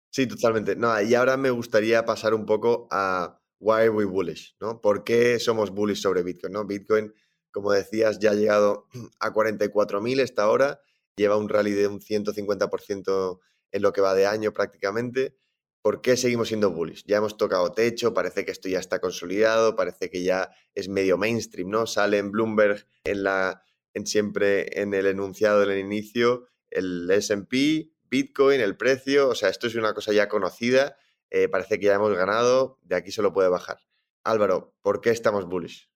Sí, 0.09 0.27
totalmente. 0.27 0.75
No, 0.75 1.01
y 1.01 1.15
ahora 1.15 1.37
me 1.37 1.49
gustaría 1.49 2.03
pasar 2.03 2.33
un 2.33 2.45
poco 2.45 2.89
a 2.91 3.39
why 3.59 3.81
are 3.81 3.89
we 3.89 4.03
bullish, 4.03 4.57
¿no? 4.59 4.81
¿Por 4.81 5.05
qué 5.05 5.39
somos 5.39 5.71
bullish 5.71 6.01
sobre 6.01 6.23
Bitcoin, 6.23 6.51
no? 6.51 6.65
Bitcoin, 6.65 7.13
como 7.51 7.71
decías, 7.71 8.19
ya 8.19 8.31
ha 8.31 8.33
llegado 8.33 8.87
a 9.21 9.31
44.000 9.31 10.19
esta 10.19 10.49
hora 10.49 10.81
lleva 11.15 11.37
un 11.37 11.49
rally 11.49 11.71
de 11.71 11.87
un 11.87 11.99
150% 11.99 13.39
en 13.71 13.81
lo 13.81 13.93
que 13.93 14.01
va 14.01 14.13
de 14.13 14.27
año 14.27 14.53
prácticamente. 14.53 15.35
¿Por 15.81 16.01
qué 16.01 16.15
seguimos 16.15 16.49
siendo 16.49 16.69
bullish? 16.71 17.03
Ya 17.07 17.17
hemos 17.17 17.37
tocado 17.37 17.71
techo, 17.71 18.13
parece 18.13 18.45
que 18.45 18.51
esto 18.51 18.69
ya 18.69 18.79
está 18.79 18.99
consolidado, 18.99 19.75
parece 19.75 20.09
que 20.09 20.23
ya 20.23 20.51
es 20.75 20.89
medio 20.89 21.17
mainstream, 21.17 21.69
¿no? 21.69 21.87
Sale 21.87 22.19
en 22.19 22.31
Bloomberg 22.31 22.85
en 23.03 23.23
la, 23.23 23.63
en 23.93 24.05
siempre 24.05 24.79
en 24.79 24.93
el 24.93 25.07
enunciado 25.07 25.59
del 25.59 25.79
inicio, 25.79 26.47
el 26.69 27.09
SP, 27.09 27.89
Bitcoin, 28.03 28.61
el 28.61 28.77
precio, 28.77 29.29
o 29.29 29.35
sea, 29.35 29.49
esto 29.49 29.67
es 29.67 29.75
una 29.75 29.93
cosa 29.93 30.13
ya 30.13 30.27
conocida, 30.27 30.97
eh, 31.31 31.47
parece 31.47 31.79
que 31.79 31.87
ya 31.87 31.95
hemos 31.95 32.15
ganado, 32.15 32.77
de 32.83 32.95
aquí 32.95 33.11
solo 33.11 33.33
puede 33.33 33.49
bajar. 33.49 33.79
Álvaro, 34.23 34.75
¿por 34.81 35.01
qué 35.01 35.09
estamos 35.09 35.45
bullish? 35.47 35.90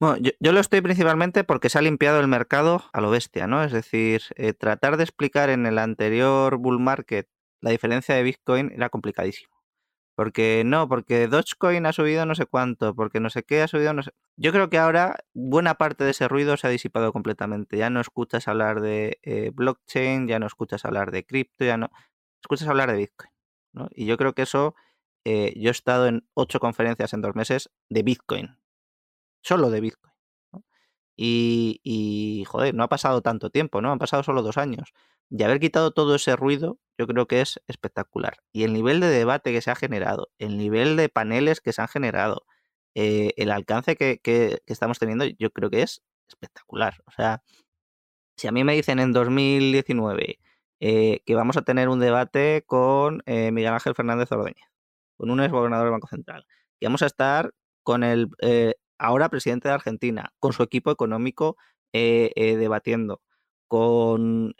Bueno, 0.00 0.16
yo, 0.40 0.52
lo 0.52 0.60
estoy 0.60 0.80
principalmente 0.80 1.44
porque 1.44 1.68
se 1.68 1.78
ha 1.78 1.82
limpiado 1.82 2.20
el 2.20 2.28
mercado 2.28 2.84
a 2.92 3.00
lo 3.00 3.10
bestia, 3.10 3.46
¿no? 3.46 3.62
Es 3.62 3.72
decir, 3.72 4.22
eh, 4.36 4.52
tratar 4.52 4.96
de 4.96 5.04
explicar 5.04 5.50
en 5.50 5.66
el 5.66 5.78
anterior 5.78 6.58
bull 6.58 6.80
market 6.80 7.28
la 7.60 7.70
diferencia 7.70 8.14
de 8.14 8.22
Bitcoin 8.22 8.72
era 8.72 8.90
complicadísimo. 8.90 9.54
Porque 10.16 10.62
no, 10.64 10.88
porque 10.88 11.26
Dogecoin 11.28 11.86
ha 11.86 11.92
subido 11.92 12.26
no 12.26 12.34
sé 12.36 12.46
cuánto, 12.46 12.94
porque 12.94 13.20
no 13.20 13.30
sé 13.30 13.42
qué 13.42 13.62
ha 13.62 13.68
subido 13.68 13.94
no 13.94 14.02
sé. 14.02 14.12
Yo 14.36 14.52
creo 14.52 14.70
que 14.70 14.78
ahora 14.78 15.16
buena 15.34 15.74
parte 15.74 16.04
de 16.04 16.12
ese 16.12 16.28
ruido 16.28 16.56
se 16.56 16.66
ha 16.68 16.70
disipado 16.70 17.12
completamente. 17.12 17.76
Ya 17.78 17.90
no 17.90 18.00
escuchas 18.00 18.46
hablar 18.48 18.80
de 18.80 19.18
eh, 19.22 19.50
blockchain, 19.54 20.28
ya 20.28 20.38
no 20.38 20.46
escuchas 20.46 20.84
hablar 20.84 21.10
de 21.10 21.24
cripto, 21.24 21.64
ya 21.64 21.76
no 21.78 21.90
escuchas 22.42 22.68
hablar 22.68 22.92
de 22.92 22.98
Bitcoin. 22.98 23.30
¿no? 23.72 23.88
Y 23.92 24.06
yo 24.06 24.16
creo 24.16 24.34
que 24.34 24.42
eso, 24.42 24.76
eh, 25.24 25.52
yo 25.56 25.70
he 25.70 25.72
estado 25.72 26.06
en 26.06 26.28
ocho 26.34 26.60
conferencias 26.60 27.12
en 27.12 27.22
dos 27.22 27.34
meses 27.34 27.70
de 27.90 28.02
Bitcoin, 28.04 28.56
solo 29.44 29.70
de 29.70 29.80
Bitcoin. 29.80 30.14
Y, 31.16 32.44
joder, 32.48 32.74
no 32.74 32.82
ha 32.84 32.88
pasado 32.88 33.22
tanto 33.22 33.50
tiempo, 33.50 33.80
¿no? 33.80 33.92
Han 33.92 33.98
pasado 33.98 34.22
solo 34.22 34.42
dos 34.42 34.58
años. 34.58 34.92
Y 35.30 35.42
haber 35.42 35.60
quitado 35.60 35.92
todo 35.92 36.16
ese 36.16 36.36
ruido, 36.36 36.78
yo 36.98 37.06
creo 37.06 37.26
que 37.26 37.40
es 37.40 37.60
espectacular. 37.68 38.38
Y 38.52 38.64
el 38.64 38.72
nivel 38.72 39.00
de 39.00 39.08
debate 39.08 39.52
que 39.52 39.62
se 39.62 39.70
ha 39.70 39.76
generado, 39.76 40.30
el 40.38 40.58
nivel 40.58 40.96
de 40.96 41.08
paneles 41.08 41.60
que 41.60 41.72
se 41.72 41.82
han 41.82 41.88
generado, 41.88 42.46
eh, 42.94 43.32
el 43.36 43.50
alcance 43.50 43.96
que, 43.96 44.18
que, 44.20 44.60
estamos 44.66 44.98
teniendo 44.98 45.24
yo 45.24 45.50
creo 45.50 45.70
que 45.70 45.82
es 45.82 46.02
espectacular. 46.28 47.02
O 47.06 47.10
sea, 47.12 47.42
si 48.36 48.48
a 48.48 48.52
mí 48.52 48.64
me 48.64 48.74
dicen 48.74 48.98
en 49.00 49.12
2019 49.12 50.40
eh, 50.80 51.20
que 51.26 51.34
vamos 51.34 51.56
a 51.56 51.62
tener 51.62 51.88
un 51.88 52.00
debate 52.00 52.64
con 52.66 53.22
eh, 53.26 53.50
Miguel 53.52 53.72
Ángel 53.72 53.94
Fernández 53.94 54.30
Ordóñez, 54.32 54.68
con 55.16 55.30
un 55.30 55.40
ex 55.40 55.52
gobernador 55.52 55.86
del 55.86 55.92
Banco 55.92 56.08
Central, 56.08 56.46
que 56.80 56.86
vamos 56.86 57.02
a 57.02 57.06
estar 57.06 57.52
con 57.82 58.04
el 58.04 58.28
ahora 59.04 59.28
presidente 59.28 59.68
de 59.68 59.74
Argentina, 59.74 60.32
con 60.38 60.52
su 60.52 60.62
equipo 60.62 60.90
económico 60.90 61.56
debatiendo, 61.92 63.22
con 63.68 64.54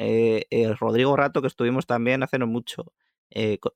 Rodrigo 0.79 1.17
Rato, 1.17 1.41
que 1.41 1.49
estuvimos 1.49 1.87
también 1.87 2.23
hace 2.23 2.39
no 2.39 2.47
mucho, 2.47 2.93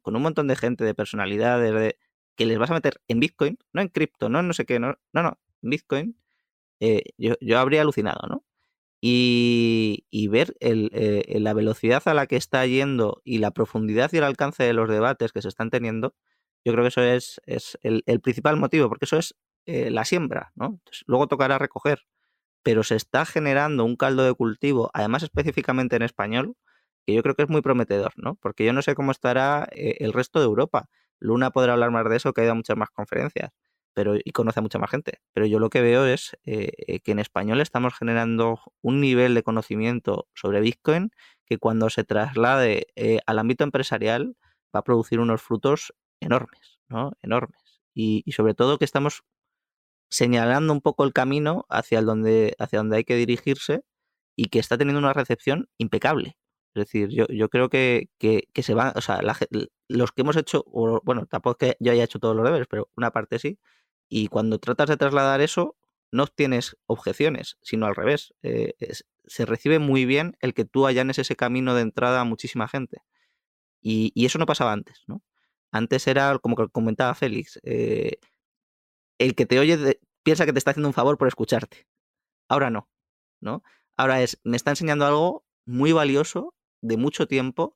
con, 0.02 0.16
un 0.16 0.22
montón 0.22 0.46
de 0.46 0.56
gente, 0.56 0.84
de 0.84 0.94
personalidades, 0.94 1.74
de, 1.74 1.98
que 2.38 2.46
les 2.46 2.58
vas 2.58 2.70
a 2.70 2.74
meter 2.74 3.00
en 3.08 3.20
Bitcoin, 3.20 3.58
no 3.72 3.82
en 3.82 3.88
cripto, 3.88 4.28
no 4.28 4.40
en 4.40 4.46
no 4.46 4.54
sé 4.54 4.64
qué, 4.64 4.78
no, 4.78 4.96
no, 5.12 5.38
en 5.62 5.70
Bitcoin, 5.70 6.16
eh, 6.80 7.02
yo, 7.18 7.34
yo, 7.40 7.58
habría 7.58 7.82
alucinado, 7.82 8.28
¿no? 8.28 8.44
Y, 9.00 10.06
y 10.10 10.28
ver 10.28 10.56
el, 10.60 10.90
eh, 10.92 11.38
la 11.40 11.54
velocidad 11.54 12.02
a 12.06 12.14
la 12.14 12.26
que 12.26 12.36
está 12.36 12.64
yendo 12.66 13.22
y 13.24 13.38
la 13.38 13.52
profundidad 13.52 14.10
y 14.12 14.18
el 14.18 14.24
alcance 14.24 14.64
de 14.64 14.72
los 14.72 14.88
debates 14.88 15.32
que 15.32 15.42
se 15.42 15.48
están 15.48 15.70
teniendo, 15.70 16.14
yo 16.64 16.72
creo 16.72 16.84
que 16.84 16.88
eso 16.88 17.02
es, 17.02 17.40
es 17.46 17.78
el 17.82 18.20
principal 18.20 18.56
motivo, 18.56 18.88
porque 18.88 19.06
eso 19.06 19.18
es 19.18 19.34
eh, 19.68 19.90
la 19.90 20.04
siembra, 20.04 20.52
¿no? 20.56 20.80
luego 21.06 21.28
tocará 21.28 21.58
recoger, 21.58 22.06
pero 22.62 22.82
se 22.82 22.96
está 22.96 23.24
generando 23.24 23.84
un 23.84 23.96
caldo 23.96 24.24
de 24.24 24.34
cultivo, 24.34 24.90
además 24.94 25.22
específicamente 25.22 25.96
en 25.96 26.02
español, 26.02 26.56
que 27.06 27.14
yo 27.14 27.22
creo 27.22 27.34
que 27.34 27.42
es 27.42 27.48
muy 27.48 27.62
prometedor, 27.62 28.12
¿no? 28.16 28.36
Porque 28.36 28.64
yo 28.64 28.72
no 28.72 28.82
sé 28.82 28.94
cómo 28.94 29.12
estará 29.12 29.66
el 29.72 30.12
resto 30.12 30.40
de 30.40 30.46
Europa. 30.46 30.88
Luna 31.20 31.50
podrá 31.50 31.72
hablar 31.72 31.90
más 31.90 32.08
de 32.08 32.16
eso, 32.16 32.32
que 32.34 32.42
ha 32.42 32.44
ido 32.44 32.52
a 32.52 32.56
muchas 32.56 32.76
más 32.76 32.90
conferencias 32.90 33.50
pero, 33.98 34.14
y 34.14 34.30
conoce 34.30 34.60
a 34.60 34.62
mucha 34.62 34.78
más 34.78 34.90
gente. 34.90 35.18
Pero 35.32 35.44
yo 35.46 35.58
lo 35.58 35.70
que 35.70 35.80
veo 35.80 36.06
es 36.06 36.36
eh, 36.44 36.70
eh, 36.86 37.00
que 37.00 37.10
en 37.10 37.18
español 37.18 37.60
estamos 37.60 37.94
generando 37.94 38.60
un 38.80 39.00
nivel 39.00 39.34
de 39.34 39.42
conocimiento 39.42 40.28
sobre 40.34 40.60
Bitcoin 40.60 41.10
que 41.44 41.58
cuando 41.58 41.90
se 41.90 42.04
traslade 42.04 42.86
eh, 42.94 43.18
al 43.26 43.40
ámbito 43.40 43.64
empresarial 43.64 44.36
va 44.72 44.80
a 44.80 44.84
producir 44.84 45.18
unos 45.18 45.42
frutos 45.42 45.94
enormes, 46.20 46.78
¿no? 46.88 47.10
Enormes. 47.22 47.80
Y, 47.92 48.22
sobre 48.30 48.54
todo 48.54 48.78
que 48.78 48.84
estamos 48.84 49.24
señalando 50.08 50.72
un 50.72 50.80
poco 50.80 51.04
el 51.04 51.12
camino 51.12 51.66
hacia 51.68 52.02
donde, 52.02 52.54
hacia 52.58 52.78
donde 52.78 52.98
hay 52.98 53.04
que 53.04 53.16
dirigirse 53.16 53.82
y 54.36 54.46
que 54.46 54.58
está 54.58 54.78
teniendo 54.78 55.00
una 55.00 55.12
recepción 55.12 55.68
impecable. 55.78 56.36
Es 56.74 56.84
decir, 56.86 57.08
yo, 57.10 57.26
yo 57.28 57.48
creo 57.48 57.68
que, 57.68 58.08
que, 58.18 58.62
se 58.62 58.74
van, 58.74 58.92
o 58.94 59.00
sea, 59.00 59.20
los 59.88 60.12
que 60.12 60.22
hemos 60.22 60.36
hecho, 60.36 60.64
bueno, 61.04 61.26
tampoco 61.26 61.56
es 61.60 61.72
que 61.72 61.76
yo 61.80 61.92
haya 61.92 62.04
hecho 62.04 62.18
todos 62.20 62.36
los 62.36 62.44
deberes, 62.44 62.68
pero 62.68 62.90
una 62.96 63.10
parte 63.10 63.38
sí, 63.38 63.58
y 64.08 64.28
cuando 64.28 64.58
tratas 64.58 64.88
de 64.88 64.96
trasladar 64.96 65.40
eso, 65.40 65.76
no 66.12 66.26
tienes 66.26 66.76
objeciones, 66.86 67.58
sino 67.62 67.86
al 67.86 67.96
revés. 67.96 68.34
Eh, 68.42 68.74
se 69.26 69.46
recibe 69.46 69.78
muy 69.78 70.04
bien 70.04 70.36
el 70.40 70.54
que 70.54 70.64
tú 70.64 70.86
allanes 70.86 71.18
ese 71.18 71.36
camino 71.36 71.74
de 71.74 71.82
entrada 71.82 72.20
a 72.20 72.24
muchísima 72.24 72.68
gente. 72.68 72.98
Y, 73.80 74.12
eso 74.24 74.38
no 74.38 74.46
pasaba 74.46 74.72
antes, 74.72 75.04
¿no? 75.06 75.22
Antes 75.70 76.06
era, 76.06 76.38
como 76.38 76.56
comentaba 76.70 77.14
Félix, 77.14 77.60
eh, 77.62 78.18
el 79.18 79.34
que 79.34 79.46
te 79.46 79.58
oye 79.58 80.00
piensa 80.22 80.46
que 80.46 80.52
te 80.52 80.58
está 80.58 80.72
haciendo 80.72 80.88
un 80.88 80.94
favor 80.94 81.18
por 81.18 81.28
escucharte. 81.28 81.86
Ahora 82.48 82.70
no, 82.70 82.88
¿no? 83.40 83.62
Ahora 83.96 84.22
es, 84.22 84.40
me 84.44 84.56
está 84.56 84.70
enseñando 84.70 85.06
algo 85.06 85.44
muy 85.66 85.92
valioso 85.92 86.54
de 86.80 86.96
mucho 86.96 87.26
tiempo 87.26 87.74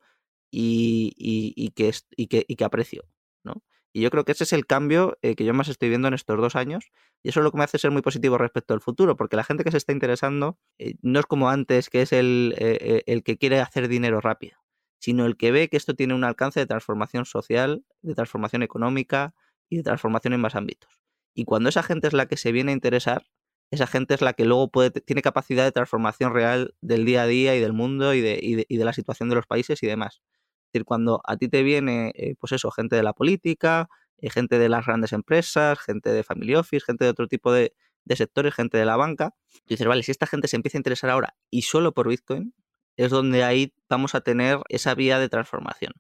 y, 0.50 1.72
que, 1.74 1.92
y, 2.16 2.26
que, 2.28 2.64
aprecio. 2.64 3.04
¿no? 3.42 3.62
Y 3.92 4.02
yo 4.02 4.10
creo 4.10 4.24
que 4.24 4.32
ese 4.32 4.44
es 4.44 4.52
el 4.52 4.66
cambio 4.66 5.18
eh, 5.22 5.34
que 5.34 5.44
yo 5.44 5.54
más 5.54 5.68
estoy 5.68 5.88
viendo 5.88 6.08
en 6.08 6.14
estos 6.14 6.38
dos 6.38 6.56
años. 6.56 6.90
Y 7.22 7.30
eso 7.30 7.40
es 7.40 7.44
lo 7.44 7.50
que 7.50 7.58
me 7.58 7.64
hace 7.64 7.78
ser 7.78 7.90
muy 7.90 8.02
positivo 8.02 8.38
respecto 8.38 8.74
al 8.74 8.80
futuro, 8.80 9.16
porque 9.16 9.36
la 9.36 9.44
gente 9.44 9.64
que 9.64 9.70
se 9.70 9.76
está 9.78 9.92
interesando 9.92 10.58
eh, 10.78 10.94
no 11.02 11.20
es 11.20 11.26
como 11.26 11.48
antes, 11.48 11.90
que 11.90 12.02
es 12.02 12.12
eh, 12.12 13.02
el 13.06 13.22
que 13.22 13.38
quiere 13.38 13.60
hacer 13.60 13.88
dinero 13.88 14.20
rápido, 14.20 14.58
sino 14.98 15.26
el 15.26 15.36
que 15.36 15.52
ve 15.52 15.68
que 15.68 15.76
esto 15.76 15.94
tiene 15.94 16.14
un 16.14 16.24
alcance 16.24 16.60
de 16.60 16.66
transformación 16.66 17.24
social, 17.24 17.84
de 18.02 18.14
transformación 18.14 18.62
económica 18.62 19.34
y 19.68 19.78
de 19.78 19.82
transformación 19.82 20.34
en 20.34 20.40
más 20.40 20.54
ámbitos. 20.54 21.01
Y 21.34 21.44
cuando 21.44 21.68
esa 21.68 21.82
gente 21.82 22.06
es 22.08 22.12
la 22.12 22.26
que 22.26 22.36
se 22.36 22.52
viene 22.52 22.72
a 22.72 22.74
interesar, 22.74 23.24
esa 23.70 23.86
gente 23.86 24.14
es 24.14 24.20
la 24.20 24.34
que 24.34 24.44
luego 24.44 24.70
puede, 24.70 24.90
tiene 24.90 25.22
capacidad 25.22 25.64
de 25.64 25.72
transformación 25.72 26.34
real 26.34 26.74
del 26.82 27.06
día 27.06 27.22
a 27.22 27.26
día 27.26 27.56
y 27.56 27.60
del 27.60 27.72
mundo 27.72 28.12
y 28.12 28.20
de, 28.20 28.38
y 28.42 28.76
de, 28.76 28.84
la 28.84 28.92
situación 28.92 29.30
de 29.30 29.34
los 29.34 29.46
países 29.46 29.82
y 29.82 29.86
demás. 29.86 30.20
Es 30.66 30.72
decir, 30.74 30.84
cuando 30.84 31.22
a 31.24 31.36
ti 31.38 31.48
te 31.48 31.62
viene, 31.62 32.12
eh, 32.14 32.34
pues 32.38 32.52
eso, 32.52 32.70
gente 32.70 32.96
de 32.96 33.02
la 33.02 33.14
política, 33.14 33.88
eh, 34.18 34.28
gente 34.30 34.58
de 34.58 34.68
las 34.68 34.84
grandes 34.84 35.12
empresas, 35.14 35.78
gente 35.80 36.10
de 36.10 36.22
family 36.22 36.54
office, 36.54 36.84
gente 36.84 37.04
de 37.04 37.10
otro 37.10 37.28
tipo 37.28 37.50
de, 37.50 37.74
sectores, 38.14 38.54
gente 38.54 38.76
de 38.76 38.84
la 38.84 38.96
banca, 38.96 39.34
dices, 39.66 39.86
vale, 39.86 40.02
si 40.02 40.10
esta 40.10 40.26
gente 40.26 40.48
se 40.48 40.56
empieza 40.56 40.76
a 40.76 40.80
interesar 40.80 41.08
ahora 41.08 41.34
y 41.50 41.62
solo 41.62 41.92
por 41.92 42.08
Bitcoin, 42.08 42.54
es 42.96 43.10
donde 43.10 43.42
ahí 43.42 43.74
vamos 43.88 44.14
a 44.14 44.20
tener 44.20 44.58
esa 44.68 44.94
vía 44.94 45.18
de 45.18 45.30
transformación. 45.30 45.94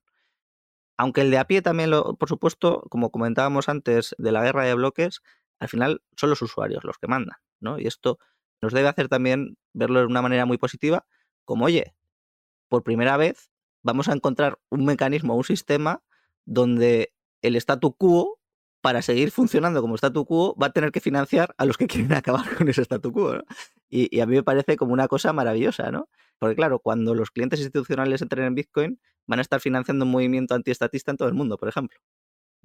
Aunque 0.96 1.22
el 1.22 1.30
de 1.30 1.38
a 1.38 1.46
pie 1.46 1.62
también, 1.62 1.90
lo, 1.90 2.14
por 2.16 2.28
supuesto, 2.28 2.84
como 2.90 3.10
comentábamos 3.10 3.68
antes 3.68 4.14
de 4.18 4.32
la 4.32 4.42
guerra 4.42 4.64
de 4.64 4.74
bloques, 4.74 5.20
al 5.58 5.68
final 5.68 6.02
son 6.16 6.30
los 6.30 6.42
usuarios 6.42 6.84
los 6.84 6.98
que 6.98 7.08
mandan. 7.08 7.36
Y 7.78 7.86
esto 7.86 8.18
nos 8.60 8.72
debe 8.72 8.88
hacer 8.88 9.08
también 9.08 9.56
verlo 9.72 10.00
de 10.00 10.06
una 10.06 10.22
manera 10.22 10.46
muy 10.46 10.58
positiva, 10.58 11.06
como, 11.44 11.66
oye, 11.66 11.94
por 12.68 12.82
primera 12.82 13.16
vez 13.16 13.50
vamos 13.82 14.08
a 14.08 14.12
encontrar 14.12 14.58
un 14.70 14.84
mecanismo, 14.84 15.36
un 15.36 15.44
sistema 15.44 16.02
donde 16.44 17.12
el 17.42 17.56
statu 17.56 17.94
quo, 17.94 18.38
para 18.80 19.02
seguir 19.02 19.30
funcionando 19.30 19.80
como 19.80 19.96
statu 19.96 20.24
quo, 20.24 20.56
va 20.56 20.68
a 20.68 20.72
tener 20.72 20.92
que 20.92 21.00
financiar 21.00 21.54
a 21.58 21.64
los 21.64 21.76
que 21.76 21.86
quieren 21.88 22.12
acabar 22.12 22.56
con 22.56 22.68
ese 22.68 22.82
statu 22.82 23.12
quo. 23.12 23.42
Y, 23.94 24.20
a 24.20 24.26
mí 24.26 24.36
me 24.36 24.42
parece 24.42 24.76
como 24.76 24.94
una 24.94 25.06
cosa 25.06 25.34
maravillosa, 25.34 25.90
¿no? 25.90 26.08
Porque 26.38 26.56
claro, 26.56 26.78
cuando 26.78 27.14
los 27.14 27.30
clientes 27.30 27.60
institucionales 27.60 28.22
entren 28.22 28.46
en 28.46 28.54
Bitcoin, 28.54 28.98
van 29.26 29.38
a 29.38 29.42
estar 29.42 29.60
financiando 29.60 30.06
un 30.06 30.10
movimiento 30.10 30.54
antiestatista 30.54 31.10
en 31.10 31.18
todo 31.18 31.28
el 31.28 31.34
mundo, 31.34 31.58
por 31.58 31.68
ejemplo. 31.68 31.98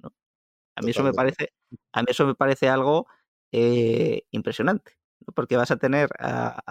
A 0.02 0.80
mí 0.80 0.90
eso 0.90 1.02
me 1.02 1.12
parece, 1.12 1.52
a 1.92 2.00
mí 2.00 2.06
eso 2.08 2.26
me 2.26 2.34
parece 2.34 2.70
algo 2.70 3.08
eh, 3.52 4.22
impresionante, 4.30 4.92
porque 5.34 5.58
vas 5.58 5.70
a 5.70 5.76
tener 5.76 6.08
a, 6.18 6.62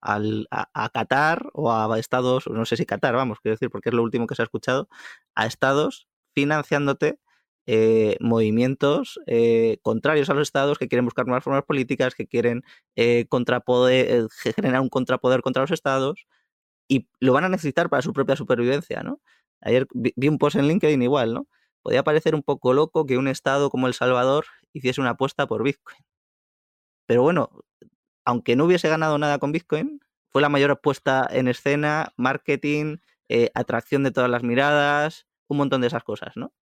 a, 0.00 0.90
Qatar 0.94 1.50
o 1.52 1.70
a 1.70 1.98
estados, 1.98 2.46
no 2.46 2.64
sé 2.64 2.78
si 2.78 2.86
Qatar, 2.86 3.14
vamos, 3.16 3.40
quiero 3.40 3.56
decir, 3.56 3.68
porque 3.68 3.90
es 3.90 3.94
lo 3.94 4.02
último 4.02 4.26
que 4.26 4.34
se 4.34 4.42
ha 4.42 4.44
escuchado, 4.44 4.88
a 5.34 5.44
estados 5.44 6.08
financiándote 6.32 7.18
eh, 7.66 8.16
movimientos 8.20 9.18
eh, 9.26 9.78
contrarios 9.82 10.30
a 10.30 10.34
los 10.34 10.42
estados 10.42 10.78
que 10.78 10.88
quieren 10.88 11.04
buscar 11.04 11.26
nuevas 11.26 11.44
formas 11.44 11.64
políticas, 11.64 12.14
que 12.14 12.26
quieren 12.26 12.62
contrapoder, 13.28 14.28
generar 14.56 14.80
un 14.80 14.88
contrapoder 14.88 15.42
contra 15.42 15.62
los 15.62 15.70
estados 15.70 16.26
y 16.88 17.08
lo 17.20 17.32
van 17.32 17.44
a 17.44 17.48
necesitar 17.48 17.88
para 17.90 18.02
su 18.02 18.12
propia 18.12 18.36
supervivencia, 18.36 19.02
¿no? 19.02 19.20
Ayer 19.60 19.86
vi 19.92 20.28
un 20.28 20.38
post 20.38 20.56
en 20.56 20.68
LinkedIn 20.68 21.02
igual, 21.02 21.34
¿no? 21.34 21.48
Podía 21.82 22.04
parecer 22.04 22.34
un 22.34 22.42
poco 22.42 22.72
loco 22.72 23.06
que 23.06 23.18
un 23.18 23.28
estado 23.28 23.70
como 23.70 23.86
El 23.86 23.94
Salvador 23.94 24.46
hiciese 24.72 25.00
una 25.00 25.10
apuesta 25.10 25.46
por 25.46 25.62
Bitcoin. 25.62 25.98
Pero 27.06 27.22
bueno, 27.22 27.50
aunque 28.24 28.56
no 28.56 28.64
hubiese 28.64 28.88
ganado 28.88 29.18
nada 29.18 29.38
con 29.38 29.52
Bitcoin, 29.52 30.00
fue 30.30 30.42
la 30.42 30.48
mayor 30.48 30.72
apuesta 30.72 31.26
en 31.30 31.48
escena, 31.48 32.12
marketing, 32.16 32.98
eh, 33.28 33.50
atracción 33.54 34.02
de 34.02 34.10
todas 34.10 34.30
las 34.30 34.42
miradas, 34.42 35.26
un 35.48 35.58
montón 35.58 35.80
de 35.80 35.86
esas 35.88 36.04
cosas, 36.04 36.32
¿no? 36.36 36.52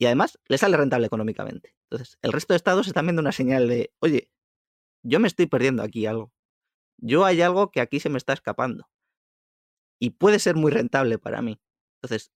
Y 0.00 0.06
además 0.06 0.38
le 0.48 0.56
sale 0.56 0.78
rentable 0.78 1.06
económicamente. 1.06 1.76
Entonces, 1.90 2.18
el 2.22 2.32
resto 2.32 2.54
de 2.54 2.56
estados 2.56 2.86
están 2.86 3.04
viendo 3.04 3.20
una 3.20 3.32
señal 3.32 3.68
de, 3.68 3.92
oye, 4.00 4.32
yo 5.02 5.20
me 5.20 5.28
estoy 5.28 5.46
perdiendo 5.46 5.82
aquí 5.82 6.06
algo. 6.06 6.32
Yo 6.96 7.26
hay 7.26 7.42
algo 7.42 7.70
que 7.70 7.82
aquí 7.82 8.00
se 8.00 8.08
me 8.08 8.16
está 8.16 8.32
escapando. 8.32 8.88
Y 9.98 10.10
puede 10.10 10.38
ser 10.38 10.56
muy 10.56 10.72
rentable 10.72 11.18
para 11.18 11.42
mí. 11.42 11.60
Entonces, 12.00 12.32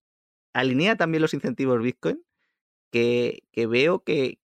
alinea 0.53 0.97
también 0.97 1.23
los 1.23 1.33
incentivos 1.33 1.81
Bitcoin 1.81 2.23
que, 2.93 3.43
veo 3.57 4.05
que, 4.05 4.39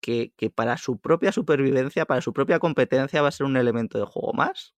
para 0.54 0.78
su 0.78 0.98
propia 0.98 1.30
supervivencia, 1.30 2.06
para 2.06 2.22
su 2.22 2.32
propia 2.32 2.58
competencia 2.58 3.20
va 3.20 3.28
a 3.28 3.32
ser 3.32 3.44
un 3.44 3.58
elemento 3.58 3.98
de 3.98 4.06
juego 4.06 4.32
más, 4.32 4.74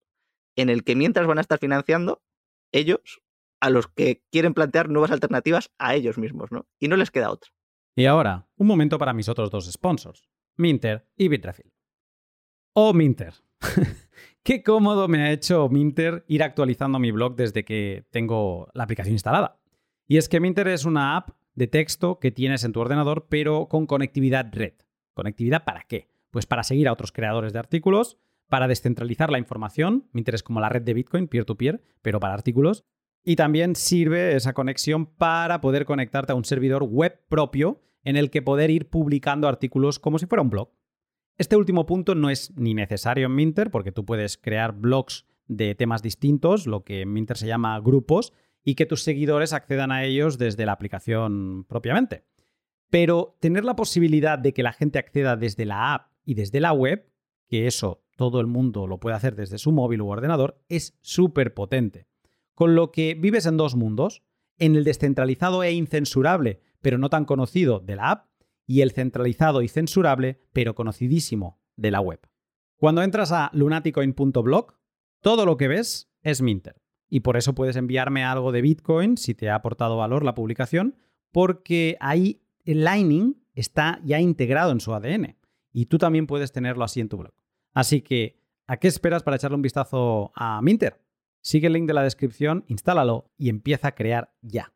en 0.57 0.69
el 0.69 0.83
que 0.83 0.97
mientras 0.97 1.29
van 1.29 1.39
a 1.39 1.43
estar 1.43 1.61
financiando 1.61 2.25
ellos 2.73 3.23
a 3.61 3.71
los 3.71 3.87
que 3.87 4.25
quieren 4.33 4.53
plantear 4.53 4.89
nuevas 4.89 5.13
alternativas 5.13 5.71
a 5.79 5.95
ellos 5.95 6.19
mismos, 6.19 6.51
¿no? 6.51 6.67
Y 6.81 6.89
no 6.89 6.97
les 6.97 7.13
queda 7.13 7.31
otra. 7.31 7.53
Y 7.95 8.07
ahora, 8.07 8.49
un 8.57 8.67
momento 8.67 8.99
para 8.99 9.13
mis 9.13 9.29
otros 9.29 9.51
dos 9.51 9.71
sponsors, 9.71 10.29
Minter 10.57 11.07
y 11.17 11.29
Bitrefill. 11.29 11.73
Oh, 12.73 12.95
Minter. 12.95 13.35
Qué 14.43 14.63
cómodo 14.63 15.09
me 15.09 15.23
ha 15.23 15.31
hecho 15.31 15.69
Minter 15.69 16.25
ir 16.27 16.43
actualizando 16.43 16.99
mi 16.99 17.11
blog 17.11 17.37
desde 17.37 17.65
que 17.65 18.07
tengo 18.11 18.69
la 18.73 18.85
aplicación 18.85 19.15
instalada. 19.15 19.61
Y 20.09 20.17
es 20.17 20.29
que 20.29 20.41
Minter 20.41 20.69
es 20.69 20.85
una 20.85 21.17
app 21.17 21.31
de 21.55 21.67
texto 21.67 22.19
que 22.19 22.31
tienes 22.31 22.65
en 22.65 22.73
tu 22.73 22.81
ordenador, 22.81 23.27
pero 23.29 23.69
con 23.69 23.87
conectividad 23.87 24.49
red. 24.53 24.73
¿Conectividad 25.13 25.65
para 25.65 25.83
qué? 25.83 26.09
Pues 26.31 26.47
para 26.47 26.63
seguir 26.63 26.89
a 26.89 26.93
otros 26.93 27.13
creadores 27.13 27.53
de 27.53 27.59
artículos, 27.59 28.17
para 28.49 28.69
descentralizar 28.69 29.31
la 29.31 29.39
información, 29.39 30.09
mi 30.13 30.21
interés 30.21 30.43
como 30.43 30.61
la 30.61 30.71
red 30.71 30.83
de 30.83 30.95
Bitcoin, 30.95 31.29
peer-to-peer, 31.29 31.83
pero 32.01 32.21
para 32.21 32.35
artículos. 32.35 32.85
Y 33.25 33.37
también 33.37 33.77
sirve 33.77 34.35
esa 34.35 34.53
conexión 34.53 35.07
para 35.07 35.61
poder 35.61 35.85
conectarte 35.85 36.33
a 36.33 36.35
un 36.35 36.45
servidor 36.45 36.83
web 36.83 37.21
propio 37.29 37.81
en 38.05 38.17
el 38.17 38.31
que 38.31 38.43
poder 38.43 38.71
ir 38.71 38.91
publicando 38.91 39.47
artículos 39.47 39.99
como 39.99 40.19
si 40.19 40.27
fuera 40.27 40.43
un 40.43 40.51
blog. 40.51 40.71
Este 41.39 41.57
último 41.57 41.87
punto 41.87 42.15
no 42.15 42.31
es 42.31 42.53
ni 42.57 42.75
necesario 42.75 43.27
en 43.27 43.35
Minter 43.35 43.71
porque 43.71 43.93
tú 43.93 44.05
puedes 44.05 44.37
crear 44.37 44.73
blogs 44.73 45.25
de 45.47 45.75
temas 45.75 46.03
distintos, 46.03 46.67
lo 46.67 46.85
que 46.85 47.03
en 47.03 47.13
Minter 47.13 47.37
se 47.37 47.47
llama 47.47 47.79
grupos, 47.81 48.33
y 48.65 48.75
que 48.75 48.87
tus 48.87 49.03
seguidores 49.03 49.53
accedan 49.53 49.93
a 49.93 50.05
ellos 50.05 50.39
desde 50.39 50.67
la 50.67 50.73
aplicación 50.73 51.65
propiamente. 51.69 52.25
Pero 52.91 53.37
tener 53.41 53.65
la 53.65 53.77
posibilidad 53.77 54.39
de 54.39 54.53
que 54.53 54.63
la 54.63 54.73
gente 54.73 54.99
acceda 54.99 55.37
desde 55.37 55.65
la 55.65 55.95
app 55.95 56.13
y 56.25 56.35
desde 56.35 56.61
la 56.61 56.73
web, 56.73 57.09
que 57.49 57.67
eso 57.67 58.05
todo 58.17 58.41
el 58.41 58.47
mundo 58.47 58.87
lo 58.87 58.99
puede 58.99 59.17
hacer 59.17 59.35
desde 59.35 59.59
su 59.59 59.73
móvil 59.73 60.03
u 60.03 60.09
ordenador, 60.09 60.61
es 60.69 60.99
súper 61.01 61.55
potente. 61.55 62.07
Con 62.55 62.75
lo 62.75 62.93
que 62.93 63.15
vives 63.15 63.47
en 63.47 63.57
dos 63.57 63.77
mundos, 63.77 64.23
en 64.59 64.77
el 64.77 64.85
descentralizado 64.85 65.63
e 65.63 65.73
incensurable, 65.73 66.61
pero 66.81 66.99
no 66.99 67.11
tan 67.11 67.25
conocido 67.25 67.81
de 67.81 67.97
la 67.97 68.11
app, 68.11 68.33
y 68.67 68.81
el 68.81 68.93
centralizado 68.93 69.63
y 69.63 69.69
censurable, 69.69 70.41
pero 70.53 70.75
conocidísimo 70.75 71.61
de 71.77 71.91
la 71.91 72.01
web. 72.01 72.21
Cuando 72.77 73.03
entras 73.03 73.33
a 73.33 73.51
lunaticoin.blog, 73.53 74.75
todo 75.21 75.47
lo 75.47 75.57
que 75.57 75.69
ves 75.69 76.11
es 76.23 76.43
Minter. 76.43 76.81
Y 77.09 77.21
por 77.21 77.37
eso 77.37 77.55
puedes 77.55 77.77
enviarme 77.77 78.25
algo 78.25 78.53
de 78.53 78.63
Bitcoin 78.63 79.17
si 79.17 79.35
te 79.35 79.51
ha 79.51 79.57
aportado 79.57 79.97
valor 79.97 80.25
la 80.25 80.35
publicación, 80.35 80.97
porque 81.31 81.97
ahí 82.01 82.43
el 82.65 82.85
Lightning 82.85 83.43
está 83.55 84.01
ya 84.05 84.21
integrado 84.21 84.73
en 84.73 84.81
su 84.81 84.95
ADN. 84.95 85.37
Y 85.73 85.87
tú 85.87 85.99
también 85.99 86.27
puedes 86.27 86.53
tenerlo 86.53 86.85
así 86.85 87.01
en 87.01 87.09
tu 87.09 87.19
blog. 87.19 87.35
Así 87.75 88.03
que, 88.03 88.41
¿a 88.67 88.79
qué 88.79 88.89
esperas 88.89 89.23
para 89.23 89.37
echarle 89.37 89.57
un 89.57 89.63
vistazo 89.63 90.33
a 90.35 90.61
Minter? 90.63 91.01
Sigue 91.43 91.67
el 91.67 91.73
link 91.73 91.89
de 91.89 91.95
la 91.95 92.05
descripción, 92.05 92.65
instálalo 92.69 93.33
y 93.37 93.49
empieza 93.49 93.89
a 93.89 93.95
crear 93.97 94.33
ya. 94.43 94.73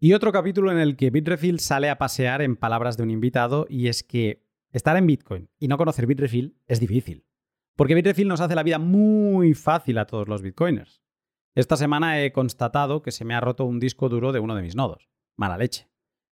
Y 0.00 0.12
otro 0.12 0.32
capítulo 0.32 0.72
en 0.72 0.78
el 0.78 0.96
que 0.96 1.10
Bitrefill 1.10 1.60
sale 1.60 1.88
a 1.88 1.98
pasear 1.98 2.42
en 2.42 2.56
palabras 2.56 2.96
de 2.96 3.04
un 3.04 3.10
invitado 3.10 3.64
y 3.70 3.86
es 3.86 4.02
que 4.02 4.44
estar 4.72 4.96
en 4.96 5.06
Bitcoin 5.06 5.50
y 5.58 5.68
no 5.68 5.78
conocer 5.78 6.06
Bitrefill 6.06 6.58
es 6.66 6.80
difícil. 6.80 7.24
Porque 7.76 7.94
Bitrefill 7.94 8.26
nos 8.26 8.40
hace 8.40 8.56
la 8.56 8.64
vida 8.64 8.80
muy 8.80 9.54
fácil 9.54 9.98
a 9.98 10.06
todos 10.06 10.26
los 10.26 10.42
bitcoiners. 10.42 11.00
Esta 11.54 11.76
semana 11.76 12.20
he 12.20 12.32
constatado 12.32 13.00
que 13.00 13.12
se 13.12 13.24
me 13.24 13.34
ha 13.34 13.40
roto 13.40 13.64
un 13.64 13.78
disco 13.78 14.08
duro 14.08 14.32
de 14.32 14.40
uno 14.40 14.56
de 14.56 14.62
mis 14.62 14.74
nodos. 14.74 15.08
Mala 15.36 15.56
leche. 15.56 15.88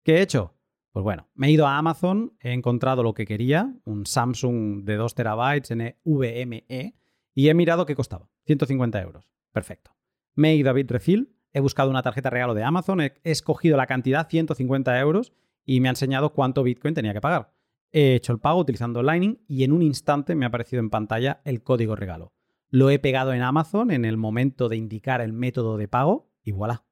¿Qué 0.05 0.17
he 0.17 0.23
hecho? 0.23 0.55
Pues 0.93 1.03
bueno, 1.03 1.31
me 1.35 1.47
he 1.47 1.51
ido 1.51 1.67
a 1.67 1.79
Amazon, 1.79 2.37
he 2.41 2.53
encontrado 2.53 3.03
lo 3.03 3.15
que 3.15 3.25
quería, 3.25 3.75
un 3.85 4.05
Samsung 4.05 4.85
de 4.85 4.97
2 4.97 5.15
terabytes 5.15 5.71
NVMe, 5.71 6.95
y 7.35 7.49
he 7.49 7.55
mirado 7.55 7.87
qué 7.87 7.95
costaba. 7.95 8.31
150 8.45 9.01
euros. 9.01 9.36
Perfecto. 9.57 9.97
Ido 10.37 10.69
a 10.69 10.75
Bitrefill, 10.75 11.35
he 11.51 11.61
buscado 11.61 11.89
una 11.89 12.03
tarjeta 12.03 12.29
regalo 12.29 12.53
de 12.53 12.63
Amazon, 12.63 13.01
he 13.01 13.15
escogido 13.25 13.79
la 13.79 13.87
cantidad 13.87 14.29
150 14.29 15.01
euros 15.01 15.33
y 15.65 15.81
me 15.81 15.89
ha 15.89 15.93
enseñado 15.93 16.35
cuánto 16.35 16.63
Bitcoin 16.63 16.93
tenía 16.93 17.15
que 17.15 17.23
pagar. 17.23 17.55
He 17.91 18.17
hecho 18.17 18.35
el 18.35 18.39
pago 18.39 18.61
utilizando 18.61 19.03
Lightning 19.03 19.43
y 19.49 19.65
en 19.65 19.73
un 19.73 19.81
instante 19.81 20.35
me 20.35 20.45
ha 20.45 20.49
aparecido 20.49 20.81
en 20.81 20.91
pantalla 20.91 21.41
el 21.47 21.63
código 21.63 21.97
regalo. 21.97 22.35
Lo 22.69 22.91
he 22.91 22.99
pegado 22.99 23.33
en 23.33 23.41
Amazon 23.41 23.91
en 23.91 24.05
el 24.05 24.19
momento 24.19 24.69
de 24.69 24.77
indicar 24.77 25.23
el 25.23 25.33
método 25.33 25.79
de 25.79 25.89
pago 25.89 26.31
y 26.43 26.53
voilà. 26.53 26.85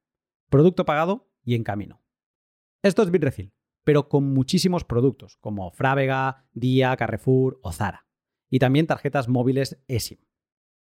Producto 0.49 0.87
pagado 0.87 1.29
y 1.43 1.57
en 1.57 1.65
camino. 1.65 2.01
Esto 2.83 3.03
es 3.03 3.11
Bitrefill, 3.11 3.53
pero 3.85 4.09
con 4.09 4.33
muchísimos 4.33 4.85
productos 4.85 5.37
como 5.37 5.71
Frávega, 5.71 6.47
Dia, 6.55 6.97
Carrefour 6.97 7.61
o 7.63 7.73
Zara. 7.73 8.07
Y 8.49 8.59
también 8.59 8.87
tarjetas 8.87 9.29
móviles 9.29 9.85
eSIM. 9.87 10.21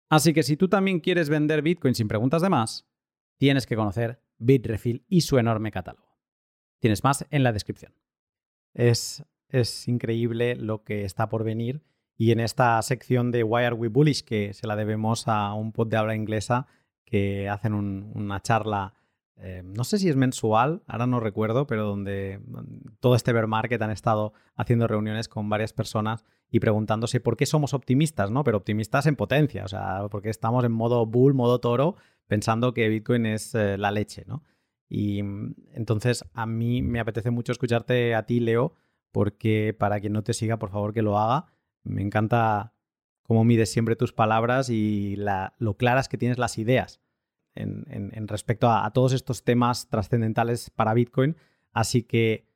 Así 0.09 0.33
que 0.33 0.43
si 0.43 0.57
tú 0.57 0.67
también 0.67 0.99
quieres 0.99 1.29
vender 1.29 1.61
Bitcoin 1.61 1.95
sin 1.95 2.07
preguntas 2.07 2.41
de 2.41 2.49
más, 2.49 2.87
tienes 3.37 3.65
que 3.67 3.75
conocer 3.75 4.21
Bitrefill 4.37 5.05
y 5.07 5.21
su 5.21 5.37
enorme 5.37 5.71
catálogo. 5.71 6.17
Tienes 6.79 7.03
más 7.03 7.25
en 7.29 7.43
la 7.43 7.53
descripción. 7.53 7.93
Es, 8.73 9.23
es 9.49 9.87
increíble 9.87 10.55
lo 10.55 10.83
que 10.83 11.03
está 11.03 11.29
por 11.29 11.43
venir 11.43 11.83
y 12.19 12.31
en 12.31 12.41
esta 12.41 12.81
sección 12.81 13.31
de 13.31 13.43
Why 13.43 13.63
Are 13.63 13.75
We 13.75 13.87
Bullish, 13.87 14.23
que 14.25 14.53
se 14.53 14.67
la 14.67 14.75
debemos 14.75 15.27
a 15.29 15.53
un 15.53 15.71
pod 15.71 15.87
de 15.87 15.95
habla 15.95 16.15
inglesa 16.15 16.67
que 17.05 17.47
hacen 17.47 17.73
una 17.73 18.41
charla, 18.41 18.93
eh, 19.41 19.61
no 19.63 19.85
sé 19.85 19.99
si 19.99 20.09
es 20.09 20.17
mensual, 20.17 20.83
ahora 20.85 21.07
no 21.07 21.21
recuerdo, 21.21 21.65
pero 21.65 21.85
donde 21.85 22.41
todo 22.99 23.15
este 23.15 23.31
bear 23.31 23.47
market 23.47 23.81
han 23.81 23.91
estado 23.91 24.33
haciendo 24.55 24.85
reuniones 24.85 25.29
con 25.29 25.49
varias 25.49 25.71
personas 25.71 26.25
y 26.51 26.59
preguntándose 26.59 27.21
por 27.21 27.37
qué 27.37 27.45
somos 27.45 27.73
optimistas, 27.73 28.31
¿no? 28.31 28.43
Pero 28.43 28.57
optimistas 28.57 29.05
en 29.05 29.15
potencia, 29.15 29.63
o 29.63 29.67
sea, 29.69 30.07
porque 30.11 30.29
estamos 30.29 30.65
en 30.65 30.73
modo 30.73 31.05
bull, 31.05 31.33
modo 31.33 31.59
toro, 31.59 31.95
pensando 32.27 32.73
que 32.73 32.89
Bitcoin 32.89 33.25
es 33.27 33.55
eh, 33.55 33.77
la 33.77 33.91
leche, 33.91 34.25
¿no? 34.27 34.43
Y 34.89 35.23
mm, 35.23 35.55
entonces 35.73 36.25
a 36.33 36.45
mí 36.45 36.81
me 36.81 36.99
apetece 36.99 37.31
mucho 37.31 37.53
escucharte 37.53 38.15
a 38.15 38.23
ti, 38.23 38.41
Leo, 38.41 38.73
porque 39.11 39.73
para 39.77 40.01
quien 40.01 40.13
no 40.13 40.23
te 40.23 40.33
siga, 40.33 40.59
por 40.59 40.69
favor 40.69 40.93
que 40.93 41.01
lo 41.01 41.17
haga. 41.17 41.45
Me 41.83 42.01
encanta 42.01 42.73
cómo 43.23 43.45
mides 43.45 43.71
siempre 43.71 43.95
tus 43.95 44.11
palabras 44.11 44.69
y 44.69 45.15
lo 45.59 45.77
claras 45.77 46.09
que 46.09 46.17
tienes 46.17 46.37
las 46.37 46.57
ideas 46.57 46.99
en, 47.59 48.27
respecto 48.27 48.69
a, 48.69 48.89
todos 48.91 49.13
estos 49.13 49.43
temas 49.43 49.89
trascendentales 49.89 50.69
para 50.69 50.93
Bitcoin. 50.93 51.35
Así 51.71 52.03
que 52.03 52.47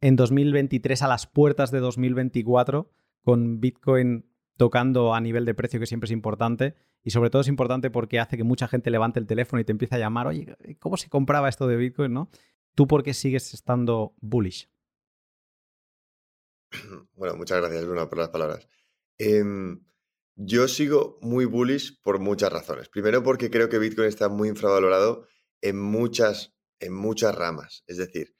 en 0.00 0.16
2023, 0.16 1.02
a 1.02 1.08
las 1.08 1.26
puertas 1.26 1.70
de 1.70 1.80
2024, 1.80 2.90
con 3.22 3.60
Bitcoin 3.60 4.26
tocando 4.56 5.14
a 5.14 5.20
nivel 5.20 5.44
de 5.44 5.54
precio, 5.54 5.80
que 5.80 5.86
siempre 5.86 6.06
es 6.06 6.12
importante. 6.12 6.74
Y 7.02 7.10
sobre 7.10 7.30
todo 7.30 7.42
es 7.42 7.48
importante 7.48 7.90
porque 7.90 8.20
hace 8.20 8.36
que 8.36 8.44
mucha 8.44 8.68
gente 8.68 8.90
levante 8.90 9.18
el 9.18 9.26
teléfono 9.26 9.60
y 9.60 9.64
te 9.64 9.72
empiece 9.72 9.96
a 9.96 9.98
llamar, 9.98 10.26
oye, 10.28 10.56
¿cómo 10.78 10.96
se 10.96 11.08
compraba 11.08 11.48
esto 11.48 11.66
de 11.66 11.76
Bitcoin? 11.76 12.12
¿no? 12.12 12.30
¿Tú 12.74 12.86
por 12.86 13.02
qué 13.02 13.12
sigues 13.12 13.54
estando 13.54 14.14
bullish? 14.20 14.68
Bueno, 17.14 17.36
muchas 17.36 17.60
gracias, 17.60 17.84
Luna, 17.84 18.08
por 18.08 18.18
las 18.18 18.30
palabras. 18.30 18.66
Em, 19.18 19.80
yo 20.36 20.68
sigo 20.68 21.18
muy 21.20 21.44
bullish 21.44 22.00
por 22.02 22.18
muchas 22.18 22.52
razones. 22.52 22.88
Primero, 22.88 23.22
porque 23.22 23.50
creo 23.50 23.68
que 23.68 23.78
Bitcoin 23.78 24.08
está 24.08 24.28
muy 24.28 24.48
infravalorado 24.48 25.26
en 25.60 25.78
muchas, 25.78 26.54
en 26.80 26.94
muchas 26.94 27.34
ramas. 27.34 27.84
Es 27.86 27.96
decir, 27.96 28.34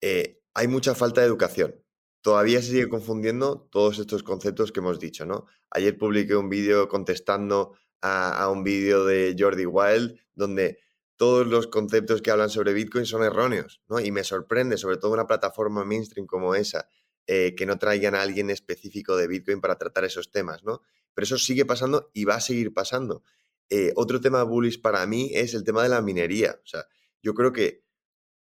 eh, 0.00 0.40
hay 0.54 0.68
mucha 0.68 0.94
falta 0.94 1.20
de 1.20 1.26
educación 1.26 1.82
todavía 2.22 2.62
se 2.62 2.68
sigue 2.68 2.88
confundiendo 2.88 3.68
todos 3.70 3.98
estos 3.98 4.22
conceptos 4.22 4.72
que 4.72 4.80
hemos 4.80 4.98
dicho, 4.98 5.26
¿no? 5.26 5.46
Ayer 5.70 5.98
publiqué 5.98 6.36
un 6.36 6.48
vídeo 6.48 6.88
contestando 6.88 7.74
a, 8.00 8.48
un 8.48 8.64
vídeo 8.64 9.04
de 9.04 9.36
Jordi 9.38 9.66
Wild 9.66 10.18
donde 10.34 10.78
todos 11.16 11.46
los 11.46 11.66
conceptos 11.66 12.22
que 12.22 12.30
hablan 12.30 12.50
sobre 12.50 12.72
Bitcoin 12.72 13.06
son 13.06 13.22
erróneos, 13.22 13.80
¿no? 13.88 14.00
Y 14.00 14.10
me 14.10 14.24
sorprende, 14.24 14.76
sobre 14.76 14.96
todo 14.96 15.12
una 15.12 15.26
plataforma 15.26 15.84
mainstream 15.84 16.26
como 16.26 16.54
esa, 16.54 16.88
eh, 17.26 17.54
que 17.56 17.66
no 17.66 17.78
traigan 17.78 18.14
a 18.14 18.22
alguien 18.22 18.50
específico 18.50 19.16
de 19.16 19.28
Bitcoin 19.28 19.60
para 19.60 19.76
tratar 19.76 20.04
esos 20.04 20.30
temas, 20.30 20.64
¿no? 20.64 20.80
Pero 21.14 21.24
eso 21.24 21.38
sigue 21.38 21.64
pasando 21.64 22.10
y 22.12 22.24
va 22.24 22.36
a 22.36 22.40
seguir 22.40 22.72
pasando. 22.72 23.22
Eh, 23.68 23.92
otro 23.96 24.20
tema 24.20 24.42
bullish 24.42 24.80
para 24.80 25.06
mí 25.06 25.30
es 25.32 25.54
el 25.54 25.64
tema 25.64 25.82
de 25.82 25.88
la 25.88 26.02
minería. 26.02 26.60
O 26.62 26.66
sea, 26.66 26.84
yo 27.22 27.34
creo 27.34 27.52
que, 27.52 27.84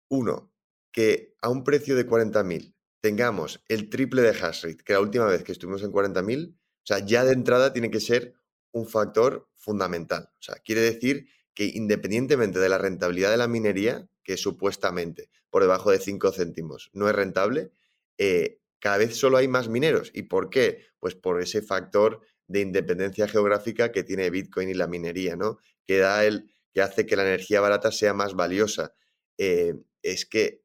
uno, 0.09 0.53
que 0.93 1.35
a 1.41 1.49
un 1.49 1.65
precio 1.65 1.95
de 1.97 2.07
40.000 2.07 2.75
tengamos 3.01 3.63
el 3.69 3.89
triple 3.89 4.23
de 4.23 4.31
hash 4.31 4.65
rate 4.65 4.85
que 4.85 4.93
la 4.93 5.01
última 5.01 5.27
vez 5.27 5.43
que 5.43 5.53
estuvimos 5.53 5.83
en 5.83 5.93
40.000, 5.93 6.53
o 6.53 6.57
sea, 6.85 6.99
ya 7.05 7.25
de 7.25 7.33
entrada 7.33 7.73
tiene 7.73 7.91
que 7.91 8.01
ser 8.01 8.35
un 8.73 8.87
factor 8.87 9.49
fundamental. 9.55 10.31
O 10.33 10.43
sea, 10.43 10.57
quiere 10.57 10.81
decir 10.81 11.29
que 11.55 11.65
independientemente 11.65 12.59
de 12.59 12.69
la 12.69 12.79
rentabilidad 12.79 13.31
de 13.31 13.37
la 13.37 13.49
minería, 13.49 14.09
que 14.23 14.37
supuestamente 14.37 15.31
por 15.51 15.63
debajo 15.63 15.91
de 15.91 15.99
5 15.99 16.33
céntimos 16.33 16.91
no 16.93 17.09
es 17.09 17.15
rentable, 17.15 17.73
eh, 18.19 18.61
cada 18.79 18.99
vez 18.99 19.17
solo 19.17 19.37
hay 19.37 19.49
más 19.49 19.69
mineros. 19.69 20.11
¿Y 20.15 20.23
por 20.23 20.51
qué? 20.51 20.87
Pues 20.99 21.15
por 21.15 21.41
ese 21.41 21.63
factor 21.63 22.23
de 22.51 22.61
independencia 22.61 23.29
geográfica 23.29 23.93
que 23.93 24.03
tiene 24.03 24.29
Bitcoin 24.29 24.69
y 24.69 24.75
la 24.75 24.89
minería, 24.89 25.37
¿no? 25.37 25.59
Que 25.87 25.99
da 25.99 26.25
el, 26.25 26.51
que 26.73 26.83
hace 26.83 27.07
que 27.07 27.15
la 27.15 27.23
energía 27.23 27.61
barata 27.61 27.93
sea 27.93 28.13
más 28.13 28.35
valiosa. 28.35 28.93
Eh, 29.39 29.75
es 30.03 30.27
que 30.27 30.65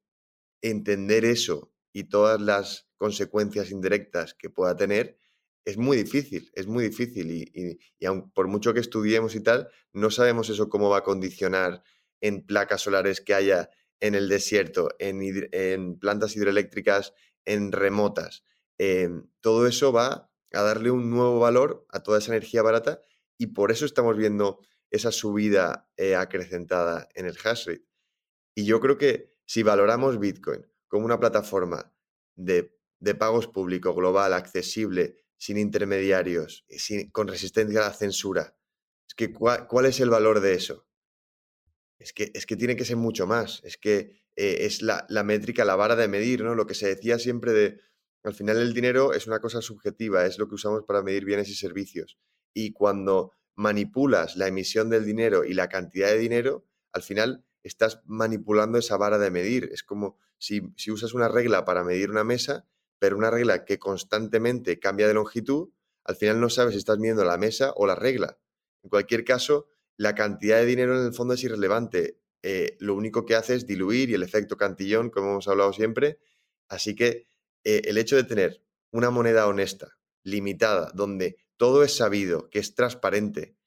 entender 0.64 1.26
eso 1.26 1.72
y 1.94 2.06
todas 2.06 2.42
las 2.42 2.88
consecuencias 2.98 3.70
indirectas 3.70 4.34
que 4.34 4.50
pueda 4.50 4.76
tener, 4.76 5.20
es 5.64 5.78
muy 5.78 5.96
difícil, 5.96 6.50
es 6.56 6.66
muy 6.66 6.86
difícil. 6.86 7.32
Y, 7.32 8.06
aun 8.06 8.32
por 8.32 8.48
mucho 8.48 8.74
que 8.74 8.80
estudiemos 8.80 9.36
y 9.36 9.42
tal, 9.42 9.70
no 9.94 10.10
sabemos 10.10 10.50
eso 10.50 10.70
cómo 10.70 10.90
va 10.90 11.00
a 11.00 11.04
condicionar 11.04 11.84
en 12.20 12.48
placas 12.48 12.82
solares 12.82 13.22
que 13.22 13.36
haya 13.36 13.70
en 14.00 14.16
el 14.16 14.28
desierto, 14.28 14.90
en, 14.98 16.00
plantas 16.00 16.36
hidroeléctricas, 16.36 17.14
en 17.46 17.72
remotas. 17.72 18.44
Em, 18.80 19.28
todo 19.40 19.68
eso 19.68 19.94
va 19.94 20.32
a 20.56 20.62
darle 20.62 20.92
un 20.92 21.10
nuevo 21.10 21.40
valor 21.40 21.86
a 21.90 22.02
toda 22.02 22.20
esa 22.20 22.32
energía 22.32 22.62
barata 22.62 23.02
y 23.38 23.48
por 23.48 23.72
eso 23.72 23.86
estamos 23.86 24.18
viendo 24.18 24.60
esa 24.90 25.12
subida 25.12 25.90
eh, 25.98 26.16
acrecentada 26.16 27.10
en 27.16 27.26
el 27.26 27.38
hash 27.44 27.68
rate. 27.68 27.86
Y 28.56 28.66
yo 28.66 28.80
creo 28.80 28.98
que 28.98 29.30
si 29.46 29.64
valoramos 29.64 30.20
Bitcoin 30.20 30.66
como 30.88 31.06
una 31.06 31.20
plataforma 31.20 31.94
de, 32.36 32.72
pagos 33.20 33.48
público, 33.48 33.94
global, 33.94 34.34
accesible, 34.34 35.18
sin 35.38 35.58
intermediarios, 35.58 36.66
sin, 36.70 37.12
con 37.12 37.28
resistencia 37.28 37.82
a 37.82 37.90
la 37.90 37.94
censura. 37.94 38.56
Es 39.08 39.14
que, 39.14 39.34
¿cuál, 39.34 39.86
es 39.86 40.00
el 40.00 40.10
valor 40.10 40.40
de 40.40 40.54
eso? 40.54 40.88
Es 42.00 42.14
que, 42.14 42.32
es 42.34 42.46
que 42.46 42.56
tiene 42.56 42.76
que 42.76 42.86
ser 42.86 42.96
mucho 42.96 43.28
más. 43.28 43.62
Es 43.64 43.78
que 43.78 44.24
eh, 44.36 44.66
es 44.66 44.82
la, 44.82 45.06
métrica, 45.24 45.66
la 45.66 45.76
vara 45.76 45.96
de 45.96 46.08
medir, 46.08 46.44
¿no? 46.44 46.56
Lo 46.56 46.66
que 46.66 46.74
se 46.74 46.88
decía 46.88 47.20
siempre 47.20 47.54
de 47.54 47.80
al 48.30 48.36
final 48.36 48.58
el 48.58 48.74
dinero 48.74 49.14
es 49.14 49.28
una 49.28 49.40
cosa 49.40 49.62
subjetiva, 49.62 50.26
es 50.26 50.40
lo 50.40 50.48
que 50.48 50.56
usamos 50.56 50.84
para 50.84 51.04
medir 51.04 51.26
bienes 51.26 51.50
y 51.50 51.56
servicios. 51.56 52.18
Y 52.54 52.72
cuando 52.72 53.32
manipulas 53.56 54.36
la 54.36 54.48
emisión 54.48 54.90
del 54.90 55.06
dinero 55.06 55.46
y 55.46 55.54
la 55.54 55.70
cantidad 55.70 56.10
de 56.10 56.18
dinero, 56.18 56.66
al 56.92 57.04
final 57.04 57.46
estás 57.64 58.02
manipulando 58.06 58.78
esa 58.78 58.98
vara 58.98 59.18
de 59.18 59.32
medir. 59.32 59.70
Es 59.72 59.84
como 59.84 60.18
si, 60.38 60.62
usas 60.92 61.14
una 61.14 61.28
regla 61.28 61.66
para 61.66 61.84
medir 61.84 62.10
una 62.10 62.24
mesa, 62.24 62.68
pero 63.00 63.18
una 63.18 63.32
regla 63.32 63.66
que 63.66 63.80
constantemente 63.80 64.80
cambia 64.80 65.08
de 65.08 65.14
longitud, 65.14 65.70
al 66.04 66.16
final 66.16 66.40
no 66.40 66.50
sabes 66.50 66.74
si 66.74 66.78
estás 66.78 67.00
midiendo 67.00 67.24
la 67.24 67.38
mesa 67.38 67.74
o 67.76 67.88
la 67.88 67.96
regla. 67.96 68.38
En 68.84 68.90
cualquier 68.90 69.26
caso, 69.26 69.68
la 69.98 70.14
cantidad 70.14 70.58
de 70.58 70.66
dinero 70.66 71.00
en 71.00 71.08
el 71.08 71.14
fondo 71.14 71.34
es 71.34 71.44
irrelevante. 71.44 72.20
Eh, 72.44 72.78
lo 72.80 72.94
único 72.94 73.26
que 73.26 73.36
hace 73.36 73.56
es 73.56 73.66
diluir 73.66 74.12
y 74.12 74.14
el 74.14 74.22
efecto 74.22 74.58
cantillón, 74.58 75.10
como 75.10 75.32
hemos 75.32 75.48
hablado 75.48 75.74
siempre. 75.74 76.20
Así 76.68 76.96
que 76.96 77.28
eh, 77.66 77.82
el 77.86 77.98
hecho 77.98 78.16
de 78.16 78.24
tener 78.24 78.64
una 78.92 79.10
moneda 79.10 79.48
honesta, 79.48 79.98
limitada, 80.24 80.92
donde 80.94 81.38
todo 81.58 81.84
es 81.84 81.96
sabido, 81.96 82.50
que 82.50 82.60
es 82.60 82.76
transparente, 82.76 83.58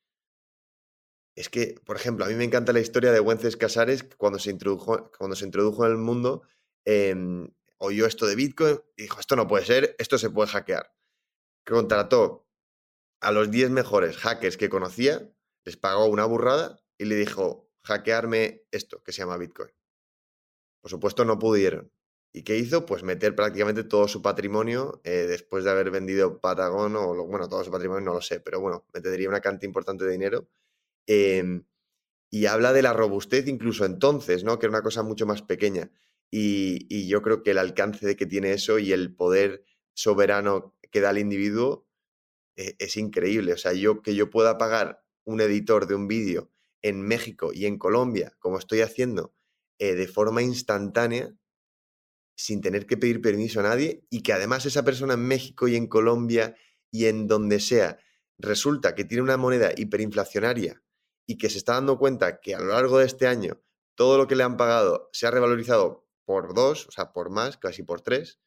es 1.39 1.49
que, 1.49 1.77
por 1.85 1.95
ejemplo, 1.95 2.25
a 2.25 2.29
mí 2.29 2.35
me 2.35 2.43
encanta 2.43 2.73
la 2.73 2.81
historia 2.81 3.13
de 3.13 3.21
Wences 3.21 3.57
Casares, 3.57 4.03
cuando 4.17 4.41
se 4.41 4.51
introdujo, 4.51 5.13
cuando 5.17 5.37
se 5.37 5.45
introdujo 5.45 5.87
en 5.87 5.93
el 5.93 5.99
mundo, 5.99 6.43
em, 6.85 7.49
oyó 7.79 8.07
esto 8.07 8.27
de 8.27 8.35
Bitcoin 8.35 8.81
y 8.97 9.03
dijo, 9.03 9.21
esto 9.21 9.37
no 9.37 9.47
puede 9.47 9.65
ser, 9.65 9.95
esto 9.99 10.19
se 10.19 10.31
puede 10.31 10.49
hackear. 10.49 10.93
Contrató 11.65 12.49
a 13.21 13.31
los 13.31 13.53
10 13.53 13.71
mejores 13.71 14.17
hackers 14.17 14.57
que 14.57 14.69
conocía, 14.69 15.33
les 15.65 15.77
pagó 15.77 16.07
una 16.07 16.25
burrada 16.25 16.81
y 16.99 17.05
le 17.05 17.15
dijo, 17.15 17.71
hackearme 17.83 18.65
esto 18.73 19.03
que 19.05 19.13
se 19.13 19.23
llama 19.23 19.37
Bitcoin. 19.37 19.71
Por 20.81 20.91
supuesto, 20.91 21.25
no 21.25 21.39
pudieron. 21.39 21.93
¿Y 22.33 22.43
qué 22.43 22.57
hizo? 22.57 22.85
Pues 22.85 23.03
meter 23.03 23.35
prácticamente 23.35 23.85
todo 23.85 24.07
su 24.07 24.21
patrimonio 24.23 25.01
eh, 25.05 25.27
después 25.29 25.65
de 25.65 25.71
haber 25.71 25.91
vendido 25.91 26.41
Patagon 26.41 26.95
o, 26.97 27.27
bueno, 27.27 27.49
todo 27.49 27.65
su 27.65 27.71
patrimonio 27.71 28.05
no 28.05 28.15
lo 28.15 28.21
sé, 28.21 28.41
pero 28.41 28.61
bueno, 28.61 28.87
metería 28.93 29.29
una 29.29 29.41
cantidad 29.41 29.69
importante 29.69 30.05
de 30.05 30.13
dinero. 30.13 30.49
Em, 31.07 31.65
y 32.31 32.47
habla 32.47 32.73
de 32.73 32.83
la 32.83 32.93
robustez 32.93 33.49
incluso 33.49 33.85
entonces, 33.87 34.45
¿no? 34.45 34.59
Que 34.59 34.67
era 34.67 34.75
una 34.77 34.83
cosa 34.83 35.03
mucho 35.03 35.27
más 35.27 35.43
pequeña. 35.43 35.91
Y, 36.31 37.09
yo 37.09 37.23
creo 37.23 37.43
que 37.43 37.53
el 37.53 37.59
alcance 37.59 38.07
de 38.07 38.17
que 38.17 38.27
tiene 38.27 38.53
eso 38.53 38.79
y 38.79 38.93
el 38.93 39.15
poder 39.15 39.65
soberano 39.95 40.75
que 40.91 41.01
da 41.01 41.11
el 41.11 41.19
individuo 41.19 41.87
eh, 42.57 42.77
es 42.79 42.97
increíble. 42.97 43.55
O 43.55 43.57
sea, 43.57 43.73
yo 43.73 44.03
que 44.03 44.15
yo 44.15 44.31
pueda 44.31 44.59
pagar 44.59 45.03
un 45.25 45.41
editor 45.41 45.87
de 45.87 45.95
un 45.95 46.09
vídeo 46.09 46.51
en 46.83 47.03
México 47.03 47.53
y 47.53 47.67
en 47.67 47.79
Colombia, 47.79 48.35
como 48.39 48.59
estoy 48.59 48.81
haciendo, 48.83 49.35
eh, 49.79 49.95
de 49.95 50.09
forma 50.09 50.43
instantánea, 50.43 51.35
sin 52.39 52.61
tener 52.61 52.87
que 52.87 52.97
pedir 52.97 53.21
permiso 53.21 53.59
a 53.61 53.65
nadie, 53.65 54.07
y 54.11 54.23
que 54.23 54.33
además 54.33 54.65
esa 54.65 54.85
persona 54.85 55.15
en 55.15 55.27
México 55.27 55.67
y 55.67 55.75
en 55.75 55.89
Colombia 55.89 56.57
y 56.91 57.07
en 57.07 57.27
donde 57.27 57.59
sea, 57.59 57.99
resulta 58.39 58.95
que 58.95 59.05
tiene 59.05 59.25
una 59.25 59.37
moneda 59.37 59.73
hiperinflacionaria 59.77 60.83
y 61.27 61.37
que 61.37 61.51
se 61.51 61.59
está 61.59 61.75
dando 61.75 61.99
cuenta 61.99 62.41
que 62.41 62.55
a 62.55 62.61
lo 62.61 62.69
largo 62.69 62.99
de 62.99 63.07
este 63.07 63.27
año 63.27 63.61
todo 63.97 64.17
lo 64.17 64.29
que 64.29 64.37
le 64.37 64.45
han 64.45 64.57
pagado 64.57 65.11
se 65.13 65.27
ha 65.27 65.33
revalorizado 65.33 66.09
por 66.25 66.55
dos, 66.55 66.87
o 66.87 66.93
sea, 66.93 67.13
por 67.13 67.29
más, 67.31 67.57
casi 67.57 67.83
por 67.83 68.03
tres. 68.03 68.39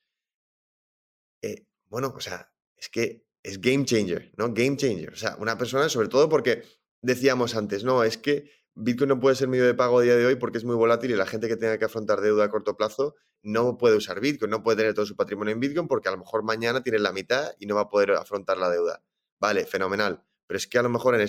Eh, 1.41 1.65
bueno, 1.87 2.13
o 2.15 2.21
sea, 2.21 2.53
es 2.77 2.87
que 2.87 3.25
es 3.43 3.59
game 3.59 3.83
changer, 3.83 4.31
¿no? 4.37 4.53
Game 4.53 4.77
changer. 4.77 5.11
O 5.11 5.17
sea, 5.17 5.35
una 5.37 5.57
persona, 5.57 5.89
sobre 5.89 6.07
todo 6.07 6.29
porque 6.29 6.63
decíamos 7.01 7.55
antes, 7.55 7.83
no, 7.83 8.05
es 8.05 8.17
que 8.17 8.49
Bitcoin 8.75 9.09
no 9.09 9.19
puede 9.19 9.35
ser 9.35 9.47
medio 9.47 9.65
de 9.65 9.73
pago 9.73 9.99
a 9.99 10.01
día 10.01 10.15
de 10.15 10.25
hoy 10.25 10.35
porque 10.35 10.57
es 10.57 10.63
muy 10.63 10.75
volátil 10.75 11.11
y 11.11 11.15
la 11.15 11.25
gente 11.25 11.47
que 11.47 11.57
tenga 11.57 11.77
que 11.77 11.85
afrontar 11.85 12.21
deuda 12.21 12.45
a 12.45 12.49
corto 12.49 12.77
plazo 12.77 13.15
no 13.43 13.77
puede 13.77 13.97
usar 13.97 14.19
Bitcoin, 14.19 14.51
no 14.51 14.63
puede 14.63 14.77
tener 14.77 14.93
todo 14.93 15.05
su 15.05 15.15
patrimonio 15.15 15.53
en 15.53 15.59
Bitcoin 15.59 15.87
porque 15.87 16.09
a 16.09 16.11
lo 16.11 16.17
mejor 16.17 16.43
mañana 16.43 16.81
tiene 16.81 16.99
la 16.99 17.11
mitad 17.11 17.51
y 17.59 17.65
no 17.65 17.75
va 17.75 17.81
a 17.81 17.89
poder 17.89 18.11
afrontar 18.11 18.57
la 18.57 18.69
deuda. 18.69 19.03
Vale, 19.39 19.65
fenomenal. 19.65 20.23
Pero 20.47 20.57
es 20.57 20.67
que 20.67 20.77
a 20.77 20.83
lo 20.83 20.89
mejor 20.89 21.19
en, 21.19 21.27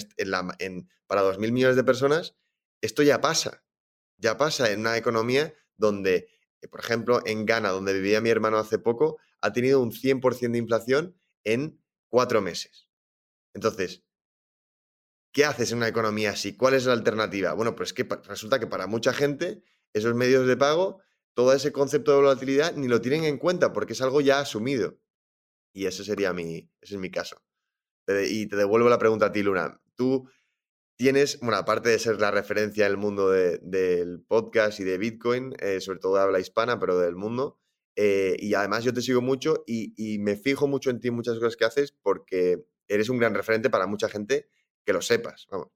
en 0.59 0.89
para 1.07 1.23
2.000 1.23 1.53
millones 1.53 1.77
de 1.77 1.85
personas 1.85 2.37
esto 2.81 3.03
ya 3.03 3.21
pasa. 3.21 3.65
Ya 4.19 4.37
pasa 4.37 4.71
en 4.71 4.81
una 4.81 4.97
economía 4.97 5.55
donde 5.77 6.29
por 6.69 6.81
ejemplo, 6.81 7.23
en 7.27 7.47
Ghana, 7.47 7.71
donde 7.71 7.93
vivía 7.93 8.21
mi 8.21 8.31
hermano 8.31 8.59
hace 8.59 8.79
poco, 8.79 9.19
ha 9.41 9.53
tenido 9.53 9.81
un 9.81 9.91
100% 9.91 10.53
de 10.53 10.59
inflación 10.59 11.17
en 11.45 11.81
cuatro 12.09 12.41
meses. 12.41 12.89
Entonces, 13.55 14.05
¿qué 15.33 15.45
haces 15.45 15.73
en 15.73 15.79
una 15.79 15.89
economía 15.89 16.31
así? 16.31 16.57
¿Cuál 16.57 16.75
es 16.75 16.87
la 16.87 16.93
alternativa? 16.93 17.53
Bueno, 17.55 17.75
pues 17.75 17.93
que 17.93 18.07
resulta 18.25 18.59
que 18.61 18.67
para 18.67 18.87
mucha 18.87 19.13
gente 19.13 19.63
esos 19.93 20.15
medios 20.15 20.47
de 20.47 20.57
pago, 20.57 21.01
todo 21.35 21.53
ese 21.53 21.73
concepto 21.73 22.13
de 22.13 22.19
volatilidad 22.19 22.75
ni 22.75 22.89
lo 22.89 23.01
tienen 23.01 23.25
en 23.25 23.39
cuenta 23.39 23.73
porque 23.73 23.95
es 23.95 24.03
algo 24.03 24.21
ya 24.21 24.41
asumido. 24.41 24.99
Y 25.75 25.87
ese 25.87 26.05
sería 26.05 26.33
mi, 26.33 26.71
ese 26.81 26.95
es 26.95 27.01
mi 27.01 27.11
caso. 27.11 27.43
Y 28.07 28.47
te 28.47 28.57
devuelvo 28.57 28.89
la 28.89 28.99
pregunta 28.99 29.27
a 29.27 29.33
ti, 29.33 29.43
Luna. 29.43 29.81
¿Tú 29.95 30.29
tienes, 30.97 31.41
bueno, 31.41 31.57
aparte 31.57 31.89
de 31.89 31.99
ser 31.99 32.21
la 32.21 32.31
referencia 32.31 32.87
en 32.87 32.93
el 32.93 32.99
mundo 32.99 33.31
del 33.31 34.23
podcast 34.29 34.81
y 34.81 34.85
de 34.85 34.99
Bitcoin, 34.99 35.55
eh, 35.59 35.81
sobre 35.81 35.99
todo 35.99 36.17
de 36.17 36.23
habla 36.23 36.41
hispana, 36.41 36.79
pero 36.79 36.99
del 36.99 37.17
mundo, 37.17 37.59
eh, 37.97 38.37
y 38.39 38.55
además 38.55 38.85
yo 38.85 38.95
te 38.95 39.03
sigo 39.03 39.21
mucho 39.21 39.65
y, 39.67 40.19
me 40.21 40.37
fijo 40.37 40.67
mucho 40.67 40.91
en 40.91 41.01
ti 41.01 41.11
muchas 41.11 41.39
cosas 41.39 41.57
que 41.57 41.65
haces 41.65 41.93
porque 41.93 42.65
eres 42.89 43.09
un 43.09 43.19
gran 43.19 43.35
referente 43.35 43.71
para 43.71 43.87
mucha 43.87 44.09
gente 44.09 44.49
que 44.85 44.93
lo 44.93 45.03
sepas, 45.03 45.47
vamos. 45.51 45.69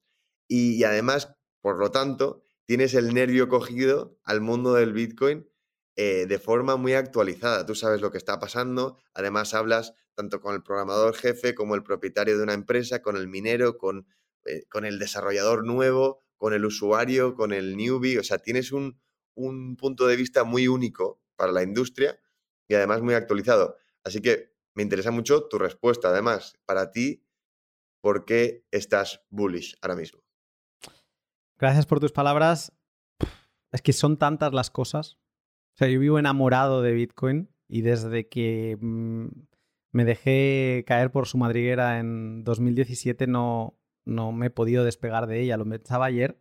Y, 0.49 0.85
además, 0.85 1.35
por 1.61 1.79
lo 1.79 1.91
tanto, 1.91 2.43
tienes 2.65 2.95
el 2.95 3.13
nervio 3.15 3.49
cogido 3.49 4.19
al 4.25 4.41
mundo 4.41 4.75
del 4.75 4.93
Bitcoin 4.93 5.49
eh, 5.97 6.27
de 6.27 6.39
forma 6.39 6.77
muy 6.77 6.95
actualizada. 6.95 7.67
Tú 7.67 7.75
sabes 7.75 8.01
lo 8.01 8.11
que 8.11 8.19
está 8.19 8.39
pasando, 8.39 8.99
además 9.15 9.55
hablas 9.55 9.95
tanto 10.15 10.41
con 10.41 10.55
el 10.55 10.63
programador 10.63 11.15
jefe 11.15 11.55
como 11.55 11.75
el 11.75 11.83
propietario 11.83 12.37
de 12.37 12.43
una 12.43 12.55
empresa, 12.55 13.03
con 13.03 13.17
el 13.17 13.29
minero, 13.29 13.77
con 13.77 14.07
eh, 14.47 14.65
con 14.69 14.85
el 14.85 14.99
desarrollador 14.99 15.65
nuevo, 15.65 16.23
con 16.37 16.53
el 16.53 16.65
usuario, 16.65 17.35
con 17.35 17.53
el 17.53 17.77
newbie. 17.77 18.19
O 18.19 18.23
sea, 18.23 18.39
tienes 18.39 18.73
un, 18.73 18.99
punto 19.79 20.07
de 20.07 20.17
vista 20.17 20.45
muy 20.45 20.67
único 20.69 21.21
para 21.37 21.53
la 21.53 21.63
industria 21.63 22.19
y 22.69 22.75
además 22.75 23.03
muy 23.03 23.15
actualizado. 23.15 23.77
Así 24.03 24.23
que 24.23 24.55
me 24.75 24.83
interesa 24.83 25.11
mucho 25.11 25.45
tu 25.49 25.59
respuesta. 25.59 26.09
Además, 26.09 26.55
para 26.65 26.91
ti, 26.91 27.26
¿por 28.07 28.25
qué 28.25 28.65
estás 28.71 29.21
bullish 29.31 29.77
ahora 29.83 29.97
mismo? 29.97 30.21
Gracias 31.59 31.87
por 31.87 31.99
tus 31.99 32.13
palabras. 32.13 32.73
Es 33.73 33.83
que 33.83 33.93
son 33.93 34.17
tantas 34.17 34.53
las 34.53 34.71
cosas. 34.71 35.19
O 35.75 35.79
sea, 35.79 35.89
yo 35.89 35.99
vivo 35.99 36.17
enamorado 36.17 36.83
de 36.83 36.93
Bitcoin 36.93 37.51
y 37.67 37.81
desde 37.81 38.29
que 38.29 38.79
mm, 38.81 39.27
me 39.91 40.05
dejé 40.05 40.85
caer 40.87 41.11
por 41.11 41.27
su 41.27 41.37
madriguera 41.37 41.99
en 41.99 42.45
2017 42.45 43.27
no, 43.27 43.77
no 44.05 44.31
me 44.31 44.47
he 44.47 44.51
podido 44.51 44.85
despegar 44.85 45.27
de 45.27 45.41
ella. 45.41 45.57
Lo 45.57 45.69
pensaba 45.69 46.05
ayer 46.05 46.39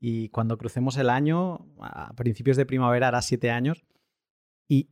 y 0.00 0.28
cuando 0.28 0.58
crucemos 0.58 0.96
el 0.96 1.10
año, 1.10 1.66
a 1.80 2.14
principios 2.14 2.56
de 2.56 2.66
primavera 2.66 3.08
hará 3.08 3.20
siete 3.20 3.50
años, 3.50 3.84
y 4.68 4.90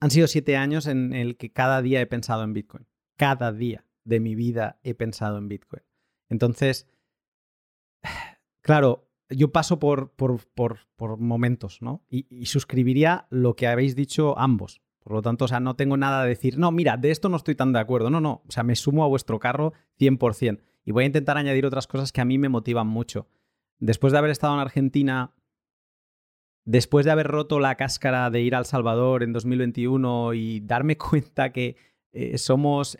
han 0.00 0.10
sido 0.10 0.26
siete 0.26 0.56
años 0.56 0.86
en 0.86 1.12
el 1.12 1.36
que 1.36 1.52
cada 1.52 1.82
día 1.82 2.00
he 2.00 2.06
pensado 2.06 2.44
en 2.44 2.54
Bitcoin. 2.54 2.86
Cada 3.18 3.52
día 3.52 3.84
de 4.04 4.20
mi 4.20 4.34
vida 4.34 4.78
he 4.82 4.94
pensado 4.94 5.38
en 5.38 5.48
Bitcoin. 5.48 5.82
Entonces, 6.28 6.86
claro, 8.62 9.08
yo 9.30 9.52
paso 9.52 9.78
por, 9.78 10.10
por, 10.10 11.18
momentos, 11.18 11.82
¿no? 11.82 12.02
Y, 12.08 12.46
suscribiría 12.46 13.26
lo 13.30 13.56
que 13.56 13.66
habéis 13.66 13.96
dicho 13.96 14.38
ambos. 14.38 14.80
Por 15.02 15.12
lo 15.12 15.22
tanto, 15.22 15.44
o 15.44 15.48
sea, 15.48 15.60
no 15.60 15.76
tengo 15.76 15.96
nada 15.96 16.22
a 16.22 16.26
decir, 16.26 16.58
no, 16.58 16.70
mira, 16.70 16.96
de 16.96 17.10
esto 17.10 17.28
no 17.28 17.36
estoy 17.36 17.54
tan 17.54 17.72
de 17.72 17.78
acuerdo. 17.78 18.10
No, 18.10 18.20
no, 18.20 18.42
o 18.46 18.50
sea, 18.50 18.62
me 18.62 18.76
sumo 18.76 19.04
a 19.04 19.08
vuestro 19.08 19.38
carro 19.38 19.72
100%. 19.98 20.60
Y 20.86 20.92
voy 20.92 21.04
a 21.04 21.06
intentar 21.06 21.36
añadir 21.36 21.66
otras 21.66 21.86
cosas 21.86 22.12
que 22.12 22.20
a 22.20 22.24
mí 22.24 22.38
me 22.38 22.48
motivan 22.48 22.86
mucho. 22.86 23.28
Después 23.78 24.12
de 24.12 24.18
haber 24.18 24.30
estado 24.30 24.54
en 24.54 24.60
Argentina, 24.60 25.34
después 26.64 27.04
de 27.04 27.12
haber 27.12 27.26
roto 27.26 27.60
la 27.60 27.74
cáscara 27.74 28.30
de 28.30 28.40
ir 28.40 28.54
al 28.54 28.66
Salvador 28.66 29.22
en 29.22 29.32
2021 29.32 30.34
y 30.34 30.60
darme 30.60 30.96
cuenta 30.98 31.52
que 31.52 31.76
eh, 32.12 32.38
somos 32.38 32.96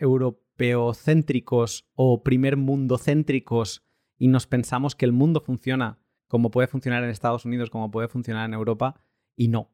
europeocéntricos 0.56 1.86
o 1.94 2.22
primer 2.22 2.56
mundo 2.56 2.98
céntricos 2.98 3.82
y 4.16 4.28
nos 4.28 4.46
pensamos 4.46 4.94
que 4.94 5.04
el 5.04 5.12
mundo 5.12 5.40
funciona 5.40 5.98
como 6.28 6.50
puede 6.50 6.68
funcionar 6.68 7.04
en 7.04 7.10
Estados 7.10 7.44
Unidos, 7.44 7.70
como 7.70 7.90
puede 7.90 8.08
funcionar 8.08 8.46
en 8.46 8.54
Europa, 8.54 9.00
y 9.36 9.48
no. 9.48 9.70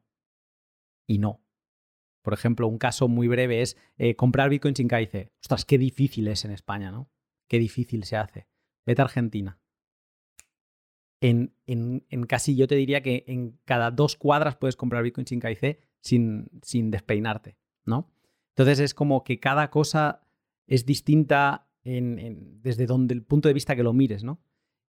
Y 1.07 1.17
no. 1.17 1.43
Por 2.21 2.33
ejemplo, 2.33 2.67
un 2.67 2.77
caso 2.77 3.07
muy 3.07 3.27
breve 3.27 3.61
es 3.61 3.77
eh, 3.97 4.15
comprar 4.15 4.49
Bitcoin 4.49 4.75
sin 4.75 4.87
KIC. 4.87 5.31
Ostras, 5.41 5.65
qué 5.65 5.77
difícil 5.77 6.27
es 6.27 6.45
en 6.45 6.51
España, 6.51 6.91
¿no? 6.91 7.09
qué 7.47 7.59
difícil 7.59 8.03
se 8.03 8.15
hace. 8.15 8.47
Vete 8.85 9.01
a 9.01 9.05
Argentina. 9.05 9.59
En, 11.19 11.53
casi 12.27 12.55
yo 12.55 12.67
te 12.67 12.75
diría 12.75 13.01
que 13.01 13.25
en 13.27 13.59
cada 13.65 13.91
dos 13.91 14.15
cuadras 14.15 14.55
puedes 14.55 14.75
comprar 14.75 15.03
Bitcoin 15.03 15.27
sin 15.27 15.39
KIC 15.39 15.79
sin, 15.99 16.49
sin 16.63 16.91
despeinarte, 16.91 17.57
¿no? 17.85 18.09
Entonces 18.49 18.79
es 18.79 18.93
como 18.93 19.23
que 19.23 19.39
cada 19.39 19.69
cosa 19.69 20.27
es 20.71 20.85
distinta 20.85 21.67
desde 21.83 22.85
donde 22.85 23.13
el 23.13 23.23
punto 23.23 23.49
de 23.49 23.53
vista 23.53 23.75
que 23.75 23.83
lo 23.83 23.91
mires, 23.91 24.23
¿no? 24.23 24.39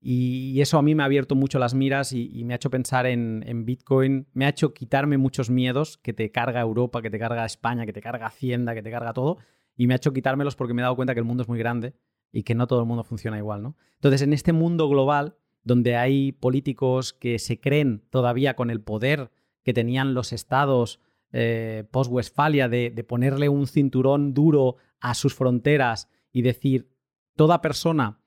Y 0.00 0.60
eso 0.60 0.78
a 0.78 0.82
mí 0.82 0.94
me 0.94 1.02
ha 1.02 1.06
abierto 1.06 1.34
mucho 1.34 1.58
las 1.58 1.74
miras 1.74 2.12
y, 2.12 2.44
me 2.44 2.52
ha 2.52 2.56
hecho 2.56 2.70
pensar 2.70 3.06
en, 3.06 3.64
Bitcoin, 3.64 4.28
me 4.34 4.44
ha 4.44 4.50
hecho 4.50 4.72
quitarme 4.72 5.16
muchos 5.18 5.50
miedos 5.50 5.96
que 5.98 6.12
te 6.12 6.30
carga 6.30 6.60
Europa, 6.60 7.02
que 7.02 7.10
te 7.10 7.18
carga 7.18 7.44
España, 7.44 7.86
que 7.86 7.92
te 7.92 8.02
carga 8.02 8.26
Hacienda, 8.26 8.74
que 8.74 8.82
te 8.82 8.90
carga 8.90 9.14
todo, 9.14 9.38
y 9.76 9.86
me 9.86 9.94
ha 9.94 9.96
hecho 9.96 10.12
quitármelos 10.12 10.54
porque 10.54 10.74
me 10.74 10.82
he 10.82 10.84
dado 10.84 10.94
cuenta 10.94 11.14
que 11.14 11.20
el 11.20 11.26
mundo 11.26 11.42
es 11.42 11.48
muy 11.48 11.58
grande 11.58 11.94
y 12.30 12.44
que 12.44 12.54
no 12.54 12.66
todo 12.66 12.80
el 12.80 12.86
mundo 12.86 13.02
funciona 13.02 13.38
igual, 13.38 13.62
¿no? 13.62 13.76
Entonces, 13.94 14.22
en 14.22 14.32
este 14.32 14.52
mundo 14.52 14.88
global, 14.88 15.36
donde 15.64 15.96
hay 15.96 16.32
políticos 16.32 17.14
que 17.14 17.38
se 17.38 17.58
creen 17.58 18.04
todavía 18.10 18.54
con 18.54 18.70
el 18.70 18.80
poder 18.80 19.30
que 19.64 19.72
tenían 19.72 20.14
los 20.14 20.32
estados 20.34 21.00
eh, 21.32 21.84
post-Westfalia 21.90 22.68
de, 22.68 22.90
de 22.90 23.04
ponerle 23.04 23.48
un 23.48 23.66
cinturón 23.66 24.34
duro 24.34 24.76
a 25.04 25.14
sus 25.14 25.34
fronteras 25.34 26.08
y 26.32 26.42
decir, 26.42 26.90
toda 27.36 27.62
persona 27.62 28.20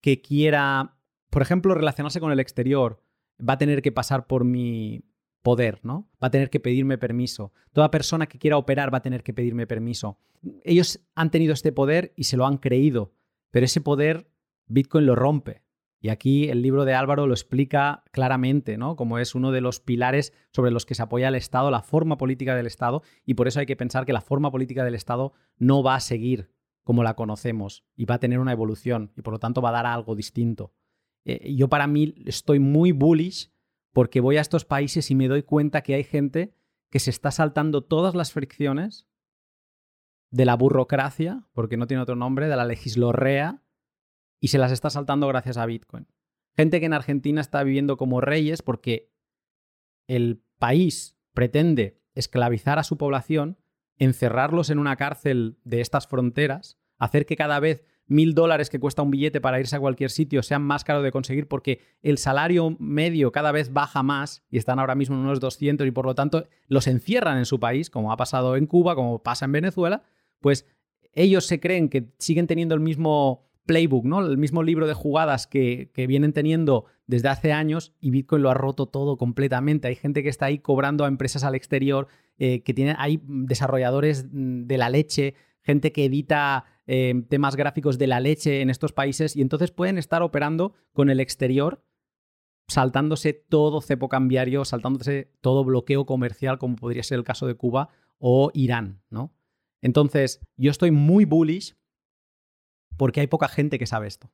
que 0.00 0.20
quiera 0.20 0.94
por 1.34 1.42
ejemplo, 1.42 1.74
relacionarse 1.74 2.20
con 2.20 2.30
el 2.30 2.38
exterior 2.38 3.02
va 3.40 3.54
a 3.54 3.58
tener 3.58 3.82
que 3.82 3.90
pasar 3.90 4.28
por 4.28 4.44
mi 4.44 5.02
poder, 5.42 5.80
¿no? 5.82 6.08
Va 6.22 6.28
a 6.28 6.30
tener 6.30 6.48
que 6.48 6.60
pedirme 6.60 6.96
permiso. 6.96 7.52
Toda 7.72 7.90
persona 7.90 8.28
que 8.28 8.38
quiera 8.38 8.56
operar 8.56 8.94
va 8.94 8.98
a 8.98 9.02
tener 9.02 9.24
que 9.24 9.34
pedirme 9.34 9.66
permiso. 9.66 10.16
Ellos 10.62 11.00
han 11.16 11.32
tenido 11.32 11.52
este 11.52 11.72
poder 11.72 12.12
y 12.14 12.22
se 12.22 12.36
lo 12.36 12.46
han 12.46 12.58
creído, 12.58 13.14
pero 13.50 13.66
ese 13.66 13.80
poder 13.80 14.30
Bitcoin 14.68 15.06
lo 15.06 15.16
rompe. 15.16 15.63
Y 16.04 16.10
aquí 16.10 16.50
el 16.50 16.60
libro 16.60 16.84
de 16.84 16.92
Álvaro 16.92 17.26
lo 17.26 17.32
explica 17.32 18.04
claramente, 18.10 18.76
¿no? 18.76 18.94
Como 18.94 19.18
es 19.18 19.34
uno 19.34 19.52
de 19.52 19.62
los 19.62 19.80
pilares 19.80 20.34
sobre 20.52 20.70
los 20.70 20.84
que 20.84 20.94
se 20.94 21.02
apoya 21.02 21.28
el 21.28 21.34
Estado, 21.34 21.70
la 21.70 21.80
forma 21.80 22.18
política 22.18 22.54
del 22.54 22.66
Estado, 22.66 23.02
y 23.24 23.32
por 23.32 23.48
eso 23.48 23.58
hay 23.58 23.64
que 23.64 23.74
pensar 23.74 24.04
que 24.04 24.12
la 24.12 24.20
forma 24.20 24.50
política 24.50 24.84
del 24.84 24.96
Estado 24.96 25.32
no 25.56 25.82
va 25.82 25.94
a 25.94 26.00
seguir 26.00 26.50
como 26.82 27.04
la 27.04 27.14
conocemos 27.14 27.86
y 27.96 28.04
va 28.04 28.16
a 28.16 28.18
tener 28.18 28.38
una 28.38 28.52
evolución 28.52 29.12
y 29.16 29.22
por 29.22 29.32
lo 29.32 29.38
tanto 29.38 29.62
va 29.62 29.70
a 29.70 29.72
dar 29.72 29.86
algo 29.86 30.14
distinto. 30.14 30.74
Eh, 31.24 31.54
yo 31.54 31.70
para 31.70 31.86
mí 31.86 32.14
estoy 32.26 32.58
muy 32.58 32.92
bullish 32.92 33.50
porque 33.94 34.20
voy 34.20 34.36
a 34.36 34.42
estos 34.42 34.66
países 34.66 35.10
y 35.10 35.14
me 35.14 35.28
doy 35.28 35.42
cuenta 35.42 35.80
que 35.80 35.94
hay 35.94 36.04
gente 36.04 36.54
que 36.90 36.98
se 37.00 37.08
está 37.08 37.30
saltando 37.30 37.82
todas 37.82 38.14
las 38.14 38.30
fricciones 38.30 39.08
de 40.30 40.44
la 40.44 40.54
burocracia, 40.54 41.46
porque 41.54 41.78
no 41.78 41.86
tiene 41.86 42.02
otro 42.02 42.14
nombre, 42.14 42.46
de 42.48 42.56
la 42.56 42.66
legislorrea, 42.66 43.63
y 44.44 44.48
se 44.48 44.58
las 44.58 44.72
está 44.72 44.90
saltando 44.90 45.26
gracias 45.26 45.56
a 45.56 45.64
Bitcoin. 45.64 46.06
Gente 46.54 46.78
que 46.78 46.84
en 46.84 46.92
Argentina 46.92 47.40
está 47.40 47.62
viviendo 47.62 47.96
como 47.96 48.20
reyes 48.20 48.60
porque 48.60 49.10
el 50.06 50.44
país 50.58 51.16
pretende 51.32 52.02
esclavizar 52.14 52.78
a 52.78 52.84
su 52.84 52.98
población, 52.98 53.56
encerrarlos 53.96 54.68
en 54.68 54.78
una 54.78 54.96
cárcel 54.96 55.56
de 55.64 55.80
estas 55.80 56.06
fronteras, 56.06 56.78
hacer 56.98 57.24
que 57.24 57.36
cada 57.36 57.58
vez 57.58 57.86
mil 58.04 58.34
dólares 58.34 58.68
que 58.68 58.78
cuesta 58.78 59.00
un 59.00 59.10
billete 59.10 59.40
para 59.40 59.60
irse 59.60 59.76
a 59.76 59.80
cualquier 59.80 60.10
sitio 60.10 60.42
sean 60.42 60.60
más 60.60 60.84
caros 60.84 61.04
de 61.04 61.10
conseguir 61.10 61.48
porque 61.48 61.80
el 62.02 62.18
salario 62.18 62.76
medio 62.78 63.32
cada 63.32 63.50
vez 63.50 63.72
baja 63.72 64.02
más 64.02 64.44
y 64.50 64.58
están 64.58 64.78
ahora 64.78 64.94
mismo 64.94 65.16
en 65.16 65.22
unos 65.22 65.40
200 65.40 65.86
y 65.86 65.90
por 65.90 66.04
lo 66.04 66.14
tanto 66.14 66.46
los 66.68 66.86
encierran 66.86 67.38
en 67.38 67.46
su 67.46 67.58
país, 67.58 67.88
como 67.88 68.12
ha 68.12 68.18
pasado 68.18 68.56
en 68.56 68.66
Cuba, 68.66 68.94
como 68.94 69.22
pasa 69.22 69.46
en 69.46 69.52
Venezuela, 69.52 70.02
pues 70.40 70.66
ellos 71.14 71.46
se 71.46 71.60
creen 71.60 71.88
que 71.88 72.12
siguen 72.18 72.46
teniendo 72.46 72.74
el 72.74 72.82
mismo 72.82 73.44
playbook, 73.66 74.04
¿no? 74.04 74.24
El 74.24 74.38
mismo 74.38 74.62
libro 74.62 74.86
de 74.86 74.94
jugadas 74.94 75.46
que, 75.46 75.90
vienen 76.08 76.32
teniendo 76.32 76.84
desde 77.06 77.28
hace 77.28 77.52
años 77.52 77.94
y 78.00 78.10
Bitcoin 78.10 78.42
lo 78.42 78.50
ha 78.50 78.54
roto 78.54 78.86
todo 78.86 79.16
completamente. 79.16 79.88
Hay 79.88 79.96
gente 79.96 80.22
que 80.22 80.28
está 80.28 80.46
ahí 80.46 80.58
cobrando 80.58 81.04
a 81.04 81.08
empresas 81.08 81.44
al 81.44 81.54
exterior, 81.54 82.08
eh, 82.38 82.62
que 82.62 82.74
tienen, 82.74 82.96
hay 82.98 83.20
desarrolladores 83.24 84.26
mm, 84.30 84.66
de 84.66 84.78
la 84.78 84.90
leche, 84.90 85.34
gente 85.62 85.92
que 85.92 86.04
edita 86.04 86.64
Em, 86.86 87.24
temas 87.24 87.56
gráficos 87.56 87.96
de 87.96 88.06
la 88.06 88.20
leche 88.20 88.60
en 88.60 88.68
estos 88.68 88.92
países 88.92 89.36
y 89.36 89.40
entonces 89.40 89.70
pueden 89.70 89.96
estar 89.96 90.22
operando 90.22 90.74
con 90.92 91.08
el 91.08 91.18
exterior 91.18 91.82
saltándose 92.68 93.32
todo 93.32 93.80
cepo 93.80 94.10
cambiario, 94.10 94.66
saltándose 94.66 95.32
todo 95.40 95.64
bloqueo 95.64 96.04
comercial, 96.04 96.58
como 96.58 96.76
podría 96.76 97.02
ser 97.02 97.18
el 97.18 97.24
caso 97.24 97.46
de 97.46 97.54
Cuba 97.54 97.88
o 98.18 98.50
Irán, 98.52 99.02
¿no? 99.10 99.34
Entonces, 99.80 100.40
yo 100.56 100.70
estoy 100.70 100.90
muy 100.90 101.24
bullish 101.26 101.74
porque 102.96 103.20
hay 103.20 103.26
poca 103.26 103.48
gente 103.48 103.78
que 103.78 103.86
sabe 103.86 104.06
esto. 104.06 104.32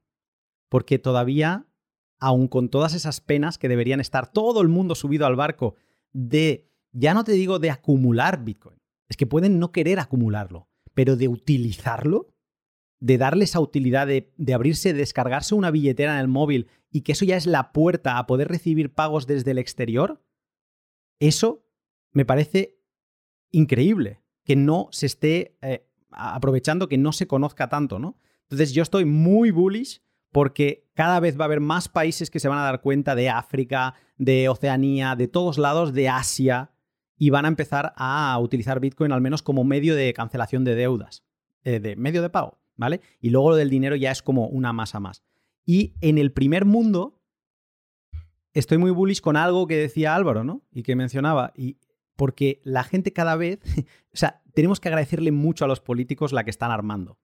Porque 0.68 0.98
todavía, 0.98 1.66
aun 2.18 2.48
con 2.48 2.68
todas 2.68 2.94
esas 2.94 3.20
penas 3.20 3.58
que 3.58 3.68
deberían 3.68 4.00
estar 4.00 4.30
todo 4.30 4.60
el 4.62 4.68
mundo 4.68 4.94
subido 4.94 5.26
al 5.26 5.36
barco 5.36 5.74
de, 6.12 6.70
ya 6.92 7.14
no 7.14 7.24
te 7.24 7.32
digo 7.32 7.58
de 7.58 7.70
acumular 7.70 8.44
Bitcoin, 8.44 8.80
es 9.08 9.16
que 9.16 9.26
pueden 9.26 9.58
no 9.58 9.72
querer 9.72 9.98
acumularlo, 9.98 10.68
pero 10.94 11.16
de 11.16 11.28
utilizarlo, 11.28 12.28
de 13.00 13.18
darle 13.18 13.44
esa 13.44 13.60
utilidad 13.60 14.06
de, 14.06 14.54
abrirse, 14.54 14.92
descargarse 14.92 15.54
una 15.54 15.70
billetera 15.70 16.14
en 16.14 16.20
el 16.20 16.28
móvil 16.28 16.68
y 16.90 17.00
que 17.00 17.12
eso 17.12 17.24
ya 17.24 17.36
es 17.36 17.46
la 17.46 17.72
puerta 17.72 18.18
a 18.18 18.26
poder 18.26 18.48
recibir 18.48 18.94
pagos 18.94 19.26
desde 19.26 19.52
el 19.52 19.58
exterior, 19.58 20.22
eso 21.18 21.66
me 22.12 22.24
parece 22.24 22.78
increíble, 23.50 24.20
que 24.44 24.56
no 24.56 24.88
se 24.90 25.06
esté 25.06 25.56
eh, 25.62 25.86
aprovechando, 26.10 26.88
que 26.88 26.98
no 26.98 27.12
se 27.12 27.26
conozca 27.26 27.68
tanto, 27.68 27.98
¿no? 27.98 28.18
Entonces 28.50 28.72
yo 28.72 28.82
estoy 28.82 29.04
muy 29.04 29.50
bullish 29.50 30.02
porque 30.32 30.88
cada 30.94 31.20
vez 31.20 31.38
va 31.38 31.44
a 31.44 31.46
haber 31.46 31.60
más 31.60 31.88
países 31.88 32.30
que 32.30 32.40
se 32.40 32.48
van 32.48 32.58
a 32.58 32.62
dar 32.62 32.80
cuenta 32.80 33.14
de 33.14 33.30
África, 33.30 33.94
de 34.16 34.48
Oceanía, 34.48 35.16
de 35.16 35.28
todos 35.28 35.58
lados, 35.58 35.92
de 35.92 36.08
Asia, 36.08 36.72
y 37.16 37.30
van 37.30 37.44
a 37.44 37.48
empezar 37.48 37.92
a 37.96 38.38
utilizar 38.40 38.80
Bitcoin 38.80 39.12
al 39.12 39.20
menos 39.20 39.42
como 39.42 39.64
medio 39.64 39.94
de 39.94 40.12
cancelación 40.12 40.64
de 40.64 40.74
deudas, 40.74 41.24
eh, 41.64 41.80
de 41.80 41.96
medio 41.96 42.22
de 42.22 42.30
pago. 42.30 42.60
¿vale? 42.80 43.02
Y 43.20 43.28
luego 43.28 43.50
lo 43.50 43.56
del 43.56 43.68
dinero 43.68 43.94
ya 43.94 44.10
es 44.10 44.22
como 44.22 44.48
una 44.48 44.72
masa 44.72 44.98
más. 44.98 45.22
Y 45.66 45.94
en 46.00 46.16
el 46.16 46.32
primer 46.32 46.64
mundo, 46.64 47.20
estoy 48.54 48.78
muy 48.78 48.90
bullish 48.90 49.20
con 49.20 49.36
algo 49.36 49.66
que 49.66 49.76
decía 49.76 50.16
Álvaro, 50.16 50.44
¿no? 50.44 50.62
Y 50.72 50.82
que 50.82 50.96
mencionaba. 50.96 51.52
Y 51.54 51.76
porque 52.16 52.60
la 52.64 52.82
gente 52.82 53.12
cada 53.12 53.36
vez, 53.36 53.60
o 54.14 54.16
sea, 54.16 54.42
tenemos 54.54 54.80
que 54.80 54.88
agradecerle 54.88 55.30
mucho 55.30 55.66
a 55.66 55.68
los 55.68 55.80
políticos 55.80 56.32
la 56.32 56.42
que 56.42 56.50
están 56.50 56.70
armando. 56.70 57.18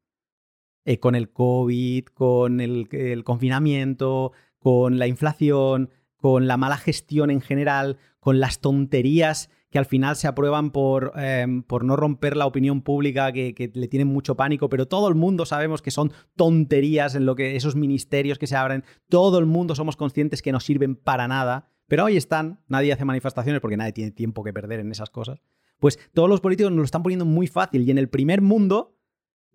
Eh, 0.88 1.00
con 1.00 1.16
el 1.16 1.30
COVID, 1.30 2.04
con 2.14 2.60
el, 2.60 3.24
confinamiento, 3.24 4.30
con 4.60 5.00
la 5.00 5.08
inflación, 5.08 5.90
con 6.14 6.46
la 6.46 6.56
mala 6.56 6.76
gestión 6.76 7.32
en 7.32 7.40
general, 7.40 7.98
con 8.20 8.38
las 8.38 8.60
tonterías 8.60 9.50
que 9.68 9.80
al 9.80 9.86
final 9.86 10.14
se 10.14 10.28
aprueban 10.28 10.70
por, 10.70 11.12
em, 11.16 11.64
por 11.64 11.84
no 11.84 11.96
romper 11.96 12.36
la 12.36 12.46
opinión 12.46 12.82
pública, 12.82 13.32
que, 13.32 13.72
le 13.74 13.88
tienen 13.88 14.06
mucho 14.06 14.36
pánico, 14.36 14.68
pero 14.68 14.86
todo 14.86 15.08
el 15.08 15.16
mundo 15.16 15.44
sabemos 15.44 15.82
que 15.82 15.90
son 15.90 16.12
tonterías 16.36 17.16
en 17.16 17.26
lo 17.26 17.34
que 17.34 17.56
esos 17.56 17.74
ministerios 17.74 18.38
que 18.38 18.46
se 18.46 18.54
abren, 18.54 18.84
todo 19.08 19.40
el 19.40 19.46
mundo 19.46 19.74
somos 19.74 19.96
conscientes 19.96 20.40
que 20.40 20.52
no 20.52 20.60
sirven 20.60 20.94
para 20.94 21.26
nada, 21.26 21.68
pero 21.88 22.04
ahí 22.04 22.16
están, 22.16 22.60
nadie 22.68 22.92
hace 22.92 23.04
manifestaciones 23.04 23.60
porque 23.60 23.76
nadie 23.76 23.92
tiene 23.92 24.12
tiempo 24.12 24.44
que 24.44 24.52
perder 24.52 24.78
en 24.78 24.92
esas 24.92 25.10
cosas. 25.10 25.42
Pues 25.80 25.98
todos 26.14 26.28
los 26.28 26.40
políticos 26.40 26.70
nos 26.70 26.78
lo 26.78 26.84
están 26.84 27.02
poniendo 27.02 27.24
muy 27.24 27.48
fácil 27.48 27.82
y 27.82 27.90
en 27.90 27.98
el 27.98 28.08
primer 28.08 28.40
mundo 28.40 28.95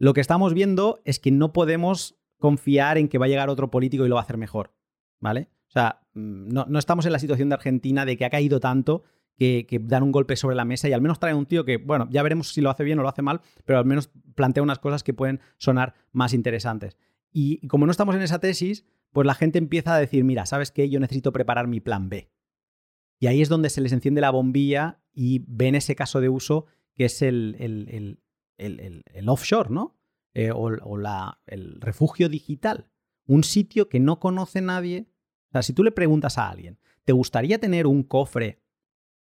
lo 0.01 0.13
que 0.13 0.21
estamos 0.21 0.53
viendo 0.53 0.99
es 1.05 1.19
que 1.19 1.31
no 1.31 1.53
podemos 1.53 2.19
confiar 2.39 2.97
en 2.97 3.07
que 3.07 3.17
va 3.19 3.25
a 3.25 3.29
llegar 3.29 3.49
otro 3.49 3.69
político 3.69 4.05
y 4.05 4.09
lo 4.09 4.15
va 4.15 4.21
a 4.21 4.23
hacer 4.23 4.37
mejor, 4.37 4.73
¿vale? 5.19 5.49
O 5.67 5.71
sea, 5.71 6.01
mm, 6.15 6.47
no, 6.49 6.65
no 6.67 6.79
estamos 6.79 7.05
en 7.05 7.11
la 7.11 7.19
situación 7.19 7.49
de 7.49 7.55
Argentina 7.55 8.03
de 8.03 8.17
que 8.17 8.25
ha 8.25 8.29
caído 8.31 8.59
tanto 8.59 9.03
que, 9.37 9.79
dan 9.83 10.03
un 10.03 10.11
golpe 10.11 10.35
sobre 10.35 10.55
la 10.55 10.65
mesa 10.65 10.89
y 10.89 10.93
al 10.93 11.01
menos 11.01 11.19
traen 11.19 11.37
un 11.37 11.45
tío 11.45 11.65
que, 11.65 11.77
bueno, 11.77 12.07
ya 12.11 12.23
veremos 12.23 12.49
si 12.49 12.61
lo 12.61 12.69
hace 12.69 12.83
bien 12.83 12.99
o 12.99 13.03
lo 13.03 13.09
hace 13.09 13.21
mal, 13.21 13.41
pero 13.65 13.79
al 13.79 13.85
menos 13.85 14.09
plantea 14.35 14.63
unas 14.63 14.79
cosas 14.79 15.03
que 15.03 15.13
pueden 15.13 15.39
sonar 15.57 15.93
más 16.11 16.33
interesantes. 16.33 16.97
Y, 17.31 17.67
como 17.67 17.85
no 17.85 17.91
estamos 17.91 18.15
en 18.15 18.21
esa 18.21 18.39
tesis, 18.39 18.85
pues 19.11 19.25
la 19.25 19.35
gente 19.35 19.57
empieza 19.57 19.95
a 19.95 19.99
decir, 19.99 20.23
mira, 20.23 20.45
¿sabes 20.45 20.71
qué? 20.71 20.89
Yo 20.89 20.99
necesito 20.99 21.31
preparar 21.31 21.67
mi 21.67 21.79
plan 21.79 22.09
B. 22.09 22.29
Y 23.19 23.27
ahí 23.27 23.41
es 23.41 23.49
donde 23.49 23.69
se 23.69 23.81
les 23.81 23.93
enciende 23.93 24.21
la 24.21 24.31
bombilla 24.31 24.99
y 25.13 25.43
ven 25.47 25.75
ese 25.75 25.95
caso 25.95 26.21
de 26.21 26.29
uso 26.29 26.65
que 26.95 27.05
es 27.05 27.21
el, 27.21 27.55
el, 27.59 28.19
offshore, 29.27 29.69
¿no? 29.69 29.97
Eh, 30.33 30.51
o, 30.51 30.71
o 30.83 30.97
la, 30.97 31.41
el 31.45 31.81
refugio 31.81 32.29
digital. 32.29 32.89
Un 33.25 33.43
sitio 33.43 33.89
que 33.89 33.99
no 33.99 34.19
conoce 34.19 34.61
nadie. 34.61 35.07
O 35.49 35.51
sea, 35.51 35.61
si 35.61 35.73
tú 35.73 35.83
le 35.83 35.91
preguntas 35.91 36.37
a 36.37 36.49
alguien, 36.49 36.79
¿te 37.03 37.13
gustaría 37.13 37.59
tener 37.59 37.87
un 37.87 38.03
cofre 38.03 38.61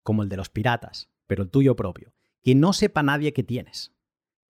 como 0.02 0.22
el 0.22 0.28
de 0.28 0.36
los 0.36 0.48
piratas, 0.48 1.08
pero 1.26 1.42
el 1.42 1.50
tuyo 1.50 1.76
propio, 1.76 2.12
que 2.42 2.54
no 2.54 2.72
sepa 2.72 3.02
nadie 3.02 3.32
que 3.32 3.42
tienes, 3.42 3.92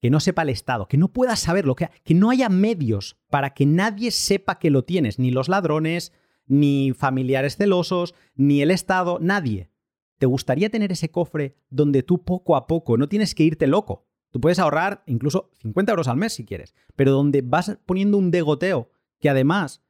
que 0.01 0.11
no 0.11 0.21
sepa 0.21 0.43
el 0.43 0.49
Estado, 0.49 0.89
que 0.89 0.97
no 0.97 1.13
puedas 1.13 1.41
saberlo, 1.41 1.75
que, 1.75 1.91
que 2.05 2.15
no 2.15 2.31
haya 2.31 2.49
medios 2.49 3.19
para 3.29 3.51
que 3.51 3.67
nadie 3.67 4.11
sepa 4.11 4.59
que 4.59 4.71
lo 4.71 4.85
tienes, 4.85 5.19
ni 5.19 5.31
los 5.31 5.49
ladrones, 5.49 6.13
ni 6.47 6.93
familiares 6.93 7.57
celosos, 7.57 8.15
ni 8.35 8.63
el 8.63 8.71
Estado, 8.71 9.19
nadie. 9.21 9.71
¿Te 10.19 10.27
gustaría 10.27 10.71
tener 10.71 10.93
ese 10.93 11.11
cofre 11.11 11.57
donde 11.71 12.03
tú 12.03 12.25
poco 12.25 12.57
a 12.57 12.67
poco 12.67 12.97
no 12.97 13.09
tienes 13.09 13.35
que 13.35 13.45
irte 13.45 13.67
loco? 13.67 14.07
Tú 14.31 14.41
puedes 14.41 14.59
ahorrar 14.59 15.03
incluso 15.07 15.51
50 15.61 15.93
euros 15.93 16.09
al 16.09 16.17
mes 16.17 16.33
si 16.33 16.45
quieres, 16.45 16.75
pero 16.97 17.13
donde 17.13 17.43
vas 17.43 17.79
poniendo 17.87 18.17
un 18.17 18.31
degoteo 18.31 18.91
que 19.19 19.29
además, 19.29 19.83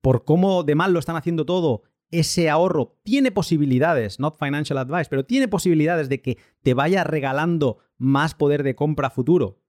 por 0.00 0.24
cómo 0.24 0.62
de 0.62 0.74
mal 0.74 0.92
lo 0.92 0.98
están 0.98 1.16
haciendo 1.16 1.46
todo 1.46 1.82
ese 2.10 2.50
ahorro 2.50 2.98
tiene 3.02 3.30
posibilidades, 3.30 4.18
not 4.18 4.36
financial 4.38 4.78
advice, 4.78 5.08
pero 5.08 5.24
tiene 5.24 5.48
posibilidades 5.48 6.08
de 6.08 6.20
que 6.20 6.38
te 6.62 6.74
vaya 6.74 7.04
regalando 7.04 7.78
más 7.98 8.34
poder 8.34 8.62
de 8.62 8.74
compra 8.74 9.10
futuro, 9.10 9.62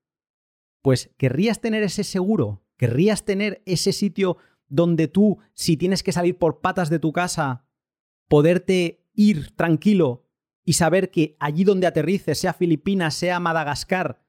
pues 0.82 1.12
querrías 1.18 1.62
tener 1.62 1.84
ese 1.84 2.04
seguro, 2.04 2.64
querrías 2.78 3.26
tener 3.26 3.62
ese 3.66 3.94
sitio 3.94 4.38
donde 4.68 5.08
tú, 5.08 5.40
si 5.54 5.78
tienes 5.78 6.02
que 6.02 6.12
salir 6.12 6.38
por 6.38 6.62
patas 6.62 6.90
de 6.90 7.00
tu 7.00 7.12
casa, 7.12 7.66
poderte 8.28 9.06
ir 9.14 9.52
tranquilo 9.56 10.26
y 10.64 10.74
saber 10.74 11.12
que 11.12 11.36
allí 11.40 11.64
donde 11.64 11.88
aterrices, 11.88 12.40
sea 12.40 12.54
Filipinas, 12.54 13.16
sea 13.16 13.40
Madagascar, 13.40 14.24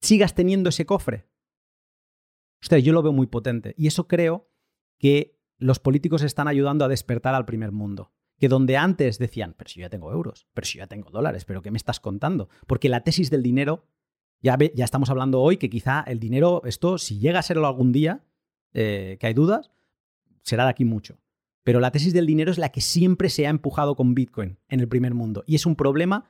sigas 0.00 0.34
teniendo 0.34 0.70
ese 0.70 0.86
cofre. 0.86 1.28
Usted, 2.60 2.78
yo 2.78 2.92
lo 2.92 3.02
veo 3.02 3.12
muy 3.12 3.26
potente. 3.26 3.74
Y 3.76 3.86
eso 3.86 4.08
creo 4.08 4.50
que 4.98 5.38
los 5.58 5.78
políticos 5.78 6.22
están 6.22 6.48
ayudando 6.48 6.84
a 6.84 6.88
despertar 6.88 7.34
al 7.34 7.44
primer 7.44 7.72
mundo. 7.72 8.12
Que 8.38 8.48
donde 8.48 8.76
antes 8.76 9.18
decían, 9.18 9.54
pero 9.56 9.68
si 9.68 9.80
yo 9.80 9.86
ya 9.86 9.90
tengo 9.90 10.12
euros, 10.12 10.46
pero 10.54 10.64
si 10.64 10.78
yo 10.78 10.84
ya 10.84 10.86
tengo 10.86 11.10
dólares, 11.10 11.44
pero 11.44 11.62
¿qué 11.62 11.70
me 11.70 11.78
estás 11.78 11.98
contando? 11.98 12.48
Porque 12.66 12.88
la 12.88 13.02
tesis 13.02 13.30
del 13.30 13.42
dinero, 13.42 13.86
ya, 14.40 14.56
ya 14.74 14.84
estamos 14.84 15.10
hablando 15.10 15.40
hoy 15.40 15.56
que 15.56 15.70
quizá 15.70 16.04
el 16.06 16.20
dinero, 16.20 16.62
esto, 16.64 16.98
si 16.98 17.18
llega 17.18 17.40
a 17.40 17.42
serlo 17.42 17.66
algún 17.66 17.90
día, 17.90 18.24
eh, 18.74 19.16
que 19.18 19.26
hay 19.26 19.34
dudas, 19.34 19.72
será 20.42 20.64
de 20.64 20.70
aquí 20.70 20.84
mucho. 20.84 21.18
Pero 21.68 21.80
la 21.80 21.90
tesis 21.90 22.14
del 22.14 22.24
dinero 22.24 22.50
es 22.50 22.56
la 22.56 22.70
que 22.70 22.80
siempre 22.80 23.28
se 23.28 23.46
ha 23.46 23.50
empujado 23.50 23.94
con 23.94 24.14
Bitcoin 24.14 24.58
en 24.70 24.80
el 24.80 24.88
primer 24.88 25.12
mundo. 25.12 25.44
Y 25.46 25.54
es 25.54 25.66
un 25.66 25.76
problema 25.76 26.24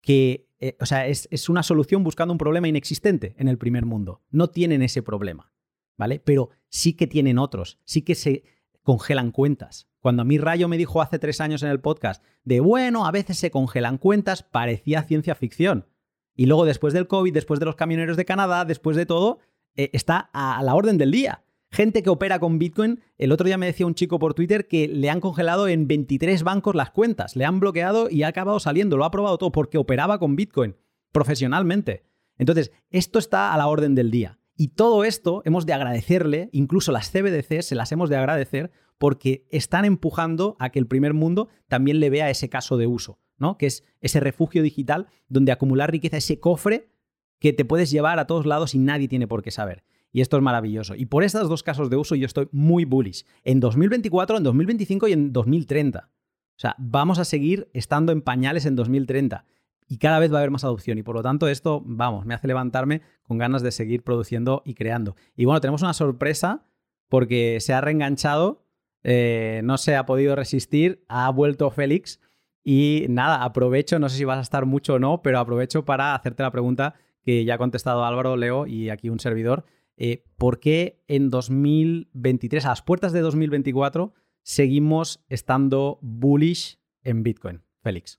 que, 0.00 0.48
eh, 0.58 0.78
o 0.80 0.86
sea, 0.86 1.06
es, 1.06 1.28
es, 1.30 1.50
una 1.50 1.62
solución 1.62 2.02
buscando 2.02 2.32
un 2.32 2.38
problema 2.38 2.66
inexistente 2.66 3.34
en 3.36 3.48
el 3.48 3.58
primer 3.58 3.84
mundo. 3.84 4.22
No 4.30 4.48
tienen 4.48 4.80
ese 4.80 5.02
problema, 5.02 5.52
¿vale? 5.98 6.18
Pero 6.18 6.48
sí 6.70 6.94
que 6.94 7.06
tienen 7.06 7.36
otros, 7.36 7.78
sí 7.84 8.00
que 8.00 8.14
se 8.14 8.42
congelan 8.82 9.32
cuentas. 9.32 9.86
Cuando 10.00 10.22
a 10.22 10.24
mí 10.24 10.38
Rayo 10.38 10.66
me 10.66 10.78
dijo 10.78 11.02
hace 11.02 11.18
tres 11.18 11.42
años 11.42 11.62
en 11.62 11.68
el 11.68 11.80
podcast 11.80 12.24
de, 12.44 12.60
bueno, 12.60 13.06
a 13.06 13.10
veces 13.10 13.36
se 13.36 13.50
congelan 13.50 13.98
cuentas, 13.98 14.44
parecía 14.44 15.02
ciencia 15.02 15.34
ficción. 15.34 15.88
Y 16.34 16.46
luego 16.46 16.64
después 16.64 16.94
del 16.94 17.06
COVID, 17.06 17.34
después 17.34 17.60
de 17.60 17.66
los 17.66 17.76
camioneros 17.76 18.16
de 18.16 18.24
Canadá, 18.24 18.64
después 18.64 18.96
de 18.96 19.04
todo, 19.04 19.40
eh, 19.76 19.90
está 19.92 20.30
a 20.32 20.62
la 20.62 20.74
orden 20.74 20.96
del 20.96 21.10
día. 21.10 21.44
Gente 21.72 22.02
que 22.02 22.10
opera 22.10 22.40
con 22.40 22.58
Bitcoin, 22.58 23.00
el 23.16 23.30
otro 23.30 23.46
día 23.46 23.56
me 23.56 23.66
decía 23.66 23.86
un 23.86 23.94
chico 23.94 24.18
por 24.18 24.34
Twitter 24.34 24.66
que 24.66 24.88
le 24.88 25.08
han 25.08 25.20
congelado 25.20 25.68
en 25.68 25.86
23 25.86 26.42
bancos 26.42 26.74
las 26.74 26.90
cuentas, 26.90 27.36
le 27.36 27.44
han 27.44 27.60
bloqueado 27.60 28.10
y 28.10 28.24
ha 28.24 28.28
acabado 28.28 28.58
saliendo, 28.58 28.96
lo 28.96 29.04
ha 29.04 29.12
probado 29.12 29.38
todo 29.38 29.52
porque 29.52 29.78
operaba 29.78 30.18
con 30.18 30.34
Bitcoin 30.34 30.76
profesionalmente. 31.12 32.02
Entonces, 32.38 32.72
esto 32.90 33.20
está 33.20 33.54
a 33.54 33.58
la 33.58 33.68
orden 33.68 33.94
del 33.94 34.10
día. 34.10 34.40
Y 34.56 34.68
todo 34.68 35.04
esto 35.04 35.42
hemos 35.44 35.64
de 35.64 35.72
agradecerle, 35.72 36.50
incluso 36.52 36.90
las 36.90 37.10
CBDC 37.10 37.62
se 37.62 37.76
las 37.76 37.92
hemos 37.92 38.10
de 38.10 38.16
agradecer 38.16 38.72
porque 38.98 39.46
están 39.50 39.84
empujando 39.84 40.56
a 40.58 40.70
que 40.70 40.80
el 40.80 40.86
primer 40.88 41.14
mundo 41.14 41.48
también 41.68 42.00
le 42.00 42.10
vea 42.10 42.30
ese 42.30 42.48
caso 42.48 42.76
de 42.78 42.88
uso, 42.88 43.20
¿no? 43.38 43.56
Que 43.56 43.66
es 43.66 43.84
ese 44.00 44.18
refugio 44.18 44.62
digital 44.62 45.06
donde 45.28 45.52
acumular 45.52 45.90
riqueza, 45.90 46.16
ese 46.16 46.40
cofre 46.40 46.90
que 47.38 47.52
te 47.52 47.64
puedes 47.64 47.90
llevar 47.90 48.18
a 48.18 48.26
todos 48.26 48.44
lados 48.44 48.74
y 48.74 48.78
nadie 48.78 49.08
tiene 49.08 49.28
por 49.28 49.42
qué 49.42 49.50
saber. 49.50 49.84
Y 50.12 50.20
esto 50.20 50.36
es 50.36 50.42
maravilloso. 50.42 50.94
Y 50.94 51.06
por 51.06 51.22
estos 51.22 51.48
dos 51.48 51.62
casos 51.62 51.90
de 51.90 51.96
uso 51.96 52.14
yo 52.14 52.26
estoy 52.26 52.48
muy 52.52 52.84
bullish. 52.84 53.24
En 53.44 53.60
2024, 53.60 54.38
en 54.38 54.42
2025 54.42 55.08
y 55.08 55.12
en 55.12 55.32
2030. 55.32 56.08
O 56.08 56.60
sea, 56.60 56.74
vamos 56.78 57.18
a 57.18 57.24
seguir 57.24 57.70
estando 57.72 58.12
en 58.12 58.22
pañales 58.22 58.66
en 58.66 58.76
2030 58.76 59.44
y 59.90 59.98
cada 59.98 60.20
vez 60.20 60.32
va 60.32 60.36
a 60.36 60.38
haber 60.40 60.52
más 60.52 60.62
adopción. 60.62 60.98
Y 60.98 61.02
por 61.02 61.16
lo 61.16 61.22
tanto, 61.22 61.48
esto, 61.48 61.82
vamos, 61.84 62.24
me 62.24 62.34
hace 62.34 62.46
levantarme 62.46 63.02
con 63.24 63.38
ganas 63.38 63.62
de 63.62 63.72
seguir 63.72 64.04
produciendo 64.04 64.62
y 64.64 64.74
creando. 64.74 65.16
Y 65.36 65.46
bueno, 65.46 65.60
tenemos 65.60 65.82
una 65.82 65.94
sorpresa 65.94 66.64
porque 67.08 67.58
se 67.60 67.72
ha 67.72 67.80
reenganchado, 67.80 68.64
eh, 69.02 69.62
no 69.64 69.78
se 69.78 69.96
ha 69.96 70.06
podido 70.06 70.36
resistir, 70.36 71.04
ha 71.08 71.28
vuelto 71.30 71.70
Félix. 71.70 72.20
Y 72.62 73.06
nada, 73.08 73.42
aprovecho, 73.42 73.98
no 73.98 74.08
sé 74.08 74.18
si 74.18 74.24
vas 74.24 74.38
a 74.38 74.42
estar 74.42 74.64
mucho 74.64 74.94
o 74.94 74.98
no, 75.00 75.22
pero 75.22 75.40
aprovecho 75.40 75.84
para 75.84 76.14
hacerte 76.14 76.42
la 76.44 76.52
pregunta 76.52 76.94
que 77.24 77.44
ya 77.44 77.54
ha 77.54 77.58
contestado 77.58 78.04
Álvaro, 78.04 78.36
Leo 78.36 78.66
y 78.66 78.90
aquí 78.90 79.08
un 79.08 79.18
servidor. 79.18 79.64
Eh, 80.02 80.24
¿por 80.38 80.60
qué 80.60 81.04
en 81.08 81.28
2023, 81.28 82.64
a 82.64 82.70
las 82.70 82.80
puertas 82.80 83.12
de 83.12 83.20
2024, 83.20 84.14
seguimos 84.42 85.22
estando 85.28 85.98
bullish 86.00 86.80
en 87.02 87.22
Bitcoin? 87.22 87.62
Félix. 87.82 88.18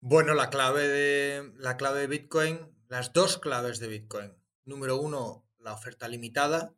Bueno, 0.00 0.34
la 0.34 0.50
clave 0.50 0.88
de, 0.88 1.52
la 1.58 1.76
clave 1.76 2.00
de 2.00 2.06
Bitcoin, 2.08 2.58
las 2.88 3.12
dos 3.12 3.38
claves 3.38 3.78
de 3.78 3.86
Bitcoin. 3.86 4.32
Número 4.64 4.96
uno, 4.96 5.46
la 5.60 5.72
oferta 5.72 6.08
limitada. 6.08 6.74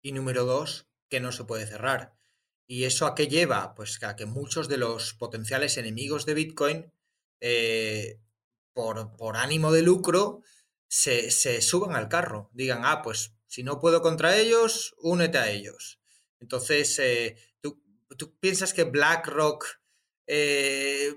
Y 0.00 0.12
número 0.12 0.46
dos, 0.46 0.88
que 1.10 1.20
no 1.20 1.30
se 1.30 1.44
puede 1.44 1.66
cerrar. 1.66 2.14
¿Y 2.66 2.84
eso 2.84 3.06
a 3.06 3.14
qué 3.14 3.28
lleva? 3.28 3.74
Pues 3.74 4.02
a 4.02 4.16
que 4.16 4.24
muchos 4.24 4.68
de 4.68 4.78
los 4.78 5.12
potenciales 5.12 5.76
enemigos 5.76 6.24
de 6.24 6.32
Bitcoin, 6.32 6.92
eh, 7.40 8.18
por, 8.72 9.14
por, 9.16 9.36
ánimo 9.36 9.72
de 9.72 9.82
lucro, 9.82 10.40
se, 10.88 11.30
suban 11.62 11.96
al 11.96 12.08
carro, 12.08 12.50
digan, 12.52 12.82
ah, 12.84 13.02
pues 13.02 13.34
si 13.46 13.62
no 13.62 13.80
puedo 13.80 14.02
contra 14.02 14.36
ellos, 14.36 14.94
únete 14.98 15.38
a 15.38 15.50
ellos. 15.50 16.00
Entonces, 16.40 16.98
eh, 16.98 17.36
¿tú, 17.60 18.38
piensas 18.40 18.74
que 18.74 18.84
BlackRock, 18.84 19.66
eh, 20.26 21.14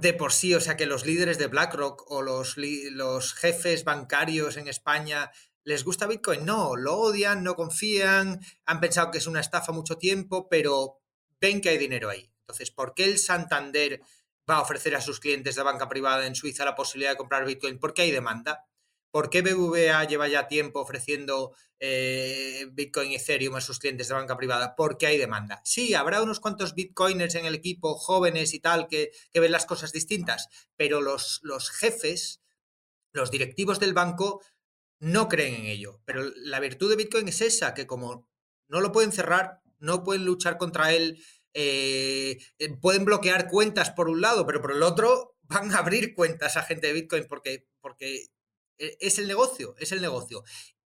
de 0.00 0.12
por 0.14 0.32
sí, 0.32 0.54
o 0.54 0.60
sea, 0.60 0.76
que 0.76 0.86
los 0.86 1.06
líderes 1.06 1.38
de 1.38 1.48
BlackRock 1.48 2.10
o 2.10 2.22
los, 2.22 2.56
los 2.56 3.34
jefes 3.34 3.84
bancarios 3.84 4.56
en 4.56 4.68
España 4.68 5.30
les 5.64 5.84
gusta 5.84 6.06
Bitcoin? 6.06 6.44
No, 6.44 6.76
lo 6.76 6.96
odian, 6.96 7.42
no 7.42 7.56
confían, 7.56 8.40
han 8.64 8.80
pensado 8.80 9.10
que 9.10 9.18
es 9.18 9.26
una 9.26 9.40
estafa 9.40 9.72
mucho 9.72 9.98
tiempo, 9.98 10.48
pero 10.48 11.00
ven 11.40 11.60
que 11.60 11.70
hay 11.70 11.78
dinero 11.78 12.08
ahí. 12.08 12.30
Entonces, 12.40 12.70
¿por 12.70 12.94
qué 12.94 13.04
el 13.04 13.18
Santander 13.18 14.00
va 14.48 14.56
a 14.56 14.62
ofrecer 14.62 14.94
a 14.94 15.00
sus 15.00 15.20
clientes 15.20 15.56
de 15.56 15.62
banca 15.62 15.88
privada 15.88 16.26
en 16.26 16.34
Suiza 16.34 16.64
la 16.64 16.74
posibilidad 16.74 17.12
de 17.12 17.16
comprar 17.16 17.44
Bitcoin 17.44 17.78
porque 17.78 18.02
hay 18.02 18.10
demanda. 18.10 18.64
¿Por 19.10 19.30
qué 19.30 19.40
BBVA 19.40 20.04
lleva 20.04 20.28
ya 20.28 20.46
tiempo 20.46 20.80
ofreciendo 20.80 21.54
eh, 21.80 22.66
Bitcoin 22.72 23.12
y 23.12 23.14
Ethereum 23.14 23.54
a 23.56 23.60
sus 23.60 23.78
clientes 23.78 24.08
de 24.08 24.14
banca 24.14 24.36
privada? 24.36 24.74
Porque 24.76 25.06
hay 25.06 25.16
demanda. 25.16 25.62
Sí, 25.64 25.94
habrá 25.94 26.20
unos 26.20 26.38
cuantos 26.38 26.74
Bitcoiners 26.74 27.34
en 27.34 27.46
el 27.46 27.54
equipo, 27.54 27.94
jóvenes 27.94 28.52
y 28.52 28.60
tal, 28.60 28.88
que, 28.88 29.12
ven 29.32 29.52
las 29.52 29.64
cosas 29.64 29.92
distintas, 29.92 30.48
pero 30.76 31.00
los, 31.00 31.40
los 31.42 31.70
jefes, 31.70 32.42
los 33.12 33.30
directivos 33.30 33.80
del 33.80 33.94
banco, 33.94 34.42
no 34.98 35.28
creen 35.28 35.54
en 35.54 35.66
ello. 35.66 36.02
Pero 36.04 36.22
la 36.36 36.60
virtud 36.60 36.90
de 36.90 36.96
Bitcoin 36.96 37.28
es 37.28 37.40
esa, 37.40 37.72
que 37.72 37.86
como 37.86 38.28
no 38.68 38.80
lo 38.80 38.92
pueden 38.92 39.12
cerrar, 39.12 39.62
no 39.78 40.04
pueden 40.04 40.24
luchar 40.24 40.58
contra 40.58 40.92
él 40.92 41.22
eh, 41.58 42.36
eh, 42.58 42.76
pueden 42.82 43.06
bloquear 43.06 43.48
cuentas 43.48 43.90
por 43.90 44.10
un 44.10 44.20
lado, 44.20 44.46
pero 44.46 44.60
por 44.60 44.72
el 44.72 44.82
otro 44.82 45.38
van 45.44 45.72
a 45.72 45.78
abrir 45.78 46.14
cuentas 46.14 46.58
a 46.58 46.62
gente 46.62 46.88
de 46.88 46.92
Bitcoin 46.92 47.24
porque, 47.26 47.66
porque 47.80 48.26
e, 48.76 48.98
es 49.00 49.18
el 49.18 49.26
negocio, 49.26 49.74
es 49.78 49.90
el 49.90 50.02
negocio. 50.02 50.44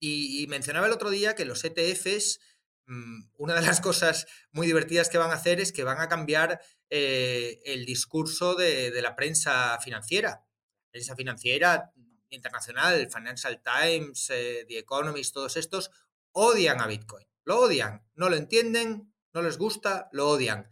Y, 0.01 0.47
mencionaba 0.49 0.89
el 0.89 0.93
otro 0.93 1.11
día 1.11 1.37
que 1.37 1.45
los 1.45 1.63
ETFs, 1.65 2.41
mm, 2.87 3.29
una 3.37 3.55
de 3.55 3.63
las 3.63 3.81
cosas 3.81 4.27
muy 4.51 4.67
divertidas 4.67 5.09
que 5.09 5.19
van 5.19 5.31
a 5.31 5.35
hacer 5.35 5.61
es 5.61 5.71
que 5.71 5.85
van 5.85 6.01
a 6.01 6.09
cambiar 6.09 6.61
eh, 6.91 7.61
el 7.65 7.87
discurso 7.87 8.57
de, 8.57 8.91
la 9.01 9.15
prensa 9.15 9.79
financiera. 9.81 10.45
Prensa 10.91 11.15
financiera 11.15 11.93
internacional, 12.31 13.09
Financial 13.13 13.63
Times, 13.63 14.27
The 14.27 14.79
Economist, 14.79 15.35
todos 15.35 15.57
estos, 15.57 15.93
odian 16.33 16.81
a 16.81 16.89
Bitcoin. 16.89 17.27
Lo 17.45 17.61
odian, 17.61 18.05
no 18.17 18.29
lo 18.29 18.37
entienden, 18.37 19.13
no 19.33 19.43
les 19.43 19.59
gusta, 19.59 20.09
lo 20.13 20.29
odian. 20.29 20.69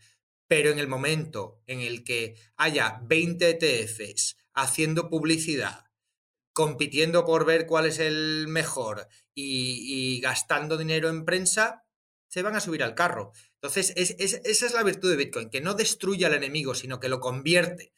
Pero 0.49 0.71
en 0.71 0.79
el 0.79 0.89
momento 0.89 1.63
en 1.67 1.81
el 1.81 2.05
que 2.05 2.37
haya 2.57 3.01
20 3.05 3.51
ETFs 3.51 4.37
haciendo 4.55 5.09
publicidad, 5.09 5.85
compitiendo 6.53 7.25
por 7.25 7.45
ver 7.45 7.67
cuál 7.67 7.87
es 7.87 7.99
el 7.99 8.47
mejor 8.49 9.09
y, 9.35 10.21
gastando 10.21 10.79
dinero 10.79 11.09
en 11.09 11.25
prensa, 11.25 11.85
se 12.29 12.43
van 12.43 12.57
a 12.57 12.61
subir 12.61 12.83
al 12.83 12.95
carro. 12.95 13.33
Entonces, 13.55 13.93
esa 13.97 14.67
es 14.67 14.73
la 14.73 14.83
virtud 14.83 15.11
de 15.11 15.17
Bitcoin, 15.17 15.51
que 15.51 15.61
no 15.61 15.75
destruye 15.75 16.25
al 16.25 16.35
enemigo, 16.35 16.75
sino 16.75 17.01
que 17.01 17.09
lo 17.09 17.21
convierte. 17.21 17.93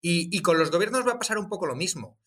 Y 0.00 0.40
con 0.42 0.58
los 0.58 0.70
gobiernos 0.70 1.06
va 1.06 1.12
a 1.12 1.18
pasar 1.18 1.38
un 1.38 1.48
poco 1.48 1.66
lo 1.66 1.76
mismo. 1.76 2.18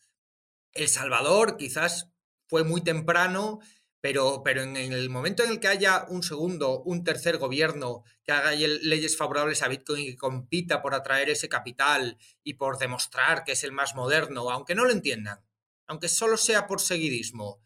El 0.74 0.88
Salvador 0.88 1.58
quizás 1.58 2.10
fue 2.48 2.64
muy 2.64 2.82
temprano 2.82 3.60
pero, 4.04 4.44
pero 4.44 4.64
en, 4.64 4.76
el 4.76 5.10
momento 5.10 5.46
en 5.46 5.52
el 5.52 5.62
que 5.62 5.70
haya 5.70 6.06
un 6.10 6.24
segundo, 6.24 6.82
un 6.82 7.06
tercer 7.06 7.38
gobierno 7.38 8.04
que 8.26 8.34
haga 8.34 8.52
leyes 8.52 9.16
favorables 9.16 9.64
a 9.64 9.70
Bitcoin 9.70 10.06
y 10.06 10.18
compita 10.18 10.82
por 10.82 10.94
atraer 10.94 11.30
ese 11.30 11.48
capital 11.48 12.18
y 12.44 12.56
por 12.56 12.80
demostrar 12.80 13.46
que 13.46 13.54
es 13.54 13.64
el 13.64 13.72
más 13.72 13.96
moderno, 13.96 14.52
aunque 14.52 14.76
no 14.76 14.84
lo 14.84 14.92
entiendan, 14.92 15.40
aunque 15.88 16.10
solo 16.10 16.36
sea 16.36 16.68
por 16.68 16.82
seguidismo, 16.82 17.62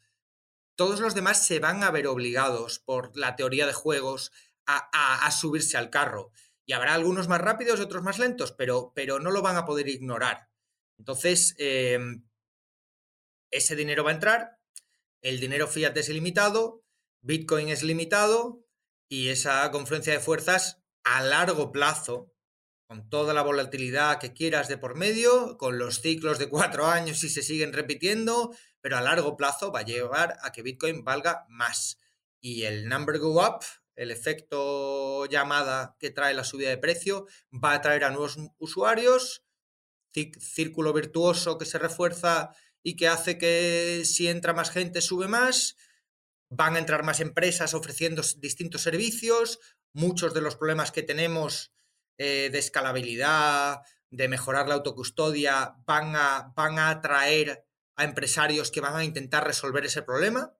todos 0.76 1.00
los 1.00 1.16
demás 1.16 1.44
se 1.44 1.58
van 1.58 1.84
a 1.84 1.90
ver 1.90 2.06
obligados 2.06 2.78
por 2.78 3.18
la 3.18 3.36
teoría 3.36 3.66
de 3.66 3.74
juegos 3.74 4.32
a, 4.68 5.32
subirse 5.32 5.76
al 5.76 5.90
carro. 5.90 6.30
Y 6.68 6.74
habrá 6.74 6.94
algunos 6.94 7.28
más 7.28 7.42
rápidos 7.42 7.80
y 7.80 7.84
otros 7.84 8.04
más 8.04 8.20
lentos, 8.20 8.52
pero, 8.52 8.92
pero 8.94 9.20
no 9.20 9.32
lo 9.32 9.42
van 9.42 9.58
a 9.58 9.66
poder 9.66 9.88
ignorar. 9.88 10.50
Entonces, 11.00 11.56
em, 11.58 12.28
ese 13.50 13.76
dinero 13.76 14.04
va 14.04 14.12
a 14.12 14.14
entrar, 14.14 14.57
el 15.22 15.40
dinero 15.40 15.68
fiat 15.68 15.96
es 15.98 16.10
ilimitado, 16.10 16.84
Bitcoin 17.22 17.70
es 17.70 17.84
limitado 17.84 18.66
y 19.10 19.30
esa 19.30 19.70
confluencia 19.72 20.14
de 20.14 20.20
fuerzas 20.20 20.82
a 21.04 21.22
largo 21.24 21.72
plazo, 21.72 22.34
con 22.88 23.10
toda 23.10 23.34
la 23.34 23.42
volatilidad 23.42 24.20
que 24.20 24.34
quieras 24.34 24.68
de 24.68 24.78
por 24.78 24.96
medio, 24.96 25.58
con 25.58 25.78
los 25.78 26.02
ciclos 26.02 26.40
de 26.40 26.50
cuatro 26.50 26.86
años 26.88 27.20
si 27.20 27.30
se 27.30 27.42
siguen 27.42 27.74
repitiendo, 27.74 28.56
pero 28.82 28.98
a 28.98 29.02
largo 29.02 29.36
plazo 29.36 29.72
va 29.72 29.80
a 29.80 29.86
llevar 29.86 30.38
a 30.42 30.52
que 30.52 30.62
Bitcoin 30.62 31.04
valga 31.04 31.46
más. 31.50 32.00
Y 32.40 32.64
el 32.64 32.88
number 32.88 33.20
go 33.20 33.46
up, 33.46 33.66
el 33.96 34.12
efecto 34.12 35.26
llamada 35.26 35.98
que 36.00 36.12
trae 36.12 36.34
la 36.34 36.44
subida 36.44 36.70
de 36.70 36.78
precio, 36.78 37.26
va 37.52 37.74
a 37.74 37.82
traer 37.82 38.04
a 38.06 38.12
nuevos 38.12 38.38
usuarios, 38.58 39.44
círculo 40.40 40.94
virtuoso 40.94 41.58
que 41.58 41.66
se 41.66 41.78
refuerza 41.78 42.56
y 42.84 42.96
que 42.96 43.08
hace 43.08 43.38
que 43.38 44.04
si 44.06 44.28
entra 44.28 44.54
más 44.54 44.70
gente 44.72 45.02
sube 45.02 45.28
más, 45.28 45.76
van 46.50 46.76
a 46.76 46.80
entrar 46.80 47.04
más 47.04 47.20
empresas 47.20 47.74
ofreciendo 47.74 48.22
distintos 48.38 48.82
servicios, 48.82 49.60
muchos 49.94 50.34
de 50.34 50.42
los 50.42 50.56
problemas 50.56 50.92
que 50.92 51.04
tenemos 51.04 51.74
eh, 52.18 52.50
de 52.52 52.60
escalabilidad, 52.60 53.82
de 54.10 54.28
mejorar 54.28 54.68
la 54.68 54.76
autocustodia, 54.76 55.76
van 55.86 56.16
a, 56.16 56.54
van 56.56 56.80
a 56.80 56.90
atraer 56.90 57.66
a 57.96 58.04
empresarios 58.04 58.72
que 58.72 58.82
van 58.82 58.96
a 58.96 59.04
intentar 59.04 59.46
resolver 59.46 59.86
ese 59.86 60.04
problema. 60.04 60.56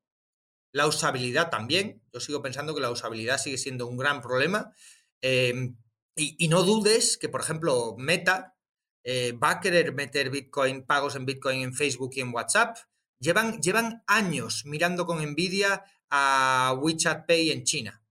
La 0.74 0.88
usabilidad 0.88 1.50
también. 1.50 2.04
Yo 2.12 2.20
sigo 2.20 2.42
pensando 2.42 2.76
que 2.76 2.82
la 2.82 2.92
usabilidad 2.92 3.38
sigue 3.38 3.58
siendo 3.58 3.88
un 3.88 3.98
gran 3.98 4.22
problema. 4.22 4.74
Em, 5.22 5.78
y, 6.16 6.48
no 6.48 6.64
dudes 6.64 7.18
que, 7.18 7.30
por 7.30 7.42
ejemplo, 7.42 7.96
Meta 7.98 8.57
eh, 9.10 9.32
va 9.32 9.52
a 9.52 9.60
querer 9.62 9.94
meter 9.94 10.30
Bitcoin, 10.30 10.84
pagos 10.86 11.16
en 11.16 11.26
Bitcoin 11.26 11.62
en 11.62 11.74
Facebook 11.74 12.12
y 12.16 12.20
en 12.20 12.34
WhatsApp. 12.34 12.76
Llevan, 13.20 13.62
llevan 13.62 14.04
años 14.06 14.64
mirando 14.66 15.06
con 15.06 15.22
envidia 15.22 15.86
a 16.10 16.76
WeChat 16.78 17.26
Pay 17.26 17.52
en 17.52 17.64
China. 17.64 18.04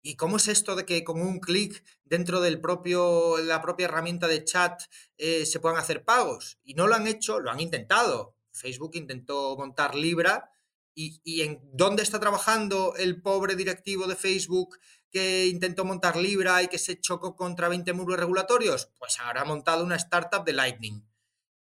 ¿Y 0.00 0.14
cómo 0.14 0.36
es 0.36 0.46
esto 0.46 0.76
de 0.76 0.86
que 0.86 1.02
con 1.02 1.20
un 1.20 1.40
clic 1.40 1.82
dentro 2.04 2.40
de 2.40 2.56
propio, 2.56 3.38
la 3.38 3.60
propia 3.60 3.86
herramienta 3.86 4.28
de 4.28 4.44
chat 4.44 4.82
eh, 5.18 5.44
se 5.44 5.58
puedan 5.58 5.80
hacer 5.80 6.04
pagos? 6.04 6.60
Y 6.62 6.74
no 6.74 6.86
lo 6.86 6.94
han 6.94 7.08
hecho, 7.08 7.40
lo 7.40 7.50
han 7.50 7.58
intentado. 7.58 8.36
Facebook 8.52 8.92
intentó 8.94 9.56
montar 9.56 9.96
Libra. 9.96 10.52
¿Y, 10.94 11.20
y 11.24 11.40
en 11.40 11.58
dónde 11.72 12.04
está 12.04 12.20
trabajando 12.20 12.94
el 12.96 13.20
pobre 13.22 13.56
directivo 13.56 14.06
de 14.06 14.14
Facebook 14.14 14.78
que 15.12 15.46
intentó 15.46 15.84
montar 15.84 16.16
Libra 16.16 16.62
y 16.62 16.68
que 16.68 16.78
se 16.78 16.98
chocó 16.98 17.36
contra 17.36 17.68
20 17.68 17.92
muros 17.92 18.18
regulatorios? 18.18 18.90
Pues 18.98 19.20
ahora 19.20 19.42
ha 19.42 19.44
montado 19.44 19.84
una 19.84 19.96
startup 19.96 20.44
de 20.44 20.54
Lightning. 20.54 21.06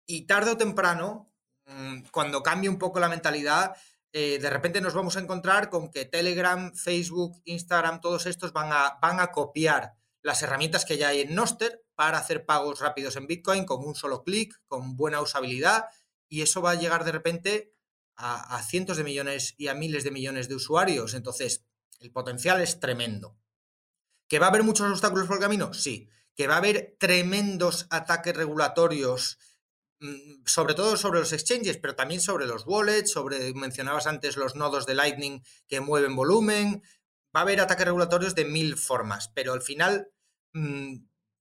Y 0.06 0.26
tarde 0.26 0.50
o 0.50 0.56
temprano, 0.56 1.32
mm, 1.64 2.02
cuando 2.12 2.42
cambie 2.42 2.68
un 2.68 2.78
poco 2.78 3.00
la 3.00 3.08
mentalidad, 3.08 3.74
eh, 4.12 4.38
de 4.38 4.50
repente 4.50 4.82
nos 4.82 4.92
vamos 4.92 5.16
a 5.16 5.20
encontrar 5.20 5.70
con 5.70 5.90
que 5.90 6.04
Telegram, 6.04 6.74
Facebook, 6.74 7.40
Instagram, 7.46 8.00
todos 8.02 8.26
estos 8.26 8.52
van 8.52 8.70
a, 8.70 8.98
van 9.00 9.20
a 9.20 9.32
copiar 9.32 9.94
las 10.20 10.42
herramientas 10.42 10.84
que 10.84 10.98
ya 10.98 11.08
hay 11.08 11.22
en 11.22 11.34
Noster 11.34 11.82
para 11.94 12.18
hacer 12.18 12.44
pagos 12.44 12.80
rápidos 12.80 13.16
en 13.16 13.26
Bitcoin 13.26 13.64
con 13.64 13.84
un 13.84 13.94
solo 13.94 14.22
clic, 14.22 14.54
con 14.66 14.96
buena 14.96 15.22
usabilidad, 15.22 15.86
y 16.28 16.42
eso 16.42 16.60
va 16.60 16.72
a 16.72 16.74
llegar 16.76 17.04
de 17.04 17.12
repente 17.12 17.74
a 18.14 18.62
cientos 18.62 18.98
de 18.98 19.04
millones 19.04 19.54
y 19.56 19.66
a 19.66 19.74
miles 19.74 20.04
de 20.04 20.12
millones 20.12 20.48
de 20.48 20.54
usuarios. 20.54 21.14
Entonces, 21.14 21.64
el 22.02 22.12
potencial 22.12 22.60
es 22.60 22.80
tremendo. 22.80 23.38
¿Que 24.28 24.38
va 24.38 24.46
a 24.46 24.48
haber 24.50 24.62
muchos 24.62 24.90
obstáculos 24.90 25.26
por 25.26 25.36
el 25.36 25.42
camino? 25.42 25.72
Sí. 25.74 26.08
¿Que 26.34 26.46
va 26.46 26.54
a 26.54 26.58
haber 26.58 26.96
tremendos 26.98 27.86
ataques 27.90 28.36
regulatorios 28.36 29.38
Mm, 30.02 30.42
sobre 30.46 30.74
todo 30.74 30.96
sobre 30.96 31.20
los 31.20 31.32
exchanges, 31.32 31.78
pero 31.78 31.94
también 31.94 32.20
sobre 32.20 32.46
los 32.46 32.66
wallets, 32.66 33.12
sobre, 33.12 33.54
mencionabas 33.54 34.08
antes, 34.08 34.36
los 34.36 34.56
nodos 34.56 34.84
de 34.84 34.96
Lightning 34.96 35.44
que 35.68 35.80
mueven 35.80 36.16
volumen. 36.16 36.82
Va 37.34 37.40
a 37.40 37.42
haber 37.44 37.60
ataques 37.60 37.86
regulatorios 37.86 38.34
de 38.34 38.44
mil 38.44 38.76
formas, 38.76 39.28
pero 39.28 39.52
al 39.52 39.62
final 39.62 40.10
mm, 40.54 40.96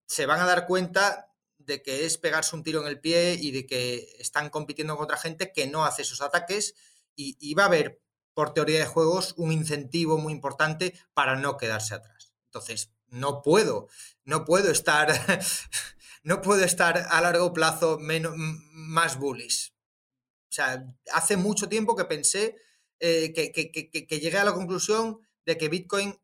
se 0.05 0.25
van 0.27 0.41
a 0.41 0.45
dar 0.45 0.67
cuenta 0.67 1.33
de 1.57 1.81
que 1.81 2.05
es 2.05 2.17
pegarse 2.19 2.55
un 2.55 2.63
tiro 2.63 2.81
en 2.81 2.87
el 2.87 2.99
pie 2.99 3.33
y 3.33 3.51
de 3.51 3.65
que 3.65 4.15
están 4.19 4.49
compitiendo 4.51 4.95
con 4.95 5.05
otra 5.05 5.17
gente 5.17 5.51
que 5.51 5.65
no 5.67 5.83
hace 5.85 6.03
esos 6.03 6.21
ataques 6.21 6.75
y, 7.15 7.37
y 7.39 7.55
va 7.55 7.63
a 7.63 7.67
haber, 7.67 8.00
por 8.33 8.53
teoría 8.53 8.79
de 8.79 8.85
juegos, 8.85 9.33
un 9.37 9.51
incentivo 9.51 10.17
muy 10.17 10.33
importante 10.33 10.93
para 11.13 11.35
no 11.35 11.57
quedarse 11.57 11.95
atrás. 11.95 12.33
Entonces, 12.45 12.91
no 13.07 13.41
puedo, 13.41 13.87
no 14.23 14.45
puedo 14.45 14.71
estar 14.71 15.09
no 16.23 16.41
puedo 16.41 16.63
estar 16.63 17.07
a 17.09 17.21
largo 17.21 17.53
plazo 17.53 17.97
menos, 17.99 18.33
más 18.35 19.17
bullish. 19.17 19.73
O 20.49 20.53
sea, 20.53 20.85
hace 21.13 21.37
mucho 21.37 21.69
tiempo 21.69 21.95
que 21.95 22.05
pensé 22.05 22.55
eh, 22.99 23.33
que, 23.33 24.19
llegué 24.19 24.37
a 24.37 24.43
la 24.43 24.53
conclusión 24.53 25.19
de 25.45 25.57
que 25.57 25.69
Bitcoin 25.69 26.19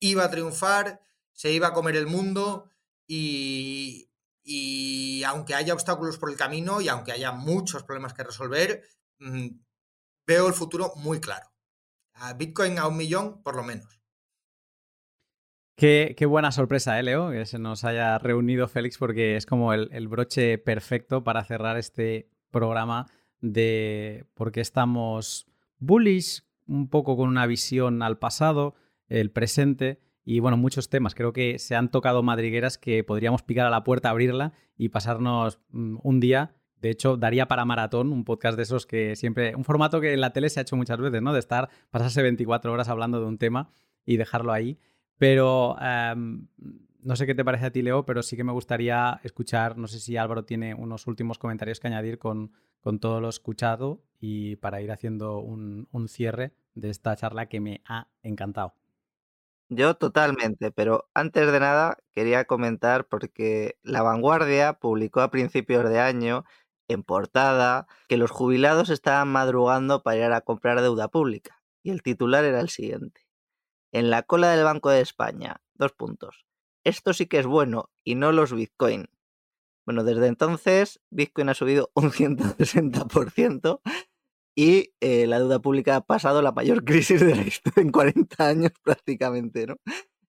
iba 0.00 0.24
a 0.24 0.30
triunfar, 0.30 1.00
se 1.32 1.52
iba 1.52 1.68
a 1.68 1.72
comer 1.72 1.96
el 1.96 2.06
mundo 2.06 2.70
y, 3.06 4.10
y 4.42 5.22
aunque 5.24 5.54
haya 5.54 5.74
obstáculos 5.74 6.18
por 6.18 6.30
el 6.30 6.36
camino 6.36 6.80
y 6.80 6.88
aunque 6.88 7.12
haya 7.12 7.30
muchos 7.30 7.84
problemas 7.84 8.14
que 8.14 8.24
resolver, 8.24 8.82
mm, 9.18 9.48
veo 10.28 10.46
el 10.46 10.52
futuro 10.52 10.92
muy 10.96 11.20
claro. 11.20 11.46
Bitcoin 12.36 12.78
a 12.78 12.86
un 12.86 12.96
millón, 12.96 13.42
por 13.42 13.56
lo 13.56 13.64
menos. 13.64 13.98
Qué, 15.74 16.14
buena 16.28 16.52
sorpresa, 16.52 16.98
¿eh, 16.98 17.02
Leo? 17.02 17.30
Que 17.30 17.46
se 17.46 17.58
nos 17.58 17.84
haya 17.84 18.18
reunido 18.18 18.68
Félix 18.68 18.98
porque 18.98 19.36
es 19.36 19.46
como 19.46 19.72
el, 19.72 20.08
broche 20.08 20.58
perfecto 20.58 21.24
para 21.24 21.44
cerrar 21.44 21.78
este 21.78 22.28
programa 22.50 23.06
de 23.40 24.26
por 24.34 24.52
qué 24.52 24.60
estamos 24.60 25.46
bullish, 25.78 26.42
un 26.66 26.90
poco 26.90 27.16
con 27.16 27.28
una 27.28 27.46
visión 27.46 28.02
al 28.02 28.18
pasado, 28.18 28.74
el 29.06 29.30
presente 29.30 30.00
y 30.24 30.40
bueno, 30.40 30.56
muchos 30.56 30.90
temas. 30.90 31.14
Creo 31.14 31.32
que 31.32 31.58
se 31.60 31.76
han 31.76 31.90
tocado 31.90 32.22
madrigueras 32.22 32.76
que 32.76 33.04
podríamos 33.04 33.42
picar 33.42 33.66
a 33.66 33.70
la 33.70 33.84
puerta, 33.84 34.10
abrirla 34.10 34.52
y 34.76 34.88
pasarnos 34.88 35.60
mm, 35.70 35.98
un 36.02 36.20
día. 36.20 36.57
De 36.80 36.90
hecho, 36.90 37.16
daría 37.16 37.48
para 37.48 37.64
maratón 37.64 38.12
un 38.12 38.24
podcast 38.24 38.56
de 38.56 38.62
esos 38.62 38.86
que 38.86 39.16
siempre. 39.16 39.54
Un 39.54 39.64
formato 39.64 40.00
que 40.00 40.12
en 40.12 40.20
la 40.20 40.32
tele 40.32 40.50
se 40.50 40.60
ha 40.60 40.62
hecho 40.62 40.76
muchas 40.76 40.98
veces, 40.98 41.22
¿no? 41.22 41.32
De 41.32 41.40
estar, 41.40 41.68
pasarse 41.90 42.22
24 42.22 42.72
horas 42.72 42.88
hablando 42.88 43.20
de 43.20 43.26
un 43.26 43.38
tema 43.38 43.70
y 44.04 44.16
dejarlo 44.16 44.52
ahí. 44.52 44.78
Pero 45.18 45.76
em, 45.80 46.46
no 47.02 47.16
sé 47.16 47.26
qué 47.26 47.34
te 47.34 47.44
parece 47.44 47.66
a 47.66 47.70
ti, 47.70 47.82
Leo, 47.82 48.04
pero 48.04 48.22
sí 48.22 48.36
que 48.36 48.44
me 48.44 48.52
gustaría 48.52 49.20
escuchar, 49.22 49.76
no 49.76 49.86
sé 49.86 50.00
si 50.00 50.16
Álvaro 50.16 50.44
tiene 50.44 50.74
unos 50.74 51.06
últimos 51.06 51.38
comentarios 51.38 51.80
que 51.80 51.88
añadir 51.88 52.18
con, 52.18 52.52
todo 53.00 53.20
lo 53.20 53.28
escuchado 53.28 54.02
y 54.18 54.56
para 54.56 54.80
ir 54.80 54.90
haciendo 54.90 55.40
un, 55.40 55.86
cierre 56.08 56.54
de 56.74 56.88
esta 56.88 57.14
charla 57.16 57.46
que 57.46 57.60
me 57.60 57.82
ha 57.86 58.08
encantado. 58.22 58.74
Yo 59.68 59.94
totalmente, 59.94 60.70
pero 60.70 61.10
antes 61.12 61.52
de 61.52 61.60
nada 61.60 61.98
quería 62.12 62.46
comentar 62.46 63.06
porque 63.06 63.76
La 63.82 64.00
Vanguardia 64.00 64.74
publicó 64.74 65.20
a 65.20 65.30
principios 65.30 65.88
de 65.90 66.00
año 66.00 66.44
en 66.88 67.02
portada 67.02 67.86
que 68.08 68.16
los 68.16 68.30
jubilados 68.30 68.90
estaban 68.90 69.28
madrugando 69.28 70.02
para 70.02 70.16
ir 70.16 70.24
a 70.24 70.40
comprar 70.40 70.80
deuda 70.80 71.08
pública 71.08 71.62
y 71.82 71.90
el 71.90 72.02
titular 72.02 72.44
era 72.44 72.60
el 72.60 72.68
siguiente. 72.68 73.26
En 73.92 74.10
la 74.10 74.22
cola 74.22 74.50
del 74.50 74.64
Banco 74.64 74.90
de 74.90 75.00
España. 75.00 75.62
Dos 75.74 75.92
puntos. 75.92 76.44
Esto 76.84 77.12
sí 77.12 77.26
que 77.26 77.38
es 77.38 77.46
bueno 77.46 77.90
y 78.04 78.14
no 78.14 78.32
los 78.32 78.52
Bitcoin. 78.52 79.08
Bueno, 79.86 80.04
desde 80.04 80.26
entonces 80.26 81.00
Bitcoin 81.10 81.48
ha 81.48 81.54
subido 81.54 81.90
un 81.94 82.10
160% 82.10 83.80
y 84.54 84.92
eh, 85.00 85.26
la 85.26 85.38
deuda 85.38 85.60
pública 85.60 85.96
ha 85.96 86.00
pasado 86.04 86.42
la 86.42 86.52
mayor 86.52 86.84
crisis 86.84 87.20
de 87.20 87.36
la 87.36 87.42
historia 87.42 87.82
en 87.82 87.92
40 87.92 88.46
años 88.46 88.72
prácticamente, 88.82 89.66
¿no? 89.66 89.76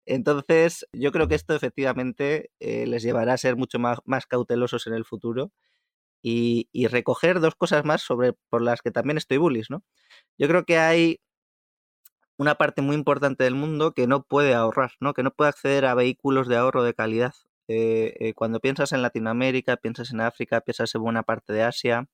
Entonces, 0.05 0.87
yo 0.91 1.11
creo 1.11 1.27
que 1.27 1.35
esto 1.35 1.53
efectivamente 1.53 2.51
eh, 2.59 2.87
les 2.87 3.03
llevará 3.03 3.33
a 3.33 3.37
ser 3.37 3.57
mucho 3.57 3.77
más, 3.77 3.99
más 4.05 4.25
cautelosos 4.25 4.87
en 4.87 4.93
el 4.93 5.05
futuro 5.05 5.51
y, 6.21 6.67
recoger 6.87 7.39
dos 7.39 7.55
cosas 7.55 7.85
más 7.85 8.01
sobre 8.01 8.33
por 8.49 8.61
las 8.61 8.81
que 8.81 8.91
también 8.91 9.17
estoy 9.17 9.37
bullish, 9.37 9.69
¿no? 9.69 9.83
Yo 10.37 10.47
creo 10.47 10.65
que 10.65 10.77
hay 10.77 11.19
una 12.39 12.55
parte 12.55 12.81
muy 12.81 12.95
importante 12.95 13.43
del 13.43 13.55
mundo 13.55 13.93
que 13.93 14.07
no 14.07 14.23
puede 14.23 14.53
ahorrar, 14.55 14.93
¿no? 15.01 15.13
que 15.13 15.23
no 15.23 15.31
puede 15.31 15.49
acceder 15.49 15.85
a 15.85 15.93
vehículos 15.93 16.47
de 16.47 16.55
ahorro 16.55 16.83
de 16.83 16.93
calidad. 16.93 17.33
Eh, 17.67 18.15
eh, 18.19 18.33
cuando 18.33 18.61
piensas 18.61 18.93
en 18.93 19.01
Latinoamérica, 19.01 19.77
piensas 19.77 20.11
en 20.11 20.21
África, 20.21 20.61
piensas 20.61 20.95
en 20.95 21.01
buena 21.03 21.23
parte 21.23 21.51
de 21.53 21.63
Asia, 21.63 22.07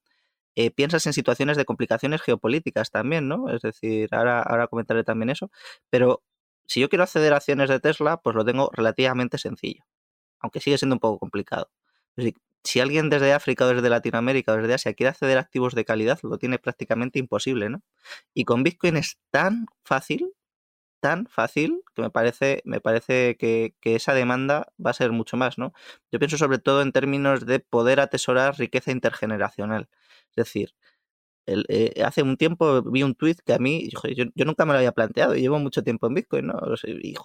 eh, 0.56 0.72
piensas 0.72 1.06
en 1.07 1.14
situaciones 1.14 1.57
de 1.57 1.65
complicaciones 1.65 2.22
geopolíticas 2.23 2.91
también, 2.91 3.27
¿no? 3.27 3.49
Es 3.49 3.61
decir, 3.61 4.10
ahora, 4.14 4.41
ahora 4.41 4.68
comentaré 4.68 5.03
también 5.03 5.30
eso, 5.30 5.52
pero 5.91 6.23
si 6.65 6.82
yo 6.82 6.90
quiero 6.90 7.03
acceder 7.03 7.34
a 7.34 7.38
acciones 7.38 7.69
de 7.69 7.80
Tesla, 7.80 8.18
pues 8.18 8.36
lo 8.36 8.45
tengo 8.45 8.72
relativamente 8.73 9.38
sencillo, 9.38 9.84
aunque 10.40 10.60
sigue 10.61 10.77
siendo 10.77 10.95
un 10.95 10.99
poco 11.02 11.19
complicado. 11.19 11.69
Si 12.66 12.80
alguien 12.80 13.10
desde 13.10 13.34
África 13.34 13.66
o 13.66 13.70
desde 13.70 13.90
Latinoamérica 13.90 14.54
o 14.54 14.58
desde 14.58 14.74
Asia 14.74 14.94
quiere 14.94 15.10
acceder 15.12 15.38
a 15.38 15.42
activos 15.42 15.76
de 15.76 15.86
calidad, 15.86 16.20
lo 16.24 16.38
tiene 16.38 16.60
prácticamente 16.60 17.20
imposible, 17.20 17.70
¿no? 17.70 17.84
Y 18.34 18.46
con 18.46 18.64
Bitcoin 18.64 18.98
es 18.98 19.20
tan 19.32 19.68
fácil, 19.84 20.34
tan 21.00 21.28
fácil, 21.28 21.84
que 21.96 22.02
me 22.02 22.10
parece, 22.12 22.62
me 22.66 22.82
parece 22.82 23.38
que, 23.38 23.76
esa 23.84 24.14
demanda 24.14 24.68
va 24.84 24.92
a 24.92 24.94
ser 24.94 25.12
mucho 25.12 25.38
más, 25.38 25.58
¿no? 25.58 25.74
Yo 26.12 26.20
pienso 26.20 26.38
sobre 26.38 26.60
todo 26.60 26.82
en 26.82 26.92
términos 26.92 27.46
de 27.46 27.60
poder 27.60 28.00
atesorar 28.00 28.58
riqueza 28.58 28.92
intergeneracional. 28.92 29.90
Es 30.32 30.36
decir, 30.46 30.76
eh, 31.48 32.02
hace 32.04 32.24
un 32.24 32.38
tiempo 32.38 32.82
vi 32.84 33.04
un 33.04 33.16
tweet 33.16 33.38
que 33.46 33.54
a 33.54 33.60
mí, 33.60 33.90
yo, 34.16 34.46
nunca 34.46 34.66
me 34.66 34.74
lo 34.74 34.80
había 34.80 34.92
planteado, 34.94 35.36
y 35.36 35.42
llevo 35.42 35.60
mucho 35.60 35.84
tiempo 35.84 36.08
en 36.08 36.16
Bitcoin, 36.16 36.48
¿no? 36.48 36.60
Y, 36.86 37.16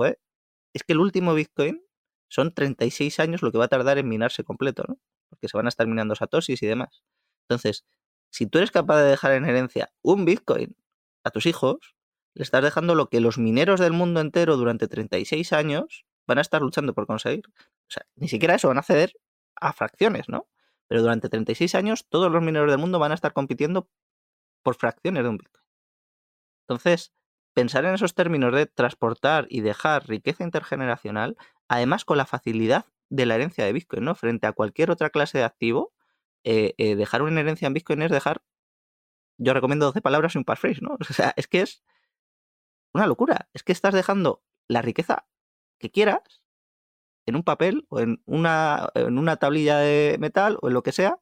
es 0.74 0.84
que 0.84 0.92
el 0.92 1.00
último 1.00 1.34
Bitcoin 1.34 1.82
son 2.28 2.54
36 2.54 3.20
años 3.20 3.42
lo 3.42 3.52
que 3.52 3.58
va 3.58 3.66
a 3.66 3.68
tardar 3.68 3.98
en 3.98 4.08
minarse 4.08 4.44
completo, 4.44 4.84
¿no? 4.88 4.98
Porque 5.30 5.48
se 5.48 5.56
van 5.56 5.66
a 5.66 5.70
estar 5.70 5.86
minando 5.86 6.14
satoshis 6.14 6.62
y 6.62 6.66
demás. 6.66 7.02
Entonces, 7.48 7.86
si 8.30 8.46
tú 8.46 8.58
eres 8.58 8.70
capaz 8.70 9.00
de 9.02 9.10
dejar 9.10 9.32
en 9.32 9.44
herencia 9.44 9.92
un 10.02 10.24
Bitcoin 10.24 10.76
a 11.24 11.30
tus 11.30 11.46
hijos, 11.46 11.96
le 12.34 12.42
estás 12.42 12.62
dejando 12.62 12.94
lo 12.94 13.08
que 13.08 13.20
los 13.20 13.38
mineros 13.38 13.80
del 13.80 13.92
mundo 13.92 14.20
entero 14.20 14.56
durante 14.56 14.88
36 14.88 15.52
años 15.52 16.04
van 16.26 16.38
a 16.38 16.42
estar 16.42 16.62
luchando 16.62 16.94
por 16.94 17.06
conseguir. 17.06 17.42
O 17.48 17.90
sea, 17.90 18.06
ni 18.14 18.28
siquiera 18.28 18.54
eso, 18.54 18.68
van 18.68 18.78
a 18.78 18.82
ceder 18.82 19.14
a 19.56 19.72
fracciones, 19.72 20.28
¿no? 20.28 20.48
Pero 20.86 21.02
durante 21.02 21.28
36 21.28 21.74
años 21.74 22.06
todos 22.08 22.30
los 22.30 22.42
mineros 22.42 22.70
del 22.70 22.78
mundo 22.78 22.98
van 22.98 23.12
a 23.12 23.14
estar 23.14 23.32
compitiendo 23.32 23.88
por 24.62 24.76
fracciones 24.76 25.22
de 25.22 25.28
un 25.28 25.38
Bitcoin. 25.38 25.64
Entonces, 26.68 27.12
pensar 27.52 27.84
en 27.84 27.94
esos 27.94 28.14
términos 28.14 28.54
de 28.54 28.66
transportar 28.66 29.46
y 29.48 29.60
dejar 29.60 30.08
riqueza 30.08 30.44
intergeneracional, 30.44 31.36
además 31.68 32.04
con 32.04 32.16
la 32.16 32.26
facilidad 32.26 32.86
de 33.10 33.26
la 33.26 33.34
herencia 33.34 33.64
de 33.64 33.72
Bitcoin, 33.72 34.04
¿no? 34.04 34.14
Frente 34.14 34.46
a 34.46 34.52
cualquier 34.52 34.90
otra 34.90 35.10
clase 35.10 35.38
de 35.38 35.44
activo, 35.44 35.92
eh, 36.44 36.74
eh, 36.78 36.96
dejar 36.96 37.22
una 37.22 37.40
herencia 37.40 37.66
en 37.66 37.74
Bitcoin 37.74 38.02
es 38.02 38.10
dejar, 38.10 38.42
yo 39.38 39.52
recomiendo 39.54 39.86
12 39.86 40.00
palabras 40.00 40.34
y 40.34 40.38
un 40.38 40.44
passphrase, 40.44 40.80
¿no? 40.82 40.96
O 41.10 41.12
sea, 41.12 41.34
es 41.36 41.46
que 41.48 41.62
es 41.62 41.82
una 42.94 43.06
locura. 43.06 43.48
Es 43.54 43.62
que 43.62 43.72
estás 43.72 43.94
dejando 43.94 44.42
la 44.68 44.82
riqueza 44.82 45.26
que 45.78 45.90
quieras 45.90 46.42
en 47.26 47.36
un 47.36 47.42
papel 47.44 47.86
o 47.90 48.00
en 48.00 48.22
una, 48.26 48.90
en 48.94 49.18
una 49.18 49.36
tablilla 49.36 49.78
de 49.78 50.16
metal 50.20 50.58
o 50.62 50.68
en 50.68 50.74
lo 50.74 50.82
que 50.82 50.92
sea, 50.92 51.20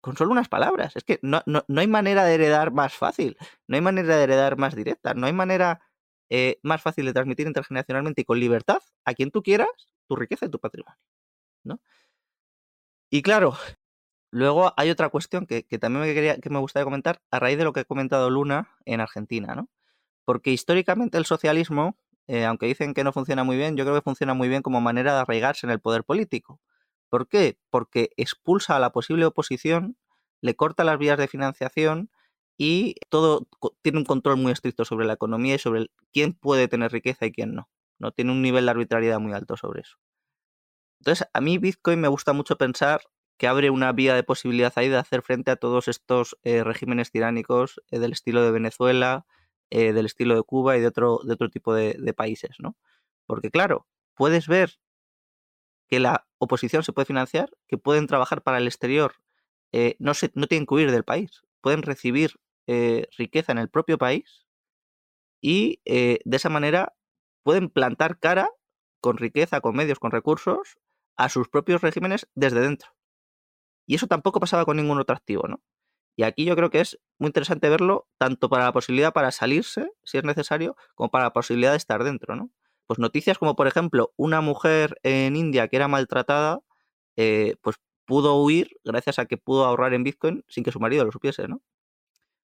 con 0.00 0.16
solo 0.16 0.32
unas 0.32 0.48
palabras. 0.48 0.96
Es 0.96 1.04
que 1.04 1.18
no, 1.22 1.42
no, 1.46 1.64
hay 1.76 1.86
manera 1.86 2.24
de 2.24 2.34
heredar 2.34 2.72
más 2.72 2.94
fácil, 2.94 3.36
no 3.66 3.76
hay 3.76 3.82
manera 3.82 4.16
de 4.16 4.22
heredar 4.24 4.56
más 4.56 4.74
directa, 4.74 5.14
no 5.14 5.26
hay 5.26 5.32
manera 5.32 5.80
eh, 6.30 6.58
más 6.62 6.82
fácil 6.82 7.06
de 7.06 7.12
transmitir 7.12 7.46
intergeneracionalmente 7.46 8.22
y 8.22 8.24
con 8.24 8.40
libertad 8.40 8.80
a 9.04 9.14
quien 9.14 9.30
tú 9.30 9.42
quieras 9.42 9.68
tu 10.06 10.16
riqueza 10.16 10.46
y 10.46 10.50
tu 10.50 10.58
patrimonio. 10.58 10.98
¿no? 11.64 11.80
Y 13.10 13.22
claro, 13.22 13.56
luego 14.30 14.72
hay 14.76 14.90
otra 14.90 15.08
cuestión 15.08 15.46
que, 15.46 15.64
que 15.64 15.78
también 15.78 16.06
me, 16.06 16.14
quería, 16.14 16.38
que 16.38 16.50
me 16.50 16.58
gustaría 16.58 16.84
comentar 16.84 17.20
a 17.30 17.38
raíz 17.38 17.58
de 17.58 17.64
lo 17.64 17.72
que 17.72 17.80
ha 17.80 17.84
comentado 17.84 18.30
Luna 18.30 18.76
en 18.84 19.00
Argentina, 19.00 19.54
¿no? 19.54 19.68
Porque 20.24 20.50
históricamente 20.50 21.16
el 21.16 21.24
socialismo 21.24 21.96
eh, 22.28 22.44
aunque 22.44 22.66
dicen 22.66 22.92
que 22.92 23.04
no 23.04 23.12
funciona 23.12 23.42
muy 23.42 23.56
bien, 23.56 23.76
yo 23.76 23.84
creo 23.84 23.96
que 23.96 24.02
funciona 24.02 24.34
muy 24.34 24.48
bien 24.48 24.62
como 24.62 24.82
manera 24.82 25.14
de 25.14 25.20
arraigarse 25.20 25.66
en 25.66 25.70
el 25.70 25.80
poder 25.80 26.04
político. 26.04 26.60
¿Por 27.08 27.26
qué? 27.26 27.58
Porque 27.70 28.10
expulsa 28.18 28.76
a 28.76 28.78
la 28.78 28.92
posible 28.92 29.24
oposición, 29.24 29.96
le 30.42 30.54
corta 30.54 30.84
las 30.84 30.98
vías 30.98 31.18
de 31.18 31.26
financiación 31.26 32.10
y 32.58 32.96
todo 33.08 33.46
tiene 33.82 33.98
un 33.98 34.04
control 34.04 34.36
muy 34.36 34.50
estricto 34.50 34.84
sobre 34.84 35.06
la 35.06 35.12
economía 35.14 35.54
y 35.54 35.58
sobre 35.58 35.86
quién 36.12 36.34
puede 36.34 36.66
tener 36.66 36.90
riqueza 36.90 37.24
y 37.24 37.32
quién 37.32 37.54
no. 37.54 37.70
No 38.00 38.10
tiene 38.10 38.32
un 38.32 38.42
nivel 38.42 38.64
de 38.66 38.72
arbitrariedad 38.72 39.20
muy 39.20 39.32
alto 39.32 39.56
sobre 39.56 39.82
eso. 39.82 39.96
Entonces, 41.00 41.28
a 41.32 41.40
mí 41.40 41.58
Bitcoin 41.58 42.00
me 42.00 42.08
gusta 42.08 42.32
mucho 42.32 42.58
pensar 42.58 43.00
que 43.36 43.46
abre 43.46 43.70
una 43.70 43.92
vía 43.92 44.16
de 44.16 44.24
posibilidad 44.24 44.72
ahí 44.74 44.88
de 44.88 44.96
hacer 44.96 45.22
frente 45.22 45.52
a 45.52 45.56
todos 45.56 45.86
estos 45.86 46.36
eh, 46.42 46.64
regímenes 46.64 47.12
tiránicos 47.12 47.80
eh, 47.92 48.00
del 48.00 48.12
estilo 48.12 48.42
de 48.42 48.50
Venezuela, 48.50 49.24
eh, 49.70 49.92
del 49.92 50.06
estilo 50.06 50.34
de 50.34 50.42
Cuba 50.42 50.76
y 50.76 50.80
de 50.80 50.88
otro, 50.88 51.20
de 51.22 51.34
otro 51.34 51.48
tipo 51.48 51.72
de, 51.72 52.12
países, 52.14 52.56
¿no? 52.58 52.76
Porque 53.26 53.52
claro, 53.52 53.86
puedes 54.14 54.48
ver 54.48 54.80
que 55.86 56.00
la 56.00 56.26
oposición 56.38 56.82
se 56.82 56.92
puede 56.92 57.06
financiar, 57.06 57.50
que 57.68 57.78
pueden 57.78 58.08
trabajar 58.08 58.42
para 58.42 58.58
el 58.58 58.66
exterior, 58.66 59.14
no, 59.98 60.14
se, 60.14 60.32
no 60.34 60.46
tienen 60.48 60.66
que 60.66 60.74
huir 60.74 60.90
del 60.90 61.04
país, 61.04 61.42
pueden 61.60 61.82
recibir 61.82 62.32
eh, 62.68 63.08
riqueza 63.18 63.52
en 63.52 63.58
el 63.58 63.68
propio 63.68 63.98
país 63.98 64.46
y 65.40 65.80
de 65.84 66.20
esa 66.30 66.48
manera 66.48 66.94
pueden 67.44 67.70
plantar 67.70 68.18
cara 68.18 68.50
con 69.00 69.16
riqueza, 69.16 69.60
con 69.60 69.76
medios, 69.76 69.98
con 69.98 70.10
recursos 70.10 70.78
a 71.16 71.28
sus 71.28 71.48
propios 71.48 71.82
regímenes 71.82 72.28
desde 72.34 72.60
dentro. 72.60 72.90
Y 73.86 73.94
eso 73.94 74.06
tampoco 74.06 74.40
pasaba 74.40 74.64
con 74.64 74.76
ningún 74.76 75.00
otro 75.00 75.16
activo, 75.16 75.48
¿no? 75.48 75.62
Y 76.16 76.24
aquí 76.24 76.44
yo 76.44 76.56
creo 76.56 76.70
que 76.70 76.80
es 76.80 76.98
muy 77.18 77.28
interesante 77.28 77.68
verlo 77.68 78.08
tanto 78.18 78.48
para 78.48 78.64
la 78.64 78.72
posibilidad 78.72 79.12
para 79.12 79.30
salirse, 79.30 79.90
si 80.04 80.18
es 80.18 80.24
necesario, 80.24 80.76
como 80.94 81.10
para 81.10 81.24
la 81.24 81.32
posibilidad 81.32 81.70
de 81.70 81.76
estar 81.76 82.02
dentro, 82.04 82.36
¿no? 82.36 82.50
Pues 82.86 82.98
noticias 82.98 83.38
como, 83.38 83.54
por 83.56 83.68
ejemplo, 83.68 84.12
una 84.16 84.40
mujer 84.40 84.98
en 85.04 85.36
India 85.36 85.68
que 85.68 85.76
era 85.76 85.88
maltratada, 85.88 86.60
eh, 87.16 87.56
pues 87.62 87.76
pudo 88.04 88.42
huir 88.42 88.70
gracias 88.84 89.18
a 89.18 89.26
que 89.26 89.36
pudo 89.38 89.64
ahorrar 89.64 89.94
en 89.94 90.04
Bitcoin 90.04 90.44
sin 90.48 90.64
que 90.64 90.72
su 90.72 90.80
marido 90.80 91.04
lo 91.04 91.12
supiese, 91.12 91.48
¿no? 91.48 91.62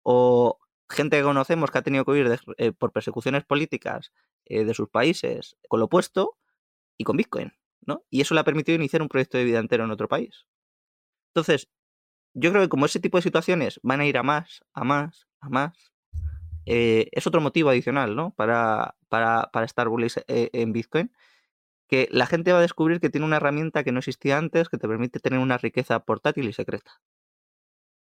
O 0.02 0.58
gente 0.88 1.16
que 1.16 1.22
conocemos 1.22 1.70
que 1.70 1.78
ha 1.78 1.82
tenido 1.82 2.04
que 2.04 2.10
huir 2.10 2.40
eh, 2.58 2.72
por 2.72 2.92
persecuciones 2.92 3.44
políticas 3.44 4.12
eh, 4.44 4.64
de 4.64 4.74
sus 4.74 4.88
países 4.88 5.56
con 5.68 5.80
lo 5.80 5.86
opuesto 5.86 6.38
y 6.98 7.04
con 7.04 7.16
Bitcoin, 7.16 7.52
¿no? 7.86 8.04
Y 8.10 8.20
eso 8.20 8.34
le 8.34 8.40
ha 8.40 8.44
permitido 8.44 8.76
iniciar 8.76 9.02
un 9.02 9.08
proyecto 9.08 9.38
de 9.38 9.44
vida 9.44 9.58
entero 9.58 9.84
en 9.84 9.90
otro 9.90 10.08
país. 10.08 10.46
Entonces, 11.34 11.68
yo 12.34 12.50
creo 12.50 12.62
que 12.62 12.68
como 12.68 12.86
ese 12.86 13.00
tipo 13.00 13.18
de 13.18 13.22
situaciones 13.22 13.80
van 13.82 14.00
a 14.00 14.06
ir 14.06 14.18
a 14.18 14.22
más, 14.22 14.62
a 14.72 14.84
más, 14.84 15.26
a 15.40 15.48
más, 15.48 15.92
eh, 16.66 17.08
es 17.12 17.26
otro 17.26 17.40
motivo 17.40 17.70
adicional, 17.70 18.14
¿no? 18.14 18.32
Para, 18.34 18.94
para, 19.08 19.50
para 19.52 19.66
estar 19.66 19.88
bullish 19.88 20.16
en 20.28 20.72
Bitcoin, 20.72 21.12
que 21.88 22.08
la 22.10 22.26
gente 22.26 22.52
va 22.52 22.58
a 22.58 22.62
descubrir 22.62 23.00
que 23.00 23.10
tiene 23.10 23.26
una 23.26 23.36
herramienta 23.36 23.84
que 23.84 23.92
no 23.92 23.98
existía 23.98 24.38
antes, 24.38 24.68
que 24.68 24.78
te 24.78 24.88
permite 24.88 25.20
tener 25.20 25.40
una 25.40 25.58
riqueza 25.58 26.00
portátil 26.04 26.48
y 26.48 26.52
secreta. 26.52 27.02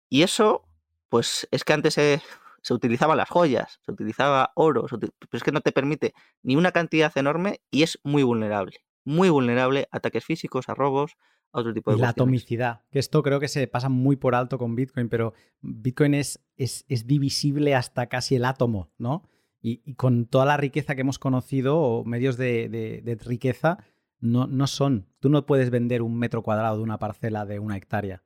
Y 0.09 0.23
eso, 0.23 0.67
pues 1.15 1.47
es 1.53 1.63
que 1.63 1.73
antes 1.73 1.95
se, 1.95 2.21
se 2.61 2.75
utilizaban 2.75 3.17
las 3.17 3.29
joyas, 3.29 3.79
se 3.87 3.93
utilizaba 3.93 4.51
oro, 4.57 4.85
pero 4.91 5.13
es 5.31 5.45
que 5.45 5.53
no 5.53 5.61
te 5.61 5.71
permite 5.71 6.13
ni 6.43 6.57
una 6.57 6.73
cantidad 6.73 7.17
enorme 7.17 7.61
y 7.71 7.85
es 7.85 8.01
muy 8.03 8.25
vulnerable, 8.25 8.79
muy 9.05 9.31
vulnerable 9.31 9.87
a 9.93 9.99
ataques 9.99 10.25
físicos, 10.25 10.69
a 10.69 10.75
robos, 10.75 11.13
otro 11.53 11.73
tipo 11.73 11.93
de 11.93 11.99
y 11.99 12.01
la 12.01 12.09
atomicidad, 12.09 12.83
que 12.91 12.99
esto 12.99 13.23
creo 13.23 13.39
que 13.39 13.47
se 13.47 13.69
pasa 13.69 13.89
muy 13.89 14.17
por 14.17 14.35
alto 14.35 14.59
con 14.59 14.75
Bitcoin, 14.75 15.09
pero 15.09 15.35
Bitcoin 15.61 16.15
es, 16.15 16.43
es, 16.57 17.07
divisible 17.07 17.77
hasta 17.77 18.09
casi 18.09 18.35
el 18.35 18.45
átomo, 18.45 18.91
¿no? 18.99 19.23
Y, 19.63 19.95
con 19.95 20.27
toda 20.27 20.47
la 20.47 20.57
riqueza 20.57 20.97
que 20.97 21.03
hemos 21.03 21.21
conocido, 21.21 21.79
o 21.79 22.05
medios 22.05 22.37
de, 22.37 23.21
riqueza, 23.25 23.79
no, 24.19 24.49
no, 24.49 24.67
son. 24.67 25.07
Tú 25.21 25.29
no 25.29 25.47
puedes 25.47 25.71
vender 25.71 26.03
un 26.03 26.19
metro 26.19 26.43
cuadrado 26.43 26.79
de 26.79 26.83
una 26.83 26.99
parcela 26.99 27.47
de 27.47 27.61
una 27.61 27.77
hectárea. 27.77 28.25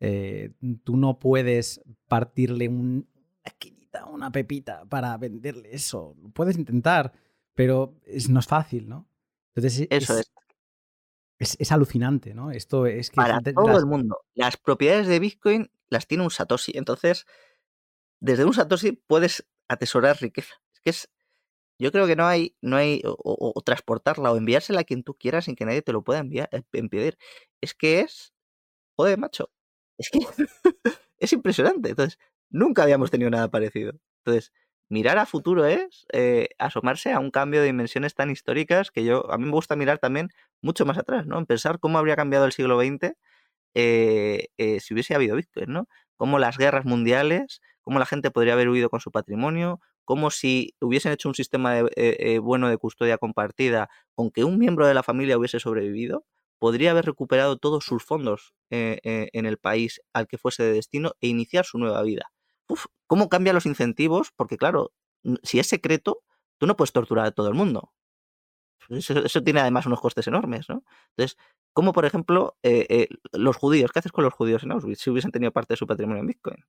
Eh, 0.00 0.52
tú 0.84 0.96
no 0.96 1.18
puedes 1.18 1.82
partirle 2.08 2.68
una 2.68 3.04
esquinita, 3.44 4.06
una 4.06 4.32
pepita 4.32 4.84
para 4.86 5.16
venderle 5.18 5.74
eso. 5.74 6.16
Puedes 6.32 6.56
intentar, 6.56 7.12
pero 7.54 7.94
es, 8.04 8.28
no 8.28 8.40
es 8.40 8.46
fácil, 8.46 8.88
¿no? 8.88 9.06
Entonces, 9.54 9.86
eso 9.90 10.18
es 10.18 10.30
es, 11.40 11.72
alucinante, 11.72 12.34
¿no? 12.34 12.50
Esto 12.50 12.86
es 12.86 13.10
que. 13.10 13.16
Para 13.16 13.40
todo 13.40 13.78
el 13.78 13.86
mundo. 13.86 14.20
Las 14.34 14.56
propiedades 14.56 15.06
de 15.06 15.18
Bitcoin 15.18 15.70
las 15.88 16.06
tiene 16.06 16.22
un 16.22 16.30
Satoshi. 16.30 16.72
Entonces, 16.76 17.26
desde 18.20 18.44
un 18.44 18.52
Satoshi 18.52 18.92
puedes 18.92 19.46
atesorar 19.68 20.20
riqueza. 20.20 20.54
Es 20.74 20.80
que 20.80 20.90
es. 20.90 21.10
Yo 21.78 21.92
creo 21.92 22.06
que 22.06 22.14
no 22.14 22.26
hay, 22.26 22.54
no 22.60 22.76
hay, 22.76 23.00
o, 23.06 23.62
transportarla 23.64 24.30
o 24.30 24.36
enviársela 24.36 24.80
a 24.80 24.84
quien 24.84 25.02
tú 25.02 25.14
quieras 25.14 25.46
sin 25.46 25.56
que 25.56 25.64
nadie 25.64 25.80
te 25.80 25.94
lo 25.94 26.04
pueda 26.04 26.20
enviar, 26.20 26.50
eh, 26.52 26.62
impedir. 26.74 27.16
Es 27.62 27.72
que 27.72 28.00
es, 28.00 28.34
joder, 28.96 29.16
macho, 29.18 29.50
es 30.00 30.10
que 30.10 30.18
es 31.18 31.32
impresionante. 31.32 31.90
Entonces, 31.90 32.18
nunca 32.50 32.82
habíamos 32.82 33.10
tenido 33.10 33.30
nada 33.30 33.48
parecido. 33.48 33.92
Entonces, 34.24 34.52
mirar 34.88 35.18
a 35.18 35.26
futuro 35.26 35.66
es 35.66 36.06
eh, 36.12 36.48
asomarse 36.58 37.12
a 37.12 37.20
un 37.20 37.30
cambio 37.30 37.60
de 37.60 37.66
dimensiones 37.66 38.14
tan 38.14 38.30
históricas 38.30 38.90
que 38.90 39.04
yo, 39.04 39.30
a 39.30 39.38
mí 39.38 39.44
me 39.44 39.52
gusta 39.52 39.76
mirar 39.76 39.98
también 39.98 40.30
mucho 40.62 40.86
más 40.86 40.98
atrás, 40.98 41.26
¿no? 41.26 41.38
En 41.38 41.46
pensar 41.46 41.78
cómo 41.78 41.98
habría 41.98 42.16
cambiado 42.16 42.46
el 42.46 42.52
siglo 42.52 42.80
XX 42.80 43.12
eh, 43.74 44.48
eh, 44.58 44.80
si 44.80 44.94
hubiese 44.94 45.14
habido 45.14 45.36
Bitcoin, 45.36 45.72
¿no? 45.72 45.88
Cómo 46.16 46.38
las 46.38 46.58
guerras 46.58 46.84
mundiales, 46.86 47.60
cómo 47.82 47.98
la 47.98 48.06
gente 48.06 48.30
podría 48.30 48.54
haber 48.54 48.68
huido 48.70 48.90
con 48.90 49.00
su 49.00 49.10
patrimonio, 49.12 49.80
cómo 50.04 50.30
si 50.30 50.74
hubiesen 50.80 51.12
hecho 51.12 51.28
un 51.28 51.34
sistema 51.36 51.74
bueno 52.42 52.68
de 52.68 52.78
custodia 52.78 53.16
compartida 53.18 53.88
con 54.14 54.30
que 54.30 54.44
un 54.44 54.58
miembro 54.58 54.86
de 54.86 54.94
la 54.94 55.04
familia 55.04 55.38
hubiese 55.38 55.60
sobrevivido, 55.60 56.24
podría 56.60 56.92
haber 56.92 57.06
recuperado 57.06 57.56
todos 57.58 57.84
sus 57.84 58.04
fondos 58.04 58.54
en 58.70 59.46
el 59.46 59.58
país 59.58 60.00
al 60.12 60.28
que 60.28 60.38
fuese 60.38 60.62
de 60.62 60.74
destino 60.74 61.14
e 61.20 61.26
iniciar 61.26 61.64
su 61.64 61.78
nueva 61.78 62.02
vida 62.02 62.30
¿cómo 63.06 63.28
cambian 63.28 63.54
los 63.54 63.66
incentivos? 63.66 64.32
Porque 64.34 64.56
claro, 64.56 64.92
si 65.42 65.58
es 65.58 65.66
secreto, 65.66 66.22
tú 66.58 66.66
no 66.66 66.76
puedes 66.76 66.92
torturar 66.92 67.26
a 67.26 67.30
todo 67.32 67.48
el 67.48 67.54
mundo. 67.54 67.92
Eso, 68.88 69.42
tiene 69.42 69.60
además 69.60 69.86
unos 69.86 70.00
costes 70.00 70.26
enormes, 70.26 70.68
¿no? 70.68 70.82
Entonces, 71.10 71.38
¿cómo, 71.72 71.92
por 71.92 72.04
ejemplo, 72.04 72.56
eh, 72.62 72.86
eh, 72.88 73.08
los 73.32 73.56
judíos, 73.56 73.92
¿qué 73.92 74.00
haces 74.00 74.10
con 74.10 74.24
los 74.24 74.34
judíos 74.34 74.64
en 74.64 74.72
Auschwitz 74.72 75.00
si 75.00 75.10
hubiesen 75.10 75.30
tenido 75.30 75.52
parte 75.52 75.74
de 75.74 75.76
su 75.76 75.86
patrimonio 75.86 76.20
en 76.20 76.26
Bitcoin? 76.26 76.64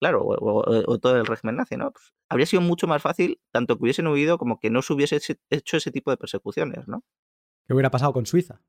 Claro, 0.00 0.24
o, 0.24 0.98
todo 0.98 1.16
el 1.16 1.26
régimen 1.26 1.56
nazi, 1.56 1.76
¿no? 1.76 1.92
Pues, 1.92 2.12
habría 2.28 2.46
sido 2.46 2.62
mucho 2.62 2.88
más 2.88 3.00
fácil 3.00 3.40
tanto 3.52 3.76
que 3.76 3.84
hubiesen 3.84 4.08
huido 4.08 4.38
como 4.38 4.58
que 4.58 4.70
no 4.70 4.82
se 4.82 4.92
hubiese 4.92 5.20
hecho 5.50 5.76
ese 5.76 5.90
tipo 5.92 6.10
de 6.10 6.16
persecuciones, 6.16 6.88
¿no? 6.88 7.04
¿Qué 7.66 7.74
hubiera 7.74 7.90
pasado 7.90 8.12
con 8.12 8.26
Suiza? 8.26 8.60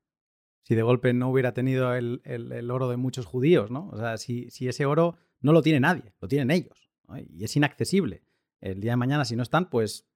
Si 0.63 0.75
de 0.75 0.81
golpe 0.81 1.13
no 1.13 1.29
hubiera 1.29 1.53
tenido 1.53 1.93
el, 1.93 2.71
oro 2.71 2.89
de 2.89 2.97
muchos 2.97 3.25
judíos, 3.25 3.69
¿no? 3.69 3.89
O 3.91 3.97
sea, 3.97 4.17
si, 4.17 4.49
si 4.49 4.67
ese 4.67 4.85
oro 4.85 5.17
no 5.41 5.51
lo 5.51 5.61
tiene 5.61 5.79
nadie, 5.79 6.13
lo 6.19 6.27
tienen 6.27 6.51
ellos. 6.51 6.89
Y 7.29 7.43
es 7.43 7.55
inaccesible. 7.55 8.23
El 8.61 8.79
día 8.79 8.93
de 8.93 8.97
mañana, 8.97 9.25
si 9.25 9.35
no 9.35 9.43
están, 9.43 9.69
pues 9.69 10.07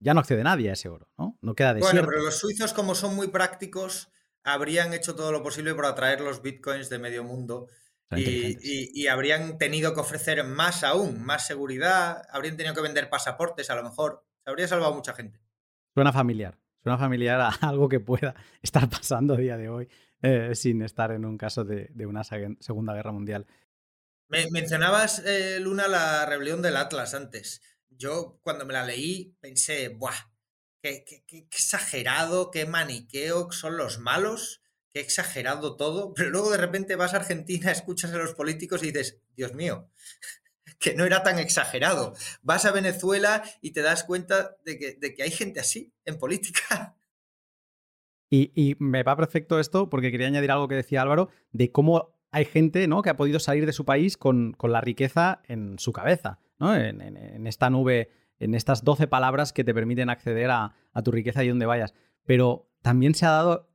ya 0.00 0.14
no 0.14 0.20
accede 0.20 0.42
nadie 0.42 0.70
a 0.70 0.72
ese 0.74 0.88
oro, 0.88 1.08
¿no? 1.18 1.38
No 1.42 1.54
queda 1.54 1.74
desierto. 1.74 1.94
Bueno, 1.94 2.08
pero 2.08 2.24
los 2.24 2.38
suizos, 2.38 2.72
como 2.72 2.94
son 2.94 3.14
muy 3.14 3.28
prácticos, 3.28 4.10
habrían 4.44 4.94
hecho 4.94 5.14
todo 5.14 5.32
lo 5.32 5.42
posible 5.42 5.74
por 5.74 5.86
atraer 5.86 6.20
los 6.20 6.40
bitcoins 6.40 6.88
de 6.88 6.98
medio 6.98 7.24
mundo 7.24 7.68
Y, 8.16 9.06
habrían 9.08 9.58
tenido 9.58 9.92
que 9.92 10.00
ofrecer 10.00 10.42
más 10.44 10.84
aún, 10.84 11.22
más 11.24 11.46
seguridad, 11.46 12.22
habrían 12.30 12.56
tenido 12.56 12.74
que 12.74 12.80
vender 12.80 13.10
pasaportes 13.10 13.68
a 13.70 13.74
lo 13.74 13.82
mejor. 13.82 14.24
Se 14.44 14.50
habría 14.50 14.68
salvado 14.68 14.94
mucha 14.94 15.12
gente. 15.12 15.40
Suena 15.92 16.12
familiar, 16.12 16.58
suena 16.86 16.98
familiar 16.98 17.40
a 17.40 17.48
algo 17.68 17.88
que 17.88 17.98
pueda 17.98 18.36
estar 18.62 18.88
pasando 18.88 19.34
a 19.34 19.36
día 19.36 19.56
de 19.56 19.68
hoy 19.68 19.88
eh, 20.22 20.54
sin 20.54 20.82
estar 20.82 21.10
en 21.10 21.24
un 21.24 21.36
caso 21.36 21.64
de, 21.64 21.90
una 22.06 22.22
Segunda 22.22 22.94
Guerra 22.94 23.10
Mundial. 23.10 23.44
mencionabas, 24.28 25.20
eh, 25.26 25.58
Luna, 25.58 25.88
la 25.88 26.24
rebelión 26.26 26.62
del 26.62 26.76
Atlas 26.76 27.14
antes. 27.14 27.60
Yo 27.90 28.38
cuando 28.40 28.64
me 28.64 28.72
la 28.72 28.86
leí 28.86 29.34
pensé, 29.40 29.88
¡buah! 29.88 30.30
qué 30.80 31.24
exagerado, 31.28 32.52
qué 32.52 32.66
maniqueo 32.66 33.50
son 33.50 33.76
los 33.76 33.98
malos 33.98 34.62
qué 34.92 35.00
exagerado 35.00 35.76
todo, 35.76 36.14
pero 36.14 36.30
luego 36.30 36.52
de 36.52 36.58
repente 36.58 36.94
vas 36.94 37.14
a 37.14 37.16
Argentina, 37.16 37.72
escuchas 37.72 38.12
a 38.12 38.18
los 38.18 38.34
políticos 38.34 38.84
y 38.84 38.92
dices, 38.92 39.18
Dios 39.34 39.54
mío, 39.54 39.90
que 40.78 40.94
no 40.94 41.04
era 41.04 41.22
tan 41.22 41.38
exagerado. 41.38 42.14
Vas 42.42 42.64
a 42.64 42.72
Venezuela 42.72 43.42
y 43.60 43.72
te 43.72 43.82
das 43.82 44.04
cuenta 44.04 44.56
de 44.64 44.78
que, 44.78 45.22
hay 45.22 45.30
gente 45.30 45.60
así 45.60 45.92
en 46.04 46.18
política. 46.18 46.96
Y, 48.28 48.74
me 48.80 49.04
va 49.04 49.16
perfecto 49.16 49.60
esto 49.60 49.88
porque 49.88 50.10
quería 50.10 50.26
añadir 50.26 50.50
algo 50.50 50.66
que 50.66 50.74
decía 50.74 51.00
Álvaro, 51.00 51.30
de 51.52 51.70
cómo 51.70 52.18
hay 52.32 52.44
gente 52.44 52.88
¿no? 52.88 53.00
que 53.00 53.08
ha 53.08 53.16
podido 53.16 53.38
salir 53.38 53.66
de 53.66 53.72
su 53.72 53.84
país 53.84 54.16
con, 54.16 54.56
la 54.60 54.80
riqueza 54.80 55.42
en 55.46 55.78
su 55.78 55.92
cabeza, 55.92 56.40
¿no? 56.58 56.74
en, 56.74 57.46
esta 57.46 57.70
nube, 57.70 58.10
en 58.40 58.56
estas 58.56 58.82
12 58.82 59.06
palabras 59.06 59.52
que 59.52 59.62
te 59.62 59.72
permiten 59.72 60.10
acceder 60.10 60.50
a, 60.50 60.74
a 60.92 61.02
tu 61.02 61.12
riqueza 61.12 61.44
y 61.44 61.48
donde 61.48 61.66
vayas. 61.66 61.94
Pero 62.24 62.68
también 62.82 63.14
se 63.14 63.26
ha 63.26 63.30
dado 63.30 63.68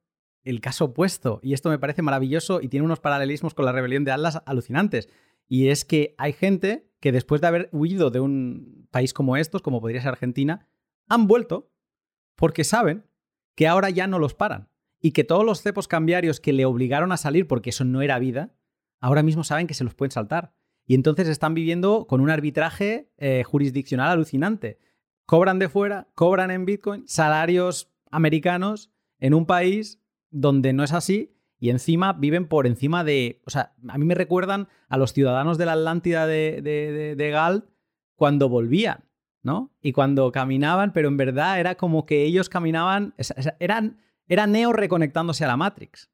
el 0.44 0.62
caso 0.62 0.86
opuesto. 0.86 1.40
Y 1.44 1.54
esto 1.54 1.70
me 1.70 1.80
parece 1.80 2.02
maravilloso 2.02 2.62
y 2.62 2.68
tiene 2.68 2.86
unos 2.86 3.00
paralelismos 3.00 3.54
con 3.54 3.66
la 3.66 3.72
rebelión 3.72 4.04
de 4.04 4.12
Atlas 4.12 4.42
alucinantes. 4.46 5.10
Y 5.48 5.70
es 5.70 5.86
que 5.86 6.16
hay 6.18 6.34
gente 6.34 6.90
que 7.00 7.12
después 7.12 7.42
de 7.42 7.48
haber 7.48 7.70
huido 7.72 8.10
de 8.10 8.20
un 8.20 8.88
país 8.92 9.14
como 9.14 9.38
estos, 9.38 9.62
como 9.62 9.82
podría 9.82 10.02
ser 10.02 10.10
Argentina, 10.10 10.68
han 11.08 11.28
vuelto 11.28 11.72
porque 12.36 12.64
saben 12.64 13.06
que 13.56 13.68
ahora 13.68 13.90
ya 13.90 14.08
no 14.08 14.20
los 14.20 14.34
paran. 14.34 14.70
Y 15.00 15.12
que 15.12 15.24
todos 15.24 15.44
los 15.44 15.62
cepos 15.62 15.88
cambiarios 15.88 16.40
que 16.40 16.54
le 16.54 16.66
obligaron 16.66 17.12
a 17.12 17.18
salir 17.18 17.48
porque 17.48 17.72
eso 17.72 17.84
no 17.84 18.02
era 18.02 18.20
vida, 18.20 18.54
ahora 19.00 19.24
mismo 19.24 19.44
saben 19.44 19.68
que 19.68 19.74
se 19.74 19.84
los 19.84 19.96
pueden 19.96 20.12
saltar. 20.12 20.54
Y 20.86 20.94
entonces 20.94 21.28
están 21.28 21.54
viviendo 21.54 22.06
con 22.08 22.22
un 22.22 22.30
arbitraje 22.30 23.12
eh, 23.18 23.44
jurisdiccional 23.44 24.10
alucinante. 24.10 24.80
Cobran 25.26 25.60
de 25.60 25.70
fuera, 25.70 26.10
cobran 26.16 26.52
en 26.52 26.66
Bitcoin, 26.66 27.08
salarios 27.08 27.92
americanos 28.12 28.92
en 29.20 29.34
un 29.34 29.46
país 29.46 30.02
donde 30.30 30.74
no 30.74 30.84
es 30.84 30.94
así 30.94 31.36
y 31.62 31.70
encima 31.70 32.14
viven 32.14 32.48
por 32.48 32.66
encima 32.66 33.04
de... 33.04 33.40
O 33.46 33.52
sea, 33.52 33.74
a 33.88 33.98
mí 34.00 34.04
me 34.04 34.16
recuerdan 34.16 34.68
a 34.90 34.98
los 34.98 35.14
ciudadanos 35.14 35.60
de 35.60 35.68
la 35.68 35.74
Atlántida 35.74 36.26
de, 36.26 36.60
de, 36.64 37.16
de, 37.16 37.30
Galt 37.30 37.66
cuando 38.16 38.50
volvían, 38.50 39.06
¿no? 39.44 39.72
Y 39.80 39.92
cuando 39.92 40.32
caminaban, 40.32 40.92
pero 40.92 41.08
en 41.08 41.18
verdad 41.18 41.60
era 41.60 41.76
como 41.76 42.08
que 42.08 42.24
ellos 42.24 42.50
caminaban, 42.50 43.14
eran, 43.60 44.02
era 44.28 44.48
Neo 44.48 44.74
reconectándose 44.74 45.46
a 45.46 45.48
la 45.48 45.56
Matrix. 45.56 46.10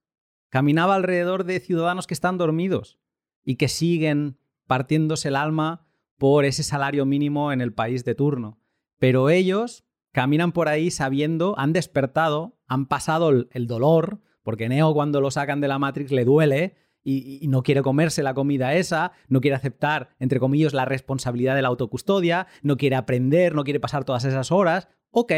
Caminaba 0.49 0.95
alrededor 0.95 1.45
de 1.45 1.61
ciudadanos 1.61 2.07
que 2.07 2.14
están 2.14 2.38
dormidos 2.38 2.99
y 3.45 3.56
que 3.56 3.69
siguen 3.69 4.38
partiéndose 4.68 5.30
el 5.30 5.38
alma 5.38 5.88
por 6.18 6.44
ese 6.44 6.64
salario 6.64 7.06
mínimo 7.06 7.53
en 7.53 7.61
el 7.61 7.72
país 7.72 8.03
de 8.03 8.15
turno. 8.15 8.60
Pero 8.99 9.30
ellos 9.30 9.86
caminan 10.11 10.52
por 10.52 10.68
ahí 10.68 10.91
sabiendo, 10.91 11.57
han 11.57 11.72
despertado, 11.72 12.60
han 12.68 12.86
pasado 12.88 13.30
el, 13.30 13.68
dolor, 13.68 14.19
porque 14.48 14.69
Neo 14.69 14.94
cuando 14.94 15.19
lo 15.19 15.30
sacan 15.30 15.60
de 15.60 15.68
la 15.68 15.78
Matrix 15.78 16.10
le 16.10 16.24
duele 16.24 16.74
y, 17.03 17.45
no 17.49 17.64
quiere 17.64 17.82
comerse 17.82 18.24
la 18.24 18.34
comida 18.34 18.76
esa, 18.76 19.11
no 19.28 19.41
quiere 19.41 19.57
aceptar, 19.57 20.15
entre 20.19 20.40
comillas, 20.40 20.74
la 20.74 20.86
responsabilidad 20.86 21.53
de 21.53 21.64
la 21.64 21.68
autocustodia, 21.68 22.48
no 22.61 22.78
quiere 22.78 22.95
aprender, 22.95 23.53
no 23.53 23.65
quiere 23.65 23.82
pasar 23.82 24.06
todas 24.06 24.24
esas 24.24 24.49
horas. 24.53 24.88
Ok, 25.11 25.34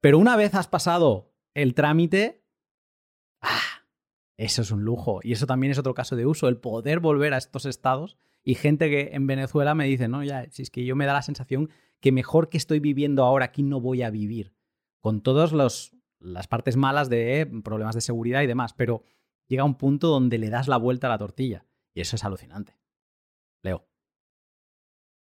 pero 0.00 0.16
una 0.20 0.36
vez 0.36 0.54
has 0.54 0.68
pasado 0.68 1.34
el 1.54 1.74
trámite, 1.74 2.44
ah, 3.40 3.82
eso 4.36 4.62
es 4.62 4.70
un 4.70 4.84
lujo. 4.84 5.18
Y 5.24 5.32
eso 5.32 5.46
también 5.46 5.72
es 5.72 5.78
otro 5.80 5.94
caso 5.94 6.14
de 6.14 6.24
uso, 6.24 6.46
el 6.46 6.56
poder 6.56 7.00
volver 7.00 7.34
a 7.34 7.38
estos 7.38 7.66
estados. 7.66 8.16
Y 8.44 8.54
gente 8.54 8.88
que 8.90 9.10
en 9.12 9.26
Venezuela 9.26 9.74
me 9.74 9.86
dice, 9.86 10.06
no, 10.06 10.22
ya, 10.22 10.46
si 10.52 10.62
es 10.62 10.70
que 10.70 10.84
yo 10.84 10.94
me 10.94 11.06
da 11.06 11.14
la 11.14 11.22
sensación 11.22 11.68
que 11.98 12.12
mejor 12.12 12.48
que 12.48 12.58
estoy 12.58 12.78
viviendo 12.78 13.24
ahora 13.24 13.46
aquí 13.46 13.64
no 13.64 13.80
voy 13.80 14.02
a 14.02 14.10
vivir. 14.10 14.54
Con 15.00 15.20
todas 15.20 15.50
las 16.20 16.46
partes 16.46 16.76
malas 16.76 17.08
de 17.08 17.50
problemas 17.64 17.94
de 17.94 18.00
seguridad 18.00 18.42
y 18.42 18.46
demás, 18.46 18.74
pero 18.74 19.02
llega 19.48 19.64
un 19.64 19.76
punto 19.76 20.08
donde 20.08 20.38
le 20.38 20.50
das 20.50 20.68
la 20.68 20.76
vuelta 20.76 21.06
a 21.06 21.10
la 21.10 21.18
tortilla. 21.18 21.66
Y 21.94 22.00
eso 22.00 22.16
es 22.16 22.24
alucinante. 22.24 22.78
Leo. 23.62 23.86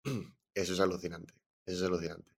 Eso 0.54 0.72
es 0.72 0.80
alucinante. 0.80 1.34
Eso 1.66 1.84
es 1.84 1.88
alucinante. 1.88 2.32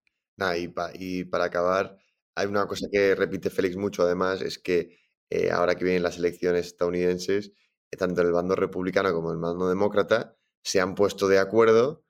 y, 0.99 1.25
para 1.25 1.45
acabar, 1.45 1.99
hay 2.35 2.47
una 2.49 2.67
cosa 2.67 2.87
que 2.93 3.15
repite 3.15 3.49
Félix 3.49 3.77
mucho, 3.77 4.03
además, 4.03 4.43
es 4.43 4.59
que 4.59 4.99
eh, 5.31 5.51
ahora 5.51 5.75
que 5.75 5.85
vienen 5.85 6.03
las 6.03 6.19
elecciones 6.19 6.67
estadounidenses, 6.67 7.53
eh, 7.91 7.97
tanto 7.97 8.21
el 8.21 8.33
bando 8.33 8.57
republicano 8.57 9.15
como 9.15 9.33
el 9.33 9.39
bando 9.39 9.71
demócrata 9.71 10.37
se 10.63 10.81
han 10.81 10.95
puesto 10.95 11.29
de 11.29 11.39
acuerdo 11.39 12.05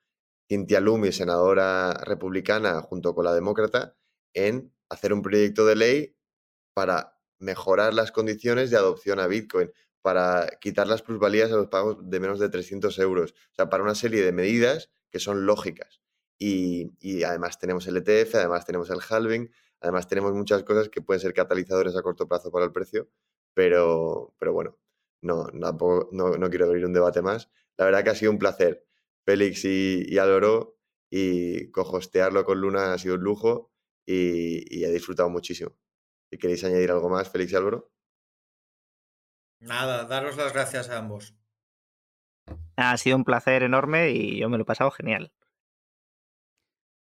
Cynthia 0.49 0.81
Lumi, 0.81 1.12
senadora 1.12 1.95
republicana, 2.05 2.81
junto 2.83 3.15
con 3.15 3.25
la 3.25 3.33
demócrata, 3.33 3.97
en 4.35 4.75
hacer 4.89 5.12
un 5.12 5.23
proyecto 5.23 5.65
de 5.65 5.77
ley 5.77 6.17
para 6.81 7.15
mejorar 7.39 7.93
las 7.93 8.11
condiciones 8.11 8.70
de 8.70 8.78
adopción 8.78 9.20
a 9.20 9.27
Bitcoin, 9.27 9.70
para 10.01 10.48
quitar 10.62 10.86
las 10.86 11.02
plusvalías 11.02 11.52
a 11.52 11.57
los 11.57 11.66
pagos 11.66 11.98
de 12.09 12.20
menos 12.20 12.39
de 12.39 12.48
300 12.48 12.98
euros. 13.01 13.32
O 13.32 13.55
sea, 13.55 13.69
para 13.69 13.82
una 13.82 13.94
serie 13.94 14.23
de 14.24 14.32
medidas 14.32 14.90
que 15.11 15.19
son 15.19 15.44
lógicas. 15.44 16.01
Y, 16.39 17.23
además 17.23 17.59
tenemos 17.59 17.86
el 17.86 17.98
ETF, 17.98 18.36
además 18.36 18.65
tenemos 18.65 18.89
el 18.89 19.01
halving, 19.07 19.51
además 19.82 20.09
tenemos 20.09 20.32
muchas 20.32 20.62
cosas 20.62 20.89
que 20.89 21.02
pueden 21.02 21.20
ser 21.20 21.35
catalizadores 21.35 21.94
a 21.97 22.02
corto 22.02 22.27
plazo 22.27 22.51
para 22.51 22.65
el 22.65 22.73
precio, 22.73 23.11
pero, 23.52 24.35
pero 24.39 24.55
bueno, 24.55 24.78
no, 25.20 25.48
no, 25.52 26.09
no 26.11 26.48
quiero 26.48 26.65
abrir 26.65 26.86
un 26.86 26.94
debate 26.94 27.20
más. 27.20 27.51
La 27.77 27.85
verdad 27.85 28.05
que 28.05 28.09
ha 28.09 28.15
sido 28.15 28.32
un 28.32 28.39
placer 28.39 28.86
Félix 29.27 29.66
y, 29.66 30.16
Álvaro 30.16 30.78
y 31.11 31.70
cojostearlo 31.73 32.47
con 32.47 32.59
Luna 32.59 32.94
ha 32.94 32.98
sido 32.98 33.16
un 33.16 33.20
lujo 33.20 33.70
y, 34.07 34.82
he 34.82 34.90
disfrutado 34.90 35.28
muchísimo. 35.28 35.77
Si 36.31 36.39
queréis 36.39 36.65
añadir 36.65 36.90
algo 36.90 37.09
más, 37.09 37.28
Félix 37.28 37.52
y 37.52 37.57
Álvaro. 37.57 37.90
Nada, 39.61 40.05
daros 40.05 40.36
las 40.36 40.52
gracias 40.52 40.89
a 40.89 40.98
ambos. 40.98 41.35
Ha 42.77 42.97
sido 42.97 43.16
un 43.16 43.24
placer 43.24 43.62
enorme 43.62 44.11
y 44.11 44.39
yo 44.39 44.48
me 44.48 44.57
lo 44.57 44.62
he 44.62 44.66
pasado 44.66 44.90
genial. 44.90 45.32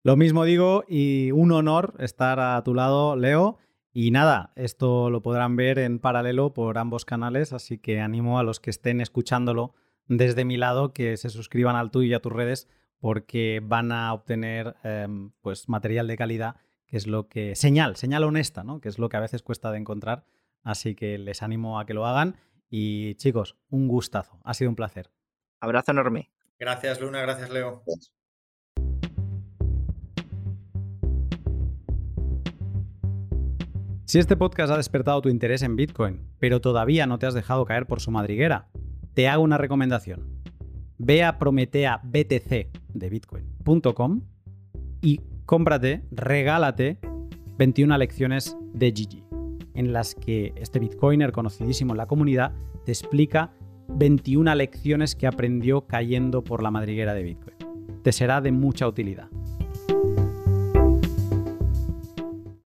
Lo 0.03 0.15
mismo 0.17 0.43
digo 0.43 0.83
y 0.87 1.31
un 1.31 1.51
honor 1.51 1.95
estar 1.97 2.39
a 2.39 2.61
tu 2.63 2.75
lado, 2.75 3.15
Leo. 3.15 3.57
Y 3.91 4.11
nada, 4.11 4.51
esto 4.55 5.09
lo 5.09 5.21
podrán 5.21 5.55
ver 5.55 5.79
en 5.79 5.99
paralelo 5.99 6.53
por 6.53 6.77
ambos 6.77 7.05
canales, 7.05 7.53
así 7.53 7.79
que 7.79 8.01
animo 8.01 8.37
a 8.37 8.43
los 8.43 8.59
que 8.59 8.69
estén 8.69 8.99
escuchándolo 8.99 9.73
desde 10.07 10.45
mi 10.45 10.57
lado 10.57 10.93
que 10.93 11.17
se 11.17 11.29
suscriban 11.29 11.75
al 11.75 11.91
tuyo 11.91 12.09
y 12.09 12.13
a 12.13 12.19
tus 12.19 12.33
redes 12.33 12.67
porque 12.99 13.61
van 13.63 13.91
a 13.91 14.13
obtener 14.13 14.75
em, 14.83 15.31
pues 15.41 15.69
material 15.69 16.07
de 16.07 16.17
calidad, 16.17 16.55
que 16.87 16.97
es 16.97 17.07
lo 17.07 17.27
que. 17.27 17.55
señal, 17.55 17.95
señal 17.95 18.23
honesta, 18.23 18.63
¿no? 18.63 18.79
Que 18.81 18.89
es 18.89 18.99
lo 18.99 19.09
que 19.09 19.17
a 19.17 19.21
veces 19.21 19.41
cuesta 19.41 19.71
de 19.71 19.77
encontrar. 19.77 20.25
Así 20.63 20.95
que 20.95 21.17
les 21.17 21.43
animo 21.43 21.79
a 21.79 21.85
que 21.85 21.93
lo 21.93 22.05
hagan. 22.05 22.37
Y 22.69 23.15
chicos, 23.15 23.57
un 23.69 23.87
gustazo. 23.87 24.39
Ha 24.43 24.53
sido 24.53 24.69
un 24.69 24.75
placer. 24.75 25.11
Abrazo 25.59 25.91
enorme. 25.91 26.31
Gracias, 26.59 26.99
Luna. 26.99 27.21
Gracias, 27.21 27.49
Leo. 27.49 27.83
Si 34.05 34.19
este 34.19 34.37
podcast 34.37 34.71
ha 34.71 34.77
despertado 34.77 35.21
tu 35.21 35.29
interés 35.29 35.63
en 35.63 35.75
Bitcoin, 35.75 36.27
pero 36.39 36.61
todavía 36.61 37.07
no 37.07 37.17
te 37.17 37.25
has 37.25 37.33
dejado 37.33 37.65
caer 37.65 37.87
por 37.87 38.01
su 38.01 38.11
madriguera, 38.11 38.69
te 39.13 39.27
hago 39.27 39.43
una 39.43 39.57
recomendación. 39.57 40.43
Ve 40.97 41.23
a 41.23 41.39
prometeabtc 41.39 42.69
de 42.93 43.09
bitcoin.com 43.09 44.21
y 45.01 45.21
cómprate, 45.45 46.03
regálate 46.11 46.97
21 47.57 47.97
lecciones 47.97 48.57
de 48.73 48.91
Gigi, 48.91 49.23
en 49.73 49.93
las 49.93 50.15
que 50.15 50.53
este 50.55 50.79
bitcoiner 50.79 51.31
conocidísimo 51.31 51.93
en 51.93 51.97
la 51.97 52.07
comunidad 52.07 52.53
te 52.85 52.91
explica 52.91 53.53
21 53.87 54.55
lecciones 54.55 55.15
que 55.15 55.27
aprendió 55.27 55.85
cayendo 55.87 56.43
por 56.43 56.63
la 56.63 56.71
madriguera 56.71 57.13
de 57.13 57.23
Bitcoin. 57.23 57.55
Te 58.01 58.11
será 58.11 58.41
de 58.41 58.51
mucha 58.51 58.87
utilidad. 58.87 59.29